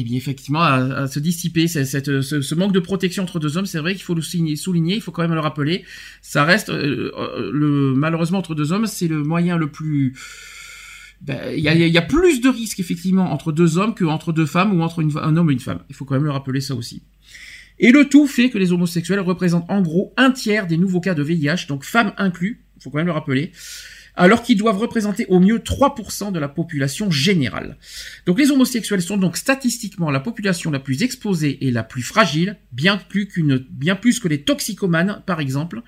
eh 0.00 0.04
bien 0.04 0.16
effectivement 0.16 0.62
à, 0.62 1.06
se 1.08 1.18
dissiper. 1.18 1.66
Cette, 1.66 2.20
ce, 2.20 2.54
manque 2.54 2.72
de 2.72 2.80
protection 2.80 3.24
entre 3.24 3.40
deux 3.40 3.56
hommes, 3.56 3.66
c'est 3.66 3.80
vrai 3.80 3.94
qu'il 3.94 4.04
faut 4.04 4.14
le 4.14 4.22
souligner, 4.22 4.94
il 4.94 5.00
faut 5.00 5.10
quand 5.10 5.22
même 5.22 5.34
le 5.34 5.40
rappeler. 5.40 5.84
Ça 6.22 6.44
reste 6.44 6.70
euh, 6.70 7.10
euh, 7.16 7.50
le 7.52 7.94
malheureusement 7.94 8.38
entre 8.38 8.54
deux 8.54 8.72
hommes, 8.72 8.86
c'est 8.86 9.08
le 9.08 9.22
moyen 9.22 9.56
le 9.56 9.68
plus 9.68 10.14
ben, 11.20 11.52
il 11.52 11.60
y, 11.60 11.98
a, 11.98 12.02
plus 12.02 12.40
de 12.40 12.48
risques 12.48 12.78
effectivement 12.78 13.32
entre 13.32 13.50
deux 13.50 13.76
hommes 13.76 13.92
que 13.92 14.04
entre 14.04 14.32
deux 14.32 14.46
femmes 14.46 14.78
ou 14.78 14.82
entre 14.82 15.02
un 15.20 15.36
homme 15.36 15.50
et 15.50 15.52
une 15.52 15.58
femme. 15.58 15.80
Il 15.88 15.96
faut 15.96 16.04
quand 16.04 16.14
même 16.14 16.24
le 16.24 16.30
rappeler 16.30 16.60
ça 16.60 16.76
aussi. 16.76 17.02
Et 17.80 17.90
le 17.90 18.08
tout 18.08 18.28
fait 18.28 18.50
que 18.50 18.58
les 18.58 18.70
homosexuels 18.70 19.20
représentent 19.20 19.68
en 19.68 19.82
gros 19.82 20.14
un 20.16 20.30
tiers 20.30 20.68
des 20.68 20.76
nouveaux 20.76 21.00
cas 21.00 21.14
de 21.14 21.22
VIH, 21.24 21.66
donc 21.68 21.84
femmes 21.84 22.12
inclus, 22.18 22.64
il 22.76 22.82
faut 22.82 22.90
quand 22.90 22.98
même 22.98 23.06
le 23.06 23.12
rappeler, 23.12 23.50
alors 24.18 24.42
qu'ils 24.42 24.58
doivent 24.58 24.78
représenter 24.78 25.24
au 25.28 25.38
mieux 25.38 25.58
3% 25.58 26.32
de 26.32 26.38
la 26.38 26.48
population 26.48 27.10
générale. 27.10 27.76
Donc 28.26 28.38
les 28.38 28.50
homosexuels 28.50 29.00
sont 29.00 29.16
donc 29.16 29.36
statistiquement 29.36 30.10
la 30.10 30.20
population 30.20 30.70
la 30.70 30.80
plus 30.80 31.02
exposée 31.02 31.66
et 31.66 31.70
la 31.70 31.84
plus 31.84 32.02
fragile, 32.02 32.56
bien 32.72 32.98
plus 32.98 33.26
que 33.26 34.28
les 34.28 34.42
toxicomanes 34.42 35.22
par 35.24 35.40
exemple. 35.40 35.82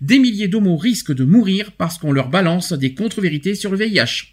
Des 0.00 0.18
milliers 0.18 0.48
d'homos 0.48 0.76
risquent 0.76 1.14
de 1.14 1.24
mourir 1.24 1.72
parce 1.72 1.96
qu'on 1.96 2.12
leur 2.12 2.28
balance 2.28 2.72
des 2.72 2.92
contre-vérités 2.92 3.54
sur 3.54 3.70
le 3.70 3.78
VIH. 3.78 4.32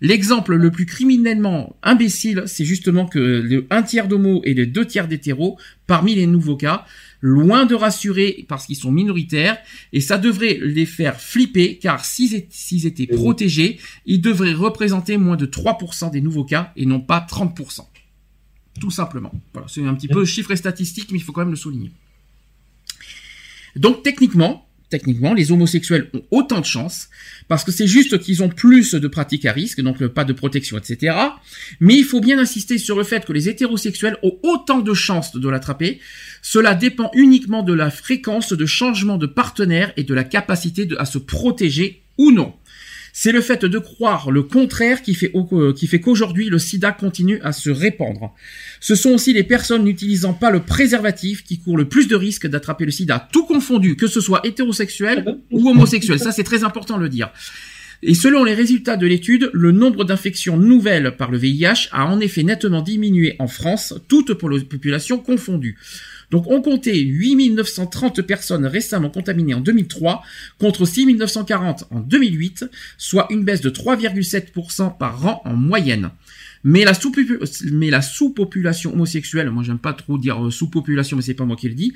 L'exemple 0.00 0.54
le 0.54 0.70
plus 0.70 0.86
criminellement 0.86 1.76
imbécile, 1.82 2.44
c'est 2.46 2.64
justement 2.64 3.06
que 3.06 3.66
un 3.70 3.82
tiers 3.82 4.06
d'homos 4.06 4.40
et 4.44 4.54
les 4.54 4.66
deux 4.66 4.84
tiers 4.84 5.08
d'hétéros, 5.08 5.58
parmi 5.86 6.14
les 6.14 6.26
nouveaux 6.26 6.56
cas, 6.56 6.84
loin 7.20 7.66
de 7.66 7.74
rassurer 7.74 8.44
parce 8.48 8.66
qu'ils 8.66 8.76
sont 8.76 8.92
minoritaires, 8.92 9.58
et 9.92 10.00
ça 10.00 10.18
devrait 10.18 10.58
les 10.62 10.86
faire 10.86 11.20
flipper, 11.20 11.78
car 11.78 12.04
s'ils 12.04 12.34
étaient, 12.86 13.06
protégés, 13.06 13.78
ils 14.06 14.20
devraient 14.20 14.54
représenter 14.54 15.16
moins 15.16 15.36
de 15.36 15.46
3% 15.46 16.10
des 16.10 16.20
nouveaux 16.20 16.44
cas, 16.44 16.72
et 16.76 16.86
non 16.86 17.00
pas 17.00 17.26
30%. 17.28 17.80
Tout 18.80 18.90
simplement. 18.90 19.32
Voilà, 19.52 19.66
c'est 19.68 19.84
un 19.84 19.94
petit 19.94 20.06
peu 20.06 20.24
chiffre 20.24 20.52
et 20.52 20.56
statistique, 20.56 21.10
mais 21.10 21.18
il 21.18 21.22
faut 21.22 21.32
quand 21.32 21.40
même 21.40 21.50
le 21.50 21.56
souligner. 21.56 21.90
Donc 23.74 24.02
techniquement, 24.02 24.67
techniquement, 24.90 25.34
les 25.34 25.52
homosexuels 25.52 26.08
ont 26.14 26.22
autant 26.30 26.60
de 26.60 26.64
chance, 26.64 27.08
parce 27.46 27.64
que 27.64 27.72
c'est 27.72 27.86
juste 27.86 28.18
qu'ils 28.18 28.42
ont 28.42 28.48
plus 28.48 28.94
de 28.94 29.08
pratiques 29.08 29.46
à 29.46 29.52
risque, 29.52 29.80
donc 29.80 30.06
pas 30.06 30.24
de 30.24 30.32
protection, 30.32 30.78
etc. 30.78 31.16
Mais 31.80 31.94
il 31.94 32.04
faut 32.04 32.20
bien 32.20 32.38
insister 32.38 32.78
sur 32.78 32.96
le 32.96 33.04
fait 33.04 33.24
que 33.24 33.32
les 33.32 33.48
hétérosexuels 33.48 34.16
ont 34.22 34.38
autant 34.42 34.80
de 34.80 34.94
chances 34.94 35.36
de 35.36 35.48
l'attraper. 35.48 36.00
Cela 36.42 36.74
dépend 36.74 37.10
uniquement 37.14 37.62
de 37.62 37.72
la 37.72 37.90
fréquence 37.90 38.52
de 38.52 38.66
changement 38.66 39.18
de 39.18 39.26
partenaire 39.26 39.92
et 39.96 40.04
de 40.04 40.14
la 40.14 40.24
capacité 40.24 40.88
à 40.98 41.04
se 41.04 41.18
protéger 41.18 42.02
ou 42.16 42.32
non. 42.32 42.54
C'est 43.20 43.32
le 43.32 43.40
fait 43.40 43.64
de 43.64 43.78
croire 43.80 44.30
le 44.30 44.44
contraire 44.44 45.02
qui 45.02 45.12
fait, 45.12 45.32
au- 45.34 45.48
euh, 45.52 45.72
qui 45.72 45.88
fait 45.88 45.98
qu'aujourd'hui 45.98 46.50
le 46.50 46.60
sida 46.60 46.92
continue 46.92 47.40
à 47.42 47.50
se 47.50 47.68
répandre. 47.68 48.32
Ce 48.78 48.94
sont 48.94 49.10
aussi 49.10 49.32
les 49.32 49.42
personnes 49.42 49.82
n'utilisant 49.82 50.34
pas 50.34 50.52
le 50.52 50.60
préservatif 50.60 51.42
qui 51.42 51.58
courent 51.58 51.76
le 51.76 51.88
plus 51.88 52.06
de 52.06 52.14
risques 52.14 52.46
d'attraper 52.46 52.84
le 52.84 52.92
sida, 52.92 53.28
tout 53.32 53.44
confondu, 53.44 53.96
que 53.96 54.06
ce 54.06 54.20
soit 54.20 54.42
hétérosexuel 54.46 55.24
ou 55.50 55.68
homosexuel. 55.68 56.20
Ça, 56.20 56.30
c'est 56.30 56.44
très 56.44 56.62
important 56.62 56.96
de 56.96 57.02
le 57.02 57.08
dire. 57.08 57.30
Et 58.04 58.14
selon 58.14 58.44
les 58.44 58.54
résultats 58.54 58.96
de 58.96 59.08
l'étude, 59.08 59.50
le 59.52 59.72
nombre 59.72 60.04
d'infections 60.04 60.56
nouvelles 60.56 61.16
par 61.16 61.32
le 61.32 61.38
VIH 61.38 61.88
a 61.90 62.06
en 62.06 62.20
effet 62.20 62.44
nettement 62.44 62.82
diminué 62.82 63.34
en 63.40 63.48
France, 63.48 63.94
toute 64.06 64.34
population 64.34 65.18
confondue. 65.18 65.76
Donc 66.30 66.44
on 66.48 66.60
comptait 66.60 66.98
8930 66.98 68.22
personnes 68.22 68.66
récemment 68.66 69.10
contaminées 69.10 69.54
en 69.54 69.60
2003 69.60 70.22
contre 70.58 70.84
6940 70.84 71.84
en 71.90 72.00
2008, 72.00 72.66
soit 72.98 73.26
une 73.30 73.44
baisse 73.44 73.60
de 73.60 73.70
3,7% 73.70 74.98
par 74.98 75.26
an 75.26 75.42
en 75.44 75.54
moyenne. 75.54 76.10
Mais 76.68 76.84
la 76.84 78.02
sous-population 78.02 78.92
homosexuelle, 78.92 79.50
moi 79.50 79.62
j'aime 79.62 79.78
pas 79.78 79.94
trop 79.94 80.18
dire 80.18 80.44
euh, 80.44 80.50
sous-population, 80.50 81.16
mais 81.16 81.22
c'est 81.22 81.32
pas 81.32 81.46
moi 81.46 81.56
qui 81.56 81.66
le 81.68 81.74
dis. 81.74 81.94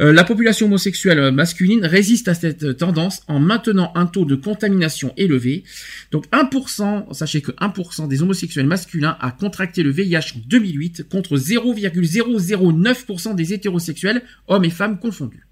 euh, 0.00 0.10
la 0.12 0.24
population 0.24 0.66
homosexuelle 0.66 1.18
euh, 1.18 1.30
masculine 1.30 1.84
résiste 1.84 2.28
à 2.28 2.34
cette 2.34 2.78
tendance 2.78 3.22
en 3.28 3.40
maintenant 3.40 3.92
un 3.94 4.06
taux 4.06 4.24
de 4.24 4.34
contamination 4.34 5.12
élevé. 5.18 5.64
Donc 6.12 6.24
1%, 6.32 7.12
sachez 7.12 7.42
que 7.42 7.52
1% 7.52 8.08
des 8.08 8.22
homosexuels 8.22 8.66
masculins 8.66 9.18
a 9.20 9.30
contracté 9.32 9.82
le 9.82 9.90
VIH 9.90 10.36
en 10.36 10.40
2008 10.46 11.08
contre 11.10 11.36
0,009% 11.36 13.34
des 13.34 13.52
hétérosexuels, 13.52 14.22
hommes 14.48 14.64
et 14.64 14.70
femmes 14.70 14.98
confondus. 14.98 15.46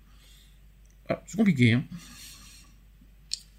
Voilà, 1.06 1.22
c'est 1.26 1.36
compliqué, 1.36 1.74
hein. 1.74 1.84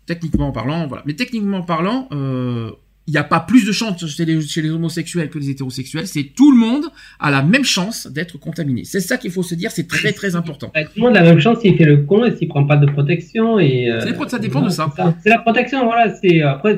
Techniquement 0.07 0.51
parlant, 0.51 0.87
voilà. 0.87 1.03
Mais 1.05 1.13
techniquement 1.13 1.63
parlant, 1.63 2.07
euh, 2.11 2.71
il 3.07 3.11
n'y 3.11 3.17
a 3.17 3.23
pas 3.23 3.39
plus 3.39 3.65
de 3.65 3.71
chance 3.71 4.03
chez 4.07 4.25
les, 4.25 4.41
chez 4.41 4.61
les 4.63 4.71
homosexuels 4.71 5.29
que 5.29 5.37
les 5.37 5.49
hétérosexuels. 5.51 6.07
C'est 6.07 6.23
tout 6.35 6.51
le 6.51 6.57
monde 6.57 6.85
a 7.19 7.29
la 7.29 7.43
même 7.43 7.63
chance 7.63 8.07
d'être 8.07 8.39
contaminé. 8.39 8.83
C'est 8.83 8.99
ça 8.99 9.17
qu'il 9.17 9.29
faut 9.31 9.43
se 9.43 9.53
dire. 9.53 9.69
C'est 9.71 9.87
très 9.87 10.11
très 10.11 10.35
important. 10.35 10.71
Tout 10.75 10.81
le 10.95 11.01
monde 11.03 11.17
a 11.17 11.21
la 11.21 11.29
même 11.29 11.39
chance 11.39 11.59
s'il 11.59 11.77
fait 11.77 11.85
le 11.85 11.97
con 11.97 12.25
et 12.25 12.35
s'il 12.35 12.47
prend 12.47 12.65
pas 12.65 12.77
de 12.77 12.87
protection. 12.87 13.59
et 13.59 13.91
euh, 13.91 14.01
ça 14.27 14.39
dépend 14.39 14.61
de 14.61 14.69
ça. 14.69 14.91
c'est 15.21 15.29
la 15.29 15.39
protection, 15.39 15.85
voilà. 15.85 16.13
C'est 16.15 16.41
après. 16.41 16.77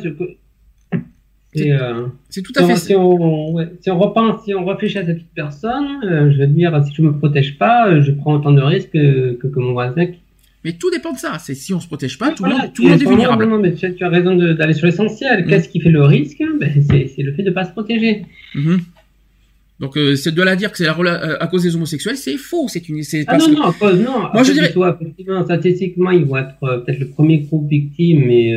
C'est 1.53 1.71
euh, 1.71 2.07
C'est 2.29 2.41
tout 2.41 2.51
si 2.53 2.59
à 2.61 2.65
on- 2.65 2.67
fait. 2.67 2.75
Si 2.75 2.95
on, 2.95 3.53
ouais, 3.53 3.69
si 3.79 3.89
on 3.89 3.97
repense, 3.97 4.43
si 4.43 4.53
on 4.53 4.65
réfléchit 4.65 4.97
à 4.99 5.05
cette 5.05 5.15
petite 5.15 5.33
personne, 5.33 6.01
euh, 6.03 6.31
je 6.31 6.39
veux 6.39 6.47
dire, 6.47 6.83
si 6.85 6.93
je 6.93 7.01
me 7.01 7.17
protège 7.17 7.57
pas, 7.57 7.87
euh, 7.89 8.01
je 8.01 8.11
prends 8.11 8.35
autant 8.35 8.51
de 8.51 8.61
risques 8.61 8.91
que, 8.91 9.33
que, 9.33 9.47
que 9.47 9.59
mon 9.59 9.71
voisin. 9.71 10.07
Qui... 10.07 10.19
Mais 10.67 10.73
tout 10.73 10.89
dépend 10.91 11.13
de 11.13 11.17
ça. 11.17 11.37
C'est 11.39 11.55
si 11.55 11.73
on 11.73 11.79
se 11.79 11.87
protège 11.87 12.17
pas, 12.17 12.31
tout, 12.31 12.39
Voilà, 12.43 12.55
le 12.55 12.61
monde, 12.63 12.73
tout 12.73 12.83
le 12.83 12.89
monde 12.89 13.01
est 13.01 13.05
vulnérable. 13.05 13.45
Non, 13.45 13.51
non, 13.51 13.59
mais 13.61 13.73
tu, 13.73 13.95
tu 13.95 14.03
as 14.03 14.09
raison 14.09 14.35
d'aller 14.35 14.73
sur 14.73 14.85
l'essentiel. 14.85 15.45
Mm. 15.45 15.47
Qu'est-ce 15.47 15.69
qui 15.69 15.79
fait 15.79 15.91
le 15.91 16.03
risque? 16.03 16.43
Ben, 16.59 16.69
C'est 16.89 17.23
le 17.23 17.31
fait 17.31 17.43
de 17.43 17.51
pas 17.51 17.63
se 17.63 17.71
protéger. 17.71 18.25
Mhm. 18.53 18.81
Donc 19.79 19.95
euh, 19.95 20.15
c'est 20.17 20.35
de 20.35 20.41
la 20.41 20.57
dire 20.57 20.71
que 20.71 20.77
c'est 20.77 20.89
euh, 20.89 21.37
à 21.39 21.47
cause 21.47 21.63
des 21.63 21.73
homosexuels, 21.77 22.17
c'est 22.17 22.35
faux. 22.35 22.67
C'est 22.67 22.89
une, 22.89 23.01
Ah 23.27 23.37
non, 23.37 23.45
que- 23.45 23.51
non, 23.55 23.61
à 23.63 23.71
cause, 23.73 23.97
non. 24.01 24.19
Moi, 24.33 24.43
je 24.43 24.51
dirais- 24.51 24.71
soit, 24.73 24.99
statistiquement, 25.45 26.11
ils 26.11 26.25
vont 26.25 26.35
être 26.35 26.55
euh, 26.63 26.79
peut-être 26.79 26.99
le 26.99 27.07
premier 27.07 27.37
groupe 27.37 27.69
victime, 27.69 28.25
mais 28.27 28.51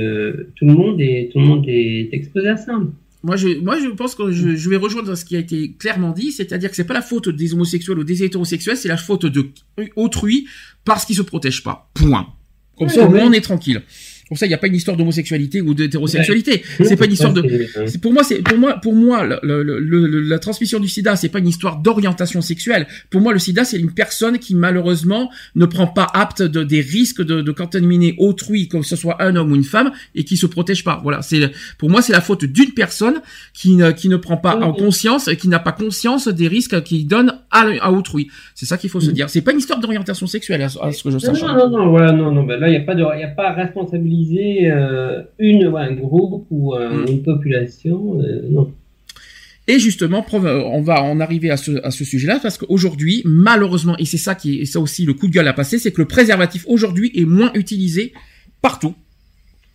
tout 0.57 0.67
le 0.67 0.73
monde 0.73 1.01
est, 1.01 1.31
tout 1.33 1.39
le 1.39 1.45
monde 1.45 1.65
est 1.69 2.09
exposé 2.13 2.49
à 2.49 2.57
ça. 2.57 2.73
Moi, 3.23 3.37
je, 3.37 3.49
moi, 3.61 3.79
je 3.79 3.89
pense 3.89 4.15
que 4.15 4.31
je, 4.33 4.57
je 4.57 4.71
vais 4.71 4.77
rejoindre 4.77 5.15
ce 5.15 5.25
qui 5.25 5.37
a 5.37 5.41
été 5.41 5.73
clairement 5.73 6.13
dit, 6.13 6.33
c'est-à-dire 6.33 6.71
que 6.71 6.77
c'est 6.77 6.85
pas 6.85 6.95
la 6.95 7.03
faute 7.03 7.29
des 7.29 7.53
homosexuels 7.53 7.99
ou 7.99 8.05
des 8.05 8.23
hétérosexuels, 8.23 8.77
c'est 8.79 8.89
la 8.89 8.97
faute 8.97 9.27
de 9.27 9.51
autrui 9.97 10.49
parce 10.85 11.05
qu'ils 11.05 11.17
se 11.17 11.23
protègent 11.23 11.63
pas. 11.63 11.91
Point. 11.95 12.27
Comme 12.79 12.89
Ouais, 12.89 12.95
ça, 12.95 13.07
au 13.07 13.11
ouais. 13.11 13.21
moins, 13.21 13.29
on 13.29 13.33
est 13.33 13.43
tranquille. 13.43 13.83
Pour 14.31 14.39
ça, 14.39 14.47
il 14.47 14.51
n'y 14.51 14.55
a 14.55 14.59
pas 14.59 14.69
une 14.69 14.77
histoire 14.77 14.97
d'homosexualité 14.97 15.61
ou 15.61 15.75
d'hétérosexualité. 15.75 16.63
C'est 16.85 16.95
pas 16.95 17.07
une 17.07 17.15
histoire 17.15 17.33
de. 17.33 17.43
Pour 17.99 18.13
moi, 18.13 18.23
c'est 18.23 18.43
pour 18.43 18.59
moi, 18.59 18.75
pour 18.81 18.95
moi, 18.95 19.27
le, 19.27 19.41
le, 19.43 19.81
le, 19.81 20.21
la 20.21 20.39
transmission 20.39 20.79
du 20.79 20.87
SIDA, 20.87 21.17
c'est 21.17 21.31
pas 21.31 21.41
une 21.41 21.49
histoire 21.49 21.79
d'orientation 21.79 22.41
sexuelle. 22.41 22.87
Pour 23.11 23.23
moi, 23.23 23.33
le 23.33 23.41
SIDA, 23.41 23.65
c'est 23.65 23.81
une 23.81 23.91
personne 23.93 24.39
qui 24.39 24.55
malheureusement 24.55 25.33
ne 25.57 25.67
prend 25.67 25.89
pas 25.89 26.07
apte 26.15 26.43
de, 26.43 26.63
des 26.63 26.81
risques 26.81 27.23
de, 27.23 27.41
de 27.41 27.51
contaminer 27.51 28.15
autrui, 28.19 28.69
que 28.69 28.83
ce 28.83 28.95
soit 28.95 29.21
un 29.21 29.35
homme 29.35 29.51
ou 29.51 29.57
une 29.57 29.65
femme, 29.65 29.91
et 30.15 30.23
qui 30.23 30.37
se 30.37 30.47
protège 30.47 30.85
pas. 30.85 31.01
Voilà, 31.03 31.23
c'est 31.23 31.51
pour 31.77 31.91
moi, 31.91 32.01
c'est 32.01 32.13
la 32.13 32.21
faute 32.21 32.45
d'une 32.45 32.71
personne 32.73 33.21
qui 33.53 33.75
ne 33.75 33.91
qui 33.91 34.09
ne 34.09 34.17
prend 34.17 34.37
pas 34.37 34.55
en 34.61 34.73
conscience, 34.73 35.29
qui 35.41 35.49
n'a 35.49 35.59
pas 35.59 35.73
conscience 35.73 36.29
des 36.29 36.47
risques 36.47 36.85
qu'il 36.85 37.09
donne 37.09 37.33
à, 37.51 37.67
à 37.81 37.91
autrui. 37.91 38.29
C'est 38.55 38.67
ça 38.67 38.79
qu'il 38.79 38.91
faut 38.91 39.01
se 39.01 39.11
dire. 39.11 39.29
C'est 39.29 39.43
pas 39.43 39.51
une 39.51 39.59
histoire 39.59 39.81
d'orientation 39.81 40.29
sexuelle, 40.29 40.63
à, 40.63 40.69
ce 40.69 41.03
que 41.03 41.11
je 41.11 41.19
sache. 41.19 41.43
Non, 41.43 41.57
non, 41.57 41.69
non, 41.69 41.91
voilà, 41.91 42.13
non, 42.13 42.31
non, 42.31 42.45
ben 42.45 42.61
là, 42.61 42.69
il 42.69 42.73
n'y 42.73 42.77
a 42.77 42.83
pas 42.83 42.95
de, 42.95 43.03
il 43.19 43.25
a 43.25 43.29
pas 43.29 43.53
responsabilité 43.55 44.20
euh, 44.71 45.23
une, 45.39 45.65
un 45.77 45.93
groupe 45.93 46.47
ou 46.51 46.75
euh, 46.75 47.05
mm. 47.05 47.09
une 47.09 47.23
population. 47.23 48.21
Euh, 48.21 48.43
non. 48.51 48.73
Et 49.69 49.79
justement, 49.79 50.25
on 50.33 50.81
va 50.81 51.03
en 51.03 51.21
arriver 51.21 51.51
à 51.51 51.57
ce, 51.57 51.85
à 51.85 51.91
ce 51.91 52.05
sujet-là 52.05 52.41
parce 52.43 52.59
qu'aujourd'hui, 52.59 53.23
malheureusement, 53.25 53.97
et 53.99 54.05
c'est 54.05 54.17
ça 54.17 54.35
qui 54.35 54.61
est 54.61 54.65
ça 54.65 54.81
aussi 54.81 55.05
le 55.05 55.15
coup 55.15 55.29
de 55.29 55.33
gueule 55.33 55.47
à 55.47 55.53
passer, 55.53 55.79
c'est 55.79 55.93
que 55.93 56.01
le 56.01 56.09
préservatif 56.09 56.65
aujourd'hui 56.67 57.13
est 57.15 57.25
moins 57.25 57.53
utilisé 57.55 58.13
partout 58.63 58.95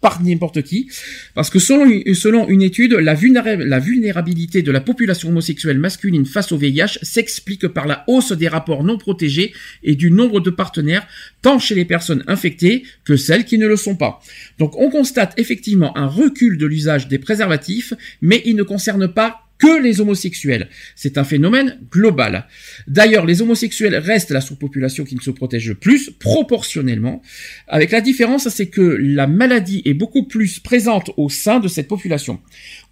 par 0.05 0.21
n'importe 0.21 0.61
qui, 0.61 0.87
parce 1.33 1.49
que 1.49 1.57
selon, 1.57 1.89
selon 2.13 2.47
une 2.47 2.61
étude, 2.61 2.93
la, 2.93 3.15
vulnérabilité 3.15 4.61
de 4.61 4.71
la 4.71 4.79
population 4.79 5.29
homosexuelle 5.29 5.79
masculine 5.79 6.27
face 6.27 6.51
au 6.51 6.57
VIH 6.57 6.99
s'explique 7.01 7.67
par 7.69 7.87
la 7.87 8.03
hausse 8.05 8.31
des 8.31 8.47
rapports 8.47 8.83
non 8.83 8.99
protégés 8.99 9.51
et 9.81 9.95
du 9.95 10.11
nombre 10.11 10.41
de 10.41 10.51
partenaires, 10.51 11.07
tant 11.41 11.57
chez 11.57 11.73
les 11.73 11.85
personnes 11.85 12.23
infectées 12.27 12.83
que 13.03 13.17
celles 13.17 13.45
qui 13.45 13.57
ne 13.57 13.65
le 13.65 13.77
sont 13.77 13.95
pas. 13.95 14.21
Donc 14.59 14.79
on 14.79 14.91
constate 14.91 15.33
effectivement 15.37 15.97
un 15.97 16.05
recul 16.05 16.59
de 16.59 16.67
l'usage 16.67 17.07
des 17.07 17.17
préservatifs, 17.17 17.95
mais 18.21 18.43
il 18.45 18.55
ne 18.55 18.61
concerne 18.61 19.07
pas 19.07 19.44
que 19.57 19.81
les 19.81 20.01
homosexuels. 20.01 20.69
C'est 20.95 21.17
un 21.17 21.23
phénomène 21.23 21.79
global. 21.89 22.47
D'ailleurs, 22.87 23.25
les 23.25 23.41
homosexuels 23.41 23.95
restent 23.95 24.31
la 24.31 24.41
sous-population 24.41 25.05
qui 25.05 25.15
ne 25.15 25.21
se 25.21 25.31
protège 25.31 25.73
plus, 25.73 26.09
proportionnellement. 26.09 27.21
Avec 27.67 27.91
la 27.91 28.01
différence, 28.01 28.49
c'est 28.49 28.67
que 28.67 28.81
la 28.81 29.27
maladie 29.27 29.81
est 29.85 29.93
beaucoup 29.93 30.23
plus 30.23 30.59
présente 30.59 31.11
au 31.17 31.29
sein 31.29 31.59
de 31.59 31.67
cette 31.67 31.87
population. 31.87 32.39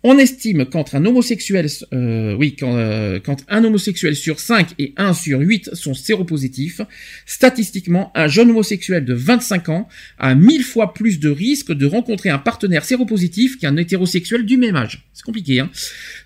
On 0.05 0.17
estime 0.17 0.65
qu'entre 0.65 0.95
un 0.95 1.05
homosexuel, 1.05 1.67
euh, 1.93 2.35
oui, 2.35 2.57
quand, 2.59 2.75
euh, 2.75 3.21
un 3.47 3.63
homosexuel 3.63 4.17
sur 4.17 4.41
5 4.41 4.71
et 4.77 4.93
1 4.97 5.13
sur 5.13 5.39
8 5.39 5.75
sont 5.75 5.93
séropositifs, 5.93 6.81
statistiquement, 7.25 8.11
un 8.13 8.27
jeune 8.27 8.49
homosexuel 8.49 9.05
de 9.05 9.13
25 9.13 9.69
ans 9.69 9.87
a 10.19 10.35
mille 10.35 10.63
fois 10.63 10.93
plus 10.93 11.21
de 11.21 11.29
risques 11.29 11.71
de 11.71 11.85
rencontrer 11.85 12.29
un 12.29 12.37
partenaire 12.37 12.83
séropositif 12.83 13.57
qu'un 13.57 13.77
hétérosexuel 13.77 14.45
du 14.45 14.57
même 14.57 14.75
âge. 14.75 15.05
C'est 15.13 15.23
compliqué, 15.23 15.61
hein. 15.61 15.69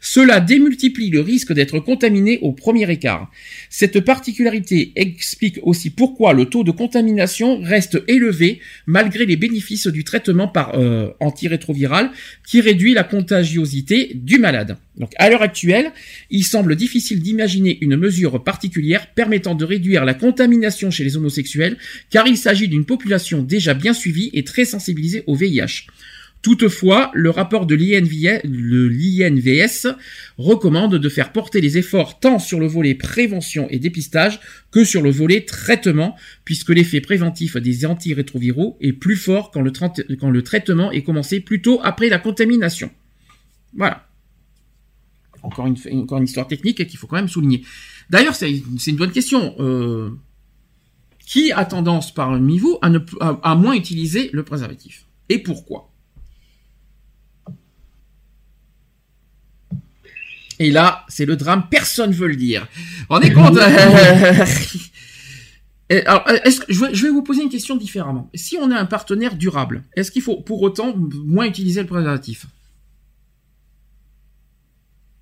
Cela 0.02 0.40
démultiplie 0.40 1.12
le 1.12 1.22
risque 1.22 1.54
d'être 1.54 1.80
contaminé 1.80 2.40
au 2.42 2.54
premier 2.54 2.90
écart. 2.90 3.30
Cette 3.70 4.00
particularité 4.00 4.92
explique 4.96 5.60
aussi 5.62 5.92
pourquoi 5.92 6.34
le 6.34 6.46
taux 6.46 6.64
de 6.64 6.72
contamination 6.72 7.62
reste 7.62 8.02
élevé 8.08 8.60
malgré 8.88 9.28
les 9.28 9.36
bénéfices 9.36 9.86
du 9.86 10.04
traitement 10.04 10.48
par 10.48 10.80
euh, 10.80 11.12
antirétroviral 11.20 12.10
qui 12.44 12.60
réduit 12.60 12.96
la 12.96 13.04
contagiosité 13.04 13.67
du 14.16 14.40
malade. 14.40 14.78
Donc 14.98 15.12
à 15.18 15.30
l'heure 15.30 15.42
actuelle, 15.42 15.92
il 16.30 16.44
semble 16.44 16.76
difficile 16.76 17.22
d'imaginer 17.22 17.78
une 17.82 17.96
mesure 17.96 18.44
particulière 18.44 19.08
permettant 19.14 19.56
de 19.56 19.66
réduire 19.66 20.06
la 20.06 20.14
contamination 20.14 20.92
chez 20.92 21.04
les 21.04 21.18
homosexuels 21.18 21.78
car 22.10 22.28
il 22.28 22.38
s'agit 22.38 22.68
d'une 22.68 22.86
population 22.86 23.44
déjà 23.44 23.74
bien 23.74 23.94
suivie 23.94 24.30
et 24.34 24.44
très 24.44 24.66
sensibilisée 24.66 25.24
au 25.28 25.36
VIH. 25.36 25.88
Toutefois, 26.42 27.12
le 27.14 27.30
rapport 27.30 27.66
de 27.66 27.76
l'INVS 27.76 29.88
recommande 30.38 30.96
de 30.96 31.10
faire 31.10 31.32
porter 31.32 31.62
les 31.62 31.78
efforts 31.78 32.20
tant 32.20 32.40
sur 32.40 32.60
le 32.60 32.68
volet 32.68 32.96
prévention 32.96 33.68
et 33.70 33.80
dépistage 33.80 34.40
que 34.72 34.84
sur 34.84 35.02
le 35.02 35.10
volet 35.10 35.42
traitement, 35.42 36.16
puisque 36.46 36.70
l'effet 36.70 37.02
préventif 37.02 37.58
des 37.58 37.86
antirétroviraux 37.86 38.78
est 38.82 38.94
plus 38.94 39.16
fort 39.16 39.52
quand 39.52 39.62
le, 39.62 40.42
traitement 40.42 40.92
est 40.92 41.04
commencé 41.04 41.40
plutôt 41.40 41.82
après 41.84 42.08
la 42.08 42.20
contamination. 42.20 42.92
Voilà. 43.78 44.06
Encore 45.44 45.68
une, 45.68 45.78
encore 46.02 46.18
une 46.18 46.26
histoire 46.26 46.48
technique 46.48 46.86
qu'il 46.88 47.00
faut 47.00 47.08
quand 47.08 47.16
même 47.16 47.30
souligner. 47.30 47.64
D'ailleurs, 48.10 48.36
c'est 48.36 48.52
une 48.52 48.98
bonne 48.98 49.12
question. 49.12 49.56
Euh, 49.60 50.10
qui 51.26 51.52
a 51.52 51.66
tendance 51.66 52.14
parmi 52.14 52.58
vous 52.58 52.78
à, 52.82 52.90
ne, 52.90 53.00
à 53.20 53.56
moins 53.56 53.74
utiliser 53.74 54.30
le 54.32 54.44
préservatif? 54.44 55.06
Et 55.28 55.40
pourquoi? 55.40 55.92
Et 60.60 60.72
là, 60.72 61.06
c'est 61.08 61.26
le 61.26 61.36
drame, 61.36 61.68
personne 61.70 62.12
veut 62.12 62.30
le 62.30 62.38
dire. 62.38 62.68
On 63.10 63.20
est 63.20 63.32
compte? 63.32 63.58
Alors, 65.90 66.28
est-ce 66.44 66.62
que, 66.62 66.74
je, 66.74 67.04
vais, 67.04 67.10
vous 67.10 67.24
poser 67.24 67.44
une 67.44 67.50
question 67.50 67.76
différemment. 67.76 68.30
Si 68.34 68.58
on 68.60 68.72
a 68.72 68.80
un 68.80 68.86
partenaire 68.86 69.36
durable, 69.36 69.84
est-ce 69.96 70.12
qu'il 70.12 70.22
faut 70.22 70.38
pour 70.38 70.62
autant 70.62 70.96
moins 70.96 71.46
utiliser 71.46 71.82
le 71.82 71.88
préservatif? 71.88 72.48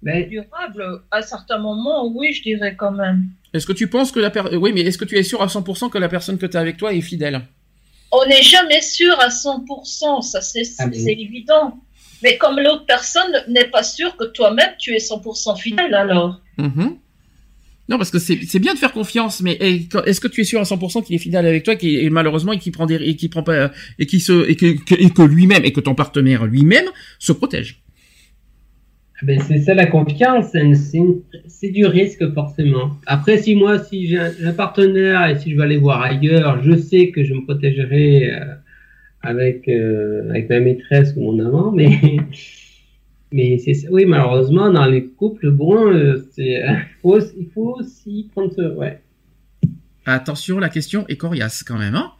Ben, 0.05 0.29
Durable, 0.29 1.01
à 1.09 1.23
certains 1.23 1.57
moments, 1.57 2.07
oui, 2.13 2.31
je 2.31 2.43
dirais 2.43 2.75
quand 2.77 2.91
même. 2.91 3.25
Est-ce 3.53 3.65
que 3.65 3.73
tu 3.73 3.87
penses 3.87 4.11
que 4.11 4.19
la 4.19 4.29
personne... 4.29 4.55
Oui, 4.57 4.71
mais 4.71 4.81
est-ce 4.81 4.99
que 4.99 5.05
tu 5.05 5.17
es 5.17 5.23
sûr 5.23 5.41
à 5.41 5.47
100% 5.47 5.89
que 5.89 5.97
la 5.97 6.07
personne 6.07 6.37
que 6.37 6.45
tu 6.45 6.55
as 6.55 6.59
avec 6.59 6.77
toi 6.77 6.93
est 6.93 7.01
fidèle? 7.01 7.41
On 8.11 8.23
n'est 8.27 8.43
jamais 8.43 8.81
sûr 8.81 9.19
à 9.19 9.29
100%, 9.29 10.21
ça 10.21 10.41
c'est 10.41 10.61
ah, 10.77 10.85
évident. 10.93 11.79
Mais 12.21 12.37
comme 12.37 12.59
l'autre 12.59 12.85
personne 12.85 13.31
n'est 13.49 13.65
pas 13.65 13.81
sûre 13.81 14.15
que 14.15 14.25
toi-même 14.25 14.69
tu 14.77 14.93
es 14.93 14.99
100% 14.99 15.59
fidèle 15.59 15.93
alors. 15.95 16.39
Mhm. 16.57 16.97
Non, 17.89 17.97
parce 17.97 18.09
que 18.09 18.19
c'est 18.19 18.59
bien 18.59 18.73
de 18.73 18.79
faire 18.79 18.93
confiance, 18.93 19.41
mais 19.41 19.53
est-ce 19.59 20.19
que 20.19 20.27
tu 20.27 20.41
es 20.41 20.43
sûr 20.43 20.59
à 20.59 20.63
100% 20.63 21.03
qu'il 21.03 21.15
est 21.15 21.19
fidèle 21.19 21.45
avec 21.45 21.63
toi, 21.63 21.75
et 21.81 22.09
malheureusement 22.09 22.53
et 22.53 22.59
qu'il 22.59 22.71
prend 22.71 22.85
des 22.85 22.95
et 22.95 23.15
qui 23.15 23.29
prend 23.29 23.43
pas 23.43 23.71
et 23.99 24.05
qui 24.05 24.19
se 24.19 24.47
et 24.49 24.55
que, 24.55 24.65
et 24.65 25.09
que 25.09 25.21
lui-même 25.21 25.65
et 25.65 25.73
que 25.73 25.81
ton 25.81 25.93
partenaire 25.93 26.45
lui-même 26.45 26.85
se 27.19 27.31
protège? 27.31 27.84
Ah 29.18 29.26
ben 29.26 29.39
c'est 29.39 29.59
ça 29.59 29.74
la 29.74 29.86
confiance, 29.86 30.55
c'est 31.47 31.70
du 31.70 31.86
risque 31.86 32.34
forcément. 32.34 32.91
Après, 33.05 33.38
si 33.38 33.55
moi, 33.55 33.80
si 33.80 34.07
j'ai 34.07 34.20
un, 34.20 34.51
partenaire 34.51 35.28
et 35.28 35.38
si 35.38 35.51
je 35.51 35.55
vais 35.55 35.63
aller 35.63 35.78
voir 35.78 36.01
ailleurs, 36.01 36.61
je 36.63 36.76
sais 36.76 37.11
que 37.11 37.24
je 37.24 37.34
me 37.34 37.43
protégerai. 37.45 38.34
Euh, 38.34 38.55
avec, 39.26 39.68
euh, 39.68 40.30
avec 40.30 40.49
ma 40.49 40.59
maîtresse 40.59 41.13
ou 41.16 41.22
mon 41.22 41.39
amant, 41.45 41.72
mais, 41.72 41.99
mais 43.32 43.57
oui, 43.89 44.05
malheureusement, 44.05 44.72
dans 44.72 44.86
les 44.86 45.05
couples, 45.05 45.51
bon, 45.51 45.91
euh, 45.91 46.24
il 46.38 47.47
faut 47.53 47.76
aussi 47.80 48.30
prendre 48.32 48.53
ce. 48.53 48.95
Attention, 50.05 50.59
la 50.59 50.70
question 50.70 51.07
est 51.07 51.18
coriace 51.18 51.63
quand 51.63 51.80
même, 51.80 51.95
hein. 51.95 52.11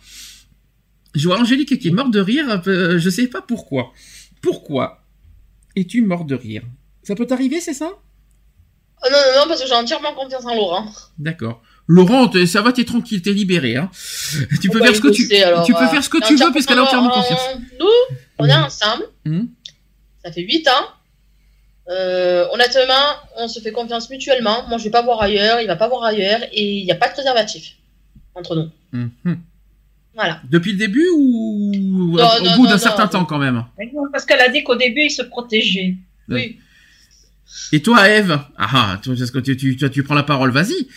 Je 1.14 1.28
vois 1.30 1.40
Angélique 1.40 1.80
qui 1.80 1.88
est 1.88 1.92
morte 1.92 2.12
de 2.12 2.20
rire, 2.20 2.62
je 2.66 3.10
sais 3.10 3.28
pas 3.28 3.42
pourquoi. 3.42 3.94
Pourquoi 4.42 5.02
es-tu 5.78 6.02
morte 6.02 6.28
de 6.28 6.36
rire? 6.36 6.64
Ça 7.06 7.14
peut 7.14 7.28
t'arriver, 7.28 7.60
c'est 7.60 7.74
ça? 7.74 7.90
Oh 7.92 9.08
Non, 9.12 9.18
non, 9.18 9.42
non, 9.42 9.48
parce 9.48 9.62
que 9.62 9.68
j'ai 9.68 9.76
entièrement 9.76 10.14
confiance 10.14 10.44
en 10.46 10.56
Laurent. 10.56 10.88
D'accord. 11.20 11.62
Laurent, 11.88 12.32
ça 12.48 12.64
va, 12.64 12.72
t'es 12.72 12.84
tranquille, 12.84 13.22
t'es 13.22 13.32
libéré. 13.32 13.76
Hein. 13.76 13.92
Tu 14.62 14.70
peux 14.70 14.80
faire 14.80 14.96
ce 14.96 15.02
que 15.02 15.10
tu, 15.10 15.28
tu 15.28 15.74
peux 15.74 15.88
faire 15.88 16.04
ce 16.04 16.10
que 16.10 16.26
tu 16.26 16.36
veux 16.36 16.52
puisqu'elle 16.52 16.80
a 16.80 16.84
entièrement 16.84 17.12
confiance. 17.12 17.58
Nous, 17.80 18.18
on 18.40 18.46
est 18.46 18.56
ensemble. 18.56 19.06
Hmm. 19.24 19.46
Ça 20.24 20.32
fait 20.32 20.42
8 20.42 20.68
ans. 20.68 20.88
Euh, 21.90 22.48
honnêtement, 22.52 22.94
on 23.38 23.48
se 23.48 23.60
fait 23.60 23.72
confiance 23.72 24.10
mutuellement. 24.10 24.68
Moi, 24.68 24.80
je 24.80 24.86
vais 24.86 24.90
pas 24.90 25.04
voir 25.04 25.22
ailleurs, 25.22 25.62
il 25.62 25.68
va 25.68 25.76
pas 25.76 25.88
voir 25.88 26.04
ailleurs, 26.04 26.42
et 26.52 26.80
il 26.80 26.86
n'y 26.86 26.92
a 26.92 26.96
pas 26.96 27.10
de 27.10 27.14
préservatif 27.14 27.76
entre 28.34 28.56
nous. 28.56 28.72
Hmm. 28.92 29.36
Voilà. 30.16 30.42
Depuis 30.50 30.72
le 30.72 30.80
début 30.80 31.08
ou 31.16 32.18
au 32.18 32.56
bout 32.56 32.66
d'un 32.66 32.80
certain 32.80 33.06
temps 33.06 33.26
quand 33.26 33.38
même? 33.38 33.64
Parce 34.12 34.26
qu'elle 34.26 34.40
a 34.40 34.50
dit 34.50 34.64
qu'au 34.64 34.76
début, 34.76 35.04
il 35.04 35.12
se 35.12 35.22
protégeait. 35.22 35.98
Oui. 36.30 36.58
Et 37.72 37.82
toi, 37.82 38.10
Eve 38.10 38.40
Ah, 38.58 38.70
ah 38.74 39.02
tu, 39.02 39.16
tu, 39.56 39.78
tu, 39.78 39.90
tu 39.90 40.04
prends 40.04 40.16
la 40.16 40.24
parole, 40.24 40.52
vas-y. 40.52 40.88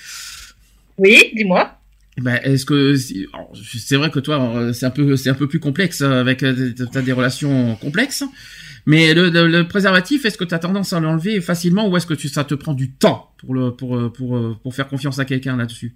Oui, 0.98 1.30
dis-moi. 1.34 1.78
Ben, 2.20 2.40
est-ce 2.42 2.64
que 2.64 2.96
c'est 2.96 3.96
vrai 3.96 4.10
que 4.10 4.18
toi 4.18 4.72
c'est 4.72 4.86
un 4.86 4.90
peu 4.90 5.16
c'est 5.16 5.30
un 5.30 5.34
peu 5.34 5.46
plus 5.46 5.60
complexe 5.60 6.00
euh, 6.00 6.20
avec 6.20 6.42
euh, 6.42 6.72
t'as 6.92 7.00
des 7.00 7.12
relations 7.12 7.76
complexes 7.76 8.24
mais 8.86 9.14
le, 9.14 9.62
préservatif 9.62 10.24
est-ce 10.24 10.36
que 10.36 10.44
tu 10.44 10.54
as 10.54 10.58
tendance 10.58 10.92
à 10.92 10.98
l'enlever 10.98 11.40
facilement 11.40 11.88
ou 11.88 11.96
est-ce 11.96 12.06
que 12.06 12.14
tu, 12.14 12.28
ça 12.28 12.42
te 12.42 12.54
prend 12.54 12.74
du 12.74 12.90
temps 12.90 13.30
pour 13.38 13.54
le 13.54 13.70
pour 13.70 13.96
euh, 13.96 14.12
pour 14.12 14.58
pour 14.60 14.74
faire 14.74 14.88
confiance 14.88 15.20
à 15.20 15.24
quelqu'un 15.24 15.56
là-dessus? 15.56 15.94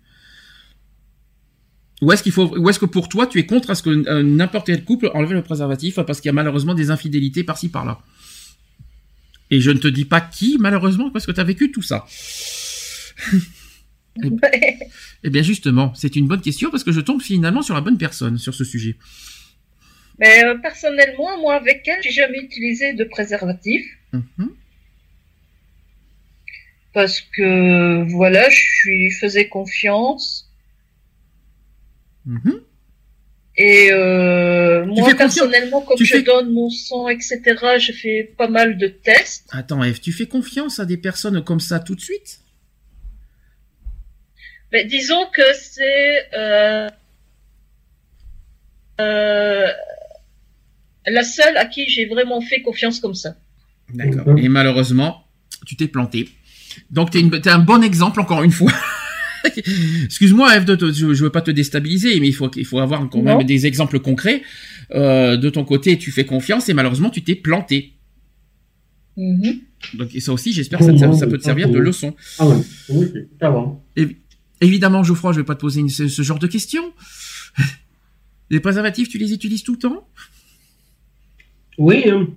Ou 2.02 2.12
est-ce 2.12 2.22
qu'il 2.22 2.32
faut 2.32 2.56
ou 2.56 2.68
est-ce 2.68 2.78
que 2.78 2.86
pour 2.86 3.08
toi 3.08 3.26
tu 3.26 3.40
es 3.40 3.46
contre 3.46 3.70
à 3.70 3.74
ce 3.74 3.82
que 3.82 4.22
n'importe 4.22 4.66
quel 4.66 4.84
couple 4.84 5.10
enlève 5.14 5.32
le 5.32 5.42
préservatif 5.42 5.98
parce 6.06 6.20
qu'il 6.20 6.28
y 6.28 6.30
a 6.30 6.34
malheureusement 6.34 6.74
des 6.74 6.90
infidélités 6.90 7.42
par-ci 7.42 7.68
par-là? 7.68 8.00
Et 9.52 9.60
je 9.60 9.70
ne 9.70 9.78
te 9.78 9.86
dis 9.86 10.06
pas 10.06 10.20
qui 10.20 10.56
malheureusement 10.58 11.10
parce 11.10 11.26
que 11.26 11.32
tu 11.32 11.38
as 11.38 11.44
vécu 11.44 11.70
tout 11.70 11.82
ça 11.82 12.06
Eh 15.24 15.30
bien 15.30 15.42
justement, 15.42 15.94
c'est 15.94 16.16
une 16.16 16.26
bonne 16.26 16.40
question 16.40 16.70
parce 16.70 16.84
que 16.84 16.92
je 16.92 17.00
tombe 17.00 17.22
finalement 17.22 17.62
sur 17.62 17.74
la 17.74 17.80
bonne 17.80 17.96
personne 17.96 18.36
sur 18.38 18.54
ce 18.54 18.64
sujet. 18.64 18.96
Mais 20.18 20.44
euh, 20.44 20.56
personnellement, 20.58 21.40
moi, 21.40 21.54
avec 21.54 21.86
elle, 21.88 22.02
j'ai 22.02 22.10
jamais 22.10 22.40
utilisé 22.40 22.92
de 22.92 23.04
préservatif. 23.04 23.86
Mhm. 24.12 24.50
Parce 26.92 27.22
que, 27.22 28.02
voilà, 28.12 28.50
je 28.50 28.88
lui 28.88 29.10
faisais 29.12 29.48
confiance. 29.48 30.52
Mhm. 32.26 32.60
Et 33.56 33.90
euh, 33.92 34.82
Tu 34.84 35.00
moi, 35.00 35.14
personnellement, 35.14 35.82
comme 35.82 35.96
tu 35.98 36.06
je 36.06 36.14
fais- 36.14 36.22
donne 36.22 36.52
mon 36.52 36.70
sang, 36.70 37.08
etc., 37.08 37.40
je 37.78 37.92
fais 37.92 38.32
pas 38.38 38.48
mal 38.48 38.78
de 38.78 38.86
tests. 38.86 39.46
Attends, 39.52 39.82
Eve, 39.84 40.00
tu 40.00 40.10
fais 40.12 40.26
confiance 40.26 40.80
à 40.80 40.86
des 40.86 40.96
personnes 40.96 41.44
comme 41.44 41.60
ça 41.60 41.78
tout 41.78 41.94
de 41.94 42.00
suite? 42.00 42.38
Mais 44.72 44.86
disons 44.86 45.26
que 45.34 45.42
c'est 45.60 46.28
euh, 46.34 46.88
euh, 49.02 49.66
la 51.06 51.22
seule 51.24 51.56
à 51.58 51.66
qui 51.66 51.88
j'ai 51.90 52.06
vraiment 52.06 52.40
fait 52.40 52.62
confiance 52.62 53.00
comme 53.00 53.14
ça. 53.14 53.36
D'accord. 53.92 54.38
Et 54.38 54.48
malheureusement, 54.48 55.24
tu 55.66 55.76
t'es 55.76 55.88
planté. 55.88 56.28
Donc 56.90 57.14
une- 57.14 57.38
t'es 57.40 57.50
un 57.50 57.58
bon 57.58 57.82
exemple 57.82 58.18
encore 58.20 58.42
une 58.42 58.50
fois. 58.52 58.72
Excuse-moi, 60.04 60.60
de 60.60 60.74
te- 60.74 60.92
je, 60.92 61.12
je 61.14 61.24
veux 61.24 61.30
pas 61.30 61.40
te 61.42 61.50
déstabiliser, 61.50 62.18
mais 62.20 62.28
il 62.28 62.32
faut, 62.34 62.50
il 62.56 62.64
faut 62.64 62.78
avoir 62.78 63.08
quand 63.10 63.22
Non. 63.22 63.38
même 63.38 63.46
des 63.46 63.66
exemples 63.66 63.98
concrets. 64.00 64.42
Euh, 64.94 65.36
de 65.36 65.48
ton 65.50 65.64
côté, 65.64 65.98
tu 65.98 66.10
fais 66.10 66.24
confiance 66.24 66.68
et 66.68 66.74
malheureusement, 66.74 67.10
tu 67.10 67.22
t'es 67.22 67.34
planté. 67.34 67.92
Mhm. 69.16 69.60
Donc 69.94 70.14
et 70.14 70.20
ça 70.20 70.32
aussi, 70.32 70.52
j'espère 70.52 70.78
que 70.78 70.84
ça, 70.86 70.92
te- 70.92 70.98
ça, 70.98 71.12
ça 71.12 71.26
peut 71.26 71.38
te 71.38 71.44
servir 71.44 71.68
de 71.68 71.78
leçon. 71.78 72.14
Ah 72.38 72.46
oui, 72.48 72.56
oui. 73.96 74.16
Évidemment, 74.60 75.02
Geoffroy, 75.02 75.32
je 75.32 75.38
vais 75.40 75.44
pas 75.44 75.54
te 75.56 75.60
poser 75.60 75.80
une- 75.80 75.88
ce, 75.88 76.06
ce 76.08 76.22
genre 76.22 76.38
de 76.38 76.46
questions. 76.46 76.92
Les 78.50 78.60
préservatifs, 78.60 79.08
tu 79.08 79.18
les 79.18 79.32
utilises 79.32 79.62
tout 79.62 79.72
le 79.72 79.78
temps? 79.78 80.06
Oui, 81.78 82.04
hein. 82.08 82.28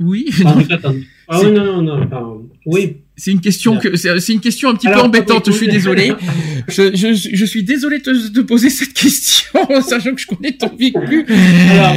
Oui. 0.00 0.30
Ah. 0.44 0.56
Ah 1.28 1.40
oui, 1.42 1.52
non, 1.52 1.64
non, 1.64 1.82
non, 1.98 2.06
pardon. 2.06 2.50
Oui. 2.66 2.98
C'est 3.16 3.30
une 3.30 3.40
question 3.40 3.78
que 3.78 3.96
c'est 3.96 4.32
une 4.32 4.40
question 4.40 4.70
un 4.70 4.74
petit 4.74 4.88
Alors, 4.88 5.02
peu 5.02 5.06
embêtante. 5.06 5.46
Je 5.46 5.52
suis 5.52 5.68
désolé. 5.68 6.12
Je, 6.68 6.96
je, 6.96 7.12
je 7.12 7.44
suis 7.44 7.62
désolé 7.62 7.98
de 7.98 8.28
te, 8.28 8.40
poser 8.40 8.70
cette 8.70 8.94
question, 8.94 9.52
sachant 9.82 10.14
que 10.14 10.20
je 10.20 10.26
connais 10.26 10.52
ton 10.52 10.74
vécu. 10.74 11.26
Alors, 11.70 11.94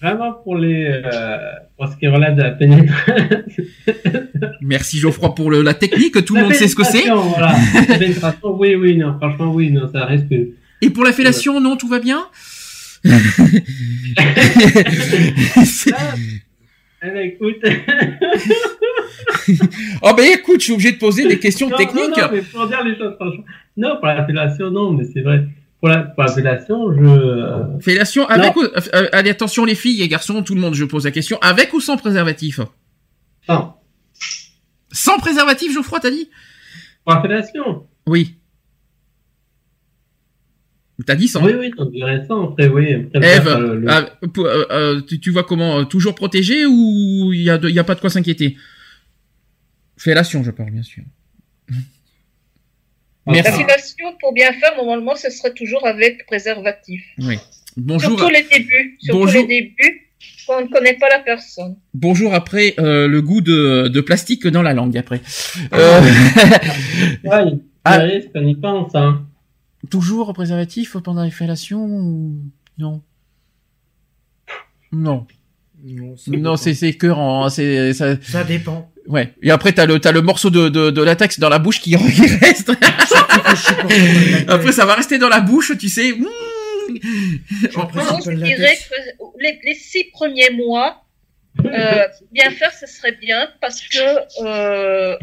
vraiment 0.00 0.32
pour 0.44 0.56
les, 0.56 0.84
euh, 0.86 1.36
pour 1.76 1.88
ce 1.88 1.96
qui 1.96 2.06
relève 2.06 2.36
de 2.36 2.42
la 2.42 2.52
pénétration. 2.52 3.14
Merci 4.60 4.98
Geoffroy 4.98 5.34
pour 5.34 5.50
le, 5.50 5.62
la 5.62 5.74
technique. 5.74 6.24
Tout 6.24 6.36
le 6.36 6.42
monde 6.42 6.54
sait 6.54 6.68
ce 6.68 6.76
que 6.76 6.84
c'est. 6.84 7.08
Voilà. 7.08 7.56
La 7.88 7.98
pénétration, 7.98 8.56
oui, 8.56 8.76
oui, 8.76 8.96
non, 8.96 9.16
franchement, 9.18 9.52
oui, 9.52 9.72
non, 9.72 9.90
ça 9.92 10.04
reste 10.04 10.28
que. 10.28 10.50
Et 10.80 10.90
pour 10.90 11.02
la 11.02 11.12
fellation, 11.12 11.60
non, 11.60 11.76
tout 11.76 11.88
va 11.88 11.98
bien? 11.98 12.24
Eh 17.02 17.10
ben, 17.10 17.26
écoute. 17.26 17.56
oh 20.02 20.10
ben 20.16 20.32
écoute, 20.32 20.60
je 20.60 20.64
suis 20.64 20.72
obligé 20.72 20.92
de 20.92 20.98
poser 20.98 21.28
des 21.28 21.38
questions 21.38 21.68
Non, 21.68 21.76
techniques. 21.76 22.16
Non, 22.16 22.22
non, 22.22 22.28
mais 22.32 22.42
pour 22.42 22.66
dire 22.66 22.82
les 22.84 22.96
choses 22.96 23.14
franchement. 23.14 23.44
Non, 23.76 23.96
pour 23.96 24.06
la 24.06 24.26
fellation, 24.26 24.70
non, 24.70 24.92
mais 24.92 25.04
c'est 25.04 25.20
vrai. 25.20 25.46
Pour 25.78 25.88
la, 25.88 25.98
pour 25.98 26.24
la 26.24 26.32
fellation, 26.32 26.92
je. 26.92 27.78
Fellation 27.80 28.26
avec 28.26 28.56
ou... 28.56 28.64
allez 29.12 29.30
attention 29.30 29.64
les 29.64 29.76
filles 29.76 30.02
et 30.02 30.08
garçons, 30.08 30.42
tout 30.42 30.56
le 30.56 30.60
monde, 30.60 30.74
je 30.74 30.84
pose 30.84 31.04
la 31.04 31.12
question. 31.12 31.38
Avec 31.40 31.72
ou 31.72 31.80
sans 31.80 31.96
préservatif? 31.96 32.58
Non, 33.48 33.74
Sans 34.90 35.18
préservatif, 35.18 35.72
Geoffroy, 35.72 36.00
t'as 36.00 36.10
dit? 36.10 36.28
Pour 37.04 37.14
la 37.14 37.22
fellation. 37.22 37.86
Oui. 38.06 38.37
T'as 41.06 41.14
dit 41.14 41.28
sans. 41.28 41.44
Oui, 41.44 41.52
oui, 41.58 41.70
on 41.78 41.84
dirait 41.86 42.24
ça. 42.26 42.34
Après, 42.42 42.66
oui. 42.68 43.06
Après, 43.14 43.36
Eve, 43.36 43.56
le- 43.58 43.76
le- 43.80 43.86
ah, 43.90 44.10
pour- 44.34 44.46
euh, 44.46 44.64
euh, 44.70 45.00
tu, 45.02 45.20
tu 45.20 45.30
vois 45.30 45.44
comment 45.44 45.78
euh, 45.78 45.84
Toujours 45.84 46.14
protégé 46.16 46.66
ou 46.66 47.30
il 47.32 47.42
y 47.42 47.50
a, 47.50 47.58
de- 47.58 47.68
il 47.68 47.74
y 47.74 47.78
a 47.78 47.84
pas 47.84 47.94
de 47.94 48.00
quoi 48.00 48.10
s'inquiéter? 48.10 48.56
Fellation, 49.96 50.42
je 50.42 50.50
parle 50.50 50.70
bien 50.70 50.82
sûr. 50.82 51.04
La 53.26 53.34
Merci. 53.34 53.52
fellation, 53.62 54.06
pour 54.20 54.32
bien 54.32 54.52
faire, 54.54 54.74
normalement, 54.76 55.14
ce 55.14 55.30
serait 55.30 55.52
toujours 55.52 55.86
avec 55.86 56.24
préservatif. 56.26 57.04
Oui. 57.18 57.36
Bonjour. 57.76 58.18
Surtout 58.18 58.32
les 58.32 58.42
débuts. 58.50 58.96
Surtout 59.00 59.20
Bonjour. 59.20 59.46
les 59.46 59.60
débuts, 59.60 60.08
quand 60.46 60.58
on 60.58 60.64
ne 60.64 60.68
connaît 60.68 60.94
pas 60.96 61.08
la 61.10 61.18
personne. 61.20 61.76
Bonjour 61.94 62.32
après 62.34 62.74
euh, 62.78 63.06
le 63.06 63.20
goût 63.22 63.40
de, 63.42 63.88
de 63.88 64.00
plastique 64.00 64.46
dans 64.46 64.62
la 64.62 64.72
langue 64.74 64.96
après. 64.96 65.20
Ah. 65.70 65.76
Euh, 65.78 66.00
Ouais, 67.24 67.52
Ah. 67.84 68.06
y 68.06 68.54
pense, 68.56 68.94
hein. 68.94 69.26
Toujours 69.90 70.32
préservatif 70.32 70.96
pendant 71.02 71.22
les 71.24 71.30
fellations 71.30 71.84
ou 71.84 72.34
non? 72.78 73.02
Non. 74.92 75.26
Non, 76.26 76.56
c'est 76.56 76.74
c'est 76.74 76.88
écœurant. 76.88 77.44
hein, 77.44 77.50
C'est 77.50 77.92
ça. 77.92 78.20
Ça 78.22 78.42
dépend. 78.44 78.90
Ouais. 79.06 79.32
Et 79.42 79.50
après 79.50 79.72
t'as 79.72 79.86
le 79.86 80.00
t'as 80.00 80.12
le 80.12 80.22
morceau 80.22 80.50
de, 80.50 80.68
de, 80.68 80.90
de 80.90 81.02
latex 81.02 81.38
dans 81.38 81.48
la 81.48 81.58
bouche 81.58 81.80
qui, 81.80 81.94
reste. 82.40 82.72
après 84.48 84.72
ça 84.72 84.84
va 84.84 84.94
rester 84.96 85.18
dans 85.18 85.28
la 85.28 85.40
bouche, 85.40 85.72
tu 85.78 85.88
sais. 85.88 86.12
Mmh. 86.12 86.26
Après, 87.76 88.02
Moi, 88.02 88.18
c'est 88.22 88.32
je 88.32 88.36
dirais 88.44 88.76
que 88.76 88.94
les, 89.40 89.60
les 89.64 89.74
six 89.74 90.04
premiers 90.12 90.50
mois, 90.50 91.04
euh, 91.64 92.04
bien 92.32 92.50
faire, 92.50 92.72
ce 92.72 92.86
serait 92.86 93.12
bien 93.20 93.46
parce 93.60 93.82
que, 93.82 93.98
euh, 94.44 95.16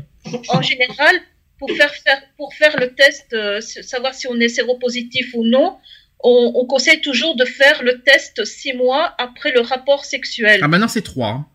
en 0.50 0.62
général, 0.62 1.16
pour 1.60 1.72
faire, 1.72 1.94
faire, 1.94 2.22
pour 2.38 2.54
faire 2.54 2.76
le 2.80 2.94
test, 2.94 3.28
euh, 3.34 3.62
savoir 3.62 4.14
si 4.14 4.28
on 4.28 4.40
est 4.40 4.50
séropositif 4.50 5.34
ou 5.34 5.44
non, 5.46 5.78
on, 6.24 6.52
on 6.56 6.66
conseille 6.66 7.02
toujours 7.02 7.36
de 7.36 7.46
faire 7.46 7.84
le 7.84 8.02
test 8.02 8.44
six 8.46 8.74
mois 8.74 9.14
après 9.18 9.52
le 9.52 9.62
rapport 9.62 10.06
sexuel. 10.06 10.60
Ah 10.64 10.68
maintenant 10.68 10.88
c'est 10.88 11.02
trois. 11.04 11.30
hein. 11.30 11.48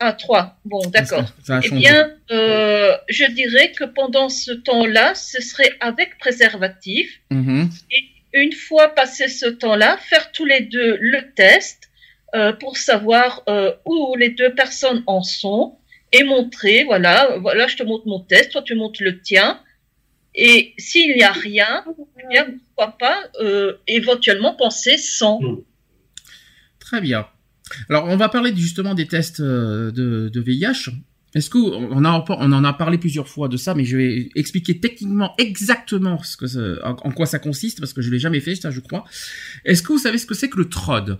Ah, 0.00 0.12
trois. 0.12 0.58
Bon, 0.64 0.80
d'accord. 0.88 1.24
Eh 1.62 1.70
bien, 1.70 2.10
euh, 2.32 2.94
je 3.08 3.24
dirais 3.30 3.70
que 3.72 3.84
pendant 3.84 4.28
ce 4.28 4.50
temps-là, 4.50 5.14
ce 5.14 5.40
serait 5.40 5.72
avec 5.80 6.18
préservatif. 6.18 7.20
Mhm. 7.30 7.70
Une 8.32 8.52
fois 8.52 8.88
passé 8.88 9.28
ce 9.28 9.46
temps-là, 9.46 9.96
faire 9.98 10.32
tous 10.32 10.44
les 10.44 10.62
deux 10.62 10.98
le 11.00 11.32
test 11.34 11.88
euh, 12.34 12.52
pour 12.52 12.76
savoir 12.76 13.44
euh, 13.48 13.72
où 13.86 14.16
les 14.16 14.30
deux 14.30 14.52
personnes 14.54 15.04
en 15.06 15.22
sont 15.22 15.78
et 16.14 16.22
montrer, 16.22 16.84
voilà, 16.84 17.38
voilà, 17.40 17.66
je 17.66 17.76
te 17.76 17.82
montre 17.82 18.06
mon 18.06 18.20
test, 18.20 18.52
toi 18.52 18.62
tu 18.62 18.74
montres 18.74 19.02
le 19.02 19.20
tien. 19.20 19.60
Et 20.34 20.74
s'il 20.78 21.14
n'y 21.14 21.22
a 21.22 21.32
rien, 21.32 21.84
eh 22.32 22.38
pourquoi 22.74 22.96
pas 22.98 23.22
euh, 23.40 23.74
éventuellement 23.86 24.54
penser 24.54 24.96
sans. 24.96 25.40
Très 26.78 27.00
bien. 27.00 27.26
Alors, 27.88 28.04
on 28.06 28.16
va 28.16 28.28
parler 28.28 28.54
justement 28.54 28.94
des 28.94 29.06
tests 29.06 29.40
euh, 29.40 29.90
de, 29.90 30.40
VIH. 30.40 30.90
Est-ce 31.34 31.50
que 31.50 31.58
on, 31.58 32.04
en 32.04 32.64
a 32.64 32.72
parlé 32.74 32.98
plusieurs 32.98 33.28
fois 33.28 33.48
de 33.48 33.56
ça, 33.56 33.74
mais 33.74 33.84
je 33.84 33.96
vais 33.96 34.28
expliquer 34.36 34.78
techniquement 34.78 35.34
exactement 35.38 36.20
en, 36.84 37.10
quoi 37.10 37.26
ça 37.26 37.38
consiste 37.40 37.80
parce 37.80 37.92
que 37.92 38.02
je 38.02 38.10
l'ai 38.10 38.20
jamais 38.20 38.40
fait, 38.40 38.54
ça 38.54 38.70
je 38.70 38.78
crois. 38.78 39.04
Est-ce 39.64 39.82
que 39.82 39.92
vous 39.92 39.98
savez 39.98 40.18
ce 40.18 40.26
que 40.26 40.34
c'est 40.34 40.48
que 40.48 40.58
le 40.58 40.68
TROD? 40.68 41.18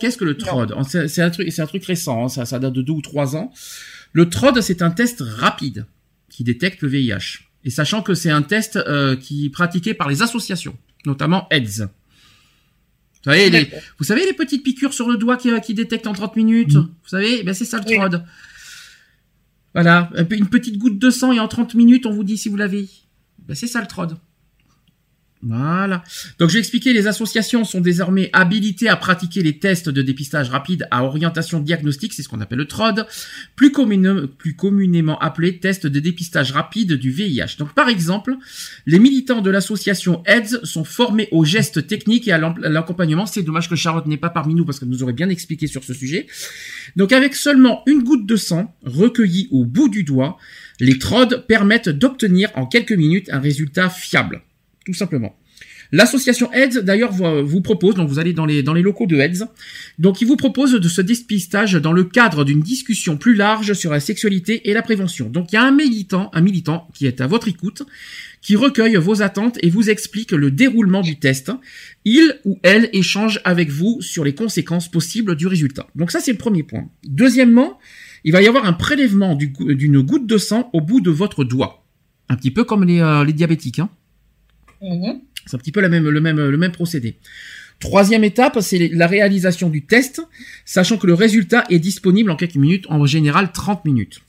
Qu'est-ce 0.00 0.16
que 0.16 0.24
le 0.24 0.36
TROD? 0.36 0.74
C'est 1.08 1.22
un 1.22 1.30
truc, 1.30 1.52
c'est 1.52 1.62
un 1.62 1.66
truc 1.66 1.84
récent, 1.84 2.24
hein, 2.24 2.28
ça, 2.28 2.44
ça 2.44 2.58
date 2.58 2.72
de 2.72 2.82
deux 2.82 2.92
ou 2.92 3.02
trois 3.02 3.36
ans. 3.36 3.52
Le 4.12 4.28
TROD, 4.28 4.60
c'est 4.60 4.82
un 4.82 4.90
test 4.90 5.22
rapide 5.22 5.86
qui 6.30 6.44
détecte 6.44 6.82
le 6.82 6.88
VIH. 6.88 7.40
Et 7.64 7.70
sachant 7.70 8.02
que 8.02 8.14
c'est 8.14 8.30
un 8.30 8.42
test 8.42 8.76
euh, 8.76 9.16
qui 9.16 9.46
est 9.46 9.50
pratiqué 9.50 9.94
par 9.94 10.08
les 10.08 10.22
associations, 10.22 10.76
notamment 11.06 11.46
AIDS. 11.50 11.88
Vous 13.24 13.32
savez, 13.32 13.50
les, 13.50 13.64
D'accord. 13.64 13.80
vous 13.98 14.04
savez 14.04 14.24
les 14.24 14.32
petites 14.32 14.62
piqûres 14.62 14.94
sur 14.94 15.08
le 15.08 15.16
doigt 15.16 15.36
qui, 15.36 15.50
qui 15.60 15.74
détectent 15.74 16.06
en 16.06 16.12
30 16.12 16.36
minutes? 16.36 16.74
Vous 16.76 16.88
savez? 17.08 17.42
Ben, 17.42 17.52
C'est 17.52 17.64
ça 17.64 17.78
le 17.78 17.84
Oui. 17.86 17.96
TROD. 17.96 18.24
Voilà, 19.74 20.10
une 20.30 20.48
petite 20.48 20.78
goutte 20.78 20.98
de 20.98 21.10
sang 21.10 21.32
et 21.32 21.38
en 21.40 21.46
30 21.48 21.74
minutes 21.74 22.06
on 22.06 22.10
vous 22.10 22.24
dit 22.24 22.38
si 22.38 22.48
vous 22.48 22.56
l'avez. 22.56 22.88
Ben, 23.46 23.54
c'est 23.54 23.66
ça 23.66 23.80
le 23.80 23.86
TROD. 23.86 24.16
Voilà. 25.40 26.02
Donc 26.40 26.48
je 26.48 26.54
vais 26.54 26.58
expliquer, 26.58 26.92
les 26.92 27.06
associations 27.06 27.64
sont 27.64 27.80
désormais 27.80 28.28
habilitées 28.32 28.88
à 28.88 28.96
pratiquer 28.96 29.42
les 29.42 29.58
tests 29.58 29.88
de 29.88 30.02
dépistage 30.02 30.50
rapide 30.50 30.88
à 30.90 31.04
orientation 31.04 31.60
diagnostique, 31.60 32.12
c'est 32.12 32.22
ce 32.22 32.28
qu'on 32.28 32.40
appelle 32.40 32.58
le 32.58 32.66
TROD, 32.66 33.06
plus, 33.54 33.70
communément 33.70 35.18
appelé 35.20 35.58
test 35.58 35.86
de 35.86 36.00
dépistage 36.00 36.50
rapide 36.50 36.94
du 36.94 37.10
VIH. 37.10 37.56
Donc 37.58 37.72
par 37.72 37.88
exemple, 37.88 38.34
les 38.86 38.98
militants 38.98 39.40
de 39.40 39.50
l'association 39.50 40.22
AIDS 40.26 40.60
sont 40.64 40.84
formés 40.84 41.28
aux 41.30 41.44
gestes 41.44 41.86
techniques 41.86 42.26
et 42.26 42.32
à 42.32 42.38
l'accompagnement. 42.38 43.26
C'est 43.26 43.42
dommage 43.42 43.68
que 43.68 43.76
Charlotte 43.76 44.06
n'est 44.06 44.16
pas 44.16 44.30
parmi 44.30 44.54
nous 44.54 44.64
parce 44.64 44.80
qu'elle 44.80 44.88
nous 44.88 45.04
aurait 45.04 45.12
bien 45.12 45.28
expliqué 45.28 45.68
sur 45.68 45.84
ce 45.84 45.94
sujet. 45.94 46.26
Donc 46.96 47.12
avec 47.12 47.36
seulement 47.36 47.82
une 47.86 48.02
goutte 48.02 48.26
de 48.26 48.36
sang 48.36 48.74
recueillie 48.84 49.46
au 49.52 49.64
bout 49.64 49.88
du 49.88 50.02
doigt, 50.02 50.38
les 50.80 50.98
TROD 50.98 51.44
permettent 51.46 51.88
d'obtenir 51.88 52.50
en 52.54 52.66
quelques 52.66 52.92
minutes 52.92 53.30
un 53.30 53.40
résultat 53.40 53.88
fiable. 53.88 54.42
Tout 54.88 54.94
simplement. 54.94 55.36
L'association 55.92 56.50
AIDS, 56.50 56.80
d'ailleurs, 56.82 57.12
vous, 57.12 57.60
propose, 57.60 57.94
donc 57.94 58.08
vous 58.08 58.18
allez 58.18 58.32
dans 58.32 58.46
les, 58.46 58.62
les 58.62 58.80
locaux 58.80 59.04
de 59.04 59.18
AIDS, 59.18 59.44
donc 59.98 60.22
il 60.22 60.26
vous 60.26 60.36
propose 60.36 60.72
de 60.72 60.88
ce 60.88 61.02
dépistage 61.02 61.74
dans 61.74 61.92
le 61.92 62.04
cadre 62.04 62.42
d'une 62.46 62.62
discussion 62.62 63.18
plus 63.18 63.34
large 63.34 63.74
sur 63.74 63.90
la 63.90 64.00
sexualité 64.00 64.70
et 64.70 64.72
la 64.72 64.80
prévention. 64.80 65.28
Donc 65.28 65.52
il 65.52 65.56
y 65.56 65.58
a 65.58 65.62
un 65.62 65.72
militant, 65.72 66.30
un 66.32 66.40
militant 66.40 66.88
qui 66.94 67.04
est 67.04 67.20
à 67.20 67.26
votre 67.26 67.48
écoute, 67.48 67.82
qui 68.40 68.56
recueille 68.56 68.96
vos 68.96 69.20
attentes 69.20 69.58
et 69.60 69.68
vous 69.68 69.90
explique 69.90 70.32
le 70.32 70.50
déroulement 70.50 71.02
du 71.02 71.18
test. 71.18 71.52
Il 72.06 72.40
ou 72.46 72.58
elle 72.62 72.88
échange 72.94 73.42
avec 73.44 73.68
vous 73.68 74.00
sur 74.00 74.24
les 74.24 74.34
conséquences 74.34 74.90
possibles 74.90 75.36
du 75.36 75.46
résultat. 75.46 75.86
Donc 75.96 76.12
ça, 76.12 76.20
c'est 76.20 76.32
le 76.32 76.38
premier 76.38 76.62
point. 76.62 76.88
Deuxièmement, 77.04 77.78
il 78.24 78.32
va 78.32 78.40
y 78.40 78.46
avoir 78.46 78.64
un 78.64 78.72
prélèvement 78.72 79.34
d'une 79.34 80.00
goutte 80.00 80.26
de 80.26 80.38
sang 80.38 80.70
au 80.72 80.80
bout 80.80 81.02
de 81.02 81.10
votre 81.10 81.44
doigt. 81.44 81.84
Un 82.30 82.36
petit 82.36 82.50
peu 82.50 82.64
comme 82.64 82.84
les, 82.84 83.00
euh, 83.00 83.24
diabétiques. 83.26 83.80
Hein. 83.80 83.90
Mhm. 84.82 85.20
C'est 85.46 85.56
un 85.56 85.58
petit 85.58 85.72
peu 85.72 85.80
la 85.80 85.88
même, 85.88 86.08
le, 86.08 86.20
même, 86.20 86.48
le 86.48 86.56
même 86.56 86.72
procédé. 86.72 87.16
Troisième 87.80 88.24
étape, 88.24 88.58
c'est 88.60 88.88
la 88.88 89.06
réalisation 89.06 89.68
du 89.68 89.86
test, 89.86 90.20
sachant 90.64 90.98
que 90.98 91.06
le 91.06 91.14
résultat 91.14 91.64
est 91.70 91.78
disponible 91.78 92.30
en 92.30 92.36
quelques 92.36 92.56
minutes, 92.56 92.86
en 92.88 93.06
général 93.06 93.52
30 93.52 93.84
minutes. 93.84 94.20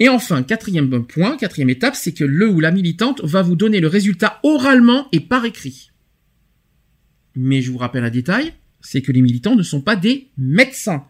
Et 0.00 0.08
enfin, 0.08 0.42
quatrième 0.42 1.04
point, 1.06 1.36
quatrième 1.36 1.70
étape, 1.70 1.94
c'est 1.94 2.12
que 2.12 2.24
le 2.24 2.48
ou 2.48 2.60
la 2.60 2.72
militante 2.72 3.22
va 3.24 3.42
vous 3.42 3.56
donner 3.56 3.80
le 3.80 3.86
résultat 3.88 4.40
oralement 4.42 5.08
et 5.12 5.20
par 5.20 5.44
écrit. 5.44 5.90
Mais 7.36 7.62
je 7.62 7.70
vous 7.70 7.78
rappelle 7.78 8.04
un 8.04 8.10
détail, 8.10 8.52
c'est 8.80 9.02
que 9.02 9.12
les 9.12 9.22
militants 9.22 9.56
ne 9.56 9.62
sont 9.62 9.80
pas 9.80 9.96
des 9.96 10.28
médecins. 10.36 11.04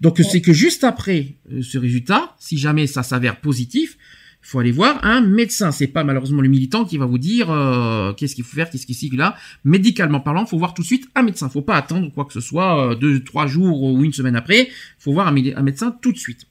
Donc 0.00 0.20
c'est 0.20 0.40
que 0.40 0.52
juste 0.52 0.84
après 0.84 1.34
euh, 1.52 1.62
ce 1.62 1.78
résultat, 1.78 2.36
si 2.38 2.56
jamais 2.56 2.86
ça 2.86 3.02
s'avère 3.02 3.40
positif, 3.40 3.98
il 4.42 4.48
faut 4.48 4.60
aller 4.60 4.72
voir 4.72 5.04
un 5.04 5.20
médecin. 5.20 5.72
C'est 5.72 5.88
pas 5.88 6.04
malheureusement 6.04 6.40
le 6.40 6.48
militant 6.48 6.84
qui 6.84 6.96
va 6.96 7.06
vous 7.06 7.18
dire 7.18 7.50
euh, 7.50 8.12
qu'est-ce 8.14 8.34
qu'il 8.34 8.44
faut 8.44 8.56
faire, 8.56 8.70
qu'est-ce 8.70 8.86
qu'il 8.86 9.16
là. 9.16 9.36
Médicalement 9.64 10.20
parlant, 10.20 10.44
il 10.44 10.48
faut 10.48 10.58
voir 10.58 10.74
tout 10.74 10.82
de 10.82 10.86
suite 10.86 11.08
un 11.14 11.22
médecin. 11.22 11.48
Faut 11.48 11.62
pas 11.62 11.76
attendre 11.76 12.10
quoi 12.12 12.24
que 12.24 12.32
ce 12.32 12.40
soit 12.40 12.92
euh, 12.92 12.94
deux, 12.94 13.22
trois 13.22 13.46
jours 13.46 13.82
ou 13.82 14.04
une 14.04 14.12
semaine 14.12 14.36
après. 14.36 14.68
Faut 14.98 15.12
voir 15.12 15.28
un 15.28 15.32
médecin 15.32 15.96
tout 16.00 16.12
de 16.12 16.18
suite. 16.18 16.46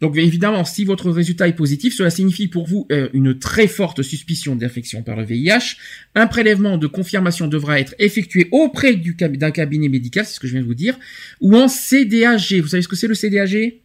Donc 0.00 0.16
évidemment, 0.18 0.64
si 0.64 0.84
votre 0.84 1.10
résultat 1.10 1.48
est 1.48 1.54
positif, 1.54 1.94
cela 1.94 2.10
signifie 2.10 2.48
pour 2.48 2.66
vous 2.66 2.86
euh, 2.92 3.08
une 3.12 3.38
très 3.38 3.68
forte 3.68 4.02
suspicion 4.02 4.56
d'infection 4.56 5.02
par 5.02 5.16
le 5.16 5.24
VIH. 5.24 5.76
Un 6.14 6.26
prélèvement 6.26 6.76
de 6.78 6.86
confirmation 6.86 7.46
devra 7.46 7.80
être 7.80 7.94
effectué 7.98 8.48
auprès 8.52 8.96
d'un 8.96 9.50
cabinet 9.50 9.88
médical, 9.88 10.26
c'est 10.26 10.34
ce 10.34 10.40
que 10.40 10.46
je 10.46 10.52
viens 10.52 10.62
de 10.62 10.66
vous 10.66 10.74
dire, 10.74 10.98
ou 11.40 11.56
en 11.56 11.68
CDAG. 11.68 12.60
Vous 12.60 12.68
savez 12.68 12.82
ce 12.82 12.88
que 12.88 12.96
c'est 12.96 13.06
le 13.06 13.14
CDAG 13.14 13.80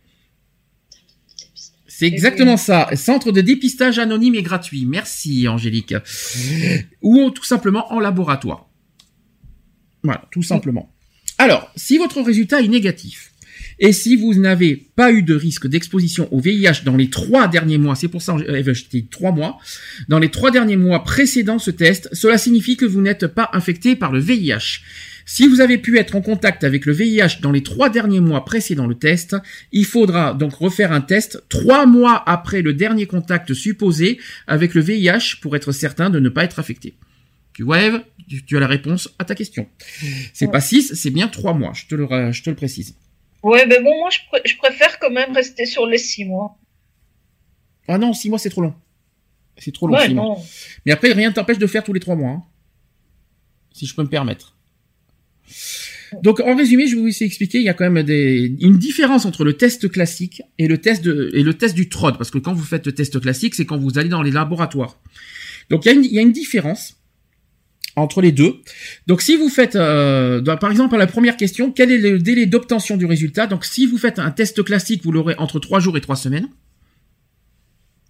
c'est 2.00 2.08
exactement 2.08 2.56
ça. 2.56 2.88
Centre 2.96 3.34
de 3.34 3.42
dépistage 3.42 4.00
anonyme 4.00 4.34
et 4.36 4.42
gratuit. 4.42 4.86
Merci 4.86 5.50
Angélique. 5.50 5.96
Ou 7.02 7.30
tout 7.32 7.44
simplement 7.44 7.92
en 7.92 8.00
laboratoire. 8.00 8.70
Voilà, 10.02 10.26
tout 10.32 10.42
simplement. 10.42 10.96
Alors, 11.38 11.70
si 11.76 11.98
votre 11.98 12.22
résultat 12.22 12.62
est 12.62 12.70
négatif, 12.70 13.34
et 13.80 13.92
si 13.92 14.16
vous 14.16 14.34
n'avez 14.34 14.78
pas 14.96 15.12
eu 15.12 15.24
de 15.24 15.36
risque 15.36 15.68
d'exposition 15.68 16.34
au 16.34 16.40
VIH 16.40 16.84
dans 16.86 16.96
les 16.96 17.10
trois 17.10 17.50
derniers 17.50 17.78
mois, 17.78 17.96
c'est 17.96 18.08
pour 18.08 18.22
ça 18.22 18.34
que 18.34 18.50
euh, 18.50 18.74
je 18.74 18.86
dis 18.90 19.08
trois 19.08 19.34
mois, 19.34 19.58
dans 20.08 20.20
les 20.20 20.30
trois 20.30 20.52
derniers 20.52 20.78
mois 20.78 21.04
précédant 21.04 21.60
ce 21.60 21.72
test, 21.72 22.08
cela 22.14 22.38
signifie 22.38 22.78
que 22.78 22.86
vous 22.86 23.02
n'êtes 23.02 23.28
pas 23.28 23.50
infecté 23.52 23.98
par 23.98 24.14
le 24.14 24.22
VIH. 24.22 24.80
Si 25.32 25.48
vous 25.48 25.62
avez 25.62 25.78
pu 25.78 26.00
être 26.00 26.16
en 26.16 26.22
contact 26.22 26.64
avec 26.64 26.88
le 26.88 26.92
VIH 26.92 27.40
dans 27.44 27.52
les 27.52 27.62
trois 27.62 27.92
derniers 27.92 28.20
mois 28.20 28.44
précédant 28.46 28.88
le 28.88 28.96
test, 28.96 29.36
il 29.72 29.86
faudra 29.86 30.34
donc 30.34 30.56
refaire 30.56 30.92
un 30.92 31.02
test 31.02 31.44
trois 31.50 31.86
mois 31.86 32.24
après 32.26 32.64
le 32.64 32.74
dernier 32.74 33.06
contact 33.06 33.54
supposé 33.54 34.20
avec 34.48 34.74
le 34.74 34.82
VIH 34.82 35.36
pour 35.40 35.56
être 35.56 35.72
certain 35.72 36.10
de 36.10 36.20
ne 36.20 36.30
pas 36.30 36.46
être 36.46 36.58
affecté. 36.58 36.96
Tu 37.54 37.62
vois, 37.62 37.80
Eve, 37.80 38.04
tu 38.48 38.58
as 38.58 38.60
la 38.60 38.66
réponse 38.66 39.14
à 39.20 39.24
ta 39.24 39.36
question. 39.36 39.68
C'est 40.34 40.50
pas 40.50 40.62
six, 40.62 40.96
c'est 40.96 41.12
bien 41.12 41.28
trois 41.28 41.54
mois, 41.54 41.74
je 41.76 41.86
te 41.86 41.94
le, 41.94 42.32
je 42.32 42.42
te 42.42 42.50
le 42.50 42.56
précise. 42.56 42.96
Ouais, 43.44 43.68
mais 43.68 43.80
bon, 43.84 43.96
moi, 44.00 44.10
je, 44.10 44.58
préfère 44.58 44.98
quand 44.98 45.12
même 45.12 45.32
rester 45.32 45.68
sur 45.68 45.86
les 45.86 46.00
six 46.00 46.26
mois. 46.26 46.58
Ah 47.88 48.00
non, 48.00 48.14
six 48.14 48.32
mois, 48.32 48.40
c'est 48.40 48.50
trop 48.50 48.62
long. 48.62 48.74
C'est 49.60 49.76
trop 49.76 49.88
long, 49.88 50.00
six 50.00 50.12
mois. 50.16 50.38
Mais 50.88 50.92
après, 50.92 51.14
rien 51.14 51.30
ne 51.30 51.36
t'empêche 51.36 51.60
de 51.60 51.68
faire 51.68 51.84
tous 51.84 51.94
les 51.94 52.00
trois 52.00 52.16
mois. 52.16 52.32
Hein. 52.32 52.44
si 53.72 53.86
je 53.86 53.94
peux 53.94 54.02
me 54.02 54.10
permettre. 54.10 54.56
Donc, 56.24 56.40
en 56.40 56.56
résumé, 56.56 56.88
je 56.88 56.96
vais 56.96 57.02
vous 57.02 57.24
expliquer, 57.24 57.60
il 57.60 57.64
y 57.64 57.70
a 57.70 57.74
quand 57.74 57.90
même 57.90 58.04
des, 58.04 58.56
une 58.62 58.78
différence 58.78 59.26
entre 59.26 59.44
le 59.44 59.54
test 59.54 59.90
classique 59.90 60.42
et 60.58 60.68
le 60.68 60.80
test 60.80 61.04
du 61.04 61.90
TROD. 61.90 62.18
Parce 62.18 62.32
que 62.32 62.40
quand 62.40 62.54
vous 62.54 62.64
faites 62.64 62.86
le 62.86 62.94
test 62.94 63.20
classique, 63.20 63.56
c'est 63.56 63.66
quand 63.66 63.78
vous 63.78 63.98
allez 64.00 64.10
dans 64.10 64.24
les 64.24 64.32
laboratoires. 64.32 65.00
Donc, 65.70 65.86
il 65.86 66.06
y 66.12 66.20
a 66.20 66.22
une, 66.22 66.32
différence 66.32 66.96
entre 67.96 68.22
les 68.22 68.32
deux. 68.32 68.56
Donc 69.08 69.22
si 69.22 69.36
vous 69.36 69.50
faites, 69.50 69.76
euh, 69.76 70.42
par 70.42 70.72
exemple, 70.72 70.98
la 70.98 71.08
première 71.08 71.38
question, 71.38 71.72
quel 71.72 71.92
est 71.92 71.98
le 71.98 72.20
délai 72.20 72.46
d'obtention 72.46 72.98
du 72.98 73.06
résultat? 73.06 73.46
Donc 73.46 73.66
si 73.66 73.86
vous 73.86 73.98
faites 73.98 74.20
un 74.20 74.32
test 74.32 74.64
classique, 74.64 75.04
vous 75.04 75.12
l'aurez 75.12 75.36
entre 75.38 75.60
3 75.60 75.80
jours 75.80 75.98
et 75.98 76.02
3 76.02 76.16
semaines. 76.16 76.48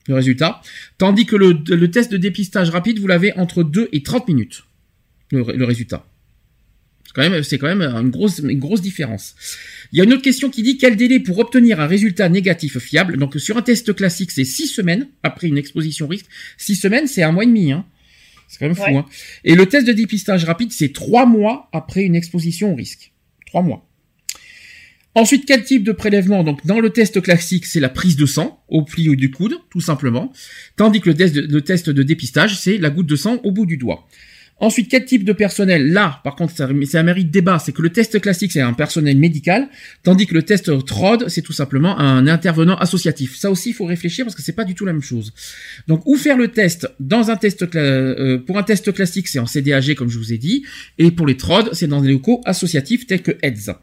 Le 0.08 0.16
résultat. 0.16 0.62
Tandis 0.98 1.26
que 1.26 1.36
le, 1.36 1.92
test 1.92 2.12
de 2.12 2.18
dépistage 2.18 2.70
rapide, 2.70 3.00
vous 3.00 3.08
l'avez 3.08 3.34
entre 3.38 3.64
2 3.64 3.90
et 3.92 4.02
30 4.02 4.28
minutes. 4.28 4.64
Le, 5.32 5.64
résultat. 5.64 6.06
C'est 7.10 7.16
quand 7.16 7.28
même, 7.28 7.42
c'est 7.42 7.58
quand 7.58 7.76
même 7.76 7.82
une 7.82 8.12
grosse, 8.12 8.38
une 8.38 8.60
grosse 8.60 8.84
différence. 8.84 9.34
Il 9.92 9.98
y 9.98 10.02
a 10.02 10.04
une 10.04 10.14
autre 10.14 10.22
question 10.22 10.52
qui 10.52 10.62
dit 10.62 10.78
quel 10.78 10.96
délai 10.96 11.20
pour 11.20 11.40
obtenir 11.40 11.80
un 11.80 11.88
résultat 11.88 12.30
négatif 12.30 12.78
fiable? 12.78 13.18
Donc 13.18 13.34
sur 13.38 13.58
un 13.58 13.64
test 13.64 13.96
classique, 13.96 14.30
c'est 14.30 14.44
6 14.44 14.68
semaines 14.68 15.08
après 15.24 15.48
une 15.48 15.58
exposition 15.58 16.08
risque. 16.08 16.28
6 16.58 16.76
semaines, 16.76 17.08
c'est 17.08 17.24
un 17.24 17.32
mois 17.32 17.46
et 17.46 17.48
demi. 17.48 17.72
Hein. 17.72 17.84
C'est 18.48 18.60
quand 18.60 18.68
même 18.68 18.76
fou. 18.76 18.96
Hein. 18.96 19.08
Et 19.44 19.56
le 19.56 19.66
test 19.66 19.88
de 19.88 19.92
dépistage 19.92 20.46
rapide, 20.46 20.72
c'est 20.72 20.94
trois 20.94 21.26
mois 21.26 21.68
après 21.74 22.04
une 22.04 22.16
exposition 22.16 22.74
au 22.74 22.76
risque. 22.76 23.12
Trois 23.48 23.64
mois. 23.64 23.90
Ensuite, 25.16 25.46
quel 25.48 25.64
type 25.64 25.84
de 25.84 25.92
prélèvement? 25.92 26.44
Donc, 26.44 26.64
dans 26.68 26.80
le 26.80 26.92
test 26.92 27.20
classique, 27.22 27.66
c'est 27.66 27.80
la 27.80 27.90
prise 27.90 28.18
de 28.18 28.28
sang 28.28 28.64
au 28.68 28.84
pli 28.84 29.16
du 29.16 29.32
coude, 29.32 29.56
tout 29.72 29.82
simplement. 29.82 30.32
Tandis 30.76 31.02
que 31.02 31.10
le 31.10 31.16
test 31.16 31.36
le 31.36 31.62
test 31.62 31.90
de 31.90 32.04
dépistage, 32.04 32.60
c'est 32.60 32.78
la 32.78 32.92
goutte 32.92 33.08
de 33.08 33.16
sang 33.16 33.40
au 33.44 33.52
bout 33.52 33.66
du 33.66 33.78
doigt. 33.78 34.08
Ensuite, 34.62 34.90
quel 34.90 35.06
type 35.06 35.24
de 35.24 35.32
personnel? 35.32 35.92
Là, 35.94 36.20
par 36.24 36.36
contre, 36.36 36.54
c'est 36.54 36.98
un 36.98 37.04
mérite 37.04 37.32
débat. 37.32 37.60
C'est 37.60 37.72
que 37.72 37.82
le 37.82 37.92
test 37.92 38.20
classique, 38.20 38.52
c'est 38.52 38.60
un 38.60 38.74
personnel 38.74 39.18
médical, 39.18 39.70
tandis 40.04 40.28
que 40.28 40.34
le 40.34 40.44
test 40.44 40.86
TROD, 40.86 41.30
c'est 41.30 41.42
tout 41.42 41.54
simplement 41.54 41.98
un 41.98 42.28
intervenant 42.28 42.76
associatif. 42.76 43.38
Ça 43.38 43.50
aussi, 43.52 43.70
il 43.70 43.74
faut 43.74 43.86
réfléchir 43.86 44.26
parce 44.26 44.36
que 44.36 44.42
c'est 44.42 44.54
pas 44.54 44.66
du 44.66 44.76
tout 44.76 44.86
la 44.86 44.92
même 44.92 45.02
chose. 45.02 45.34
Donc, 45.88 46.02
où 46.06 46.18
faire 46.18 46.38
le 46.38 46.50
test? 46.50 46.90
Dans 47.00 47.32
un 47.32 47.38
test 47.38 47.64
euh, 47.76 48.38
pour 48.40 48.58
un 48.58 48.64
test 48.64 48.92
classique, 48.92 49.30
c'est 49.30 49.40
en 49.40 49.46
CDAG, 49.46 49.96
comme 49.96 50.10
je 50.10 50.18
vous 50.18 50.34
ai 50.34 50.38
dit, 50.38 50.66
et 50.98 51.12
pour 51.12 51.26
les 51.26 51.38
TROD, 51.38 51.70
c'est 51.74 51.88
dans 51.88 52.02
des 52.02 52.12
locaux 52.12 52.42
associatifs 52.46 53.08
tels 53.08 53.22
que 53.22 53.38
AIDS. 53.42 53.74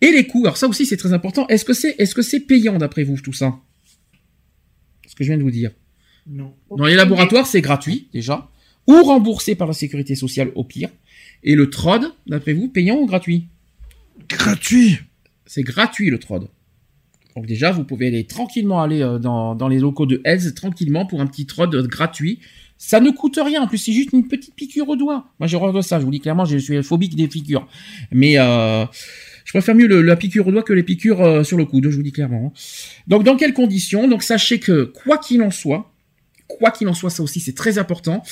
Et 0.00 0.10
les 0.10 0.26
coûts, 0.26 0.42
alors 0.44 0.56
ça 0.56 0.66
aussi, 0.66 0.86
c'est 0.86 0.96
très 0.96 1.12
important. 1.12 1.46
Est-ce 1.48 1.64
que 1.64 1.72
c'est 1.72 1.94
est-ce 1.98 2.14
que 2.14 2.22
c'est 2.22 2.40
payant 2.40 2.78
d'après 2.78 3.04
vous 3.04 3.18
tout 3.20 3.32
ça? 3.32 3.58
Ce 5.06 5.14
que 5.14 5.22
je 5.22 5.28
viens 5.28 5.38
de 5.38 5.42
vous 5.42 5.50
dire. 5.50 5.70
Non. 6.26 6.54
Dans 6.76 6.86
les 6.86 6.94
laboratoires, 6.94 7.46
c'est 7.46 7.60
gratuit 7.60 8.08
déjà 8.12 8.50
ou 8.86 9.02
remboursé 9.02 9.54
par 9.54 9.66
la 9.68 9.74
sécurité 9.74 10.14
sociale 10.14 10.50
au 10.54 10.64
pire. 10.64 10.90
Et 11.42 11.54
le 11.54 11.70
TROD, 11.70 12.12
d'après 12.26 12.52
vous, 12.52 12.68
payant 12.68 12.96
ou 12.96 13.06
gratuit 13.06 13.46
Gratuit. 14.28 14.98
C'est 15.46 15.62
gratuit 15.62 16.10
le 16.10 16.18
TROD. 16.18 16.48
Donc 17.36 17.46
déjà, 17.46 17.70
vous 17.70 17.84
pouvez 17.84 18.08
aller 18.08 18.24
tranquillement 18.24 18.82
aller 18.82 19.02
euh, 19.02 19.18
dans, 19.18 19.68
les 19.68 19.78
locaux 19.78 20.06
de 20.06 20.20
Hells 20.24 20.54
tranquillement 20.54 21.06
pour 21.06 21.20
un 21.20 21.26
petit 21.26 21.46
TROD 21.46 21.86
gratuit. 21.86 22.40
Ça 22.76 23.00
ne 23.00 23.10
coûte 23.10 23.38
rien. 23.42 23.62
En 23.62 23.66
plus, 23.66 23.78
c'est 23.78 23.92
juste 23.92 24.12
une 24.12 24.26
petite 24.26 24.54
piqûre 24.54 24.88
au 24.88 24.96
doigt. 24.96 25.26
Moi, 25.38 25.46
j'ai 25.46 25.56
horreur 25.56 25.72
de 25.72 25.80
ça. 25.80 26.00
Je 26.00 26.04
vous 26.04 26.10
dis 26.10 26.20
clairement, 26.20 26.44
je 26.44 26.56
suis 26.56 26.82
phobique 26.82 27.14
des 27.14 27.28
piqûres. 27.28 27.68
Mais 28.10 28.38
euh, 28.38 28.84
je 29.44 29.52
préfère 29.52 29.74
mieux 29.74 29.86
la 29.86 30.16
piqûre 30.16 30.46
au 30.46 30.50
doigt 30.50 30.62
que 30.62 30.72
les 30.72 30.82
piqûres 30.82 31.20
euh, 31.20 31.44
sur 31.44 31.56
le 31.56 31.66
coude. 31.66 31.88
Je 31.90 31.96
vous 31.96 32.02
dis 32.02 32.12
clairement. 32.12 32.52
Donc, 33.06 33.22
dans 33.24 33.36
quelles 33.36 33.54
conditions? 33.54 34.08
Donc, 34.08 34.22
sachez 34.22 34.58
que 34.58 34.84
quoi 34.84 35.18
qu'il 35.18 35.42
en 35.42 35.50
soit, 35.50 35.92
quoi 36.48 36.70
qu'il 36.70 36.88
en 36.88 36.94
soit, 36.94 37.10
ça 37.10 37.22
aussi, 37.22 37.40
c'est 37.40 37.54
très 37.54 37.78
important. 37.78 38.22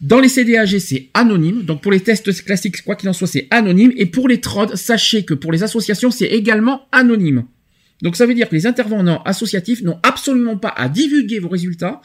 Dans 0.00 0.18
les 0.18 0.28
CDAG, 0.28 0.78
c'est 0.78 1.10
anonyme. 1.12 1.62
Donc 1.62 1.82
pour 1.82 1.92
les 1.92 2.00
tests 2.00 2.44
classiques, 2.44 2.82
quoi 2.82 2.96
qu'il 2.96 3.08
en 3.08 3.12
soit, 3.12 3.26
c'est 3.26 3.46
anonyme. 3.50 3.92
Et 3.96 4.06
pour 4.06 4.28
les 4.28 4.40
TROD, 4.40 4.74
sachez 4.76 5.24
que 5.24 5.34
pour 5.34 5.52
les 5.52 5.62
associations, 5.62 6.10
c'est 6.10 6.26
également 6.26 6.88
anonyme. 6.92 7.44
Donc 8.02 8.16
ça 8.16 8.24
veut 8.24 8.34
dire 8.34 8.48
que 8.48 8.54
les 8.54 8.66
intervenants 8.66 9.22
associatifs 9.24 9.82
n'ont 9.82 9.98
absolument 10.02 10.56
pas 10.56 10.70
à 10.70 10.88
divulguer 10.88 11.38
vos 11.38 11.48
résultats 11.48 12.00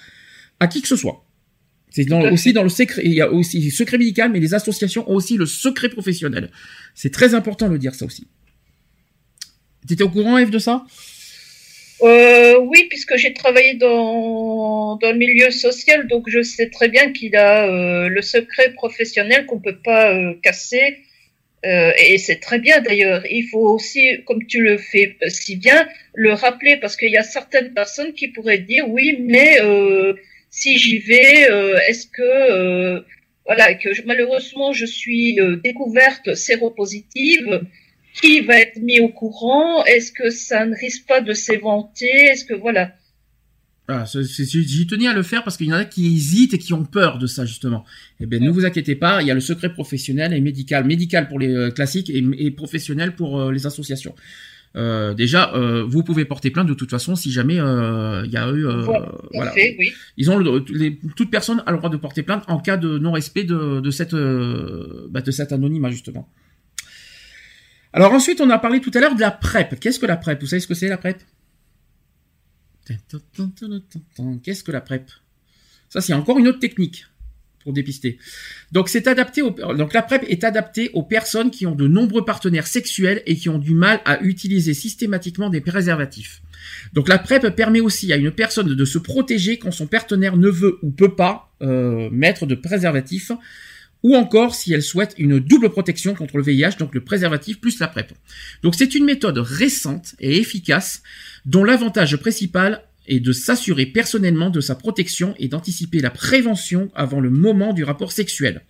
à 0.60 0.68
qui 0.68 0.82
que 0.82 0.88
ce 0.88 0.98
soit. 0.98 1.26
C'est 1.90 2.12
aussi 2.12 2.52
dans 2.52 2.64
le 2.64 2.70
secret, 2.70 3.02
il 3.06 3.14
y 3.14 3.22
a 3.22 3.32
aussi 3.32 3.62
le 3.62 3.72
secret 3.72 3.98
médical, 3.98 4.30
mais 4.30 4.42
les 4.42 4.54
associations 4.54 5.10
ont 5.10 5.16
aussi 5.16 5.38
le 5.38 5.46
secret 5.46 5.88
professionnel. 5.88 6.52
C'est 6.94 7.12
très 7.12 7.34
important 7.34 7.68
de 7.68 7.74
le 7.74 7.80
dire 7.80 7.96
ça 7.96 8.06
aussi. 8.06 8.28
Tu 9.88 9.94
étais 9.94 10.04
au 10.04 10.10
courant, 10.10 10.38
Eve, 10.38 10.50
de 10.50 10.60
ça? 10.60 10.84
Euh, 12.02 12.60
oui, 12.60 12.88
puisque 12.90 13.16
j'ai 13.16 13.34
travaillé 13.34 13.76
dans, 13.76 14.98
dans 14.98 15.12
le 15.12 15.18
milieu 15.18 15.50
social, 15.52 16.08
donc 16.08 16.26
je 16.28 16.42
sais 16.42 16.70
très 16.70 16.90
bien 16.90 17.14
qu'il 17.14 17.36
a 17.36 17.68
euh, 17.68 18.10
le 18.10 18.22
secret 18.22 18.74
professionnel 18.74 19.46
qu'on 19.46 19.60
peut 19.60 19.78
pas 19.78 20.14
euh, 20.14 20.34
casser. 20.42 20.98
Euh, 21.66 21.92
et 21.98 22.18
c'est 22.18 22.40
très 22.42 22.60
bien 22.60 22.82
d'ailleurs. 22.82 23.26
Il 23.30 23.48
faut 23.48 23.68
aussi, 23.70 24.24
comme 24.26 24.46
tu 24.46 24.62
le 24.62 24.78
fais 24.78 25.16
si 25.28 25.56
bien, 25.56 25.88
le 26.14 26.34
rappeler 26.34 26.78
parce 26.78 26.96
qu'il 26.98 27.10
y 27.10 27.18
a 27.18 27.24
certaines 27.24 27.74
personnes 27.74 28.14
qui 28.14 28.28
pourraient 28.28 28.60
dire 28.60 28.88
oui, 28.90 29.18
mais 29.20 29.58
si 30.52 30.78
j'y 30.78 31.00
vais, 31.00 31.48
est-ce 31.88 32.08
que 32.08 33.04
voilà, 33.48 33.74
que 33.74 33.90
malheureusement 34.06 34.74
je 34.74 34.86
suis 34.86 35.40
découverte 35.64 36.36
séropositive, 36.36 37.62
qui 38.22 38.42
va 38.42 38.60
être 38.60 38.78
mis 38.82 39.00
au 39.00 39.10
courant? 39.10 39.84
Est-ce 39.86 40.12
que 40.12 40.30
ça 40.30 40.66
ne 40.66 40.76
risque 40.76 41.06
pas 41.08 41.22
de 41.22 41.34
s'éventer? 41.34 42.06
Est-ce 42.06 42.46
que 42.46 42.54
voilà 42.54 42.92
ah, 43.88 44.04
j'y 44.08 44.88
tenais 44.88 45.08
à 45.08 45.14
le 45.14 45.22
faire 45.22 45.44
parce 45.44 45.58
qu'il 45.58 45.68
y 45.68 45.74
en 45.74 45.78
a 45.78 45.86
qui 45.86 46.08
hésitent 46.08 46.56
et 46.56 46.58
qui 46.58 46.74
ont 46.74 46.86
peur 46.86 47.20
de 47.20 47.28
ça 47.28 47.46
justement. 47.46 47.86
Eh 48.20 48.26
bien, 48.26 48.40
ne 48.40 48.50
vous 48.50 48.66
inquiétez 48.66 48.96
pas, 48.96 49.22
il 49.22 49.28
y 49.28 49.32
a 49.32 49.36
le 49.36 49.40
secret 49.40 49.72
professionnel 49.72 50.34
et 50.34 50.42
médical, 50.42 50.86
médical 50.86 51.28
pour 51.28 51.38
les 51.38 51.54
euh, 51.54 51.70
classiques 51.70 52.10
et, 52.10 52.52
professionnel 52.52 53.14
pour 53.16 53.40
euh, 53.40 53.52
les 53.52 53.68
associations. 53.68 54.16
Euh, 54.76 55.14
déjà, 55.14 55.54
euh, 55.54 55.86
vous 55.88 56.04
pouvez 56.04 56.26
porter 56.26 56.50
plainte 56.50 56.68
de 56.68 56.74
toute 56.74 56.90
façon 56.90 57.16
si 57.16 57.32
jamais 57.32 57.58
il 57.58 58.32
y 58.32 58.38
a 58.38 58.52
eu, 58.52 58.64
voilà, 59.32 59.54
oui. 59.56 59.92
ils 60.18 60.32
ont 60.32 60.38
le, 60.40 60.66
les, 60.74 61.00
toute 61.16 61.30
personne 61.30 61.62
a 61.68 61.72
le 61.72 61.78
droit 61.78 61.92
de 61.92 61.98
porter 61.98 62.24
plainte 62.24 62.44
en 62.48 62.58
cas 62.58 62.78
de 62.78 62.98
non-respect 62.98 63.44
de, 63.44 63.82
de 63.82 63.92
cette, 63.92 64.16
bah, 64.16 65.22
de 65.22 65.32
cet 65.32 65.52
anonymat 65.52 65.92
justement. 65.92 66.28
Alors 67.96 68.12
ensuite, 68.12 68.42
on 68.42 68.50
a 68.50 68.60
parlé 68.60 68.82
tout 68.82 68.92
à 68.94 69.00
l'heure 69.00 69.16
de 69.16 69.22
la 69.22 69.32
PrEP. 69.32 69.80
Qu'est-ce 69.80 70.00
que 70.00 70.06
la 70.06 70.18
PrEP? 70.18 70.42
Vous 70.42 70.48
savez 70.48 70.60
ce 70.60 70.68
que 70.68 70.74
c'est 70.74 70.90
la 70.90 70.98
PrEP? 70.98 71.24
Qu'est-ce 74.44 74.64
que 74.66 74.72
la 74.74 74.82
PrEP? 74.82 75.10
Ça, 75.88 76.02
c'est 76.02 76.12
encore 76.12 76.38
une 76.38 76.50
autre 76.50 76.60
technique 76.60 77.06
pour 77.64 77.72
dépister. 77.72 78.20
Donc, 78.74 78.90
c'est 78.90 79.08
adapté 79.08 79.42
donc 79.42 79.94
la 79.94 80.02
PrEP 80.02 80.26
est 80.28 80.44
adaptée 80.44 80.90
aux 80.94 81.04
personnes 81.04 81.52
qui 81.52 81.66
ont 81.66 81.74
de 81.74 81.88
nombreux 81.88 82.26
partenaires 82.26 82.68
sexuels 82.68 83.24
et 83.28 83.38
qui 83.38 83.48
ont 83.48 83.60
du 83.60 83.74
mal 83.74 84.02
à 84.04 84.22
utiliser 84.22 84.74
systématiquement 84.74 85.50
des 85.50 85.62
préservatifs. 85.62 86.42
Donc, 86.92 87.08
la 87.08 87.18
PrEP 87.18 87.48
permet 87.56 87.80
aussi 87.80 88.12
à 88.12 88.18
une 88.18 88.32
personne 88.32 88.76
de 88.76 88.86
se 88.86 88.98
protéger 88.98 89.58
quand 89.58 89.72
son 89.72 89.88
partenaire 89.88 90.36
ne 90.36 90.50
veut 90.50 90.80
ou 90.82 90.92
peut 90.92 91.16
pas 91.16 91.56
euh, 91.62 92.10
mettre 92.12 92.46
de 92.46 92.56
préservatif 92.56 93.32
ou 94.04 94.16
encore 94.16 94.54
si 94.56 94.74
elle 94.74 94.84
souhaite 94.84 95.16
une 95.18 95.40
double 95.40 95.70
protection 95.70 96.14
contre 96.14 96.38
le 96.38 96.44
VIH, 96.44 96.78
donc 96.78 96.94
le 96.94 97.04
préservatif 97.04 97.60
plus 97.60 97.80
la 97.80 97.88
PrEP. 97.88 98.14
Donc 98.64 98.76
c'est 98.76 98.96
une 98.96 99.06
méthode 99.06 99.38
récente 99.38 100.16
et 100.20 100.38
efficace 100.38 101.02
dont 101.46 101.64
l'avantage 101.64 102.16
principal 102.18 102.84
est 103.08 103.20
de 103.20 103.32
s'assurer 103.32 103.86
personnellement 103.86 104.50
de 104.50 104.62
sa 104.62 104.76
protection 104.76 105.36
et 105.38 105.48
d'anticiper 105.48 106.00
la 106.00 106.10
prévention 106.10 106.90
avant 106.96 107.20
le 107.20 107.30
moment 107.30 107.74
du 107.74 107.84
rapport 107.84 108.12
sexuel. 108.12 108.62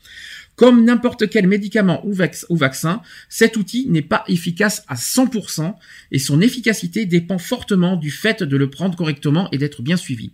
Comme 0.55 0.85
n'importe 0.85 1.29
quel 1.29 1.47
médicament 1.47 2.05
ou, 2.05 2.13
vaccin, 2.13 3.01
cet 3.29 3.57
outil 3.57 3.87
n'est 3.89 4.01
pas 4.01 4.23
efficace 4.27 4.83
à 4.87 4.95
100% 4.95 5.75
et 6.11 6.19
son 6.19 6.39
efficacité 6.39 7.05
dépend 7.05 7.37
fortement 7.37 7.97
du 7.97 8.09
fait 8.09 8.41
de 8.41 8.55
le 8.55 8.69
prendre 8.69 8.97
correctement 8.97 9.49
et 9.51 9.57
d'être 9.57 9.81
bien 9.81 9.97
suivi. 9.97 10.31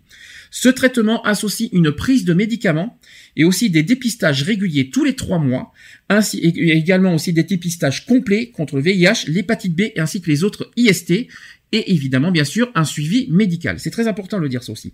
Ce 0.51 0.69
traitement 0.69 1.23
associe 1.23 1.69
une 1.71 1.91
prise 1.91 2.25
de 2.25 2.33
médicaments 2.33 2.99
et 3.35 3.45
aussi 3.45 3.69
des 3.69 3.83
dépistages 3.83 4.43
réguliers 4.43 4.89
tous 4.89 5.03
les 5.03 5.15
trois 5.15 5.39
mois, 5.39 5.71
ainsi 6.09 6.37
et 6.39 6.77
également 6.77 7.15
aussi 7.15 7.33
des 7.33 7.43
dépistages 7.43 8.05
complets 8.05 8.51
contre 8.51 8.75
le 8.75 8.81
VIH, 8.81 9.27
l'hépatite 9.27 9.75
B 9.75 9.83
ainsi 9.97 10.21
que 10.21 10.29
les 10.29 10.43
autres 10.43 10.69
IST, 10.75 11.27
et 11.71 11.91
évidemment 11.93 12.31
bien 12.31 12.43
sûr 12.43 12.69
un 12.75 12.83
suivi 12.83 13.27
médical. 13.31 13.79
C'est 13.79 13.91
très 13.91 14.07
important 14.07 14.37
de 14.37 14.43
le 14.43 14.49
dire 14.49 14.61
ça 14.61 14.73
aussi. 14.73 14.93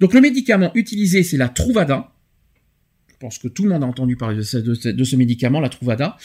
Donc 0.00 0.14
le 0.14 0.20
médicament 0.20 0.70
utilisé 0.74 1.22
c'est 1.22 1.36
la 1.36 1.48
Truvada, 1.48 2.12
pense 3.18 3.38
que 3.38 3.48
tout 3.48 3.62
le 3.62 3.70
monde 3.70 3.82
a 3.82 3.86
entendu 3.86 4.16
parler 4.16 4.36
de 4.36 4.42
ce, 4.42 5.16
médicament, 5.16 5.60
la 5.60 5.68
Truvada. 5.68 6.16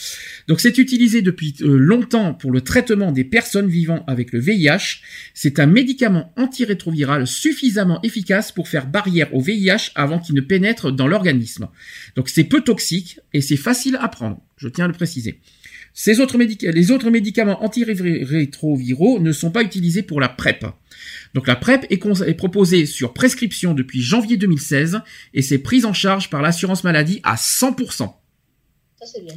Donc 0.47 0.59
c'est 0.59 0.77
utilisé 0.77 1.22
depuis 1.22 1.55
euh, 1.61 1.77
longtemps 1.77 2.34
pour 2.34 2.51
le 2.51 2.61
traitement 2.61 3.11
des 3.11 3.23
personnes 3.23 3.68
vivant 3.68 4.03
avec 4.07 4.31
le 4.31 4.39
VIH. 4.39 5.01
C'est 5.34 5.59
un 5.59 5.68
médicament 5.68 6.34
antirétroviral 6.38 7.27
suffisamment 7.27 8.01
efficace 8.03 8.51
pour 8.51 8.68
faire 8.68 8.88
barrière 8.88 9.34
au 9.34 9.41
VIH 9.41 9.91
avant 9.95 10.19
qu'il 10.19 10.35
ne 10.35 10.41
pénètre 10.41 10.91
dans 10.91 11.07
l'organisme. 11.07 11.69
Donc 12.15 12.30
c'est 12.30 12.43
peu 12.43 12.61
toxique 12.61 13.19
et 13.34 13.41
c'est 13.41 13.57
facile 13.57 13.97
à 13.99 14.07
prendre, 14.07 14.41
je 14.57 14.68
tiens 14.68 14.85
à 14.85 14.88
le 14.88 14.93
préciser. 14.93 15.39
Ces 15.93 16.19
autres 16.19 16.38
les 16.38 16.91
autres 16.91 17.09
médicaments 17.09 17.63
antirétroviraux 17.63 19.19
ne 19.19 19.31
sont 19.31 19.51
pas 19.51 19.63
utilisés 19.63 20.03
pour 20.03 20.22
la 20.22 20.30
PrEP. 20.30 20.65
Donc 21.34 21.47
la 21.47 21.55
PrEP 21.55 21.85
est, 21.89 22.34
proposée 22.34 22.85
sur 22.85 23.13
prescription 23.13 23.73
depuis 23.73 24.01
janvier 24.01 24.38
2016 24.38 25.01
et 25.34 25.41
c'est 25.41 25.57
prise 25.57 25.85
en 25.85 25.93
charge 25.93 26.30
par 26.30 26.41
l'assurance 26.41 26.84
maladie 26.84 27.19
à 27.23 27.35
100%. 27.35 27.97
Ça 27.97 29.05
c'est 29.05 29.23
bien. 29.23 29.35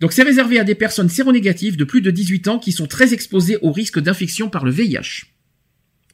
Donc 0.00 0.12
c'est 0.12 0.22
réservé 0.22 0.58
à 0.58 0.64
des 0.64 0.74
personnes 0.74 1.08
séronégatives 1.08 1.76
de 1.76 1.84
plus 1.84 2.02
de 2.02 2.10
18 2.10 2.48
ans 2.48 2.58
qui 2.58 2.72
sont 2.72 2.86
très 2.86 3.14
exposées 3.14 3.58
au 3.62 3.72
risque 3.72 3.98
d'infection 3.98 4.50
par 4.50 4.64
le 4.64 4.70
VIH. 4.70 5.26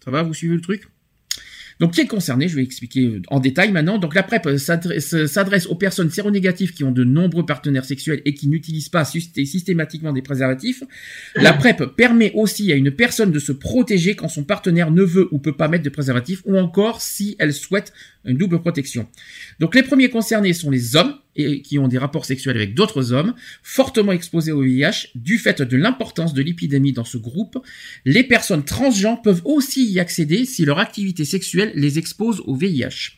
Ça 0.04 0.10
va, 0.10 0.22
vous 0.22 0.34
suivez 0.34 0.54
le 0.54 0.60
truc? 0.60 0.88
Donc, 1.80 1.92
qui 1.92 2.00
est 2.00 2.06
concerné 2.06 2.48
Je 2.48 2.56
vais 2.56 2.62
expliquer 2.62 3.20
en 3.28 3.40
détail 3.40 3.72
maintenant. 3.72 3.98
Donc, 3.98 4.14
la 4.14 4.22
PrEP 4.22 4.56
s'adresse 4.58 5.66
aux 5.66 5.74
personnes 5.74 6.10
séronégatives 6.10 6.72
qui 6.72 6.84
ont 6.84 6.90
de 6.90 7.04
nombreux 7.04 7.46
partenaires 7.46 7.84
sexuels 7.84 8.22
et 8.24 8.34
qui 8.34 8.48
n'utilisent 8.48 8.88
pas 8.88 9.04
systématiquement 9.04 10.12
des 10.12 10.22
préservatifs. 10.22 10.82
La 11.34 11.52
PrEP 11.52 11.96
permet 11.96 12.32
aussi 12.34 12.72
à 12.72 12.76
une 12.76 12.90
personne 12.90 13.32
de 13.32 13.38
se 13.38 13.52
protéger 13.52 14.14
quand 14.14 14.28
son 14.28 14.44
partenaire 14.44 14.90
ne 14.90 15.02
veut 15.02 15.28
ou 15.30 15.38
peut 15.38 15.56
pas 15.56 15.68
mettre 15.68 15.84
de 15.84 15.90
préservatif 15.90 16.42
ou 16.44 16.58
encore 16.58 17.00
si 17.00 17.36
elle 17.38 17.52
souhaite 17.52 17.92
une 18.24 18.36
double 18.36 18.60
protection. 18.60 19.08
Donc, 19.60 19.74
les 19.74 19.82
premiers 19.82 20.10
concernés 20.10 20.52
sont 20.52 20.70
les 20.70 20.96
hommes 20.96 21.14
et 21.36 21.62
qui 21.62 21.78
ont 21.78 21.88
des 21.88 21.98
rapports 21.98 22.24
sexuels 22.24 22.56
avec 22.56 22.74
d'autres 22.74 23.12
hommes, 23.12 23.34
fortement 23.62 24.12
exposés 24.12 24.52
au 24.52 24.62
VIH 24.62 25.08
du 25.14 25.38
fait 25.38 25.62
de 25.62 25.76
l'importance 25.76 26.34
de 26.34 26.42
l'épidémie 26.42 26.92
dans 26.92 27.04
ce 27.04 27.18
groupe. 27.18 27.58
Les 28.04 28.24
personnes 28.24 28.64
transgenres 28.64 29.22
peuvent 29.22 29.42
aussi 29.44 29.90
y 29.90 30.00
accéder 30.00 30.44
si 30.44 30.64
leur 30.64 30.78
activité 30.78 31.24
sexuelle 31.24 31.72
les 31.74 31.98
expose 31.98 32.42
au 32.46 32.54
VIH. 32.54 33.12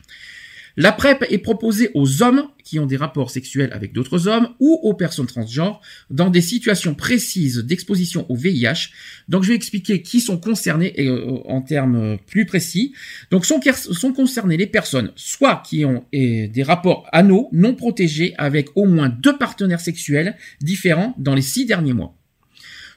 La 0.77 0.91
PrEP 0.91 1.25
est 1.29 1.37
proposée 1.37 1.89
aux 1.93 2.21
hommes 2.21 2.49
qui 2.63 2.79
ont 2.79 2.85
des 2.85 2.97
rapports 2.97 3.29
sexuels 3.29 3.71
avec 3.71 3.93
d'autres 3.93 4.27
hommes 4.27 4.49
ou 4.59 4.77
aux 4.83 4.93
personnes 4.93 5.27
transgenres 5.27 5.79
dans 6.09 6.29
des 6.29 6.41
situations 6.41 6.95
précises 6.95 7.59
d'exposition 7.59 8.25
au 8.29 8.35
VIH. 8.35 8.89
Donc 9.29 9.43
je 9.43 9.49
vais 9.49 9.55
expliquer 9.55 10.01
qui 10.01 10.19
sont 10.19 10.37
concernés 10.37 10.93
euh, 10.99 11.37
en 11.45 11.61
termes 11.61 12.17
plus 12.27 12.45
précis. 12.45 12.93
Donc 13.31 13.45
sont, 13.45 13.61
sont 13.75 14.11
concernés 14.11 14.57
les 14.57 14.67
personnes 14.67 15.11
soit 15.15 15.63
qui 15.65 15.85
ont 15.85 16.05
des 16.11 16.63
rapports 16.63 17.07
anneaux 17.11 17.49
non 17.53 17.75
protégés 17.75 18.33
avec 18.37 18.69
au 18.75 18.85
moins 18.85 19.09
deux 19.09 19.37
partenaires 19.37 19.79
sexuels 19.79 20.35
différents 20.61 21.15
dans 21.17 21.35
les 21.35 21.41
six 21.41 21.65
derniers 21.65 21.93
mois 21.93 22.17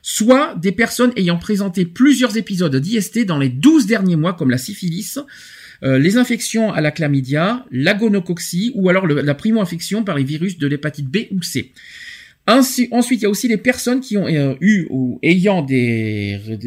soit 0.02 0.54
des 0.54 0.72
personnes 0.72 1.12
ayant 1.16 1.38
présenté 1.38 1.84
plusieurs 1.84 2.36
épisodes 2.36 2.74
d'IST 2.74 3.26
dans 3.26 3.38
les 3.38 3.48
douze 3.48 3.86
derniers 3.86 4.16
mois 4.16 4.32
comme 4.32 4.50
la 4.50 4.56
syphilis, 4.56 5.18
euh, 5.82 5.98
les 5.98 6.16
infections 6.16 6.72
à 6.72 6.80
la 6.80 6.90
chlamydia, 6.90 7.64
la 7.70 7.94
gonocoxie 7.94 8.72
ou 8.74 8.88
alors 8.88 9.06
la 9.06 9.34
primo-infection 9.34 10.04
par 10.04 10.16
les 10.16 10.24
virus 10.24 10.58
de 10.58 10.66
l'hépatite 10.66 11.06
B 11.06 11.18
ou 11.30 11.42
C. 11.42 11.72
Ensuite, 12.46 13.20
il 13.20 13.22
y 13.22 13.26
a 13.26 13.28
aussi 13.28 13.46
les 13.46 13.58
personnes 13.58 14.00
qui 14.00 14.16
ont 14.16 14.26
euh, 14.26 14.54
eu 14.60 14.86
ou 14.88 15.18
ayant 15.22 15.64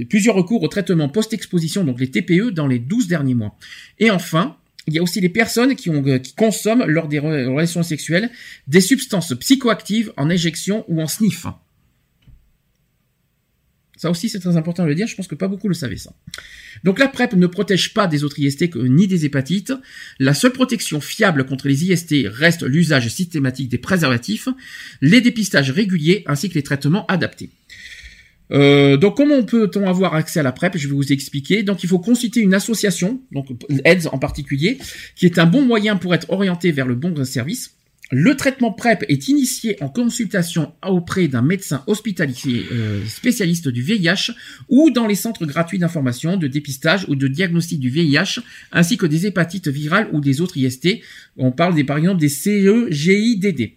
plusieurs 0.10 0.36
recours 0.36 0.62
au 0.62 0.68
traitement 0.68 1.10
post-exposition, 1.10 1.84
donc 1.84 2.00
les 2.00 2.12
TPE, 2.12 2.52
dans 2.52 2.68
les 2.68 2.78
12 2.78 3.08
derniers 3.08 3.34
mois. 3.34 3.58
Et 3.98 4.12
enfin, 4.12 4.58
il 4.88 4.94
y 4.94 5.00
a 5.00 5.04
aussi 5.04 5.22
les 5.22 5.30
personnes 5.30 5.76
qui, 5.76 5.90
ont, 5.90 6.04
qui 6.20 6.36
consomment 6.36 6.86
lors 6.86 7.08
des 7.08 7.20
relations 7.20 7.82
sexuelles 7.82 8.30
des 8.68 8.82
substances 8.82 9.34
psychoactives 9.40 10.14
en 10.18 10.30
injection 10.30 10.86
ou 10.88 11.02
en 11.02 11.08
sniff. 11.08 11.48
Ça 14.02 14.10
aussi, 14.10 14.30
c'est 14.30 14.40
très 14.40 14.58
important 14.58 14.82
de 14.82 14.88
le 14.88 14.96
dire. 14.96 15.06
Je 15.06 15.16
pense 15.16 15.28
que 15.28 15.36
pas 15.36 15.48
beaucoup 15.48 15.68
le 15.68 15.76
savaient 15.76 15.96
ça. 15.96 16.12
Donc 16.84 16.98
la 16.98 17.08
PrEP 17.08 17.34
ne 17.34 17.46
protège 17.46 17.94
pas 17.94 18.08
des 18.08 18.24
autres 18.24 18.40
IST 18.40 18.74
ni 18.78 19.08
des 19.08 19.26
hépatites. 19.26 19.74
La 20.18 20.34
seule 20.34 20.54
protection 20.54 21.00
fiable 21.00 21.46
contre 21.46 21.68
les 21.68 21.86
IST 21.86 22.16
reste 22.26 22.64
l'usage 22.64 23.10
systématique 23.10 23.70
des 23.70 23.78
préservatifs, 23.78 24.48
les 25.02 25.22
dépistages 25.22 25.70
réguliers 25.70 26.24
ainsi 26.26 26.50
que 26.50 26.56
les 26.56 26.64
traitements 26.64 27.06
adaptés. 27.06 27.52
Euh, 28.52 28.98
donc 28.98 29.18
comment 29.18 29.44
peut-on 29.44 29.88
avoir 29.88 30.16
accès 30.16 30.40
à 30.40 30.44
la 30.44 30.52
PrEP? 30.52 30.80
Je 30.80 30.88
vais 30.88 30.96
vous 30.96 31.14
expliquer. 31.14 31.62
Donc 31.62 31.84
il 31.84 31.88
faut 31.88 32.00
consulter 32.00 32.40
une 32.40 32.56
association, 32.56 33.22
donc 33.32 33.50
AIDS 33.86 34.08
en 34.12 34.18
particulier, 34.18 34.80
qui 35.16 35.28
est 35.28 35.38
un 35.38 35.46
bon 35.46 35.62
moyen 35.62 35.96
pour 35.96 36.16
être 36.16 36.28
orienté 36.32 36.72
vers 36.72 36.88
le 36.88 36.96
bon 36.96 37.24
service. 37.24 37.76
Le 38.14 38.36
traitement 38.36 38.74
PrEP 38.74 39.06
est 39.08 39.30
initié 39.30 39.82
en 39.82 39.88
consultation 39.88 40.74
auprès 40.86 41.30
d'un 41.30 41.42
médecin 41.42 41.82
hospitalier 41.88 42.66
euh, 42.70 43.06
spécialiste 43.06 43.70
du 43.70 43.82
VIH 43.82 44.34
ou 44.68 44.92
dans 44.92 45.08
les 45.08 45.16
centres 45.16 45.46
gratuits 45.46 45.80
d'information, 45.80 46.36
de 46.36 46.48
dépistage 46.48 47.06
ou 47.08 47.16
de 47.16 47.30
diagnostic 47.30 47.80
du 47.80 47.90
VIH, 47.90 48.42
ainsi 48.74 48.98
que 48.98 49.06
des 49.06 49.28
hépatites 49.28 49.70
virales 49.70 50.10
ou 50.12 50.20
des 50.20 50.42
autres 50.42 50.58
IST. 50.58 51.00
On 51.38 51.54
parle 51.54 51.74
des, 51.74 51.86
par 51.86 51.98
exemple 51.98 52.20
des 52.20 52.28
CEGIDD. 52.28 53.72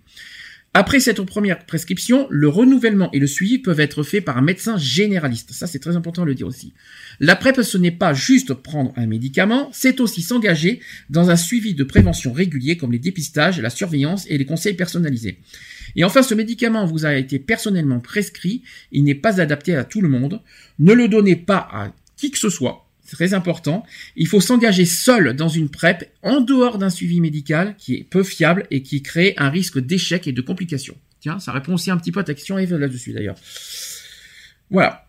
Après 0.77 0.99
cette 0.99 1.23
première 1.23 1.67
prescription, 1.67 2.27
le 2.31 2.49
renouvellement 2.49 3.09
et 3.13 3.21
le 3.21 3.29
suivi 3.29 3.61
peuvent 3.61 3.79
être 3.79 4.03
faits 4.03 4.25
par 4.25 4.37
un 4.37 4.43
médecin 4.43 4.77
généraliste. 4.77 5.53
Ça, 5.53 5.69
c'est 5.69 5.79
très 5.79 5.95
important 5.95 6.23
de 6.23 6.27
le 6.27 6.35
dire 6.35 6.49
aussi. 6.49 6.73
La 7.21 7.37
PrEP, 7.37 7.63
ce 7.63 7.79
n'est 7.79 7.93
pas 7.93 8.13
juste 8.13 8.55
prendre 8.55 8.93
un 8.97 9.07
médicament, 9.07 9.71
c'est 9.73 10.01
aussi 10.01 10.21
s'engager 10.21 10.81
dans 11.11 11.31
un 11.31 11.37
suivi 11.37 11.75
de 11.75 11.85
prévention 11.85 12.33
régulier 12.33 12.77
comme 12.77 12.91
les 12.91 12.99
dépistages, 12.99 13.61
la 13.61 13.71
surveillance 13.71 14.27
et 14.29 14.37
les 14.37 14.47
conseils 14.47 14.75
personnalisés. 14.75 15.39
Et 15.95 16.03
enfin, 16.03 16.25
ce 16.25 16.35
médicament 16.35 16.87
vous 16.87 17.07
a 17.07 17.15
été 17.15 17.39
personnellement 17.39 18.01
prescrit, 18.01 18.63
il 18.91 19.05
n'est 19.05 19.15
pas 19.15 19.41
adapté 19.41 19.77
à 19.77 19.85
tout 19.85 20.01
le 20.01 20.09
monde. 20.09 20.43
Ne 20.81 20.93
le 20.93 21.07
donnez 21.07 21.37
pas 21.37 21.69
à 21.71 21.93
qui 22.17 22.33
que 22.33 22.39
ce 22.39 22.51
soit, 22.51 22.84
très 23.13 23.35
important. 23.35 23.85
Il 24.17 24.27
faut 24.27 24.41
s'engager 24.41 24.85
seul 24.85 25.35
dans 25.35 25.49
une 25.49 25.69
PrEP 25.69 26.11
en 26.23 26.41
dehors 26.41 26.79
d'un 26.79 26.91
suivi 26.91 27.21
médical 27.21 27.77
qui 27.77 27.95
est 27.95 28.05
peu 28.05 28.23
fiable 28.23 28.67
et 28.71 28.83
qui 28.83 29.03
crée 29.03 29.35
un 29.37 29.51
risque 29.51 29.79
d'échec 29.79 30.27
et 30.27 30.33
de 30.33 30.41
complications. 30.41 30.97
Tiens, 31.21 31.39
ça 31.39 31.53
répond 31.53 31.75
aussi 31.75 31.91
un 31.91 31.97
petit 31.97 32.13
peu 32.13 32.21
à 32.21 32.25
ta 32.25 32.35
question 32.35 32.57
là-dessus 32.57 33.13
d'ailleurs. 33.13 33.37
Voilà. 34.71 35.04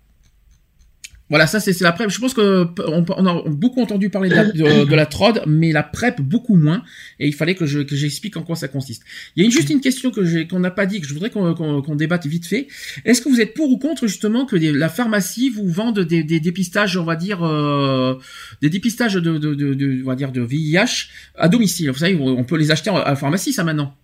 Voilà, 1.29 1.47
ça 1.47 1.59
c'est 1.59 1.79
la 1.81 1.91
PrEP. 1.91 2.09
Je 2.11 2.19
pense 2.19 2.35
que 2.35 2.67
on, 2.87 3.25
a 3.25 3.43
beaucoup 3.47 3.81
entendu 3.81 4.09
parler 4.09 4.29
de 4.29 4.35
la, 4.35 4.45
de, 4.85 4.95
la, 4.95 5.05
TROD, 5.07 5.41
mais 5.47 5.71
la 5.71 5.81
PrEP 5.81 6.21
beaucoup 6.21 6.55
moins. 6.55 6.83
Et 7.19 7.27
il 7.27 7.33
fallait 7.33 7.55
que 7.55 7.65
je 7.65 7.79
que 7.79 7.95
j'explique 7.95 8.37
en 8.37 8.43
quoi 8.43 8.55
ça 8.55 8.67
consiste. 8.67 9.03
Il 9.35 9.41
y 9.41 9.43
a 9.43 9.45
une, 9.45 9.51
juste 9.51 9.71
une 9.71 9.81
question 9.81 10.11
que 10.11 10.23
j'ai 10.23 10.47
qu'on 10.47 10.59
n'a 10.59 10.69
pas 10.69 10.85
dit 10.85 11.01
que 11.01 11.07
je 11.07 11.13
voudrais 11.13 11.31
qu'on 11.31 11.95
débatte 11.95 12.27
vite 12.27 12.45
fait. 12.45 12.67
Est-ce 13.05 13.21
que 13.21 13.29
vous 13.29 13.41
êtes 13.41 13.55
pour 13.55 13.71
ou 13.71 13.79
contre 13.79 14.05
justement 14.05 14.45
que 14.45 14.55
la 14.55 14.89
pharmacie 14.89 15.49
vous 15.49 15.67
vende 15.67 15.99
des, 16.01 16.23
des 16.23 16.39
dépistages, 16.39 16.95
on 16.95 17.05
va 17.05 17.15
dire 17.15 17.43
euh, 17.43 18.15
des 18.61 18.69
dépistages 18.69 19.15
de, 19.15 19.37
de, 19.39 19.55
de, 19.55 20.01
on 20.03 20.07
va 20.07 20.15
dire 20.15 20.31
de 20.31 20.41
VIH 20.41 21.09
à 21.35 21.49
domicile? 21.49 21.89
Vous 21.89 21.97
savez, 21.97 22.15
on 22.15 22.43
peut 22.43 22.57
les 22.57 22.69
acheter 22.69 22.91
à 22.91 23.03
la 23.03 23.15
pharmacie 23.15 23.51
ça 23.51 23.63
maintenant. 23.63 23.95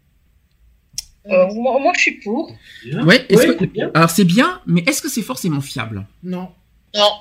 Euh, 1.27 1.53
moi, 1.53 1.79
moi, 1.79 1.93
je 1.95 2.01
suis 2.01 2.19
pour. 2.19 2.51
Ouais, 3.05 3.27
alors 3.93 4.09
c'est 4.09 4.25
bien, 4.25 4.59
mais 4.65 4.83
est-ce 4.87 5.03
que 5.03 5.09
c'est 5.09 5.21
forcément 5.21 5.61
fiable? 5.61 6.07
Non. 6.23 6.49
Non. 6.95 7.11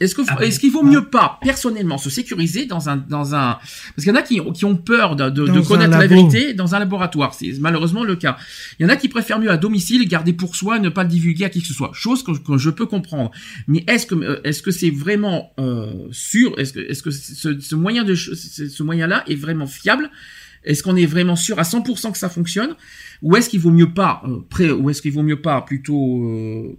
Est-ce 0.00 0.14
que 0.14 0.22
ah 0.28 0.42
est-ce 0.42 0.58
qu'il 0.58 0.72
vaut 0.72 0.82
mieux 0.82 1.10
pas 1.10 1.38
personnellement 1.42 1.98
se 1.98 2.08
sécuriser 2.08 2.64
dans 2.64 2.88
un 2.88 2.96
dans 2.96 3.34
un 3.34 3.58
parce 3.94 3.96
qu'il 3.96 4.06
y 4.06 4.10
en 4.10 4.14
a 4.14 4.22
qui, 4.22 4.40
qui 4.54 4.64
ont 4.64 4.76
peur 4.76 5.14
de, 5.14 5.28
de, 5.28 5.46
de 5.46 5.60
connaître 5.60 5.90
la 5.90 6.06
vérité 6.06 6.54
dans 6.54 6.74
un 6.74 6.78
laboratoire. 6.78 7.34
C'est 7.34 7.52
malheureusement 7.60 8.02
le 8.02 8.16
cas. 8.16 8.38
Il 8.78 8.84
y 8.84 8.86
en 8.86 8.88
a 8.88 8.96
qui 8.96 9.08
préfèrent 9.08 9.38
mieux 9.38 9.50
à 9.50 9.58
domicile 9.58 10.08
garder 10.08 10.32
pour 10.32 10.56
soi 10.56 10.78
ne 10.78 10.88
pas 10.88 11.02
le 11.02 11.10
divulguer 11.10 11.44
à 11.44 11.50
qui 11.50 11.60
que 11.60 11.66
ce 11.66 11.74
soit. 11.74 11.90
Chose 11.92 12.22
que, 12.22 12.32
que 12.32 12.56
je 12.56 12.70
peux 12.70 12.86
comprendre. 12.86 13.30
Mais 13.68 13.84
est-ce 13.88 14.06
que 14.06 14.14
euh, 14.14 14.40
est-ce 14.42 14.62
que 14.62 14.70
c'est 14.70 14.88
vraiment 14.90 15.52
euh, 15.60 16.08
sûr? 16.12 16.58
Est-ce 16.58 16.72
que 16.72 16.80
est-ce 16.80 17.02
que 17.02 17.10
ce, 17.10 17.60
ce 17.60 17.74
moyen 17.74 18.02
de 18.02 18.14
ce 18.14 18.82
moyen 18.82 19.06
là 19.06 19.22
est 19.28 19.36
vraiment 19.36 19.66
fiable? 19.66 20.10
Est-ce 20.64 20.82
qu'on 20.82 20.96
est 20.96 21.06
vraiment 21.06 21.36
sûr 21.36 21.58
à 21.58 21.62
100% 21.62 22.12
que 22.12 22.18
ça 22.18 22.28
fonctionne? 22.28 22.74
Ou 23.22 23.36
est-ce 23.36 23.48
qu'il 23.48 23.60
vaut 23.60 23.70
mieux 23.70 23.92
pas 23.92 24.22
euh, 24.26 24.40
pré, 24.48 24.70
ou 24.70 24.90
est-ce 24.90 25.02
qu'il 25.02 25.12
vaut 25.12 25.22
mieux 25.22 25.40
pas 25.40 25.60
plutôt 25.62 26.24
euh, 26.24 26.78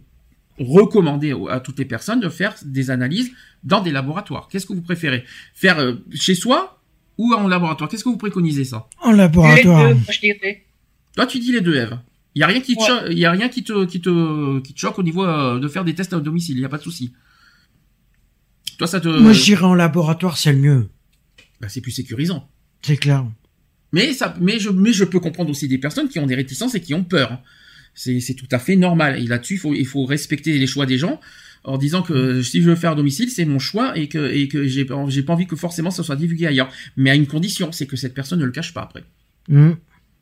recommander 0.64 1.36
à 1.50 1.60
toutes 1.60 1.80
les 1.80 1.86
personnes 1.86 2.20
de 2.20 2.30
faire 2.30 2.56
des 2.64 2.90
analyses 2.90 3.32
dans 3.64 3.82
des 3.82 3.92
laboratoires. 3.92 4.48
Qu'est-ce 4.50 4.66
que 4.66 4.74
vous 4.74 4.82
préférez 4.82 5.24
Faire 5.54 5.80
euh, 5.80 5.96
chez 6.14 6.36
soi 6.36 6.82
ou 7.18 7.34
en 7.34 7.48
laboratoire? 7.48 7.90
Qu'est-ce 7.90 8.04
que 8.04 8.10
vous 8.10 8.18
préconisez 8.18 8.66
ça? 8.66 8.88
En 9.02 9.12
laboratoire. 9.12 9.88
Les 9.88 9.94
deux, 9.94 10.00
je 10.12 10.20
dirais. 10.20 10.66
Toi, 11.16 11.26
tu 11.26 11.40
dis 11.40 11.52
les 11.52 11.62
deux, 11.62 11.76
Eve. 11.76 11.98
Il 12.36 12.40
y 12.40 12.44
a 12.44 12.48
rien 12.48 12.62
qui 12.62 12.76
te, 12.76 12.84
choque, 12.84 13.04
y 13.10 13.26
a 13.26 13.32
rien 13.32 13.50
qui 13.50 13.64
te, 13.64 13.86
qui 13.86 14.00
te, 14.00 14.60
qui 14.60 14.74
te 14.74 14.80
choque 14.80 14.98
au 14.98 15.04
niveau 15.04 15.26
euh, 15.26 15.60
de 15.60 15.68
faire 15.68 15.84
des 15.84 15.94
tests 15.94 16.14
à 16.14 16.20
domicile. 16.20 16.58
Il 16.58 16.62
y 16.62 16.66
a 16.66 16.70
pas 16.70 16.78
de 16.78 16.84
souci. 16.84 17.14
Toi, 18.78 18.88
ça 18.88 19.02
te. 19.02 19.10
Moi, 19.10 19.34
je 19.34 19.44
dirais 19.44 19.66
en 19.66 19.76
laboratoire, 19.76 20.38
c'est 20.38 20.54
le 20.54 20.60
mieux. 20.60 20.90
Bah, 21.60 21.68
c'est 21.70 21.82
plus 21.82 21.92
sécurisant. 21.92 22.50
C'est 22.82 22.98
clair. 22.98 23.26
Mais 23.92 24.14
ça, 24.14 24.34
mais 24.40 24.60
je, 24.60 24.70
mais 24.70 24.94
je 24.94 25.04
peux 25.04 25.20
comprendre 25.20 25.50
aussi 25.50 25.68
des 25.68 25.78
personnes 25.78 26.08
qui 26.08 26.20
ont 26.20 26.26
des 26.26 26.36
réticences 26.36 26.76
et 26.76 26.82
qui 26.82 26.94
ont 26.94 27.04
peur. 27.04 27.42
C'est 27.94 28.36
tout 28.36 28.48
à 28.52 28.60
fait 28.60 28.76
normal. 28.76 29.22
Et 29.22 29.28
là-dessus, 29.28 29.56
il 29.56 29.60
faut, 29.60 29.74
il 29.74 29.86
faut 29.86 30.06
respecter 30.06 30.58
les 30.58 30.68
choix 30.68 30.86
des 30.86 30.98
gens 30.98 31.20
en 31.64 31.78
disant 31.78 32.02
que 32.02 32.42
si 32.42 32.62
je 32.62 32.70
veux 32.70 32.76
faire 32.76 32.92
à 32.92 32.96
domicile, 32.96 33.30
c'est 33.30 33.46
mon 33.46 33.60
choix 33.60 33.98
et 33.98 34.08
que, 34.08 34.32
et 34.34 34.48
que 34.48 34.66
j'ai 34.66 34.86
pas 34.86 34.96
envie 34.96 35.46
que 35.46 35.56
forcément 35.56 35.92
ça 35.92 36.04
soit 36.04 36.16
divulgué 36.16 36.48
ailleurs. 36.48 36.72
Mais 36.98 37.10
à 37.10 37.16
une 37.16 37.28
condition, 37.28 37.72
c'est 37.72 37.86
que 37.86 37.96
cette 37.96 38.14
personne 38.14 38.40
ne 38.40 38.46
le 38.46 38.52
cache 38.52 38.74
pas 38.74 38.82
après. 38.82 39.04
Mmh. 39.48 39.72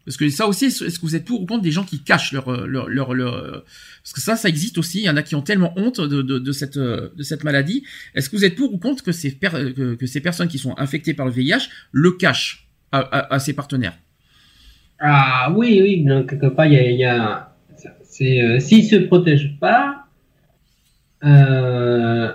Parce 0.05 0.17
que 0.17 0.27
ça 0.29 0.47
aussi, 0.47 0.65
est-ce 0.65 0.97
que 0.97 1.01
vous 1.01 1.15
êtes 1.15 1.25
pour 1.25 1.41
ou 1.41 1.45
contre 1.45 1.61
des 1.61 1.71
gens 1.71 1.83
qui 1.83 1.99
cachent 1.99 2.31
leur, 2.31 2.65
leur, 2.65 2.89
leur, 2.89 3.13
leur, 3.13 3.63
parce 4.03 4.13
que 4.13 4.21
ça, 4.21 4.35
ça 4.35 4.49
existe 4.49 4.77
aussi. 4.79 4.99
Il 4.99 5.03
y 5.03 5.09
en 5.09 5.17
a 5.17 5.21
qui 5.21 5.35
ont 5.35 5.41
tellement 5.41 5.71
honte 5.77 6.01
de, 6.01 6.21
de, 6.21 6.39
de 6.39 6.51
cette, 6.51 6.79
de 6.79 7.21
cette 7.21 7.43
maladie. 7.43 7.83
Est-ce 8.15 8.29
que 8.29 8.35
vous 8.35 8.43
êtes 8.43 8.55
pour 8.55 8.73
ou 8.73 8.79
contre 8.79 9.03
que 9.03 9.11
ces, 9.11 9.35
que, 9.35 9.93
que, 9.93 10.05
ces 10.07 10.19
personnes 10.19 10.47
qui 10.47 10.57
sont 10.57 10.73
infectées 10.79 11.13
par 11.13 11.27
le 11.27 11.31
VIH 11.31 11.69
le 11.91 12.11
cachent 12.13 12.69
à, 12.91 12.99
à, 12.99 13.35
à 13.35 13.39
ses 13.39 13.53
partenaires? 13.53 13.97
Ah 14.99 15.53
oui, 15.55 15.79
oui, 15.81 16.03
donc 16.03 16.29
quelque 16.29 16.55
part, 16.55 16.65
il 16.65 16.73
y 16.73 16.77
a, 16.77 16.89
il 16.89 16.97
y 16.97 17.05
a 17.05 17.48
c'est 18.19 18.41
euh, 18.41 18.59
s'ils 18.59 18.83
se 18.83 18.97
protègent 18.97 19.55
pas, 19.61 20.05
euh, 21.23 22.29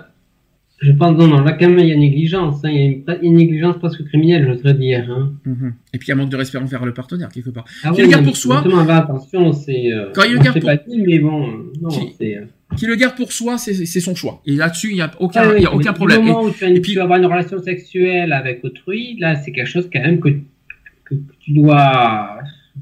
je 0.79 0.91
pense 0.91 1.15
non, 1.15 1.27
non, 1.27 1.41
là 1.41 1.53
quand 1.53 1.69
même 1.69 1.79
il 1.79 1.87
y 1.87 1.93
a 1.93 1.95
négligence, 1.95 2.65
hein, 2.65 2.69
il 2.69 2.75
y 2.75 3.03
a 3.07 3.17
une, 3.21 3.35
négligence 3.35 3.77
presque 3.77 4.03
criminelle, 4.05 4.45
je 4.47 4.53
voudrais 4.53 4.73
dire. 4.73 5.05
Hein. 5.09 5.33
Mhm. 5.45 5.73
Et 5.93 5.99
puis 5.99 6.07
il 6.07 6.09
y 6.09 6.11
a 6.11 6.15
un 6.15 6.17
manque 6.17 6.31
de 6.31 6.37
respect 6.37 6.57
envers 6.57 6.85
le 6.85 6.93
partenaire 6.93 7.29
quelque 7.29 7.51
part. 7.51 7.65
Ah 7.83 7.91
qui 7.91 8.01
le 8.01 8.07
garde 8.07 8.25
pour 8.25 8.35
soi. 8.35 8.63
attention, 8.89 9.53
c'est. 9.53 9.93
Euh, 9.93 10.09
Quand 10.13 10.23
il 10.23 10.33
le 10.33 10.39
garde 10.39 10.59
pour. 10.59 10.69
Pas 10.69 10.77
dit, 10.77 11.01
mais 11.05 11.19
bon, 11.19 11.47
non, 11.81 11.89
c'est. 12.17 12.37
Euh, 12.37 12.45
qui 12.75 12.87
le 12.87 12.95
garde 12.95 13.15
pour 13.15 13.31
soi, 13.31 13.59
c'est 13.59 13.85
son 13.85 14.15
choix. 14.15 14.41
Et 14.47 14.55
là-dessus, 14.55 14.89
il 14.89 14.95
n'y 14.95 15.01
a 15.01 15.11
aucun, 15.19 15.49
ah, 15.51 15.59
y 15.59 15.65
a 15.65 15.73
aucun 15.73 15.93
problème. 15.93 16.21
Au 16.21 16.23
moment 16.23 16.43
où 16.43 16.51
tu, 16.51 16.65
et 16.65 16.81
puis, 16.81 16.93
tu 16.93 16.97
vas 16.97 17.03
avoir 17.03 17.19
une 17.19 17.27
relation 17.27 17.61
sexuelle 17.61 18.33
avec 18.33 18.63
autrui, 18.63 19.17
là, 19.19 19.35
c'est 19.35 19.51
quelque 19.51 19.69
chose 19.69 19.87
quand 19.93 20.01
même 20.01 20.19
que, 20.19 20.29
que, 20.29 21.15
que 21.15 21.35
tu 21.39 21.53
dois 21.53 22.39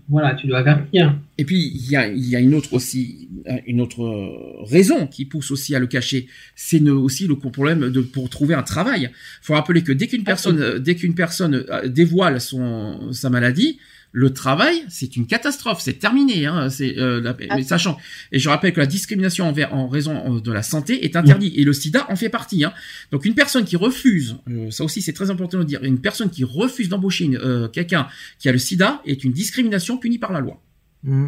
voilà, 0.10 0.34
tu 0.36 0.48
dois 0.48 0.60
avertir. 0.60 1.15
Et 1.38 1.45
puis 1.45 1.72
il 1.74 1.90
y 1.90 1.95
a, 1.95 2.07
y 2.07 2.36
a 2.36 2.40
une 2.40 2.56
autre 2.56 2.74
aussi, 2.74 3.30
une 3.65 3.82
autre 3.82 4.64
raison 4.65 5.07
qui 5.07 5.26
pousse 5.26 5.52
aussi 5.52 5.76
à 5.76 5.80
le 5.80 5.88
cacher, 5.88 6.28
c'est 6.56 6.82
aussi 6.90 7.28
le 7.28 7.36
problème 7.36 7.90
de 7.90 8.02
pour 8.02 8.30
trouver 8.30 8.56
un 8.56 8.64
travail. 8.64 9.11
Faut 9.41 9.53
rappeler 9.53 9.84
que 9.84 9.91
dès 9.91 10.07
qu'une 10.07 10.24
personne, 10.24 10.80
dès 10.80 10.95
qu'une 10.95 11.15
personne 11.15 11.65
euh, 11.70 11.88
dévoile 11.88 12.41
son 12.41 13.11
sa 13.14 13.30
maladie, 13.30 13.80
le 14.15 14.31
travail, 14.31 14.85
c'est 14.90 15.15
une 15.15 15.26
catastrophe, 15.26 15.81
c'est 15.81 15.94
terminé. 15.94 16.45
Hein, 16.45 16.69
c'est 16.69 16.98
euh, 16.99 17.34
mais 17.49 17.64
sachant 17.64 17.98
et 18.31 18.38
je 18.38 18.48
rappelle 18.48 18.72
que 18.72 18.80
la 18.80 18.85
discrimination 18.85 19.48
envers 19.48 19.73
en 19.73 19.88
raison 19.88 20.38
euh, 20.38 20.40
de 20.40 20.52
la 20.52 20.61
santé 20.61 21.03
est 21.03 21.15
interdite 21.15 21.53
et 21.57 21.64
le 21.64 21.73
SIDA 21.73 22.06
en 22.10 22.15
fait 22.15 22.30
partie. 22.30 22.64
Hein. 22.64 22.73
Donc 23.11 23.26
une 23.26 23.34
personne 23.34 23.65
qui 23.65 23.76
refuse, 23.76 24.38
euh, 24.48 24.69
ça 24.69 24.84
aussi 24.84 25.02
c'est 25.02 25.14
très 25.14 25.31
important 25.31 25.57
de 25.57 25.64
dire, 25.64 25.84
une 25.84 25.99
personne 25.99 26.30
qui 26.30 26.44
refuse 26.44 26.90
d'embaucher 26.90 27.31
euh, 27.34 27.68
quelqu'un 27.68 28.07
qui 28.38 28.48
a 28.48 28.52
le 28.52 28.60
SIDA 28.60 29.02
est 29.06 29.23
une 29.23 29.34
discrimination 29.34 29.98
punie 29.98 30.19
par 30.19 30.31
la 30.31 30.40
loi. 30.40 30.61
Mm. 31.02 31.27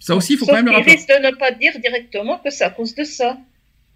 Ça 0.00 0.14
aussi, 0.14 0.34
il 0.34 0.38
faut 0.38 0.44
quand 0.44 0.52
même 0.52 0.66
le 0.66 0.72
rappeler. 0.72 0.96
risque 0.96 1.08
de 1.08 1.26
ne 1.26 1.34
pas 1.34 1.50
dire 1.52 1.72
directement 1.80 2.38
que 2.38 2.50
c'est 2.50 2.64
à 2.64 2.68
cause 2.68 2.94
de 2.94 3.04
ça. 3.04 3.38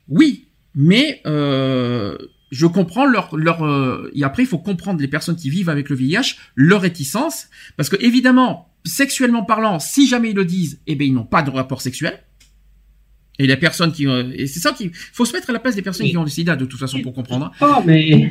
Oui, 0.08 0.46
mais 0.74 1.20
euh, 1.26 2.16
je 2.50 2.66
comprends 2.66 3.06
leur 3.06 3.36
leur 3.36 3.64
euh, 3.64 4.10
et 4.14 4.24
après 4.24 4.42
il 4.42 4.46
faut 4.46 4.58
comprendre 4.58 5.00
les 5.00 5.08
personnes 5.08 5.36
qui 5.36 5.50
vivent 5.50 5.68
avec 5.68 5.88
le 5.88 5.96
VIH 5.96 6.36
leur 6.54 6.82
réticence 6.82 7.48
parce 7.76 7.88
que 7.88 7.96
évidemment 8.00 8.72
sexuellement 8.84 9.44
parlant 9.44 9.78
si 9.78 10.06
jamais 10.06 10.30
ils 10.30 10.36
le 10.36 10.44
disent 10.44 10.80
eh 10.86 10.94
ben 10.94 11.06
ils 11.06 11.14
n'ont 11.14 11.24
pas 11.24 11.42
de 11.42 11.50
rapport 11.50 11.82
sexuel. 11.82 12.22
Et 13.40 13.46
les 13.46 13.56
personnes 13.56 13.92
qui 13.92 14.06
euh, 14.08 14.32
et 14.34 14.46
c'est 14.46 14.60
ça 14.60 14.72
qu'il 14.72 14.90
faut 14.92 15.24
se 15.24 15.32
mettre 15.32 15.50
à 15.50 15.52
la 15.52 15.60
place 15.60 15.76
des 15.76 15.82
personnes 15.82 16.08
qui 16.08 16.16
ont 16.16 16.24
le 16.24 16.30
sida 16.30 16.56
de 16.56 16.64
toute 16.64 16.80
façon 16.80 17.00
pour 17.02 17.12
comprendre 17.12 17.52
oh 17.60 17.82
mais 17.86 18.28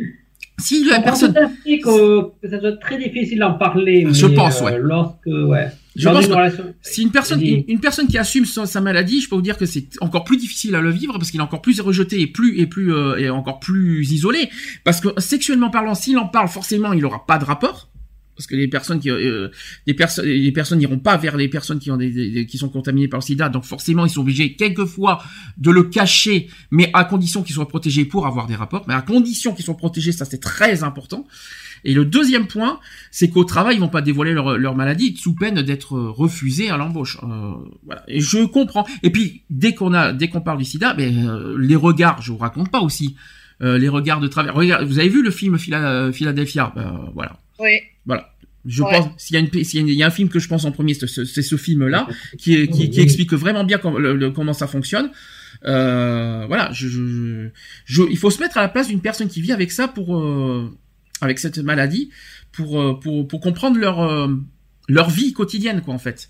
si 0.58 0.84
la 0.84 1.00
personne 1.00 1.34
que, 1.64 2.48
ça 2.48 2.58
doit 2.58 2.70
être 2.70 2.80
très 2.80 2.98
difficile 2.98 3.38
d'en 3.38 3.54
parler 3.54 4.06
je 4.10 4.26
pense 4.26 4.60
ouais. 4.62 4.72
euh, 4.72 4.78
lorsque 4.78 5.26
ouais 5.26 5.68
je 5.96 6.08
pense 6.08 6.26
que 6.26 6.34
si 6.82 7.02
une 7.02 7.10
personne, 7.10 7.42
une, 7.42 7.80
personne 7.80 8.06
qui 8.06 8.18
assume 8.18 8.44
sa, 8.44 8.80
maladie, 8.80 9.20
je 9.20 9.28
peux 9.28 9.34
vous 9.34 9.42
dire 9.42 9.58
que 9.58 9.66
c'est 9.66 9.88
encore 10.00 10.24
plus 10.24 10.36
difficile 10.36 10.74
à 10.74 10.80
le 10.80 10.90
vivre 10.90 11.14
parce 11.14 11.30
qu'il 11.30 11.40
est 11.40 11.42
encore 11.42 11.62
plus 11.62 11.80
rejeté 11.80 12.20
et 12.20 12.26
plus 12.26 12.58
et 12.60 12.66
plus 12.66 12.94
euh, 12.94 13.16
et 13.16 13.30
encore 13.30 13.60
plus 13.60 14.10
isolé. 14.12 14.50
Parce 14.84 15.00
que 15.00 15.08
sexuellement 15.20 15.70
parlant, 15.70 15.94
s'il 15.94 16.18
en 16.18 16.28
parle, 16.28 16.48
forcément, 16.48 16.92
il 16.92 17.04
aura 17.04 17.26
pas 17.26 17.38
de 17.38 17.44
rapport. 17.44 17.88
Parce 18.36 18.46
que 18.46 18.56
les 18.56 18.68
personnes 18.68 19.00
qui, 19.00 19.10
euh, 19.10 19.48
les 19.86 19.92
personnes, 19.92 20.24
les 20.24 20.52
personnes 20.52 20.78
n'iront 20.78 20.98
pas 20.98 21.18
vers 21.18 21.36
les 21.36 21.48
personnes 21.48 21.78
qui 21.78 21.90
ont 21.90 21.98
des, 21.98 22.46
qui 22.46 22.56
sont 22.56 22.70
contaminées 22.70 23.08
par 23.08 23.20
le 23.20 23.24
SIDA. 23.24 23.50
Donc 23.50 23.64
forcément, 23.64 24.06
ils 24.06 24.10
sont 24.10 24.22
obligés 24.22 24.54
quelquefois 24.54 25.22
de 25.58 25.70
le 25.70 25.82
cacher, 25.82 26.48
mais 26.70 26.88
à 26.94 27.04
condition 27.04 27.42
qu'ils 27.42 27.54
soient 27.54 27.68
protégés 27.68 28.06
pour 28.06 28.26
avoir 28.26 28.46
des 28.46 28.54
rapports. 28.54 28.84
Mais 28.88 28.94
à 28.94 29.02
condition 29.02 29.52
qu'ils 29.52 29.64
soient 29.64 29.76
protégés, 29.76 30.12
ça 30.12 30.24
c'est 30.24 30.40
très 30.40 30.84
important. 30.84 31.26
Et 31.84 31.94
le 31.94 32.04
deuxième 32.04 32.46
point, 32.46 32.80
c'est 33.10 33.30
qu'au 33.30 33.44
travail, 33.44 33.76
ils 33.76 33.80
vont 33.80 33.88
pas 33.88 34.02
dévoiler 34.02 34.32
leur, 34.32 34.58
leur 34.58 34.74
maladie 34.74 35.16
sous 35.16 35.34
peine 35.34 35.62
d'être 35.62 35.98
refusés 35.98 36.70
à 36.70 36.76
l'embauche. 36.76 37.18
Euh, 37.22 37.52
voilà. 37.84 38.02
Et 38.08 38.20
je 38.20 38.44
comprends. 38.44 38.86
Et 39.02 39.10
puis 39.10 39.42
dès 39.50 39.74
qu'on 39.74 39.92
a, 39.92 40.12
dès 40.12 40.28
qu'on 40.28 40.40
parle 40.40 40.58
du 40.58 40.64
SIDA, 40.64 40.94
ben, 40.94 41.28
euh, 41.28 41.56
les 41.58 41.76
regards, 41.76 42.22
je 42.22 42.32
vous 42.32 42.38
raconte 42.38 42.70
pas 42.70 42.80
aussi. 42.80 43.16
Euh, 43.62 43.78
les 43.78 43.88
regards 43.88 44.20
de 44.20 44.28
travers. 44.28 44.54
Regarde, 44.54 44.86
vous 44.86 44.98
avez 44.98 45.08
vu 45.08 45.22
le 45.22 45.30
film 45.30 45.58
Philadelphia? 45.58 46.72
Ben, 46.74 47.10
Voilà. 47.14 47.38
Oui. 47.58 47.78
Voilà. 48.06 48.30
Je 48.66 48.82
pense 48.82 49.08
s'il 49.16 49.34
y 49.34 49.36
a 49.38 49.40
une 49.40 49.64
s'il 49.64 49.90
y 49.90 50.02
a 50.02 50.06
un 50.06 50.10
film 50.10 50.28
que 50.28 50.38
je 50.38 50.46
pense 50.46 50.66
en 50.66 50.70
premier, 50.70 50.92
c'est 50.92 51.06
ce, 51.06 51.56
film-là 51.56 52.06
qui, 52.36 52.68
qui, 52.68 52.90
qui, 52.90 53.00
explique 53.00 53.32
vraiment 53.32 53.64
bien 53.64 53.78
comment 53.78 54.52
ça 54.52 54.66
fonctionne. 54.66 55.10
Euh, 55.64 56.44
voilà, 56.46 56.70
je, 56.72 56.88
je, 56.88 57.48
je, 57.84 58.02
il 58.10 58.16
faut 58.16 58.30
se 58.30 58.40
mettre 58.40 58.58
à 58.58 58.62
la 58.62 58.68
place 58.68 58.88
d'une 58.88 59.00
personne 59.00 59.28
qui 59.28 59.40
vit 59.40 59.52
avec 59.52 59.70
ça 59.72 59.88
pour 59.88 60.18
euh, 60.18 60.70
avec 61.20 61.38
cette 61.38 61.58
maladie 61.58 62.10
pour, 62.52 62.80
euh, 62.80 62.98
pour, 62.98 63.26
pour 63.26 63.40
comprendre 63.40 63.78
leur, 63.78 64.00
euh, 64.00 64.28
leur 64.88 65.10
vie 65.10 65.32
quotidienne, 65.32 65.82
quoi, 65.82 65.94
en 65.94 65.98
fait. 65.98 66.28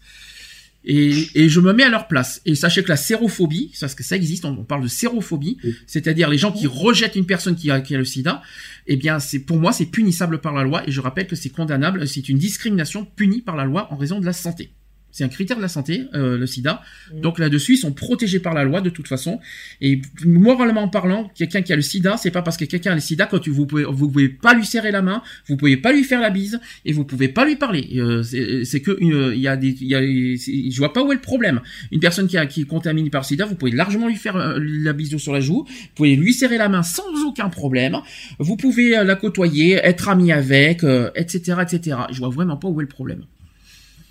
Et, 0.83 1.13
et, 1.35 1.49
je 1.51 1.61
me 1.61 1.75
mets 1.75 1.83
à 1.83 1.91
leur 1.91 2.09
place. 2.09 2.41
Et 2.47 2.55
sachez 2.55 2.83
que 2.83 2.89
la 2.89 2.97
sérophobie, 2.97 3.71
parce 3.81 3.95
que 3.95 4.03
ça 4.03 4.17
existe, 4.17 4.47
on, 4.47 4.65
parle 4.65 4.83
de 4.83 4.89
sérophobie, 4.89 5.59
c'est-à-dire 5.87 6.31
les 6.31 6.39
gens 6.39 6.53
qui 6.53 6.67
rejettent 6.67 7.17
une 7.17 7.27
personne 7.27 7.55
qui 7.55 7.71
a, 7.71 7.83
qui 7.83 7.95
a 7.95 7.99
le 7.99 8.05
sida, 8.05 8.43
eh 8.87 8.97
bien, 8.97 9.19
c'est, 9.19 9.41
pour 9.41 9.59
moi, 9.59 9.73
c'est 9.73 9.87
punissable 9.87 10.41
par 10.41 10.55
la 10.55 10.63
loi, 10.63 10.83
et 10.89 10.91
je 10.91 11.01
rappelle 11.01 11.27
que 11.27 11.37
c'est 11.37 11.51
condamnable, 11.51 12.09
c'est 12.09 12.31
une 12.31 12.39
discrimination 12.39 13.05
punie 13.05 13.43
par 13.43 13.57
la 13.57 13.65
loi 13.65 13.93
en 13.93 13.97
raison 13.97 14.21
de 14.21 14.25
la 14.25 14.33
santé. 14.33 14.73
C'est 15.13 15.25
un 15.25 15.29
critère 15.29 15.57
de 15.57 15.63
la 15.63 15.69
santé, 15.69 16.05
euh, 16.15 16.39
le 16.39 16.47
sida. 16.47 16.83
Mm. 17.13 17.21
Donc 17.21 17.39
là-dessus, 17.39 17.75
ils 17.75 17.79
sont 17.79 17.93
protégés 17.93 18.41
par 18.41 18.55
la 18.55 18.65
loi 18.65 18.81
de 18.81 18.91
toute 18.91 19.09
façon. 19.09 19.41
Et 19.81 20.01
moralement 20.25 20.89
parlant, 20.89 21.31
quelqu'un 21.35 21.63
qui 21.63 21.73
a 21.73 21.77
le 21.77 21.83
sida, 21.83 22.17
c'est 22.17 22.31
pas 22.31 22.43
parce 22.43 22.57
que 22.57 22.65
quelqu'un 22.65 22.93
a 22.93 22.95
le 22.95 23.01
sida 23.01 23.27
quand 23.27 23.39
tu, 23.39 23.51
vous 23.51 23.67
pouvez, 23.67 23.85
vous 23.85 24.09
pouvez 24.09 24.29
pas 24.29 24.55
lui 24.55 24.65
serrer 24.65 24.91
la 24.91 25.03
main, 25.03 25.23
vous 25.49 25.57
pouvez 25.57 25.77
pas 25.77 25.93
lui 25.93 26.05
faire 26.05 26.21
la 26.21 26.31
bise 26.31 26.61
et 26.85 26.93
vous 26.93 27.05
pouvez 27.05 27.29
pas 27.29 27.45
lui 27.45 27.57
parler. 27.57 27.89
Euh, 27.97 28.23
c'est 28.23 28.81
que 28.81 28.97
il 29.01 29.41
y 29.41 29.49
a 29.49 29.57
des, 29.57 29.77
il 29.81 29.89
y 29.89 29.95
a, 29.95 30.01
je 30.03 30.79
vois 30.79 30.93
pas 30.93 31.03
où 31.03 31.13
est 31.13 31.17
le 31.17 31.21
problème. 31.21 31.61
Une 31.93 32.01
personne 32.01 32.27
qui, 32.27 32.37
a, 32.37 32.47
qui 32.47 32.63
est 32.63 32.65
contaminée 32.65 33.11
par 33.11 33.23
le 33.23 33.27
sida, 33.27 33.47
vous 33.47 33.55
pouvez 33.55 33.73
largement 33.73 34.09
lui 34.09 34.17
faire 34.17 34.37
euh, 34.37 34.59
la 34.61 34.93
bise 34.93 35.17
sur 35.17 35.33
la 35.33 35.41
joue, 35.41 35.67
vous 35.69 35.95
pouvez 35.95 36.17
lui 36.17 36.33
serrer 36.33 36.59
la 36.59 36.69
main 36.69 36.83
sans 36.83 37.25
aucun 37.27 37.49
problème. 37.49 37.99
Vous 38.39 38.57
pouvez 38.57 38.97
euh, 38.97 39.05
la 39.05 39.17
côtoyer, 39.17 39.75
être 39.75 40.09
ami 40.09 40.33
avec, 40.33 40.85
euh, 40.85 41.11
etc., 41.15 41.59
etc. 41.63 41.97
Je 42.11 42.19
vois 42.19 42.29
vraiment 42.29 42.57
pas 42.57 42.69
où 42.69 42.81
est 42.81 42.85
le 42.85 42.89
problème. 42.89 43.25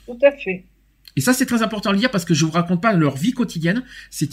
Tout 0.05 0.17
à 0.23 0.31
fait. 0.31 0.63
Et 1.15 1.21
ça, 1.21 1.33
c'est 1.33 1.45
très 1.45 1.63
important 1.63 1.89
à 1.89 1.93
le 1.93 1.99
dire 1.99 2.11
parce 2.11 2.23
que 2.23 2.33
je 2.33 2.45
vous 2.45 2.51
raconte 2.51 2.81
pas 2.81 2.93
leur 2.93 3.17
vie 3.17 3.33
quotidienne. 3.33 3.83
C'est 4.09 4.29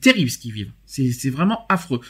terrible 0.00 0.30
ce 0.30 0.38
qu'ils 0.38 0.52
vivent. 0.52 0.72
C'est 0.86 1.30
vraiment 1.30 1.66
affreux. 1.68 2.00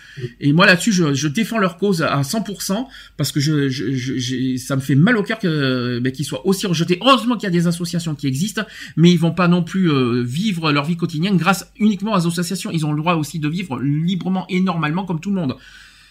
Et 0.40 0.52
moi 0.52 0.64
là-dessus, 0.64 0.92
je, 0.92 1.12
je 1.12 1.28
défends 1.28 1.58
leur 1.58 1.76
cause 1.76 2.02
à 2.02 2.20
100% 2.22 2.86
parce 3.16 3.32
que 3.32 3.40
je, 3.40 3.68
je, 3.68 3.92
je- 3.92 4.56
ça 4.56 4.76
me 4.76 4.80
fait 4.80 4.94
mal 4.94 5.16
au 5.16 5.22
cœur 5.22 5.38
que 5.38 5.98
ben, 5.98 6.12
qu'ils 6.12 6.24
soient 6.24 6.46
aussi 6.46 6.66
rejetés. 6.66 6.98
Heureusement 7.02 7.34
qu'il 7.36 7.44
y 7.44 7.48
a 7.48 7.50
des 7.50 7.66
associations 7.66 8.14
qui 8.14 8.26
existent, 8.26 8.64
mais 8.96 9.10
ils 9.10 9.18
vont 9.18 9.32
pas 9.32 9.48
non 9.48 9.62
plus 9.64 9.90
euh, 9.90 10.22
vivre 10.22 10.72
leur 10.72 10.84
vie 10.84 10.96
quotidienne 10.96 11.36
grâce 11.36 11.70
uniquement 11.78 12.12
aux 12.12 12.26
associations. 12.26 12.70
Ils 12.70 12.86
ont 12.86 12.92
le 12.92 13.00
droit 13.00 13.14
aussi 13.14 13.38
de 13.40 13.48
vivre 13.48 13.80
librement 13.80 14.46
et 14.48 14.60
normalement 14.60 15.04
comme 15.04 15.20
tout 15.20 15.30
le 15.30 15.36
monde. 15.36 15.56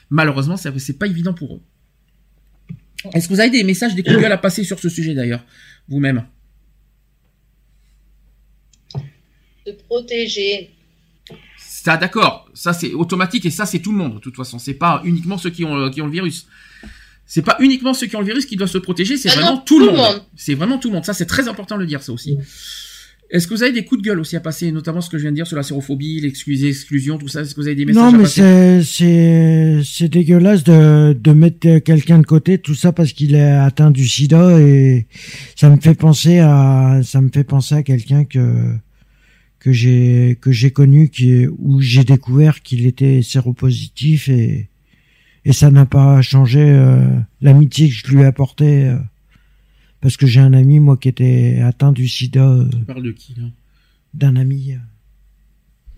Malheureusement, 0.10 0.57
c'est 0.57 0.77
c'est 0.80 0.98
pas 0.99 1.07
évident 1.07 1.34
pour 1.34 1.56
eux. 1.56 1.61
Est-ce 3.14 3.27
que 3.30 3.34
vous 3.34 3.39
avez 3.39 3.49
des 3.49 3.64
messages, 3.64 3.95
des 3.95 4.03
coups 4.03 4.15
de 4.18 4.22
gueule 4.22 4.31
à 4.31 4.38
passer 4.38 4.64
sur 4.64 4.80
ce 4.80 4.89
sujet 4.89 5.14
d'ailleurs, 5.14 5.44
vous-même? 5.88 6.23
Protéger. 9.88 10.69
Ça, 11.57 11.98
d'accord. 11.98 12.49
Ça, 12.53 12.73
c'est 12.73 12.94
automatique 12.94 13.45
et 13.45 13.49
ça, 13.52 13.65
c'est 13.65 13.80
tout 13.80 13.91
le 13.91 13.98
monde. 13.98 14.15
De 14.15 14.19
toute 14.19 14.35
façon, 14.35 14.60
c'est 14.60 14.73
pas 14.73 15.02
uniquement 15.06 15.38
ceux 15.38 15.49
qui 15.49 15.64
ont, 15.64 15.76
euh, 15.77 15.89
qui 15.89 16.02
ont 16.02 16.06
le 16.07 16.11
virus. 16.11 16.48
C'est 17.26 17.41
pas 17.41 17.57
uniquement 17.60 17.94
ceux 17.94 18.07
qui 18.07 18.15
ont 18.15 18.22
le 18.22 18.26
virus 18.26 18.45
qui 18.45 18.56
doivent 18.56 18.69
se 18.69 18.77
protéger, 18.77 19.18
c'est 19.18 19.30
Ah 19.30 19.35
non, 19.35 19.41
vraiment 19.41 19.57
tout, 19.57 19.80
le 19.80 19.85
monde. 19.88 19.95
monde. 19.98 20.22
C'est 20.35 20.53
vraiment 20.53 20.77
tout 20.77 20.88
le 20.89 20.95
monde. 20.95 21.06
Ça, 21.06 21.14
c'est 21.14 21.26
très 21.26 21.48
important 21.48 21.76
de 21.76 21.81
le 21.81 21.88
dire, 21.88 22.02
ça 22.02 22.11
aussi. 22.14 22.38
Est-ce 23.30 23.45
que 23.48 23.53
vous 23.53 23.64
avez 23.64 23.73
des 23.73 23.84
coups 23.84 24.02
de 24.02 24.07
gueule 24.07 24.22
aussi 24.22 24.38
à 24.38 24.39
passer, 24.39 24.72
notamment 24.72 25.02
ce 25.02 25.10
que 25.10 25.18
je 25.18 25.23
viens 25.23 25.31
de 25.31 25.35
dire 25.35 25.45
sur 25.48 25.57
la 25.57 25.64
sérophobie, 25.64 26.22
l'exclusion, 26.22 27.18
tout 27.18 27.27
ça? 27.27 27.41
Est-ce 27.41 27.53
que 27.53 27.60
vous 27.60 27.68
avez 27.68 27.76
des 27.76 27.84
messages 27.85 28.02
Non, 28.02 28.07
à 28.10 28.11
mais 28.18 28.23
passer? 28.23 28.41
c'est 28.41 28.84
c'est 28.84 29.81
c'est 29.84 30.07
dégueulasse 30.07 30.64
de 30.64 31.11
de 31.11 31.31
mettre 31.34 31.80
quelqu'un 31.80 32.19
de 32.19 32.26
côté, 32.26 32.57
tout 32.57 32.73
ça 32.76 32.94
parce 32.94 33.11
qu'il 33.11 33.35
est 33.35 33.52
atteint 33.52 33.91
du 33.91 34.07
SIDA 34.07 34.61
et 34.61 35.07
ça 35.57 35.69
me 35.69 35.76
fait 35.81 35.94
penser 35.95 36.39
à 36.39 37.02
ça 37.03 37.19
me 37.19 37.27
fait 37.30 37.44
penser 37.44 37.76
à 37.76 37.84
quelqu'un 37.84 38.23
que 38.23 38.73
que 39.68 39.73
j'ai 39.73 40.38
que 40.39 40.53
j'ai 40.53 40.72
connu 40.72 41.10
qui 41.10 41.45
où 41.45 41.81
j'ai 41.81 42.06
découvert 42.06 42.61
qu'il 42.61 42.85
était 42.85 43.22
séropositif 43.22 44.30
et 44.30 44.69
et 45.44 45.52
ça 45.52 45.69
n'a 45.72 45.85
pas 45.85 46.22
changé 46.22 46.61
euh, 46.61 47.19
l'amitié 47.41 47.89
que 47.89 47.94
je 47.94 48.07
lui 48.07 48.22
ai 48.22 48.26
apportée 48.26 48.88
euh, 48.88 48.98
parce 49.99 50.15
que 50.15 50.26
j'ai 50.26 50.39
un 50.39 50.53
ami 50.53 50.80
moi 50.80 50.95
qui 50.95 51.10
était 51.10 51.60
atteint 51.60 51.91
du 51.91 52.07
SIDA 52.07 52.49
euh, 52.49 52.69
Tu 52.69 52.85
parles 52.85 53.03
de 53.03 53.11
qui, 53.11 53.35
là? 53.35 53.48
d'un 54.14 54.38
ami 54.38 54.77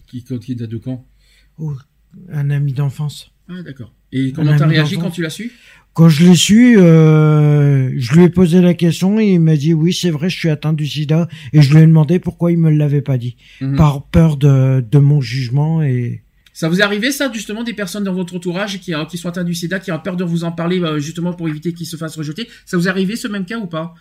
qui, 0.07 0.23
qui 0.23 0.55
date 0.55 0.71
de 0.71 0.77
quand? 0.77 1.05
Oh, 1.59 1.75
un 2.31 2.49
ami 2.49 2.73
d'enfance. 2.73 3.31
Ah, 3.49 3.61
d'accord. 3.61 3.93
Et 4.11 4.31
comment 4.31 4.55
t'as 4.57 4.67
réagi 4.67 4.97
quand 4.97 5.11
tu 5.11 5.21
l'as 5.21 5.29
su? 5.29 5.51
Quand 5.93 6.07
je 6.07 6.23
l'ai 6.25 6.35
su, 6.35 6.77
euh, 6.77 7.91
je 7.97 8.13
lui 8.13 8.23
ai 8.23 8.29
posé 8.29 8.61
la 8.61 8.73
question 8.73 9.19
et 9.19 9.33
il 9.33 9.39
m'a 9.39 9.57
dit 9.57 9.73
oui, 9.73 9.91
c'est 9.91 10.11
vrai, 10.11 10.29
je 10.29 10.37
suis 10.37 10.49
atteint 10.49 10.71
du 10.71 10.87
sida. 10.87 11.27
Et 11.51 11.61
je 11.61 11.73
lui 11.73 11.81
ai 11.83 11.85
demandé 11.85 12.19
pourquoi 12.19 12.51
il 12.51 12.57
me 12.57 12.69
l'avait 12.71 13.01
pas 13.01 13.17
dit. 13.17 13.35
Mhm. 13.59 13.75
Par 13.75 14.03
peur 14.03 14.37
de, 14.37 14.81
de 14.89 14.99
mon 14.99 15.19
jugement 15.19 15.81
et... 15.81 16.21
Ça 16.53 16.67
vous 16.67 16.79
est 16.79 16.83
arrivé, 16.83 17.11
ça, 17.11 17.31
justement, 17.33 17.63
des 17.63 17.73
personnes 17.73 18.03
dans 18.03 18.13
votre 18.13 18.35
entourage 18.35 18.79
qui, 18.81 18.93
euh, 18.93 19.05
qui 19.05 19.17
sont 19.17 19.29
atteintes 19.29 19.45
du 19.45 19.53
sida, 19.53 19.79
qui 19.79 19.91
ont 19.93 19.99
peur 19.99 20.17
de 20.17 20.25
vous 20.25 20.43
en 20.43 20.51
parler, 20.51 20.79
euh, 20.81 20.99
justement, 20.99 21.31
pour 21.33 21.47
éviter 21.47 21.71
qu'ils 21.71 21.85
se 21.87 21.95
fassent 21.95 22.17
rejeter? 22.17 22.49
Ça 22.65 22.75
vous 22.75 22.87
est 22.87 22.89
arrivé, 22.89 23.15
ce 23.15 23.29
même 23.29 23.45
cas, 23.45 23.57
ou 23.57 23.65
pas? 23.65 23.93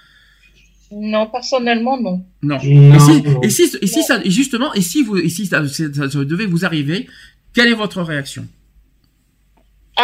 Non, 0.90 1.26
personnellement, 1.26 2.00
non. 2.00 2.24
Non. 2.42 2.58
Non, 2.64 2.94
et 2.94 2.98
si, 2.98 3.22
et 3.42 3.50
si, 3.68 3.76
et 3.80 3.86
si 3.86 4.02
ça, 4.02 4.20
et 4.24 4.30
justement, 4.30 4.74
et 4.74 4.80
si 4.80 5.02
vous, 5.02 5.16
et 5.18 5.28
si 5.28 5.46
ça, 5.46 5.66
ça- 5.68 5.92
ça 6.10 6.24
devait 6.24 6.46
vous 6.46 6.64
arriver, 6.64 7.06
quelle 7.52 7.68
est 7.68 7.74
votre 7.74 8.02
réaction? 8.02 8.46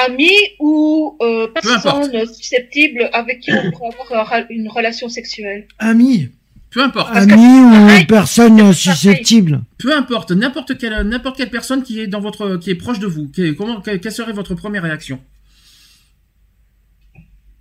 Amis 0.07 0.31
ou 0.59 1.17
euh, 1.23 1.47
personnes 1.49 2.27
susceptibles 2.27 3.09
avec 3.13 3.41
qui 3.41 3.53
on 3.53 3.71
pourrait 3.71 3.95
avoir 4.11 4.43
une 4.51 4.69
relation 4.69 5.09
sexuelle 5.09 5.67
Ami, 5.79 6.31
Peu 6.71 6.83
importe. 6.83 7.13
Parce 7.13 7.27
que 7.27 7.33
ami 7.33 7.89
c'est 7.97 8.03
ou 8.03 8.07
personne 8.07 8.73
susceptible. 8.73 9.61
Peu 9.79 9.97
importe. 9.97 10.33
N'importe 10.33 10.77
quelle, 10.79 11.01
n'importe 11.03 11.37
quelle 11.37 11.51
personne 11.51 11.83
qui 11.85 12.01
est 12.01 12.09
dans 12.09 12.21
votre, 12.21 12.57
qui 12.57 12.71
est 12.71 12.75
proche 12.75 12.99
de 12.99 13.07
vous. 13.07 13.29
Qui 13.29 13.47
est- 13.47 13.55
comment, 13.55 13.81
quelle, 13.81 14.01
serait 14.13 14.33
votre 14.33 14.55
première 14.57 14.83
réaction? 14.83 15.21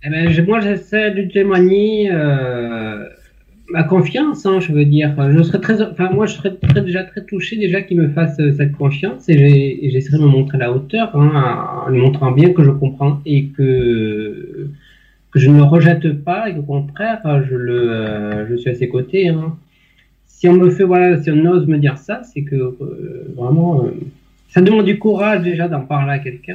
Eh 0.02 0.10
ben, 0.10 0.44
moi, 0.46 0.60
j'essaie 0.60 1.12
de 1.12 1.22
témoigner 1.32 2.10
euh, 2.12 3.04
ma 3.70 3.82
confiance, 3.82 4.44
hein, 4.46 4.60
je 4.60 4.72
veux 4.72 4.84
dire. 4.84 5.14
Je 5.32 5.42
serais 5.42 5.60
très, 5.60 5.82
enfin, 5.82 6.10
moi, 6.12 6.26
je 6.26 6.34
serais 6.34 6.54
très- 6.54 6.82
déjà 6.82 7.02
très 7.04 7.24
touché 7.24 7.56
déjà 7.56 7.82
qu'il 7.82 7.98
me 8.00 8.08
fasse 8.08 8.38
euh, 8.40 8.52
cette 8.52 8.72
confiance 8.72 9.28
et 9.28 9.88
j'essaierai 9.90 10.18
de 10.18 10.22
me 10.22 10.28
montrer 10.28 10.56
à 10.56 10.60
la 10.60 10.72
hauteur, 10.72 11.14
hein, 11.16 11.84
en 11.86 11.90
lui 11.90 12.00
montrant 12.00 12.30
bien 12.32 12.52
que 12.52 12.62
je 12.64 12.70
comprends 12.70 13.20
et 13.26 13.46
que 13.46 14.68
que 15.30 15.40
je 15.40 15.50
ne 15.50 15.56
le 15.56 15.64
rejette 15.64 16.22
pas 16.22 16.48
et 16.48 16.54
qu'au 16.54 16.62
contraire, 16.62 17.20
je 17.50 17.56
le, 17.56 17.90
euh, 17.90 18.46
je 18.48 18.54
suis 18.54 18.70
à 18.70 18.74
ses 18.74 18.88
côtés. 18.88 19.28
Hein. 19.28 19.56
Si 20.28 20.46
on 20.48 20.52
me 20.52 20.70
fait, 20.70 20.84
voilà, 20.84 21.20
si 21.20 21.28
on 21.32 21.44
ose 21.46 21.66
me 21.66 21.78
dire 21.78 21.98
ça, 21.98 22.22
c'est 22.22 22.42
que 22.42 22.54
euh, 22.54 23.32
vraiment, 23.36 23.84
euh, 23.84 23.90
ça 24.50 24.60
demande 24.60 24.84
du 24.84 24.96
courage 25.00 25.42
déjà 25.42 25.66
d'en 25.66 25.80
parler 25.80 26.12
à 26.12 26.18
quelqu'un. 26.20 26.54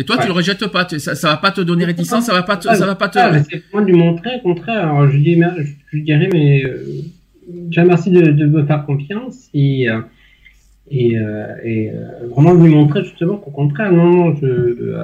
C'est 0.00 0.04
et, 0.04 0.06
toi, 0.06 0.16
tu 0.16 0.22
Ouais. 0.22 0.28
le 0.28 0.32
rejettes 0.32 0.66
pas. 0.68 0.84
tu- 0.84 0.98
Ça, 0.98 1.14
ça 1.14 1.28
va 1.28 1.36
pas 1.36 1.50
te 1.50 1.60
donner 1.60 1.84
réticence. 1.84 2.24
Ça 2.26 2.32
va 2.32 2.42
pas 2.42 2.56
te, 2.56 2.68
ah, 2.68 2.74
ça 2.74 2.86
va 2.86 2.94
pas 2.94 3.08
te. 3.08 3.18
ah, 3.18 3.32
j'essaie 3.32 3.62
vraiment 3.70 3.86
de 3.86 3.92
lui 3.92 3.98
montrer, 3.98 4.30
au 4.36 4.40
contraire. 4.40 4.84
Alors, 4.84 5.10
je, 5.10 5.16
dis, 5.18 5.36
lui 5.92 6.02
dirais, 6.02 6.28
mais 6.32 6.64
euh, 6.64 7.02
déjà 7.48 7.84
merci 7.84 8.10
de, 8.10 8.20
de 8.30 8.46
me 8.46 8.64
faire 8.64 8.86
confiance 8.86 9.48
et, 9.52 9.88
euh, 9.90 10.00
et, 10.90 11.18
euh, 11.18 11.54
et 11.64 11.90
euh, 11.90 12.28
vraiment 12.30 12.54
de 12.54 12.64
lui 12.64 12.74
montrer 12.74 13.04
justement 13.04 13.36
qu'au 13.36 13.50
contraire, 13.50 13.92
non, 13.92 14.06
non, 14.10 14.36
je, 14.36 14.96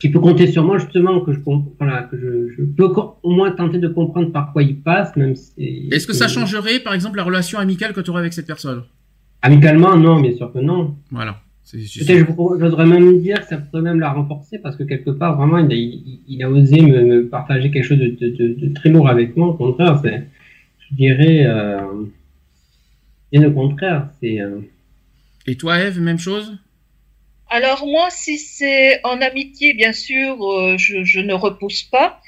qu'il 0.00 0.10
peut 0.12 0.20
compter 0.20 0.48
sur 0.50 0.64
moi 0.64 0.78
justement, 0.78 1.20
que 1.20 1.32
je, 1.32 1.38
voilà, 1.78 2.02
que 2.02 2.16
je, 2.18 2.52
je 2.56 2.62
peux 2.64 2.90
au 3.22 3.30
moins 3.30 3.52
tenter 3.52 3.78
de 3.78 3.88
comprendre 3.88 4.32
par 4.32 4.52
quoi 4.52 4.62
il 4.62 4.76
passe, 4.80 5.14
même 5.16 5.36
si. 5.36 5.88
Est-ce 5.92 6.06
que 6.06 6.12
ça 6.12 6.28
changerait, 6.28 6.80
par 6.80 6.94
exemple, 6.94 7.16
la 7.16 7.22
relation 7.24 7.58
amicale 7.58 7.92
que 7.92 8.00
tu 8.00 8.10
aurais 8.10 8.20
avec 8.20 8.32
cette 8.32 8.46
personne? 8.46 8.82
Amicalement, 9.42 9.96
non, 9.96 10.20
bien 10.20 10.34
sûr 10.36 10.52
que 10.52 10.58
non. 10.58 10.96
Voilà. 11.10 11.36
Peut-être, 11.72 12.26
je- 12.28 12.60
j'oserais 12.60 12.86
même 12.86 13.20
dire 13.20 13.40
que 13.40 13.46
ça 13.48 13.56
pourrait 13.56 13.82
même 13.82 13.98
la 14.00 14.12
renforcer 14.12 14.58
parce 14.58 14.76
que 14.76 14.84
quelque 14.84 15.10
part, 15.10 15.36
vraiment, 15.36 15.58
il 15.58 15.72
a, 15.72 15.74
il, 15.74 16.20
il 16.28 16.42
a 16.42 16.50
osé 16.50 16.80
me, 16.80 17.02
me 17.02 17.28
partager 17.28 17.70
quelque 17.70 17.84
chose 17.84 17.98
de, 17.98 18.08
de, 18.08 18.28
de, 18.28 18.54
de 18.54 18.74
très 18.74 18.90
lourd 18.90 19.08
avec 19.08 19.36
moi. 19.36 19.48
Au 19.48 19.54
contraire, 19.54 19.98
c'est, 20.02 20.24
je 20.90 20.94
dirais, 20.94 21.44
euh, 21.46 21.80
bien 23.32 23.44
au 23.48 23.52
contraire, 23.52 24.08
c'est, 24.20 24.40
euh, 24.40 24.60
Et 25.46 25.56
toi, 25.56 25.78
Eve, 25.80 26.00
même 26.00 26.18
chose? 26.18 26.58
Alors 27.50 27.86
moi, 27.86 28.08
si 28.10 28.38
c'est 28.38 29.00
en 29.04 29.20
amitié, 29.20 29.74
bien 29.74 29.92
sûr, 29.92 30.42
euh, 30.42 30.76
je, 30.78 31.04
je 31.04 31.20
ne 31.20 31.34
repousse 31.34 31.82
pas. 31.82 32.20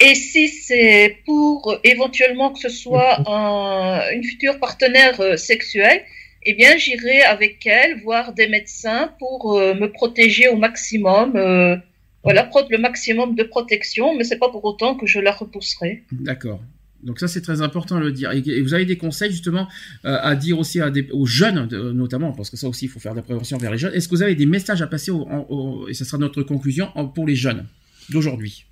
Et 0.00 0.14
si 0.14 0.48
c'est 0.48 1.18
pour 1.24 1.76
éventuellement 1.84 2.52
que 2.52 2.58
ce 2.58 2.68
soit 2.68 3.22
un, 3.30 4.00
une 4.12 4.24
future 4.24 4.58
partenaire 4.58 5.20
euh, 5.20 5.36
sexuelle, 5.36 6.02
eh 6.44 6.54
bien, 6.54 6.76
j'irai 6.76 7.22
avec 7.22 7.64
elle 7.66 8.00
voir 8.02 8.32
des 8.34 8.48
médecins 8.48 9.12
pour 9.18 9.58
euh, 9.58 9.74
me 9.74 9.90
protéger 9.90 10.48
au 10.48 10.56
maximum. 10.56 11.36
euh, 11.36 11.76
voilà, 12.22 12.42
prendre 12.44 12.68
le 12.70 12.78
maximum 12.78 13.34
de 13.34 13.42
protection, 13.42 14.16
mais 14.16 14.24
c'est 14.24 14.38
pas 14.38 14.48
pour 14.48 14.64
autant 14.64 14.94
que 14.94 15.06
je 15.06 15.18
la 15.20 15.30
repousserai. 15.30 16.04
D'accord. 16.10 16.60
Donc 17.02 17.20
ça 17.20 17.28
c'est 17.28 17.42
très 17.42 17.60
important 17.60 17.96
de 17.96 18.00
le 18.00 18.12
dire. 18.12 18.32
Et, 18.32 18.62
vous 18.62 18.72
avez 18.72 18.86
des 18.86 18.96
conseils 18.96 19.30
justement 19.30 19.68
euh, 20.06 20.16
à 20.22 20.34
dire 20.34 20.58
aussi 20.58 20.80
à 20.80 20.88
des, 20.88 21.06
aux 21.12 21.26
jeunes 21.26 21.66
de- 21.68 21.92
notamment, 21.92 22.32
parce 22.32 22.48
que 22.48 22.56
ça 22.56 22.66
aussi 22.66 22.86
il 22.86 22.88
faut 22.88 22.98
faire 22.98 23.12
de 23.12 23.18
la 23.18 23.22
prévention 23.22 23.58
vers 23.58 23.70
les 23.70 23.76
jeunes. 23.76 23.92
Est-ce 23.92 24.08
que 24.08 24.14
vous 24.14 24.22
avez 24.22 24.34
des 24.34 24.46
messages 24.46 24.80
à 24.80 24.86
passer 24.86 25.10
au, 25.10 25.22
en- 25.28 25.46
au- 25.50 25.86
et 25.88 25.92
ce 25.92 26.06
sera 26.06 26.16
notre 26.16 26.42
conclusion 26.42 26.88
pour 27.14 27.26
les 27.26 27.36
jeunes 27.36 27.66
d'aujourd'hui? 28.08 28.64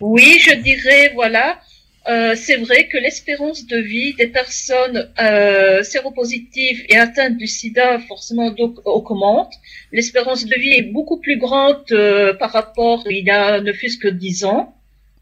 Oui, 0.00 0.38
je 0.38 0.54
dirais, 0.62 1.10
voilà, 1.14 1.60
euh, 2.08 2.34
c'est 2.34 2.56
vrai 2.56 2.88
que 2.88 2.96
l'espérance 2.96 3.66
de 3.66 3.76
vie 3.78 4.14
des 4.14 4.26
personnes 4.28 5.10
euh, 5.20 5.82
séropositives 5.82 6.84
et 6.88 6.96
atteintes 6.96 7.36
du 7.36 7.46
sida 7.46 7.98
forcément 8.08 8.50
donc 8.50 8.78
augmente. 8.86 9.52
L'espérance 9.92 10.46
de 10.46 10.54
vie 10.58 10.72
est 10.72 10.82
beaucoup 10.92 11.20
plus 11.20 11.36
grande 11.36 11.84
euh, 11.92 12.32
par 12.34 12.52
rapport 12.52 13.04
il 13.10 13.24
y 13.26 13.30
a 13.30 13.60
ne 13.60 13.72
fût-ce 13.72 13.98
que 13.98 14.08
10 14.08 14.44
ans, 14.44 14.74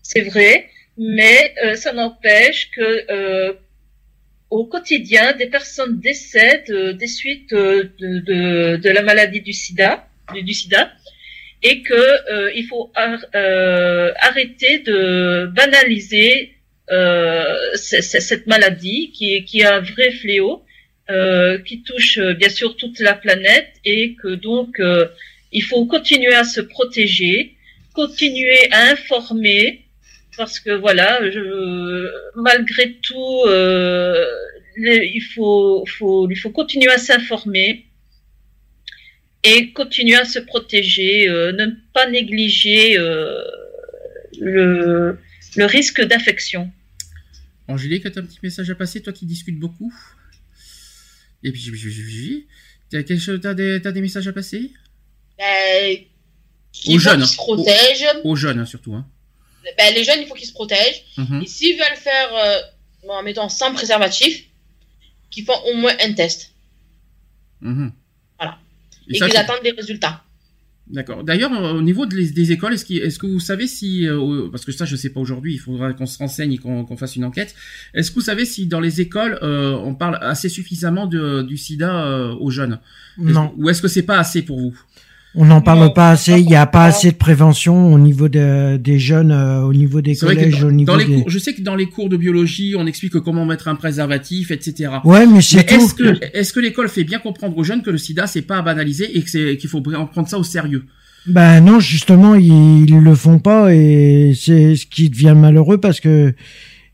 c'est 0.02 0.22
vrai, 0.22 0.68
mais 0.96 1.54
euh, 1.64 1.74
ça 1.74 1.92
n'empêche 1.92 2.70
que 2.70 3.12
euh, 3.12 3.52
au 4.50 4.64
quotidien, 4.64 5.32
des 5.34 5.46
personnes 5.46 6.00
décèdent 6.00 6.96
des 6.96 7.06
suites 7.08 7.50
de, 7.50 7.92
de, 8.00 8.76
de 8.76 8.90
la 8.90 9.02
maladie 9.02 9.40
du 9.42 9.52
sida, 9.52 10.06
du, 10.32 10.42
du 10.42 10.54
sida. 10.54 10.92
et 11.62 11.82
que 11.82 12.52
il 12.54 12.64
faut 12.66 12.90
ar- 12.94 13.26
arrêter 14.28 14.78
de 14.80 15.46
banaliser 15.54 16.54
cette 17.74 18.46
maladie 18.46 19.12
qui 19.12 19.34
est, 19.34 19.44
qui 19.44 19.60
est 19.60 19.66
un 19.66 19.80
vrai 19.80 20.10
fléau 20.10 20.64
euh, 21.10 21.58
qui 21.58 21.82
touche 21.82 22.18
euh, 22.18 22.34
bien 22.34 22.48
sûr 22.48 22.76
toute 22.76 22.98
la 23.00 23.14
planète 23.14 23.72
et 23.84 24.14
que 24.14 24.34
donc 24.34 24.78
euh, 24.80 25.06
il 25.52 25.62
faut 25.62 25.86
continuer 25.86 26.34
à 26.34 26.44
se 26.44 26.60
protéger, 26.60 27.56
continuer 27.94 28.70
à 28.72 28.90
informer 28.90 29.84
parce 30.36 30.60
que 30.60 30.70
voilà, 30.70 31.18
je, 31.30 32.10
malgré 32.36 32.92
tout, 33.02 33.42
euh, 33.46 34.24
il 34.76 35.20
faut, 35.34 35.84
faut, 35.86 36.30
il 36.30 36.36
faut 36.36 36.50
continuer 36.50 36.92
à 36.92 36.98
s'informer 36.98 37.86
et 39.42 39.72
continuer 39.72 40.16
à 40.16 40.24
se 40.24 40.38
protéger, 40.38 41.28
euh, 41.28 41.52
ne 41.52 41.66
pas 41.92 42.08
négliger 42.08 42.98
euh, 42.98 43.42
le, 44.40 45.18
le 45.56 45.64
risque 45.64 46.02
d'infection. 46.02 46.70
Angélique, 47.68 48.10
tu 48.10 48.18
as 48.18 48.22
un 48.22 48.24
petit 48.24 48.38
message 48.42 48.70
à 48.70 48.74
passer, 48.74 49.02
toi 49.02 49.12
qui 49.12 49.26
discutes 49.26 49.58
beaucoup 49.58 49.94
Et 51.42 51.52
puis, 51.52 52.46
t'as 52.90 53.02
quelque 53.02 53.20
chose- 53.20 53.40
t'as 53.40 53.54
des, 53.54 54.00
messages 54.00 54.26
à 54.26 54.32
passer? 54.32 54.72
Ben, 55.38 55.98
il 56.84 56.96
Aux 56.96 56.98
jeunes, 56.98 57.24
se 57.24 57.34
hein. 57.34 57.36
protègent. 57.36 58.06
Aux 58.24 58.34
jeunes, 58.36 58.58
hein, 58.58 58.66
surtout. 58.66 58.94
Hein. 58.94 59.06
Ben, 59.76 59.94
les 59.94 60.02
jeunes, 60.02 60.20
il 60.20 60.26
faut 60.26 60.34
qu'ils 60.34 60.48
se 60.48 60.52
protègent. 60.52 61.04
Mhm. 61.18 61.42
Et 61.42 61.46
s'ils 61.46 61.76
veulent 61.78 61.96
faire, 61.98 62.34
euh, 62.34 62.58
bon, 63.06 63.12
en 63.12 63.22
mettant 63.22 63.48
sans 63.48 63.72
préservatif, 63.72 64.44
qu'ils 65.30 65.44
font 65.44 65.60
au 65.66 65.74
moins 65.74 65.94
un 66.00 66.12
test. 66.14 66.52
Mhm. 67.60 67.92
Voilà. 68.38 68.58
Et 69.08 69.16
Et 69.16 69.20
qu'ils 69.20 69.36
attendent 69.36 69.62
des 69.62 69.72
résultats. 69.72 70.24
D'accord. 70.90 71.22
D'ailleurs, 71.22 71.52
euh, 71.52 71.72
au 71.74 71.82
niveau 71.82 72.06
de 72.06 72.14
les- 72.16 72.30
des 72.30 72.50
écoles, 72.52 72.72
est-ce, 72.72 72.84
qu'il- 72.86 72.98
est-ce 72.98 73.18
que 73.18 73.26
vous 73.26 73.40
savez 73.40 73.66
si, 73.66 74.06
euh, 74.08 74.48
parce 74.50 74.64
que 74.64 74.72
ça 74.72 74.86
je 74.86 74.96
sais 74.96 75.10
pas 75.10 75.20
aujourd'hui, 75.20 75.52
il 75.54 75.58
faudra 75.58 75.92
qu'on 75.92 76.06
se 76.06 76.16
renseigne 76.18 76.52
et 76.52 76.58
qu'on, 76.58 76.96
fasse 76.96 77.16
une 77.16 77.24
enquête. 77.24 77.54
Est-ce 77.92 78.10
que 78.10 78.14
vous 78.16 78.20
savez 78.22 78.46
si 78.46 78.66
dans 78.66 78.80
les 78.80 79.00
écoles 79.02 79.38
euh, 79.42 79.72
on 79.72 79.94
parle 79.94 80.18
assez 80.22 80.48
suffisamment 80.48 81.06
de, 81.06 81.42
du 81.42 81.56
SIDA 81.58 82.06
euh, 82.06 82.34
aux 82.40 82.50
jeunes? 82.50 82.78
Non. 83.18 83.52
Ou 83.58 83.68
est-ce 83.68 83.82
que 83.82 83.88
c'est 83.88 84.02
pas 84.02 84.18
assez 84.18 84.42
pour 84.42 84.58
vous? 84.60 84.78
On 85.40 85.44
n'en 85.44 85.60
parle 85.60 85.78
Non, 85.78 85.90
pas 85.90 86.10
assez. 86.10 86.38
Il 86.40 86.46
n'y 86.46 86.56
a 86.56 86.66
pas 86.66 86.84
assez 86.86 87.12
de 87.12 87.16
prévention 87.16 87.92
au 87.94 87.98
niveau 87.98 88.28
de- 88.28 88.76
des 88.76 88.98
jeunes, 88.98 89.30
euh, 89.30 89.62
au 89.62 89.72
niveau 89.72 90.00
des 90.00 90.16
collèges, 90.16 90.60
dans, 90.60 90.66
au 90.66 90.72
niveau 90.72 90.90
dans 90.92 90.98
les 90.98 91.04
des. 91.04 91.14
cours, 91.14 91.30
je 91.30 91.38
sais 91.38 91.54
que 91.54 91.62
dans 91.62 91.76
les 91.76 91.86
cours 91.86 92.08
de 92.08 92.16
biologie, 92.16 92.74
on 92.76 92.86
explique 92.88 93.12
comment 93.20 93.46
mettre 93.46 93.68
un 93.68 93.76
préservatif, 93.76 94.50
etc. 94.50 94.90
Ouais, 95.04 95.26
mais 95.28 95.40
c'est 95.40 95.70
est-ce 95.70 95.94
que, 95.94 96.18
est-ce 96.36 96.52
que 96.52 96.58
l'école 96.58 96.88
fait 96.88 97.04
bien 97.04 97.20
comprendre 97.20 97.56
aux 97.56 97.62
jeunes 97.62 97.82
que 97.82 97.90
le 97.90 97.98
SIDA 97.98 98.26
c'est 98.26 98.42
pas 98.42 98.58
à 98.58 98.62
banaliser 98.62 99.16
et 99.16 99.22
que 99.22 99.30
c'est, 99.30 99.56
qu'il 99.56 99.70
faut 99.70 99.80
prendre 99.80 100.26
ça 100.28 100.38
au 100.38 100.42
sérieux? 100.44 100.84
Ben 101.26 101.60
non, 101.60 101.78
justement, 101.78 102.34
ils, 102.34 102.88
ils 102.90 102.98
le 103.00 103.14
font 103.14 103.38
pas 103.38 103.72
et 103.74 104.32
c'est 104.34 104.74
ce 104.74 104.86
qui 104.86 105.08
devient 105.08 105.34
malheureux 105.36 105.78
parce 105.78 106.00
que 106.00 106.34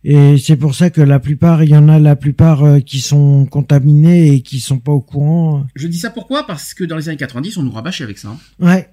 et 0.05 0.37
c'est 0.39 0.57
pour 0.57 0.75
ça 0.75 0.91
que 0.91 1.01
la 1.01 1.19
plupart, 1.19 1.63
il 1.63 1.71
y 1.71 1.77
en 1.77 1.89
a 1.89 1.99
la 1.99 2.15
plupart 2.17 2.63
euh, 2.65 2.81
qui 2.81 3.01
sont 3.01 3.47
contaminés 3.47 4.35
et 4.35 4.41
qui 4.43 4.61
sont 4.61 4.79
pas 4.79 4.93
au 4.93 5.01
courant. 5.01 5.67
Je 5.75 5.89
dis 5.89 5.99
ça 5.99 6.11
pourquoi? 6.11 6.47
Parce 6.47 6.75
que 6.75 6.85
dans 6.85 6.97
les 6.97 7.09
années 7.09 7.17
90, 7.19 7.57
on 7.57 7.63
nous 7.63 7.71
rabâchait 7.73 8.05
avec 8.05 8.19
ça. 8.19 8.29
hein. 8.29 8.39
Ouais. 8.61 8.91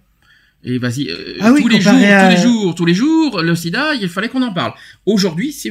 Et 0.63 0.77
vas-y, 0.77 1.09
euh, 1.09 1.37
Ah 1.41 1.51
oui, 1.53 1.61
tous 1.63 1.67
les 1.69 1.81
jours, 1.81 1.91
à- 1.93 2.23
tous 2.29 2.35
les 2.35 2.41
jours, 2.41 2.75
tous 2.75 2.85
les 2.85 2.93
jours, 2.93 3.41
le 3.41 3.55
sida, 3.55 3.95
il 3.99 4.07
fallait 4.07 4.29
qu'on 4.29 4.43
en 4.43 4.53
parle. 4.53 4.73
Aujourd'hui, 5.07 5.51
ce 5.51 5.69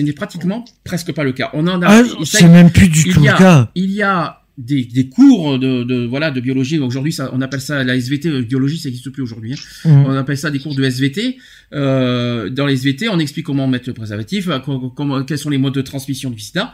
n'est 0.00 0.12
pratiquement 0.12 0.64
presque 0.84 1.12
pas 1.12 1.24
le 1.24 1.32
cas. 1.32 1.50
On 1.54 1.66
en 1.66 1.80
a. 1.82 1.86
Ah, 1.88 2.02
c'est 2.24 2.46
même 2.48 2.70
plus 2.70 2.88
du 2.88 3.00
il 3.08 3.14
tout 3.14 3.20
le 3.20 3.26
cas. 3.38 3.70
Il 3.74 3.90
y 3.90 4.02
a 4.02 4.42
des, 4.58 4.84
des 4.84 5.08
cours 5.08 5.58
de, 5.58 5.82
de 5.84 6.06
voilà 6.06 6.30
de 6.30 6.40
biologie. 6.40 6.78
Aujourd'hui, 6.78 7.12
ça, 7.12 7.30
on 7.34 7.40
appelle 7.42 7.60
ça 7.60 7.84
la 7.84 7.94
SVT. 7.96 8.28
euh, 8.28 8.42
Biologie, 8.42 8.78
ça 8.78 8.88
n'existe 8.88 9.10
plus 9.10 9.22
aujourd'hui. 9.22 9.54
hein. 9.84 9.88
Mm. 9.90 10.04
On 10.06 10.10
appelle 10.16 10.38
ça 10.38 10.50
des 10.50 10.58
cours 10.58 10.74
de 10.74 10.82
SVT. 10.82 11.36
Euh, 11.74 12.48
dans 12.48 12.66
les 12.66 12.74
SVT, 12.74 13.08
on 13.08 13.18
explique 13.18 13.44
comment 13.46 13.66
mettre 13.68 13.88
le 13.88 13.94
préservatif, 13.94 14.48
euh, 14.48 14.58
co- 14.60 14.90
comment, 14.90 15.22
quels 15.24 15.38
sont 15.38 15.50
les 15.50 15.58
modes 15.58 15.74
de 15.74 15.82
transmission 15.82 16.30
du 16.30 16.38
sida. 16.40 16.72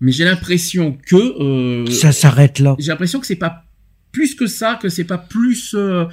Mais 0.00 0.12
j'ai 0.12 0.24
l'impression 0.24 0.96
que 1.06 1.16
euh, 1.16 1.86
Ça 1.90 2.10
s'arrête 2.12 2.58
là. 2.58 2.74
j'ai 2.78 2.88
l'impression 2.88 3.20
que 3.20 3.26
c'est 3.26 3.36
pas 3.36 3.64
plus 4.12 4.34
que 4.34 4.46
ça, 4.46 4.76
que 4.80 4.88
c'est 4.88 5.04
pas 5.04 5.18
plus 5.18 5.74
euh, 5.78 6.06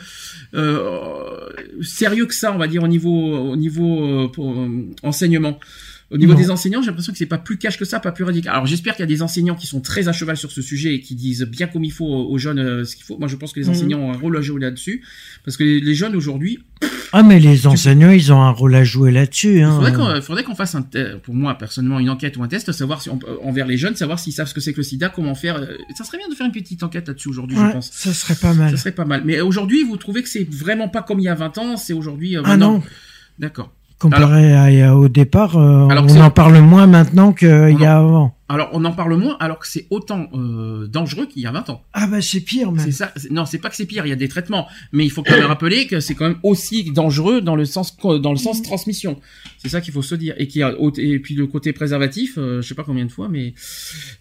euh, 0.54 1.50
sérieux 1.82 2.26
que 2.26 2.36
ça, 2.36 2.54
on 2.54 2.58
va 2.58 2.68
dire 2.68 2.84
au 2.84 2.88
niveau 2.88 3.10
au 3.52 3.56
niveau 3.56 4.04
euh, 4.06 4.28
pour, 4.28 4.52
euh, 4.60 4.86
enseignement. 5.04 5.60
Au 6.10 6.18
niveau 6.18 6.32
Non. 6.34 6.40
des 6.40 6.50
enseignants, 6.52 6.82
j'ai 6.82 6.88
l'impression 6.88 7.12
que 7.12 7.18
c'est 7.18 7.26
pas 7.26 7.38
plus 7.38 7.58
cash 7.58 7.78
que 7.78 7.84
ça, 7.84 8.00
pas 8.00 8.14
plus 8.14 8.24
radical. 8.24 8.54
Alors 8.54 8.66
j'espère 8.66 8.96
qu'il 8.96 9.04
y 9.04 9.04
a 9.04 9.08
des 9.08 9.22
enseignants 9.22 9.56
qui 9.56 9.68
sont 9.68 9.82
très 9.82 10.08
à 10.08 10.14
cheval 10.14 10.38
sur 10.38 10.52
ce 10.52 10.62
sujet 10.62 10.94
et 10.96 11.02
qui 11.02 11.16
disent 11.16 11.44
bien 11.44 11.68
comme 11.68 11.84
il 11.84 11.92
faut 11.92 12.06
aux 12.06 12.38
jeunes 12.38 12.60
euh, 12.60 12.86
ce 12.86 12.96
qu'il 12.96 13.04
faut. 13.04 13.18
Moi 13.18 13.28
je 13.28 13.36
pense 13.36 13.52
que 13.52 13.60
les 13.60 13.66
Mhm. 13.66 13.72
enseignants 13.74 14.00
ont 14.00 14.14
un 14.14 14.18
rôle 14.18 14.38
à 14.38 14.42
jouer 14.42 14.62
là-dessus 14.62 15.04
parce 15.44 15.58
que 15.58 15.66
les, 15.66 15.82
les 15.82 15.96
jeunes 15.96 16.16
aujourd'hui, 16.16 16.60
Ah 17.12 17.24
mais 17.24 17.40
les 17.40 17.68
enseignants, 17.68 18.12
ils 18.12 18.32
ont 18.32 18.42
un 18.42 18.52
rôle 18.52 18.76
à 18.76 18.84
jouer 18.86 19.12
là-dessus. 19.12 19.58
il 19.58 19.64
Hein. 19.64 19.76
faudrait 19.76 19.92
qu'on 19.94 20.22
faudrait 20.22 20.44
qu'on 20.46 20.56
fasse 20.56 20.76
un 20.76 20.82
pour 21.24 21.36
moi 21.36 21.58
personnellement 21.58 22.00
une 22.00 22.10
enquête 22.10 22.38
ou 22.38 22.44
un 22.44 22.48
test, 22.48 22.72
savoir 22.72 23.02
si 23.02 23.10
on, 23.10 23.20
envers 23.44 23.66
les 23.68 23.78
jeunes, 23.78 23.96
savoir 23.96 24.18
s'ils 24.20 24.32
savent 24.34 24.48
ce 24.48 24.54
que 24.54 24.62
c'est 24.62 24.72
que 24.72 24.78
le 24.78 24.84
SIDA, 24.84 25.10
comment 25.10 25.36
faire. 25.36 25.58
euh, 25.58 25.76
Ça 25.98 26.06
serait 26.06 26.18
bien 26.20 26.30
de 26.30 26.36
faire 26.36 26.46
une 26.46 26.54
petite 26.54 26.84
enquête 26.84 27.08
là-dessus 27.10 27.28
aujourd'hui, 27.28 27.58
je 27.58 27.72
pense. 27.74 27.90
ça 27.92 28.14
serait 28.14 28.36
pas 28.36 28.54
mal. 28.54 28.72
Ça 28.72 28.78
serait 28.78 28.92
pas 28.94 29.06
mal. 29.06 29.24
Mais 29.26 29.42
aujourd'hui, 29.42 29.84
vous 29.84 29.98
trouvez 29.98 30.24
que 30.24 30.30
c'est 30.30 30.48
vraiment 30.50 30.88
pas 30.88 31.02
comme 31.02 31.20
il 31.20 31.24
y 31.24 31.30
a 31.30 31.36
20 31.36 31.58
ans, 31.58 31.76
c'est 31.76 31.94
aujourd'hui. 31.94 32.38
euh, 32.38 32.42
Ah 32.46 32.56
non, 32.56 32.82
D'accord. 33.40 33.74
Comparé 34.00 34.54
à, 34.54 34.90
à- 34.92 34.96
au 34.96 35.08
départ, 35.10 35.58
euh, 35.58 35.88
Alors 35.88 36.06
on 36.08 36.20
en 36.22 36.30
parle 36.32 36.60
moins 36.60 36.88
maintenant 36.88 37.34
qu'il 37.34 37.78
y 37.80 37.86
a 37.86 37.98
avant. 37.98 38.34
Alors, 38.50 38.70
on 38.72 38.86
en 38.86 38.94
parle 38.94 39.18
moins, 39.18 39.36
alors 39.42 39.60
que 39.60 39.68
c'est 39.68 39.88
autant 39.90 40.28
euh, 40.34 40.88
dangereux 40.88 41.26
qu'il 41.26 41.42
y 41.42 41.46
a 41.48 41.52
20 41.52 41.70
ans. 41.70 41.84
Ah 41.92 42.08
bah 42.08 42.22
c'est 42.22 42.40
pire 42.40 42.72
même. 42.72 42.86
C'est 42.86 42.94
ça. 42.94 43.12
Non, 43.30 43.46
c'est 43.46 43.58
pas 43.58 43.70
que 43.70 43.76
c'est 43.76 43.86
pire. 43.86 44.06
Il 44.06 44.10
y 44.10 44.14
a 44.14 44.16
des 44.16 44.30
traitements, 44.30 44.68
mais 44.94 45.04
il 45.04 45.10
faut 45.10 45.22
quand 45.22 45.36
même 45.36 45.46
rappeler 45.48 45.86
que 45.86 46.00
c'est 46.00 46.16
quand 46.16 46.30
même 46.30 46.38
aussi 46.44 46.90
dangereux 46.92 47.42
dans 47.42 47.58
le 47.58 47.66
sens 47.66 47.98
dans 47.98 48.32
le 48.32 48.38
sens 48.38 48.62
transmission. 48.62 49.20
C'est 49.58 49.68
ça 49.68 49.82
qu'il 49.82 49.94
faut 49.94 50.02
se 50.02 50.16
dire. 50.16 50.34
Et 50.38 50.48
qui 50.48 50.62
et 50.62 51.20
puis 51.20 51.36
le 51.36 51.46
côté 51.48 51.74
préservatif, 51.74 52.36
euh, 52.38 52.62
je 52.62 52.68
sais 52.70 52.76
pas 52.76 52.86
combien 52.86 53.06
de 53.06 53.12
fois, 53.12 53.28
mais 53.28 53.54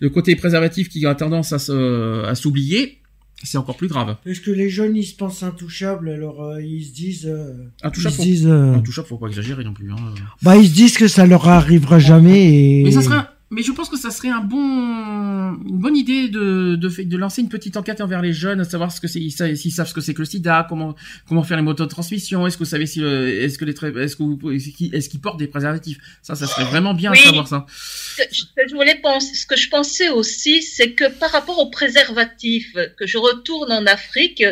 le 0.01 0.11
côté 0.11 0.35
préservatif 0.35 0.89
qui 0.89 1.07
a 1.07 1.15
tendance 1.15 1.53
à 1.53 2.35
s'oublier, 2.35 2.98
c'est 3.42 3.58
encore 3.58 3.76
plus 3.76 3.88
grave. 3.88 4.16
Parce 4.24 4.40
que 4.40 4.50
les 4.50 4.70
jeunes, 4.70 4.96
ils 4.96 5.04
se 5.04 5.14
pensent 5.14 5.42
intouchables, 5.42 6.08
alors 6.08 6.42
euh, 6.42 6.62
ils 6.62 6.84
se 6.84 6.92
disent... 6.94 7.26
euh, 7.26 7.52
ils 7.82 7.86
Intouchable, 7.86 8.12
se 8.12 8.16
faut, 8.18 8.22
disent... 8.24 8.46
euh, 8.46 8.74
intouchable, 8.74 9.06
faut 9.08 9.18
pas 9.18 9.28
exagérer 9.28 9.62
non 9.64 9.74
plus. 9.74 9.92
Hein. 9.92 9.96
Bah 10.42 10.56
ils 10.56 10.68
se 10.68 10.72
disent 10.74 10.96
que 10.96 11.06
ça 11.08 11.26
leur 11.26 11.46
arrivera 11.48 11.98
jamais 11.98 12.80
et... 12.80 12.84
Mais 12.84 12.92
ça 12.92 13.02
serait, 13.02 13.16
un- 13.16 13.28
mais 13.51 13.62
je 13.62 13.70
pense 13.73 13.89
que 13.89 13.97
ça 13.97 14.10
serait 14.10 14.28
un 14.28 14.40
bon, 14.40 14.59
une 14.59 15.78
bonne 15.78 15.97
idée 15.97 16.28
de, 16.28 16.74
de, 16.77 17.02
de 17.02 17.16
lancer 17.16 17.43
une 17.43 17.48
petite 17.48 17.77
enquête 17.77 18.01
envers 18.01 18.20
les 18.20 18.32
jeunes, 18.32 18.60
à 18.60 18.64
savoir 18.64 18.90
ce 18.90 19.01
que 19.01 19.06
c'est, 19.06 19.20
s'ils 19.20 19.73
savent 19.73 19.86
ce 19.89 19.94
que 19.94 20.01
c'est 20.01 20.14
que 20.14 20.18
le 20.20 20.24
SIDA, 20.24 20.66
comment, 20.68 20.97
comment 21.28 21.43
faire 21.44 21.56
les 21.56 21.62
motos 21.62 21.85
de 21.85 21.89
transmission, 21.90 22.47
est-ce 22.47 22.56
que 22.56 22.64
vous 22.64 22.70
savez 22.70 22.86
si, 22.86 22.98
le- 23.01 23.28
est-ce 23.28 23.56
que 23.59 23.64
les, 23.64 23.73
est-ce 24.02 24.16
que 24.16 24.23
vous, 24.24 24.51
est-ce 24.51 25.09
qu'ils, 25.09 25.20
portent 25.20 25.39
des 25.39 25.47
préservatifs? 25.47 25.98
Ça, 26.23 26.35
ça 26.35 26.47
serait 26.47 26.64
vraiment 26.64 26.93
bien 26.94 27.12
Oui. 27.12 27.18
de 27.18 27.23
savoir 27.24 27.47
ça. 27.47 27.66
Ce 27.70 28.23
que 28.56 28.68
je 28.68 28.74
voulais 28.74 28.97
penser, 29.02 29.35
ce 29.35 29.47
que 29.47 29.56
je 29.56 29.68
pensais 29.68 30.09
aussi, 30.09 30.62
c'est 30.62 30.93
que 30.93 31.09
par 31.09 31.31
rapport 31.31 31.59
aux 31.59 31.70
préservatifs, 31.70 32.73
que 32.98 33.06
je 33.06 33.18
retourne 33.18 33.70
en 33.70 33.86
Afrique, 33.86 34.43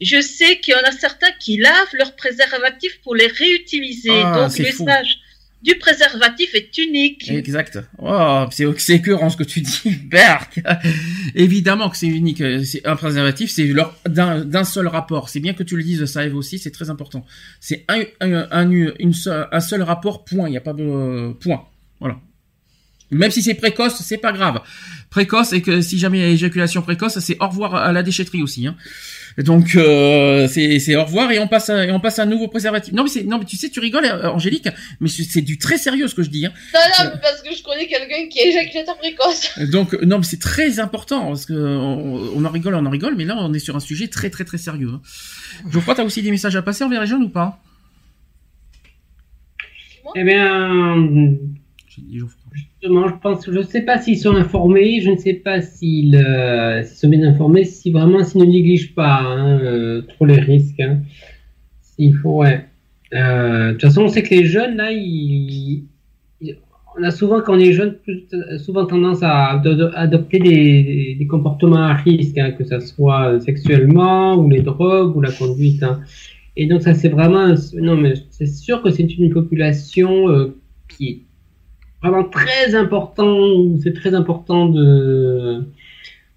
je 0.00 0.20
sais 0.20 0.60
qu'il 0.60 0.74
y 0.74 0.76
en 0.76 0.86
a 0.86 0.92
certains 0.92 1.30
qui 1.40 1.56
lavent 1.56 1.94
leurs 1.94 2.14
préservatifs 2.16 3.00
pour 3.02 3.14
les 3.14 3.28
réutiliser. 3.28 4.10
Ah, 4.10 4.48
Donc 4.48 4.58
l'usage 4.58 5.18
du 5.64 5.76
préservatif 5.78 6.54
est 6.54 6.76
unique. 6.76 7.30
Exact. 7.30 7.78
Oh, 7.98 8.44
c'est, 8.50 8.94
écœurant 8.94 9.30
ce 9.30 9.38
que 9.38 9.44
tu 9.44 9.62
dis, 9.62 9.90
Berk. 10.10 10.60
Évidemment 11.34 11.88
que 11.88 11.96
c'est 11.96 12.06
unique. 12.06 12.42
euh, 12.42 12.62
C'est 12.62 12.86
un 12.86 12.96
préservatif, 12.96 13.50
c'est 13.50 13.72
d'un, 14.06 14.64
seul 14.64 14.88
rapport. 14.88 15.30
C'est 15.30 15.40
bien 15.40 15.54
que 15.54 15.62
tu 15.62 15.76
le 15.76 15.82
dises, 15.82 16.04
ça 16.04 16.26
Eve 16.26 16.36
aussi, 16.36 16.58
c'est 16.58 16.70
très 16.70 16.90
important. 16.90 17.24
C'est 17.60 17.86
un, 17.88 18.02
un, 18.20 18.46
un, 18.50 18.70
une 18.70 19.14
un 19.26 19.60
seul 19.60 19.82
rapport, 19.82 20.26
point. 20.26 20.48
Il 20.48 20.50
n'y 20.50 20.58
a 20.58 20.60
pas 20.60 20.74
de, 20.74 20.82
euh, 20.84 21.32
point. 21.32 21.64
Voilà. 21.98 22.18
Même 23.10 23.30
si 23.30 23.42
c'est 23.42 23.54
précoce, 23.54 24.02
c'est 24.02 24.18
pas 24.18 24.32
grave. 24.32 24.60
Précoce 25.08 25.54
et 25.54 25.62
que 25.62 25.80
si 25.80 25.98
jamais 25.98 26.18
il 26.18 26.22
y 26.22 26.24
a 26.24 26.28
éjaculation 26.28 26.82
précoce, 26.82 27.18
c'est 27.20 27.36
au 27.40 27.48
revoir 27.48 27.74
à 27.74 27.92
la 27.92 28.02
déchetterie 28.02 28.42
aussi. 28.42 28.66
Hein. 28.66 28.76
Donc 29.38 29.74
euh, 29.74 30.46
c'est 30.46 30.78
c'est 30.78 30.94
au 30.94 31.04
revoir 31.04 31.32
et 31.32 31.38
on 31.40 31.48
passe 31.48 31.68
à, 31.70 31.84
et 31.84 31.90
on 31.90 31.98
passe 31.98 32.18
à 32.18 32.22
un 32.22 32.26
nouveau 32.26 32.48
préservatif. 32.48 32.94
Non 32.94 33.02
mais 33.02 33.10
c'est 33.10 33.24
non 33.24 33.38
mais 33.38 33.44
tu 33.44 33.56
sais 33.56 33.68
tu 33.68 33.80
rigoles 33.80 34.04
euh, 34.04 34.30
Angélique, 34.30 34.68
mais 35.00 35.08
c'est 35.08 35.24
c'est 35.24 35.40
du 35.42 35.58
très 35.58 35.76
sérieux 35.76 36.06
ce 36.06 36.14
que 36.14 36.22
je 36.22 36.30
dis. 36.30 36.46
Hein. 36.46 36.52
Non, 36.72 36.80
non, 36.80 37.10
mais 37.14 37.20
parce 37.20 37.42
que 37.42 37.54
je 37.54 37.62
connais 37.62 37.86
quelqu'un 37.88 38.28
qui 38.28 38.38
est 38.38 38.48
éjaculateur 38.48 38.96
précoce. 38.98 39.58
Donc 39.70 39.92
non 40.02 40.18
mais 40.18 40.24
c'est 40.24 40.40
très 40.40 40.78
important 40.78 41.26
parce 41.26 41.46
que 41.46 41.54
on, 41.54 42.36
on 42.36 42.44
en 42.44 42.50
rigole, 42.50 42.74
on 42.76 42.86
en 42.86 42.90
rigole, 42.90 43.16
mais 43.16 43.24
là 43.24 43.36
on 43.38 43.52
est 43.52 43.58
sur 43.58 43.74
un 43.74 43.80
sujet 43.80 44.06
très 44.08 44.30
très 44.30 44.44
très 44.44 44.58
sérieux. 44.58 44.90
Hein. 44.94 45.00
Geoffroy, 45.70 45.94
t'as 45.96 46.04
aussi 46.04 46.22
des 46.22 46.30
messages 46.30 46.56
à 46.56 46.62
passer 46.62 46.84
envers 46.84 47.00
les 47.00 47.06
jeunes 47.06 47.24
ou 47.24 47.28
pas? 47.28 47.60
Eh 50.16 50.22
bien, 50.22 50.94
J'ai 51.88 52.02
dit 52.02 52.18
Geoffroy. 52.18 52.43
Je 52.84 53.14
pense, 53.22 53.46
je 53.46 53.58
ne 53.58 53.62
sais 53.62 53.82
pas 53.82 53.98
s'ils 53.98 54.18
sont 54.18 54.34
informés, 54.34 55.00
je 55.00 55.10
ne 55.10 55.16
sais 55.16 55.34
pas 55.34 55.60
s'ils 55.60 56.16
euh, 56.16 56.82
sont 56.84 57.08
bien 57.08 57.22
informés, 57.26 57.64
si 57.64 57.90
vraiment 57.90 58.22
s'ils 58.22 58.42
ne 58.42 58.46
négligent 58.46 58.94
pas 58.94 59.20
hein, 59.22 59.58
euh, 59.60 60.02
trop 60.02 60.26
les 60.26 60.38
risques. 60.40 60.80
Hein. 60.80 61.00
Faut. 62.22 62.44
Euh, 62.44 62.58
De 63.12 63.72
toute 63.72 63.82
façon, 63.82 64.02
on 64.02 64.08
sait 64.08 64.22
que 64.22 64.34
les 64.34 64.44
jeunes, 64.44 64.76
là, 64.76 64.90
on 66.96 67.02
a 67.02 67.10
souvent, 67.10 67.40
quand 67.40 67.54
on 67.56 67.58
est 67.58 67.72
jeune, 67.72 67.94
plus- 68.02 68.24
souvent 68.58 68.86
tendance 68.86 69.22
à 69.22 69.52
ado- 69.54 69.90
adopter 69.94 70.38
des, 70.38 71.26
comportements 71.28 71.82
à 71.82 71.94
risque, 71.94 72.38
hein, 72.38 72.52
que 72.52 72.64
ce 72.64 72.78
soit 72.80 73.40
sexuellement, 73.40 74.36
ou 74.36 74.48
les 74.48 74.62
drogues, 74.62 75.16
ou 75.16 75.20
la 75.20 75.32
conduite. 75.32 75.82
hein. 75.82 76.00
Et 76.56 76.66
donc 76.68 76.82
ça 76.82 76.94
c'est 76.94 77.08
vraiment 77.08 77.52
non 77.74 77.96
mais 77.96 78.14
c'est 78.30 78.46
sûr 78.46 78.80
que 78.82 78.90
c'est 78.90 79.02
une 79.18 79.30
population 79.32 80.28
euh, 80.28 80.56
qui 80.88 81.08
est 81.08 81.18
vraiment 82.04 82.28
très 82.28 82.74
important. 82.74 83.76
C'est 83.82 83.92
très 83.94 84.14
important 84.14 84.68
de 84.68 85.64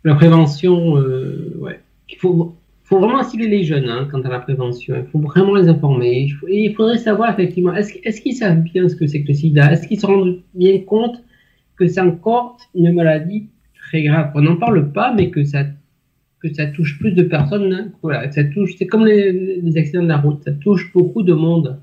la 0.04 0.16
prévention. 0.16 0.98
Euh, 0.98 1.56
ouais, 1.60 1.80
il 2.10 2.18
faut 2.18 2.56
faut 2.84 3.00
vraiment 3.00 3.22
cibler 3.24 3.50
les 3.50 3.64
jeunes 3.66 3.90
hein, 3.90 4.08
quant 4.10 4.22
à 4.22 4.30
la 4.30 4.40
prévention. 4.40 4.96
Il 4.96 5.08
faut 5.12 5.20
vraiment 5.20 5.56
les 5.56 5.68
informer. 5.68 6.22
Il, 6.22 6.30
faut- 6.30 6.48
et 6.48 6.64
il 6.68 6.74
faudrait 6.74 6.98
savoir 6.98 7.32
effectivement, 7.34 7.74
est-ce 7.74 7.94
est 8.02 8.22
qu'ils 8.22 8.36
savent 8.36 8.62
bien 8.62 8.88
ce 8.88 8.96
que 8.96 9.08
c'est 9.08 9.22
que 9.24 9.28
le 9.28 9.34
sida? 9.34 9.72
Est-ce 9.74 9.88
qu'ils 9.88 10.00
se 10.00 10.06
rendent 10.06 10.40
bien 10.54 10.80
compte 10.80 11.22
que 11.76 11.86
c'est 11.88 12.00
encore 12.00 12.58
une 12.74 12.94
maladie 12.94 13.48
très 13.90 14.04
grave? 14.04 14.32
On 14.36 14.42
n'en 14.42 14.56
parle 14.56 14.92
pas, 14.94 15.14
mais 15.14 15.30
que 15.32 15.44
ça, 15.44 15.66
que 16.42 16.48
ça 16.54 16.68
touche 16.68 16.98
plus 16.98 17.12
de 17.12 17.24
personnes. 17.24 17.74
hein. 17.74 17.88
Voilà, 18.02 18.28
que 18.30 18.36
ça 18.36 18.46
touche. 18.46 18.72
C'est 18.78 18.88
comme 18.88 19.06
les, 19.06 19.34
les 19.62 19.78
accidents 19.78 20.04
de 20.04 20.08
la 20.08 20.18
route, 20.18 20.42
ça 20.46 20.54
touche 20.54 20.94
beaucoup 20.94 21.24
de 21.24 21.34
monde. 21.34 21.80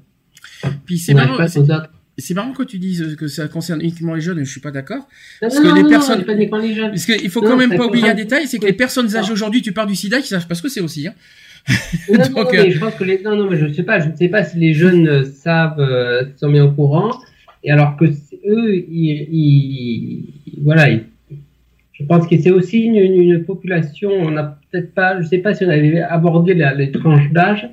Puis 0.86 0.97
c'est 0.97 1.12
pas 1.36 1.44
à 1.70 1.89
c'est- 2.18 2.34
marrant 2.34 2.52
que 2.52 2.62
tu 2.62 2.78
dises 2.78 3.16
que 3.16 3.26
ça 3.28 3.48
concerne 3.48 3.80
uniquement 3.80 4.14
les 4.14 4.20
jeunes, 4.20 4.38
je 4.44 4.50
suis 4.50 4.60
pas 4.60 4.70
d'accord. 4.70 4.98
Non, 4.98 5.04
Parce 5.42 5.54
non, 5.56 5.62
que 5.62 5.66
non, 5.68 5.74
les 5.74 5.82
non, 5.82 5.88
personnes- 5.88 6.18
c'est 6.20 6.26
pas 6.26 6.32
uniquement 6.34 6.58
les 6.58 6.74
jeunes. 6.74 6.90
Parce 6.90 7.06
qu'il 7.06 7.30
faut 7.30 7.42
Non, 7.42 7.48
quand 7.50 7.56
même 7.56 7.76
pas 7.76 7.86
oublier 7.86 8.08
un 8.08 8.14
détail, 8.14 8.46
c'est 8.46 8.58
que 8.58 8.66
les 8.66 8.72
personnes 8.72 9.14
âgées 9.16 9.32
aujourd'hui, 9.32 9.62
tu 9.62 9.72
parles 9.72 9.88
du 9.88 9.94
sida, 9.96 10.20
qui 10.20 10.28
savent 10.28 10.46
pas 10.46 10.54
ce 10.54 10.62
que 10.62 10.68
c'est 10.68 10.80
aussi. 10.80 11.06
Hein. 11.08 11.14
Non, 12.10 12.18
non, 12.18 12.24
Donc, 12.28 12.36
non, 12.36 12.58
euh, 12.58 12.62
mais 12.64 12.70
je 12.70 12.78
pense 12.78 12.94
que 12.94 13.04
les, 13.04 13.22
non, 13.22 13.36
non, 13.36 13.48
mais 13.50 13.56
je 13.56 13.72
sais 13.72 13.82
pas, 13.82 13.98
je 14.00 14.08
ne 14.10 14.16
sais 14.16 14.28
pas 14.28 14.44
si 14.44 14.58
les 14.58 14.74
jeunes 14.74 15.08
euh, 15.08 15.24
savent, 15.24 15.80
euh, 15.80 16.24
sont 16.36 16.50
bien 16.50 16.64
au 16.64 16.72
courant, 16.72 17.10
et 17.62 17.70
alors 17.70 17.96
que 17.96 18.04
eux, 18.04 18.74
ils, 18.74 19.28
ils- 19.32 20.24
voilà, 20.62 20.90
ils- 20.90 21.04
je 21.92 22.04
pense 22.04 22.26
que 22.28 22.36
c'est 22.38 22.50
aussi 22.50 22.80
une, 22.80 22.96
une- 22.96 23.22
une 23.22 23.44
population, 23.44 24.10
on 24.12 24.30
n'a 24.32 24.58
peut-être 24.70 24.92
pas, 24.92 25.20
je 25.22 25.26
sais 25.26 25.38
pas 25.38 25.54
si 25.54 25.64
on 25.64 25.68
avait 25.68 26.00
abordé 26.00 26.52
la- 26.54 26.74
les 26.74 26.90
tranches 26.90 27.30
d'âge, 27.32 27.68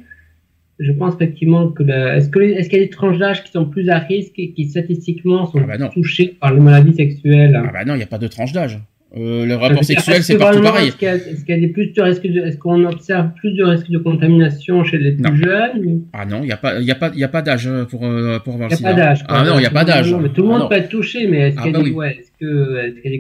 je 0.81 0.91
pense 0.91 1.15
effectivement 1.15 1.67
que 1.69 1.83
la- 1.83 2.17
est-ce 2.17 2.29
que 2.29 2.39
les- 2.39 2.51
est-ce 2.53 2.69
qu'il 2.69 2.79
y 2.79 2.81
a 2.81 2.85
des 2.85 2.89
tranches 2.89 3.17
d'âge 3.17 3.43
qui 3.43 3.51
sont 3.51 3.65
plus 3.65 3.89
à 3.89 3.99
risque 3.99 4.33
et 4.37 4.51
qui 4.51 4.65
statistiquement 4.67 5.45
sont 5.45 5.59
Ah 5.63 5.77
bah 5.77 5.87
touchées 5.89 6.35
par 6.39 6.53
les 6.53 6.59
maladies 6.59 6.93
sexuelles 6.93 7.55
Ah 7.63 7.69
bah 7.71 7.85
non, 7.85 7.93
il 7.93 7.97
n'y 7.97 8.03
a 8.03 8.07
pas 8.07 8.17
de 8.17 8.27
tranche 8.27 8.51
d'âge. 8.53 8.79
Euh, 9.17 9.45
le 9.45 9.55
rapport 9.55 9.83
sexuel, 9.83 10.23
c'est 10.23 10.35
que 10.35 10.39
partout 10.39 10.61
pareil. 10.61 10.87
Est-ce 10.87 10.95
qu'il 10.95 11.49
y 11.49 11.51
a, 11.51 11.57
y 11.57 11.61
des 11.61 11.67
plus 11.67 11.87
de 11.91 12.01
risques 12.01 12.23
est-ce 12.23 12.55
qu'on 12.57 12.85
observe 12.85 13.31
plus 13.35 13.51
de 13.57 13.63
risques 13.65 13.89
de 13.91 13.97
contamination 13.97 14.85
chez 14.85 14.97
les 14.99 15.11
plus 15.11 15.23
Non. 15.23 15.35
jeunes 15.35 16.01
Ah 16.13 16.25
non, 16.25 16.39
il 16.43 16.45
n'y 16.45 16.51
a 16.53 16.57
pas, 16.57 16.79
il 16.79 16.85
y 16.85 16.91
a 16.91 16.95
pas, 16.95 17.11
il 17.13 17.19
y 17.19 17.23
a 17.25 17.27
pas 17.27 17.41
d'âge 17.41 17.67
euh, 17.67 17.83
pour 17.83 18.05
euh, 18.05 18.39
pour 18.39 18.53
avoir 18.53 18.71
Il 18.71 18.77
n'y 18.81 18.85
a 18.87 18.89
pas 18.91 18.93
d'âge. 18.95 19.23
Ah 19.27 19.43
non, 19.45 19.55
il 19.57 19.59
n'y 19.59 19.65
a 19.65 19.69
pas 19.69 19.83
d'âge. 19.83 20.09
Tout 20.33 20.43
le 20.43 20.47
Ah 20.53 20.57
monde 20.59 20.69
peut 20.69 20.75
être 20.77 20.87
touché, 20.87 21.27
mais 21.27 21.49
est-ce 21.49 21.57
Ah 21.59 21.63
qu'il 21.63 21.71
y 21.71 21.73
bah 21.73 21.79
oui. 21.83 21.91
ouais, 21.91 22.17
est-ce 22.21 22.31
qu'il 22.37 23.01
y 23.03 23.07
a 23.07 23.11
des 23.11 23.19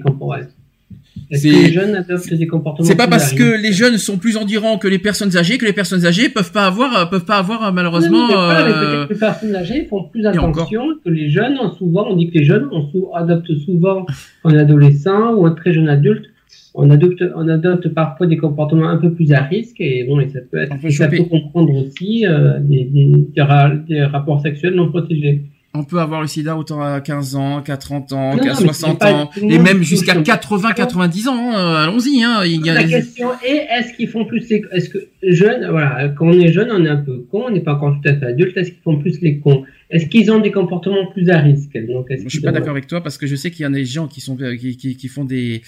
C'est- 1.37 1.49
les 1.49 1.71
jeunes 1.71 1.95
adoptent 1.95 2.33
des 2.33 2.47
comportements 2.47 2.85
C'est 2.87 2.95
pas 2.95 3.07
parce 3.07 3.33
que 3.33 3.61
les 3.61 3.71
jeunes 3.71 3.97
sont 3.97 4.17
plus 4.17 4.35
endurants 4.37 4.77
que 4.77 4.87
les 4.87 4.99
personnes 4.99 5.37
âgées 5.37 5.57
que 5.57 5.65
les 5.65 5.73
personnes 5.73 6.05
âgées 6.05 6.29
peuvent 6.29 6.51
pas 6.51 6.65
avoir, 6.65 6.97
euh, 6.97 7.05
peuvent 7.05 7.25
pas 7.25 7.37
avoir 7.37 7.65
euh, 7.67 7.71
malheureusement. 7.71 8.23
Non, 8.23 8.27
mais 8.27 8.33
pas, 8.33 8.65
mais 8.65 8.71
euh, 8.71 8.73
peut-être 8.73 9.07
que 9.07 9.13
les 9.13 9.19
personnes 9.19 9.55
âgées 9.55 9.85
font 9.89 10.03
plus 10.11 10.27
encore. 10.27 10.49
attention 10.49 10.83
que 11.05 11.09
les 11.09 11.29
jeunes 11.29 11.57
souvent, 11.77 12.07
on 12.09 12.15
dit 12.15 12.29
que 12.29 12.37
les 12.37 12.43
jeunes 12.43 12.67
on 12.71 13.13
adoptent 13.13 13.55
souvent 13.65 14.05
en 14.43 14.53
adolescent 14.57 15.33
ou 15.35 15.47
en 15.47 15.55
très 15.55 15.71
jeune 15.73 15.87
adulte, 15.89 16.25
on 16.73 16.89
adopte, 16.89 17.23
on 17.35 17.47
adopte 17.49 17.89
parfois 17.89 18.27
des 18.27 18.37
comportements 18.37 18.87
un 18.89 18.97
peu 18.97 19.11
plus 19.13 19.31
à 19.33 19.41
risque 19.41 19.75
et 19.79 20.05
bon, 20.05 20.19
et 20.19 20.29
ça 20.29 20.39
peut 20.49 20.57
être, 20.57 20.73
ça 20.91 21.07
peut 21.07 21.23
comprendre 21.29 21.73
aussi 21.75 22.25
euh, 22.25 22.59
des, 22.59 22.85
des, 22.85 23.11
des 23.35 23.41
ra- 23.41 23.69
des 23.87 24.03
rapports 24.03 24.41
sexuels 24.41 24.73
non 24.75 24.89
protégés. 24.89 25.43
On 25.73 25.85
peut 25.85 25.99
avoir 25.99 26.19
le 26.19 26.27
sida 26.27 26.57
autant 26.57 26.81
à 26.81 26.99
15 26.99 27.35
ans, 27.35 27.61
qu'à 27.61 27.77
30 27.77 28.11
ans, 28.11 28.37
qu'à 28.37 28.53
non, 28.53 28.59
mais 28.59 28.65
60 28.65 28.91
c'est 28.91 28.97
pas 28.99 29.13
ans, 29.13 29.29
et 29.41 29.57
même 29.57 29.83
jusqu'à 29.83 30.15
touche. 30.15 30.23
80, 30.23 30.73
90 30.73 31.27
ans. 31.29 31.33
hein, 31.53 31.55
euh, 31.55 31.83
Allons-y. 31.83 32.21
Hein, 32.23 32.41
La 32.65 32.83
question 32.83 33.29
est, 33.41 33.67
est-ce 33.71 33.93
qu'ils 33.93 34.09
font 34.09 34.25
plus 34.25 34.49
les, 34.49 34.63
est-ce 34.73 34.89
que 34.89 34.97
jeunes, 35.23 35.65
voilà, 35.69 36.09
quand 36.09 36.27
on 36.27 36.33
est 36.33 36.51
jeune, 36.51 36.69
on 36.71 36.83
est 36.83 36.89
un 36.89 36.97
peu 36.97 37.25
con, 37.31 37.45
on 37.47 37.51
n'est 37.51 37.61
pas 37.61 37.75
encore 37.75 37.95
tout 38.03 38.09
à 38.09 38.15
fait 38.15 38.25
adulte, 38.25 38.57
est-ce 38.57 38.71
qu'ils 38.71 38.81
font 38.83 38.97
plus 38.99 39.21
les 39.21 39.39
cons? 39.39 39.63
Est-ce 39.89 40.07
qu'ils 40.07 40.29
ont 40.29 40.39
des 40.39 40.51
comportements 40.51 41.05
plus 41.13 41.29
à 41.29 41.39
risque? 41.39 41.77
Donc, 41.87 42.07
Je 42.09 42.27
suis 42.27 42.41
pas 42.41 42.51
d'accord 42.51 42.71
avec 42.71 42.87
toi 42.87 43.01
parce 43.01 43.17
que 43.17 43.25
je 43.25 43.35
sais 43.37 43.49
qu'il 43.49 43.63
y 43.63 43.67
en 43.67 43.73
a 43.73 43.77
des 43.77 43.85
gens 43.85 44.07
qui 44.07 44.19
sont 44.19 44.37
euh, 44.41 44.57
qui, 44.57 44.75
qui, 44.75 44.97
qui 44.97 45.07
font 45.07 45.23
des 45.23 45.61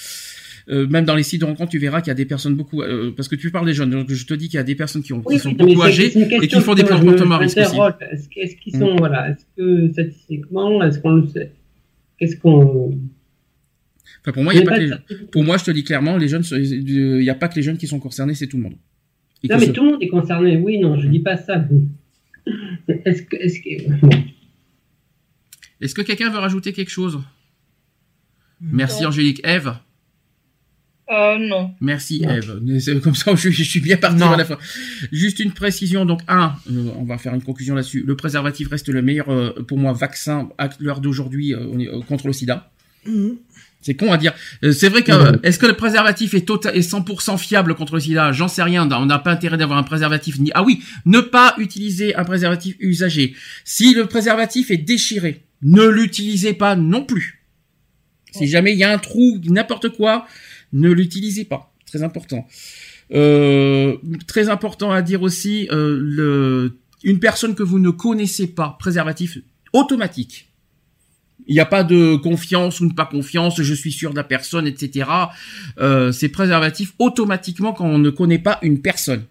euh, 0.69 0.87
même 0.87 1.05
dans 1.05 1.15
les 1.15 1.23
sites 1.23 1.41
de 1.41 1.45
rencontres, 1.45 1.71
tu 1.71 1.77
verras 1.79 2.01
qu'il 2.01 2.07
y 2.09 2.11
a 2.11 2.15
des 2.15 2.25
personnes 2.25 2.55
beaucoup 2.55 2.81
euh, 2.81 3.11
parce 3.15 3.27
que 3.27 3.35
tu 3.35 3.51
parles 3.51 3.65
des 3.65 3.73
jeunes. 3.73 3.89
Donc 3.89 4.09
je 4.11 4.25
te 4.25 4.33
dis 4.33 4.47
qu'il 4.47 4.55
y 4.57 4.59
a 4.59 4.63
des 4.63 4.75
personnes 4.75 5.03
qui, 5.03 5.11
ont, 5.13 5.19
qui 5.21 5.33
Oui, 5.33 5.39
sont 5.39 5.51
beaucoup 5.51 5.81
âgées 5.83 6.11
et 6.17 6.47
qui 6.47 6.59
font 6.61 6.73
des 6.75 6.83
comportements 6.83 7.35
à 7.35 7.39
je 7.39 7.43
risque 7.43 7.57
aussi. 7.57 7.77
m'interroge. 7.77 7.93
Est-ce, 8.35 8.55
qu'ils 8.57 8.75
Mm. 8.75 8.79
sont, 8.79 8.95
voilà, 8.95 9.29
est-ce 9.29 9.45
que 9.57 9.91
statistiquement, 9.91 10.83
est-ce 10.83 10.99
qu'on 10.99 11.11
le 11.15 11.27
sait? 11.27 11.51
Qu'est-ce 12.17 12.37
qu'on, 12.37 12.97
Enfin, 14.21 14.31
pour 14.31 14.43
moi, 14.43 14.53
il 14.53 14.57
y 14.57 14.59
a 14.59 14.61
Il 14.61 14.65
y 14.65 14.67
a 14.67 14.69
pas 14.69 14.71
pas 14.71 14.77
que 14.77 14.81
les 14.83 14.85
de 14.87 14.91
jeunes. 14.93 14.99
certitude. 15.09 15.31
Pour 15.31 15.43
moi, 15.43 15.57
je 15.57 15.63
te 15.65 15.71
dis 15.71 15.83
clairement, 15.83 16.15
les 16.17 16.27
jeunes, 16.29 16.43
il 16.51 16.83
n'y 17.19 17.29
a 17.29 17.35
pas 17.35 17.49
que 17.49 17.55
les 17.55 17.61
jeunes 17.63 17.77
qui 17.77 17.87
sont 17.87 17.99
concernés, 17.99 18.35
c'est 18.35 18.47
tout 18.47 18.55
le 18.57 18.63
monde. 18.63 18.75
Et 19.43 19.49
non, 19.49 19.57
mais 19.59 19.65
ce- 19.65 19.71
tout 19.71 19.83
le 19.83 19.91
monde 19.91 20.01
est 20.03 20.07
concerné. 20.07 20.55
Oui, 20.55 20.77
non, 20.79 20.97
je 20.97 21.07
dis 21.09 21.19
pas 21.19 21.35
ça. 21.35 21.67
Est-ce 22.87 23.23
que, 23.23 23.35
est-ce 23.37 23.59
que. 23.59 24.15
Est-ce 25.81 25.93
que 25.95 26.01
quelqu'un 26.01 26.29
veut 26.29 26.39
rajouter 26.39 26.71
quelque 26.73 26.89
chose? 26.91 27.19
Merci. 28.61 29.05
Angélique. 29.05 29.41
Eve 29.43 29.73
Euh, 31.11 31.37
non. 31.37 31.71
Merci 31.81 32.21
Non. 32.21 32.29
Eve. 32.29 32.99
Comme 33.01 33.15
ça, 33.15 33.35
je, 33.35 33.49
je 33.51 33.63
suis 33.63 33.81
bien 33.81 33.97
parti 33.97 34.17
Non. 34.19 34.31
à 34.31 34.37
la 34.37 34.45
fin. 34.45 34.57
Juste 35.11 35.39
une 35.39 35.51
précision. 35.51 36.05
Donc, 36.05 36.21
un, 36.27 36.53
euh, 36.71 36.89
on 36.97 37.03
va 37.03 37.17
faire 37.17 37.33
une 37.33 37.43
conclusion 37.43 37.75
là-dessus. 37.75 38.03
Le 38.07 38.15
préservatif 38.15 38.69
reste 38.69 38.87
le 38.89 39.01
meilleur, 39.01 39.29
euh, 39.29 39.51
pour 39.67 39.77
moi, 39.77 39.93
vaccin 39.93 40.49
à 40.57 40.69
l'heure 40.79 41.01
d'aujourd'hui 41.01 41.53
euh, 41.53 42.01
contre 42.07 42.27
le 42.27 42.33
sida. 42.33 42.71
Mhm. 43.05 43.35
C'est 43.81 43.95
con 43.95 44.13
à 44.13 44.17
dire. 44.17 44.33
Euh, 44.63 44.71
c'est 44.71 44.87
vrai 44.87 45.03
que 45.03 45.11
Mhm. 45.11 45.39
est-ce 45.43 45.59
que 45.59 45.65
le 45.65 45.73
préservatif 45.73 46.33
est 46.35 46.47
total 46.47 46.73
est 46.77 46.81
100% 46.89 47.37
fiable 47.37 47.75
contre 47.75 47.95
le 47.95 47.99
sida? 47.99 48.31
J'en 48.31 48.47
sais 48.47 48.63
rien. 48.63 48.89
On 48.89 49.05
n'a 49.05 49.19
pas 49.19 49.31
intérêt 49.33 49.57
d'avoir 49.57 49.77
un 49.77 49.83
préservatif 49.83 50.39
ni. 50.39 50.51
Ah 50.55 50.63
oui, 50.63 50.81
ne 51.05 51.19
pas 51.19 51.53
utiliser 51.57 52.15
un 52.15 52.23
préservatif 52.23 52.77
usagé. 52.79 53.35
Si 53.65 53.93
le 53.93 54.05
préservatif 54.05 54.71
est 54.71 54.77
déchiré, 54.77 55.43
ne 55.63 55.83
l'utilisez 55.85 56.53
pas 56.53 56.77
non 56.77 57.03
plus. 57.03 57.43
Si 58.31 58.47
jamais 58.47 58.71
il 58.71 58.79
y 58.79 58.83
a 58.85 58.91
un 58.91 58.97
trou, 58.99 59.39
n'importe 59.43 59.89
quoi, 59.89 60.25
ne 60.73 60.91
l'utilisez 60.91 61.45
pas. 61.45 61.73
Très 61.85 62.03
important. 62.03 62.47
Euh, 63.13 63.97
très 64.27 64.49
important 64.49 64.91
à 64.91 65.01
dire 65.01 65.21
aussi, 65.21 65.67
euh, 65.71 66.69
une 67.03 67.19
personne 67.19 67.55
que 67.55 67.63
vous 67.63 67.79
ne 67.79 67.91
connaissez 67.91 68.47
pas, 68.47 68.75
préservatif 68.79 69.37
automatique. 69.73 70.49
Il 71.47 71.53
n'y 71.53 71.59
a 71.59 71.65
pas 71.65 71.83
de 71.83 72.15
confiance 72.15 72.79
ou 72.79 72.87
de 72.87 72.93
pas 72.93 73.05
confiance, 73.05 73.61
je 73.61 73.73
suis 73.73 73.91
sûr 73.91 74.11
de 74.11 74.15
la 74.15 74.23
personne, 74.23 74.65
etc. 74.65 75.09
Euh, 75.79 76.11
c'est 76.11 76.29
préservatif 76.29 76.93
automatiquement 76.99 77.73
quand 77.73 77.85
on 77.85 77.97
ne 77.97 78.09
connaît 78.09 78.39
pas 78.39 78.59
une 78.61 78.81
personne. 78.81 79.23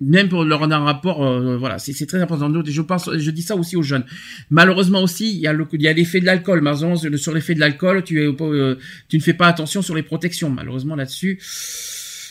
Même 0.00 0.28
pour 0.28 0.44
leur 0.44 0.62
un 0.62 0.78
rapport, 0.78 1.26
euh, 1.26 1.56
voilà, 1.56 1.78
c'est 1.80 2.06
très 2.06 2.20
important. 2.20 2.52
Je 2.64 2.82
pense, 2.82 3.10
je 3.16 3.30
dis 3.32 3.42
ça 3.42 3.56
aussi 3.56 3.76
aux 3.76 3.82
jeunes. 3.82 4.04
Malheureusement 4.48 5.02
aussi, 5.02 5.32
il 5.32 5.38
y 5.38 5.48
a 5.48 5.52
le, 5.52 5.66
l'effet 5.72 6.20
de 6.20 6.26
l'alcool. 6.26 6.60
Malheureusement, 6.60 7.16
sur 7.16 7.34
l'effet 7.34 7.54
de 7.54 7.60
l'alcool, 7.60 8.04
tu 8.04 8.20
euh, 8.20 8.76
tu 9.08 9.16
ne 9.16 9.22
fais 9.22 9.34
pas 9.34 9.48
attention 9.48 9.82
sur 9.82 9.96
les 9.96 10.04
protections. 10.04 10.50
Malheureusement 10.50 10.94
là-dessus, 10.94 11.40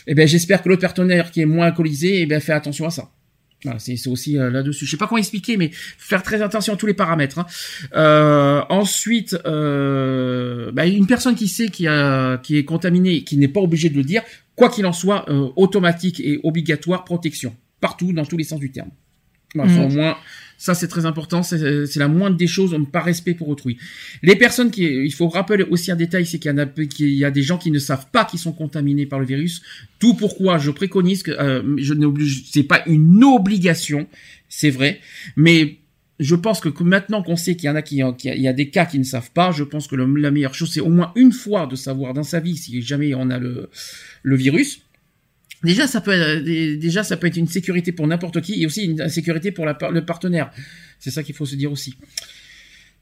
eh 0.06 0.14
ben 0.14 0.26
j'espère 0.26 0.62
que 0.62 0.70
l'autre 0.70 0.80
partenaire 0.80 1.30
qui 1.30 1.42
est 1.42 1.46
moins 1.46 1.66
alcoolisé, 1.66 2.22
eh 2.22 2.26
ben 2.26 2.40
fait 2.40 2.52
attention 2.52 2.86
à 2.86 2.90
ça. 2.90 3.10
Voilà, 3.64 3.80
c'est 3.80 4.06
aussi 4.06 4.38
euh, 4.38 4.50
là-dessus. 4.50 4.86
Je 4.86 4.92
sais 4.92 4.96
pas 4.96 5.08
comment 5.08 5.18
expliquer, 5.18 5.56
mais 5.56 5.70
faire 5.72 6.22
très 6.22 6.42
attention 6.42 6.74
à 6.74 6.76
tous 6.76 6.86
les 6.86 6.94
paramètres. 6.94 7.40
hein. 7.40 7.46
Euh, 7.96 8.62
ensuite, 8.68 9.36
euh, 9.46 10.70
bah, 10.72 10.86
une 10.86 11.06
personne 11.06 11.34
qui 11.34 11.48
sait 11.48 11.68
qui, 11.68 11.86
qui 12.44 12.56
est 12.56 12.64
contaminée, 12.64 13.24
qui 13.24 13.36
n'est 13.36 13.48
pas 13.48 13.60
obligée 13.60 13.90
de 13.90 13.96
le 13.96 14.04
dire, 14.04 14.22
quoi 14.58 14.68
qu'il 14.68 14.84
en 14.86 14.92
soit, 14.92 15.20
euh, 15.30 15.48
automatique 15.56 16.18
et 16.20 16.34
obligatoire 16.42 17.04
protection 17.04 17.52
partout, 17.80 18.12
dans 18.12 18.26
tous 18.30 18.36
les 18.36 18.44
sens 18.44 18.60
du 18.60 18.70
terme. 18.72 18.90
Voilà, 19.54 19.72
Mhm. 19.72 19.84
Au 19.84 19.88
moins, 19.88 20.16
ça 20.58 20.74
c'est 20.74 20.88
très 20.88 21.06
important. 21.06 21.42
C'est 21.42 21.86
c'est 21.86 22.00
la 22.00 22.08
moindre 22.08 22.36
des 22.36 22.46
choses, 22.56 22.76
par 22.92 23.04
respect 23.04 23.32
pour 23.38 23.48
autrui. 23.48 23.78
Les 24.22 24.36
personnes 24.36 24.70
qui, 24.70 24.82
il 25.10 25.14
faut 25.18 25.28
rappeler 25.28 25.64
aussi 25.72 25.90
un 25.90 25.96
détail, 25.96 26.26
c'est 26.26 26.38
qu'il 26.38 26.52
y 27.08 27.14
y 27.16 27.24
a 27.24 27.30
des 27.30 27.42
gens 27.42 27.56
qui 27.56 27.70
ne 27.70 27.78
savent 27.78 28.08
pas 28.16 28.24
qu'ils 28.26 28.40
sont 28.46 28.52
contaminés 28.52 29.06
par 29.06 29.20
le 29.20 29.26
virus. 29.32 29.62
Tout 30.00 30.14
pourquoi 30.22 30.58
je 30.58 30.70
préconise 30.80 31.22
que 31.22 31.30
euh, 31.30 31.62
je 31.78 31.94
c'est 32.52 32.64
pas 32.74 32.82
une 32.86 33.24
obligation, 33.24 34.06
c'est 34.50 34.70
vrai, 34.78 35.00
mais 35.36 35.78
je 36.20 36.34
pense 36.34 36.58
que 36.60 36.82
maintenant 36.82 37.22
qu'on 37.22 37.36
sait 37.36 37.54
qu'il 37.56 37.68
y 37.68 37.70
en 37.70 37.76
a 37.76 37.82
qui, 37.88 38.02
il 38.24 38.42
y 38.42 38.48
a 38.48 38.52
des 38.52 38.68
cas 38.70 38.86
qui 38.90 38.98
ne 38.98 39.04
savent 39.04 39.30
pas, 39.30 39.52
je 39.52 39.62
pense 39.62 39.86
que 39.86 39.94
le- 40.00 40.12
la 40.26 40.32
meilleure 40.32 40.52
chose 40.58 40.70
c'est 40.74 40.80
au 40.88 40.88
moins 40.98 41.12
une 41.14 41.30
fois 41.32 41.68
de 41.72 41.76
savoir 41.76 42.12
dans 42.12 42.24
sa 42.24 42.40
vie 42.40 42.56
si 42.56 42.82
jamais 42.82 43.14
on 43.14 43.30
a 43.30 43.38
le, 43.38 43.70
le 44.28 44.36
virus. 44.36 44.70
Déjà, 45.64 45.86
ça 45.88 46.00
peut 46.00 46.12
être, 46.12 46.44
dé- 46.44 46.76
déjà, 46.76 47.02
ça 47.02 47.16
peut 47.16 47.26
être 47.26 47.36
une 47.36 47.48
sécurité 47.48 47.90
pour 47.92 48.06
n'importe 48.06 48.40
qui 48.40 48.62
et 48.62 48.66
aussi 48.66 48.84
une 48.84 49.08
sécurité 49.08 49.50
pour 49.50 49.64
le 49.66 50.00
partenaire. 50.12 50.50
C'est 51.00 51.10
ça 51.10 51.22
qu'il 51.24 51.34
faut 51.34 51.46
se 51.46 51.56
dire 51.56 51.72
aussi. 51.72 51.94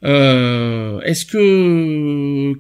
Euh, 0.05 1.01
est-ce 1.01 1.25
que 1.27 2.53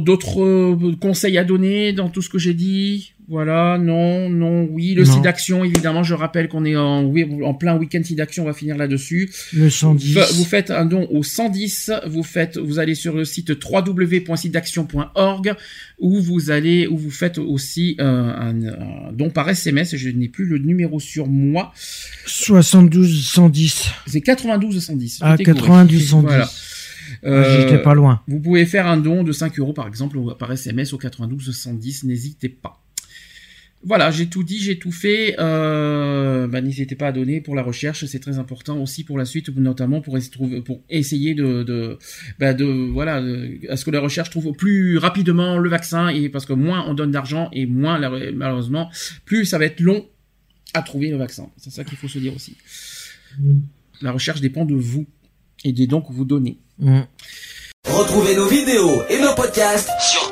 d'autres 0.00 0.42
euh, 0.42 0.96
conseils 1.00 1.36
à 1.38 1.44
donner 1.44 1.92
dans 1.92 2.08
tout 2.08 2.22
ce 2.22 2.30
que 2.30 2.38
j'ai 2.38 2.54
dit? 2.54 3.12
Voilà, 3.32 3.78
non, 3.78 4.28
non, 4.28 4.68
oui, 4.70 4.92
le 4.92 5.06
site 5.06 5.22
d'action, 5.22 5.64
évidemment, 5.64 6.02
je 6.02 6.12
rappelle 6.12 6.48
qu'on 6.48 6.66
est 6.66 6.76
en, 6.76 7.10
en 7.42 7.54
plein 7.54 7.78
week-end 7.78 8.02
site 8.04 8.18
d'action, 8.18 8.42
on 8.42 8.46
va 8.46 8.52
finir 8.52 8.76
là-dessus. 8.76 9.32
Le 9.54 9.70
110. 9.70 10.18
Vous 10.34 10.44
faites 10.44 10.70
un 10.70 10.84
don 10.84 11.08
au 11.10 11.22
110, 11.22 11.92
vous 12.08 12.24
faites, 12.24 12.58
vous 12.58 12.78
allez 12.78 12.94
sur 12.94 13.16
le 13.16 13.24
site 13.24 13.50
www.sitedaction.org 13.50 15.54
où 15.98 16.20
vous 16.20 16.50
allez, 16.50 16.86
où 16.86 16.98
vous 16.98 17.10
faites 17.10 17.38
aussi 17.38 17.96
euh, 18.00 18.04
un, 18.04 18.52
don 19.14 19.30
par 19.30 19.48
SMS, 19.48 19.96
je 19.96 20.10
n'ai 20.10 20.28
plus 20.28 20.44
le 20.44 20.58
numéro 20.58 21.00
sur 21.00 21.26
moi. 21.26 21.72
72 22.26 23.30
110. 23.30 23.88
C'est 24.08 24.20
92 24.20 24.78
110. 24.78 25.20
Ah, 25.22 25.38
92 25.38 26.06
110. 26.06 26.26
Voilà. 26.26 26.50
Euh, 27.24 27.62
J'étais 27.62 27.80
pas 27.80 27.94
loin. 27.94 28.20
Vous 28.28 28.40
pouvez 28.40 28.66
faire 28.66 28.86
un 28.86 28.98
don 28.98 29.24
de 29.24 29.32
5 29.32 29.58
euros 29.58 29.72
par 29.72 29.88
exemple 29.88 30.18
par 30.38 30.52
SMS 30.52 30.92
au 30.92 30.98
92 30.98 31.50
110, 31.50 32.04
n'hésitez 32.04 32.50
pas. 32.50 32.81
Voilà, 33.84 34.12
j'ai 34.12 34.26
tout 34.26 34.44
dit, 34.44 34.58
j'ai 34.58 34.78
tout 34.78 34.92
fait. 34.92 35.34
Euh, 35.40 36.46
bah, 36.46 36.60
n'hésitez 36.60 36.94
pas 36.94 37.08
à 37.08 37.12
donner 37.12 37.40
pour 37.40 37.56
la 37.56 37.62
recherche, 37.62 38.04
c'est 38.04 38.20
très 38.20 38.38
important 38.38 38.80
aussi 38.80 39.02
pour 39.02 39.18
la 39.18 39.24
suite, 39.24 39.48
notamment 39.56 40.00
pour, 40.00 40.16
pour 40.64 40.80
essayer 40.88 41.34
de, 41.34 41.64
de, 41.64 41.98
bah, 42.38 42.54
de 42.54 42.64
voilà, 42.64 43.22
à 43.68 43.76
ce 43.76 43.84
que 43.84 43.90
la 43.90 44.00
recherche 44.00 44.30
trouve 44.30 44.52
plus 44.52 44.98
rapidement 44.98 45.58
le 45.58 45.68
vaccin 45.68 46.08
et 46.08 46.28
parce 46.28 46.46
que 46.46 46.52
moins 46.52 46.84
on 46.88 46.94
donne 46.94 47.10
d'argent 47.10 47.48
et 47.52 47.66
moins 47.66 47.98
malheureusement 48.34 48.90
plus 49.24 49.44
ça 49.44 49.58
va 49.58 49.64
être 49.64 49.80
long 49.80 50.06
à 50.74 50.82
trouver 50.82 51.10
le 51.10 51.16
vaccin. 51.16 51.50
C'est 51.56 51.70
ça 51.70 51.84
qu'il 51.84 51.98
faut 51.98 52.08
se 52.08 52.18
dire 52.18 52.34
aussi. 52.34 52.56
La 54.00 54.12
recherche 54.12 54.40
dépend 54.40 54.64
de 54.64 54.74
vous 54.74 55.06
et 55.64 55.72
des 55.72 55.86
dons 55.86 56.02
que 56.02 56.12
vous 56.12 56.24
donnez. 56.24 56.58
Mm. 56.78 57.00
Retrouvez 57.88 58.36
nos 58.36 58.46
vidéos 58.46 59.02
et 59.10 59.20
nos 59.20 59.34
podcasts 59.34 59.90
sur 60.00 60.31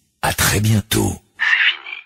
À 0.23 0.33
très 0.33 0.59
bientôt. 0.59 1.15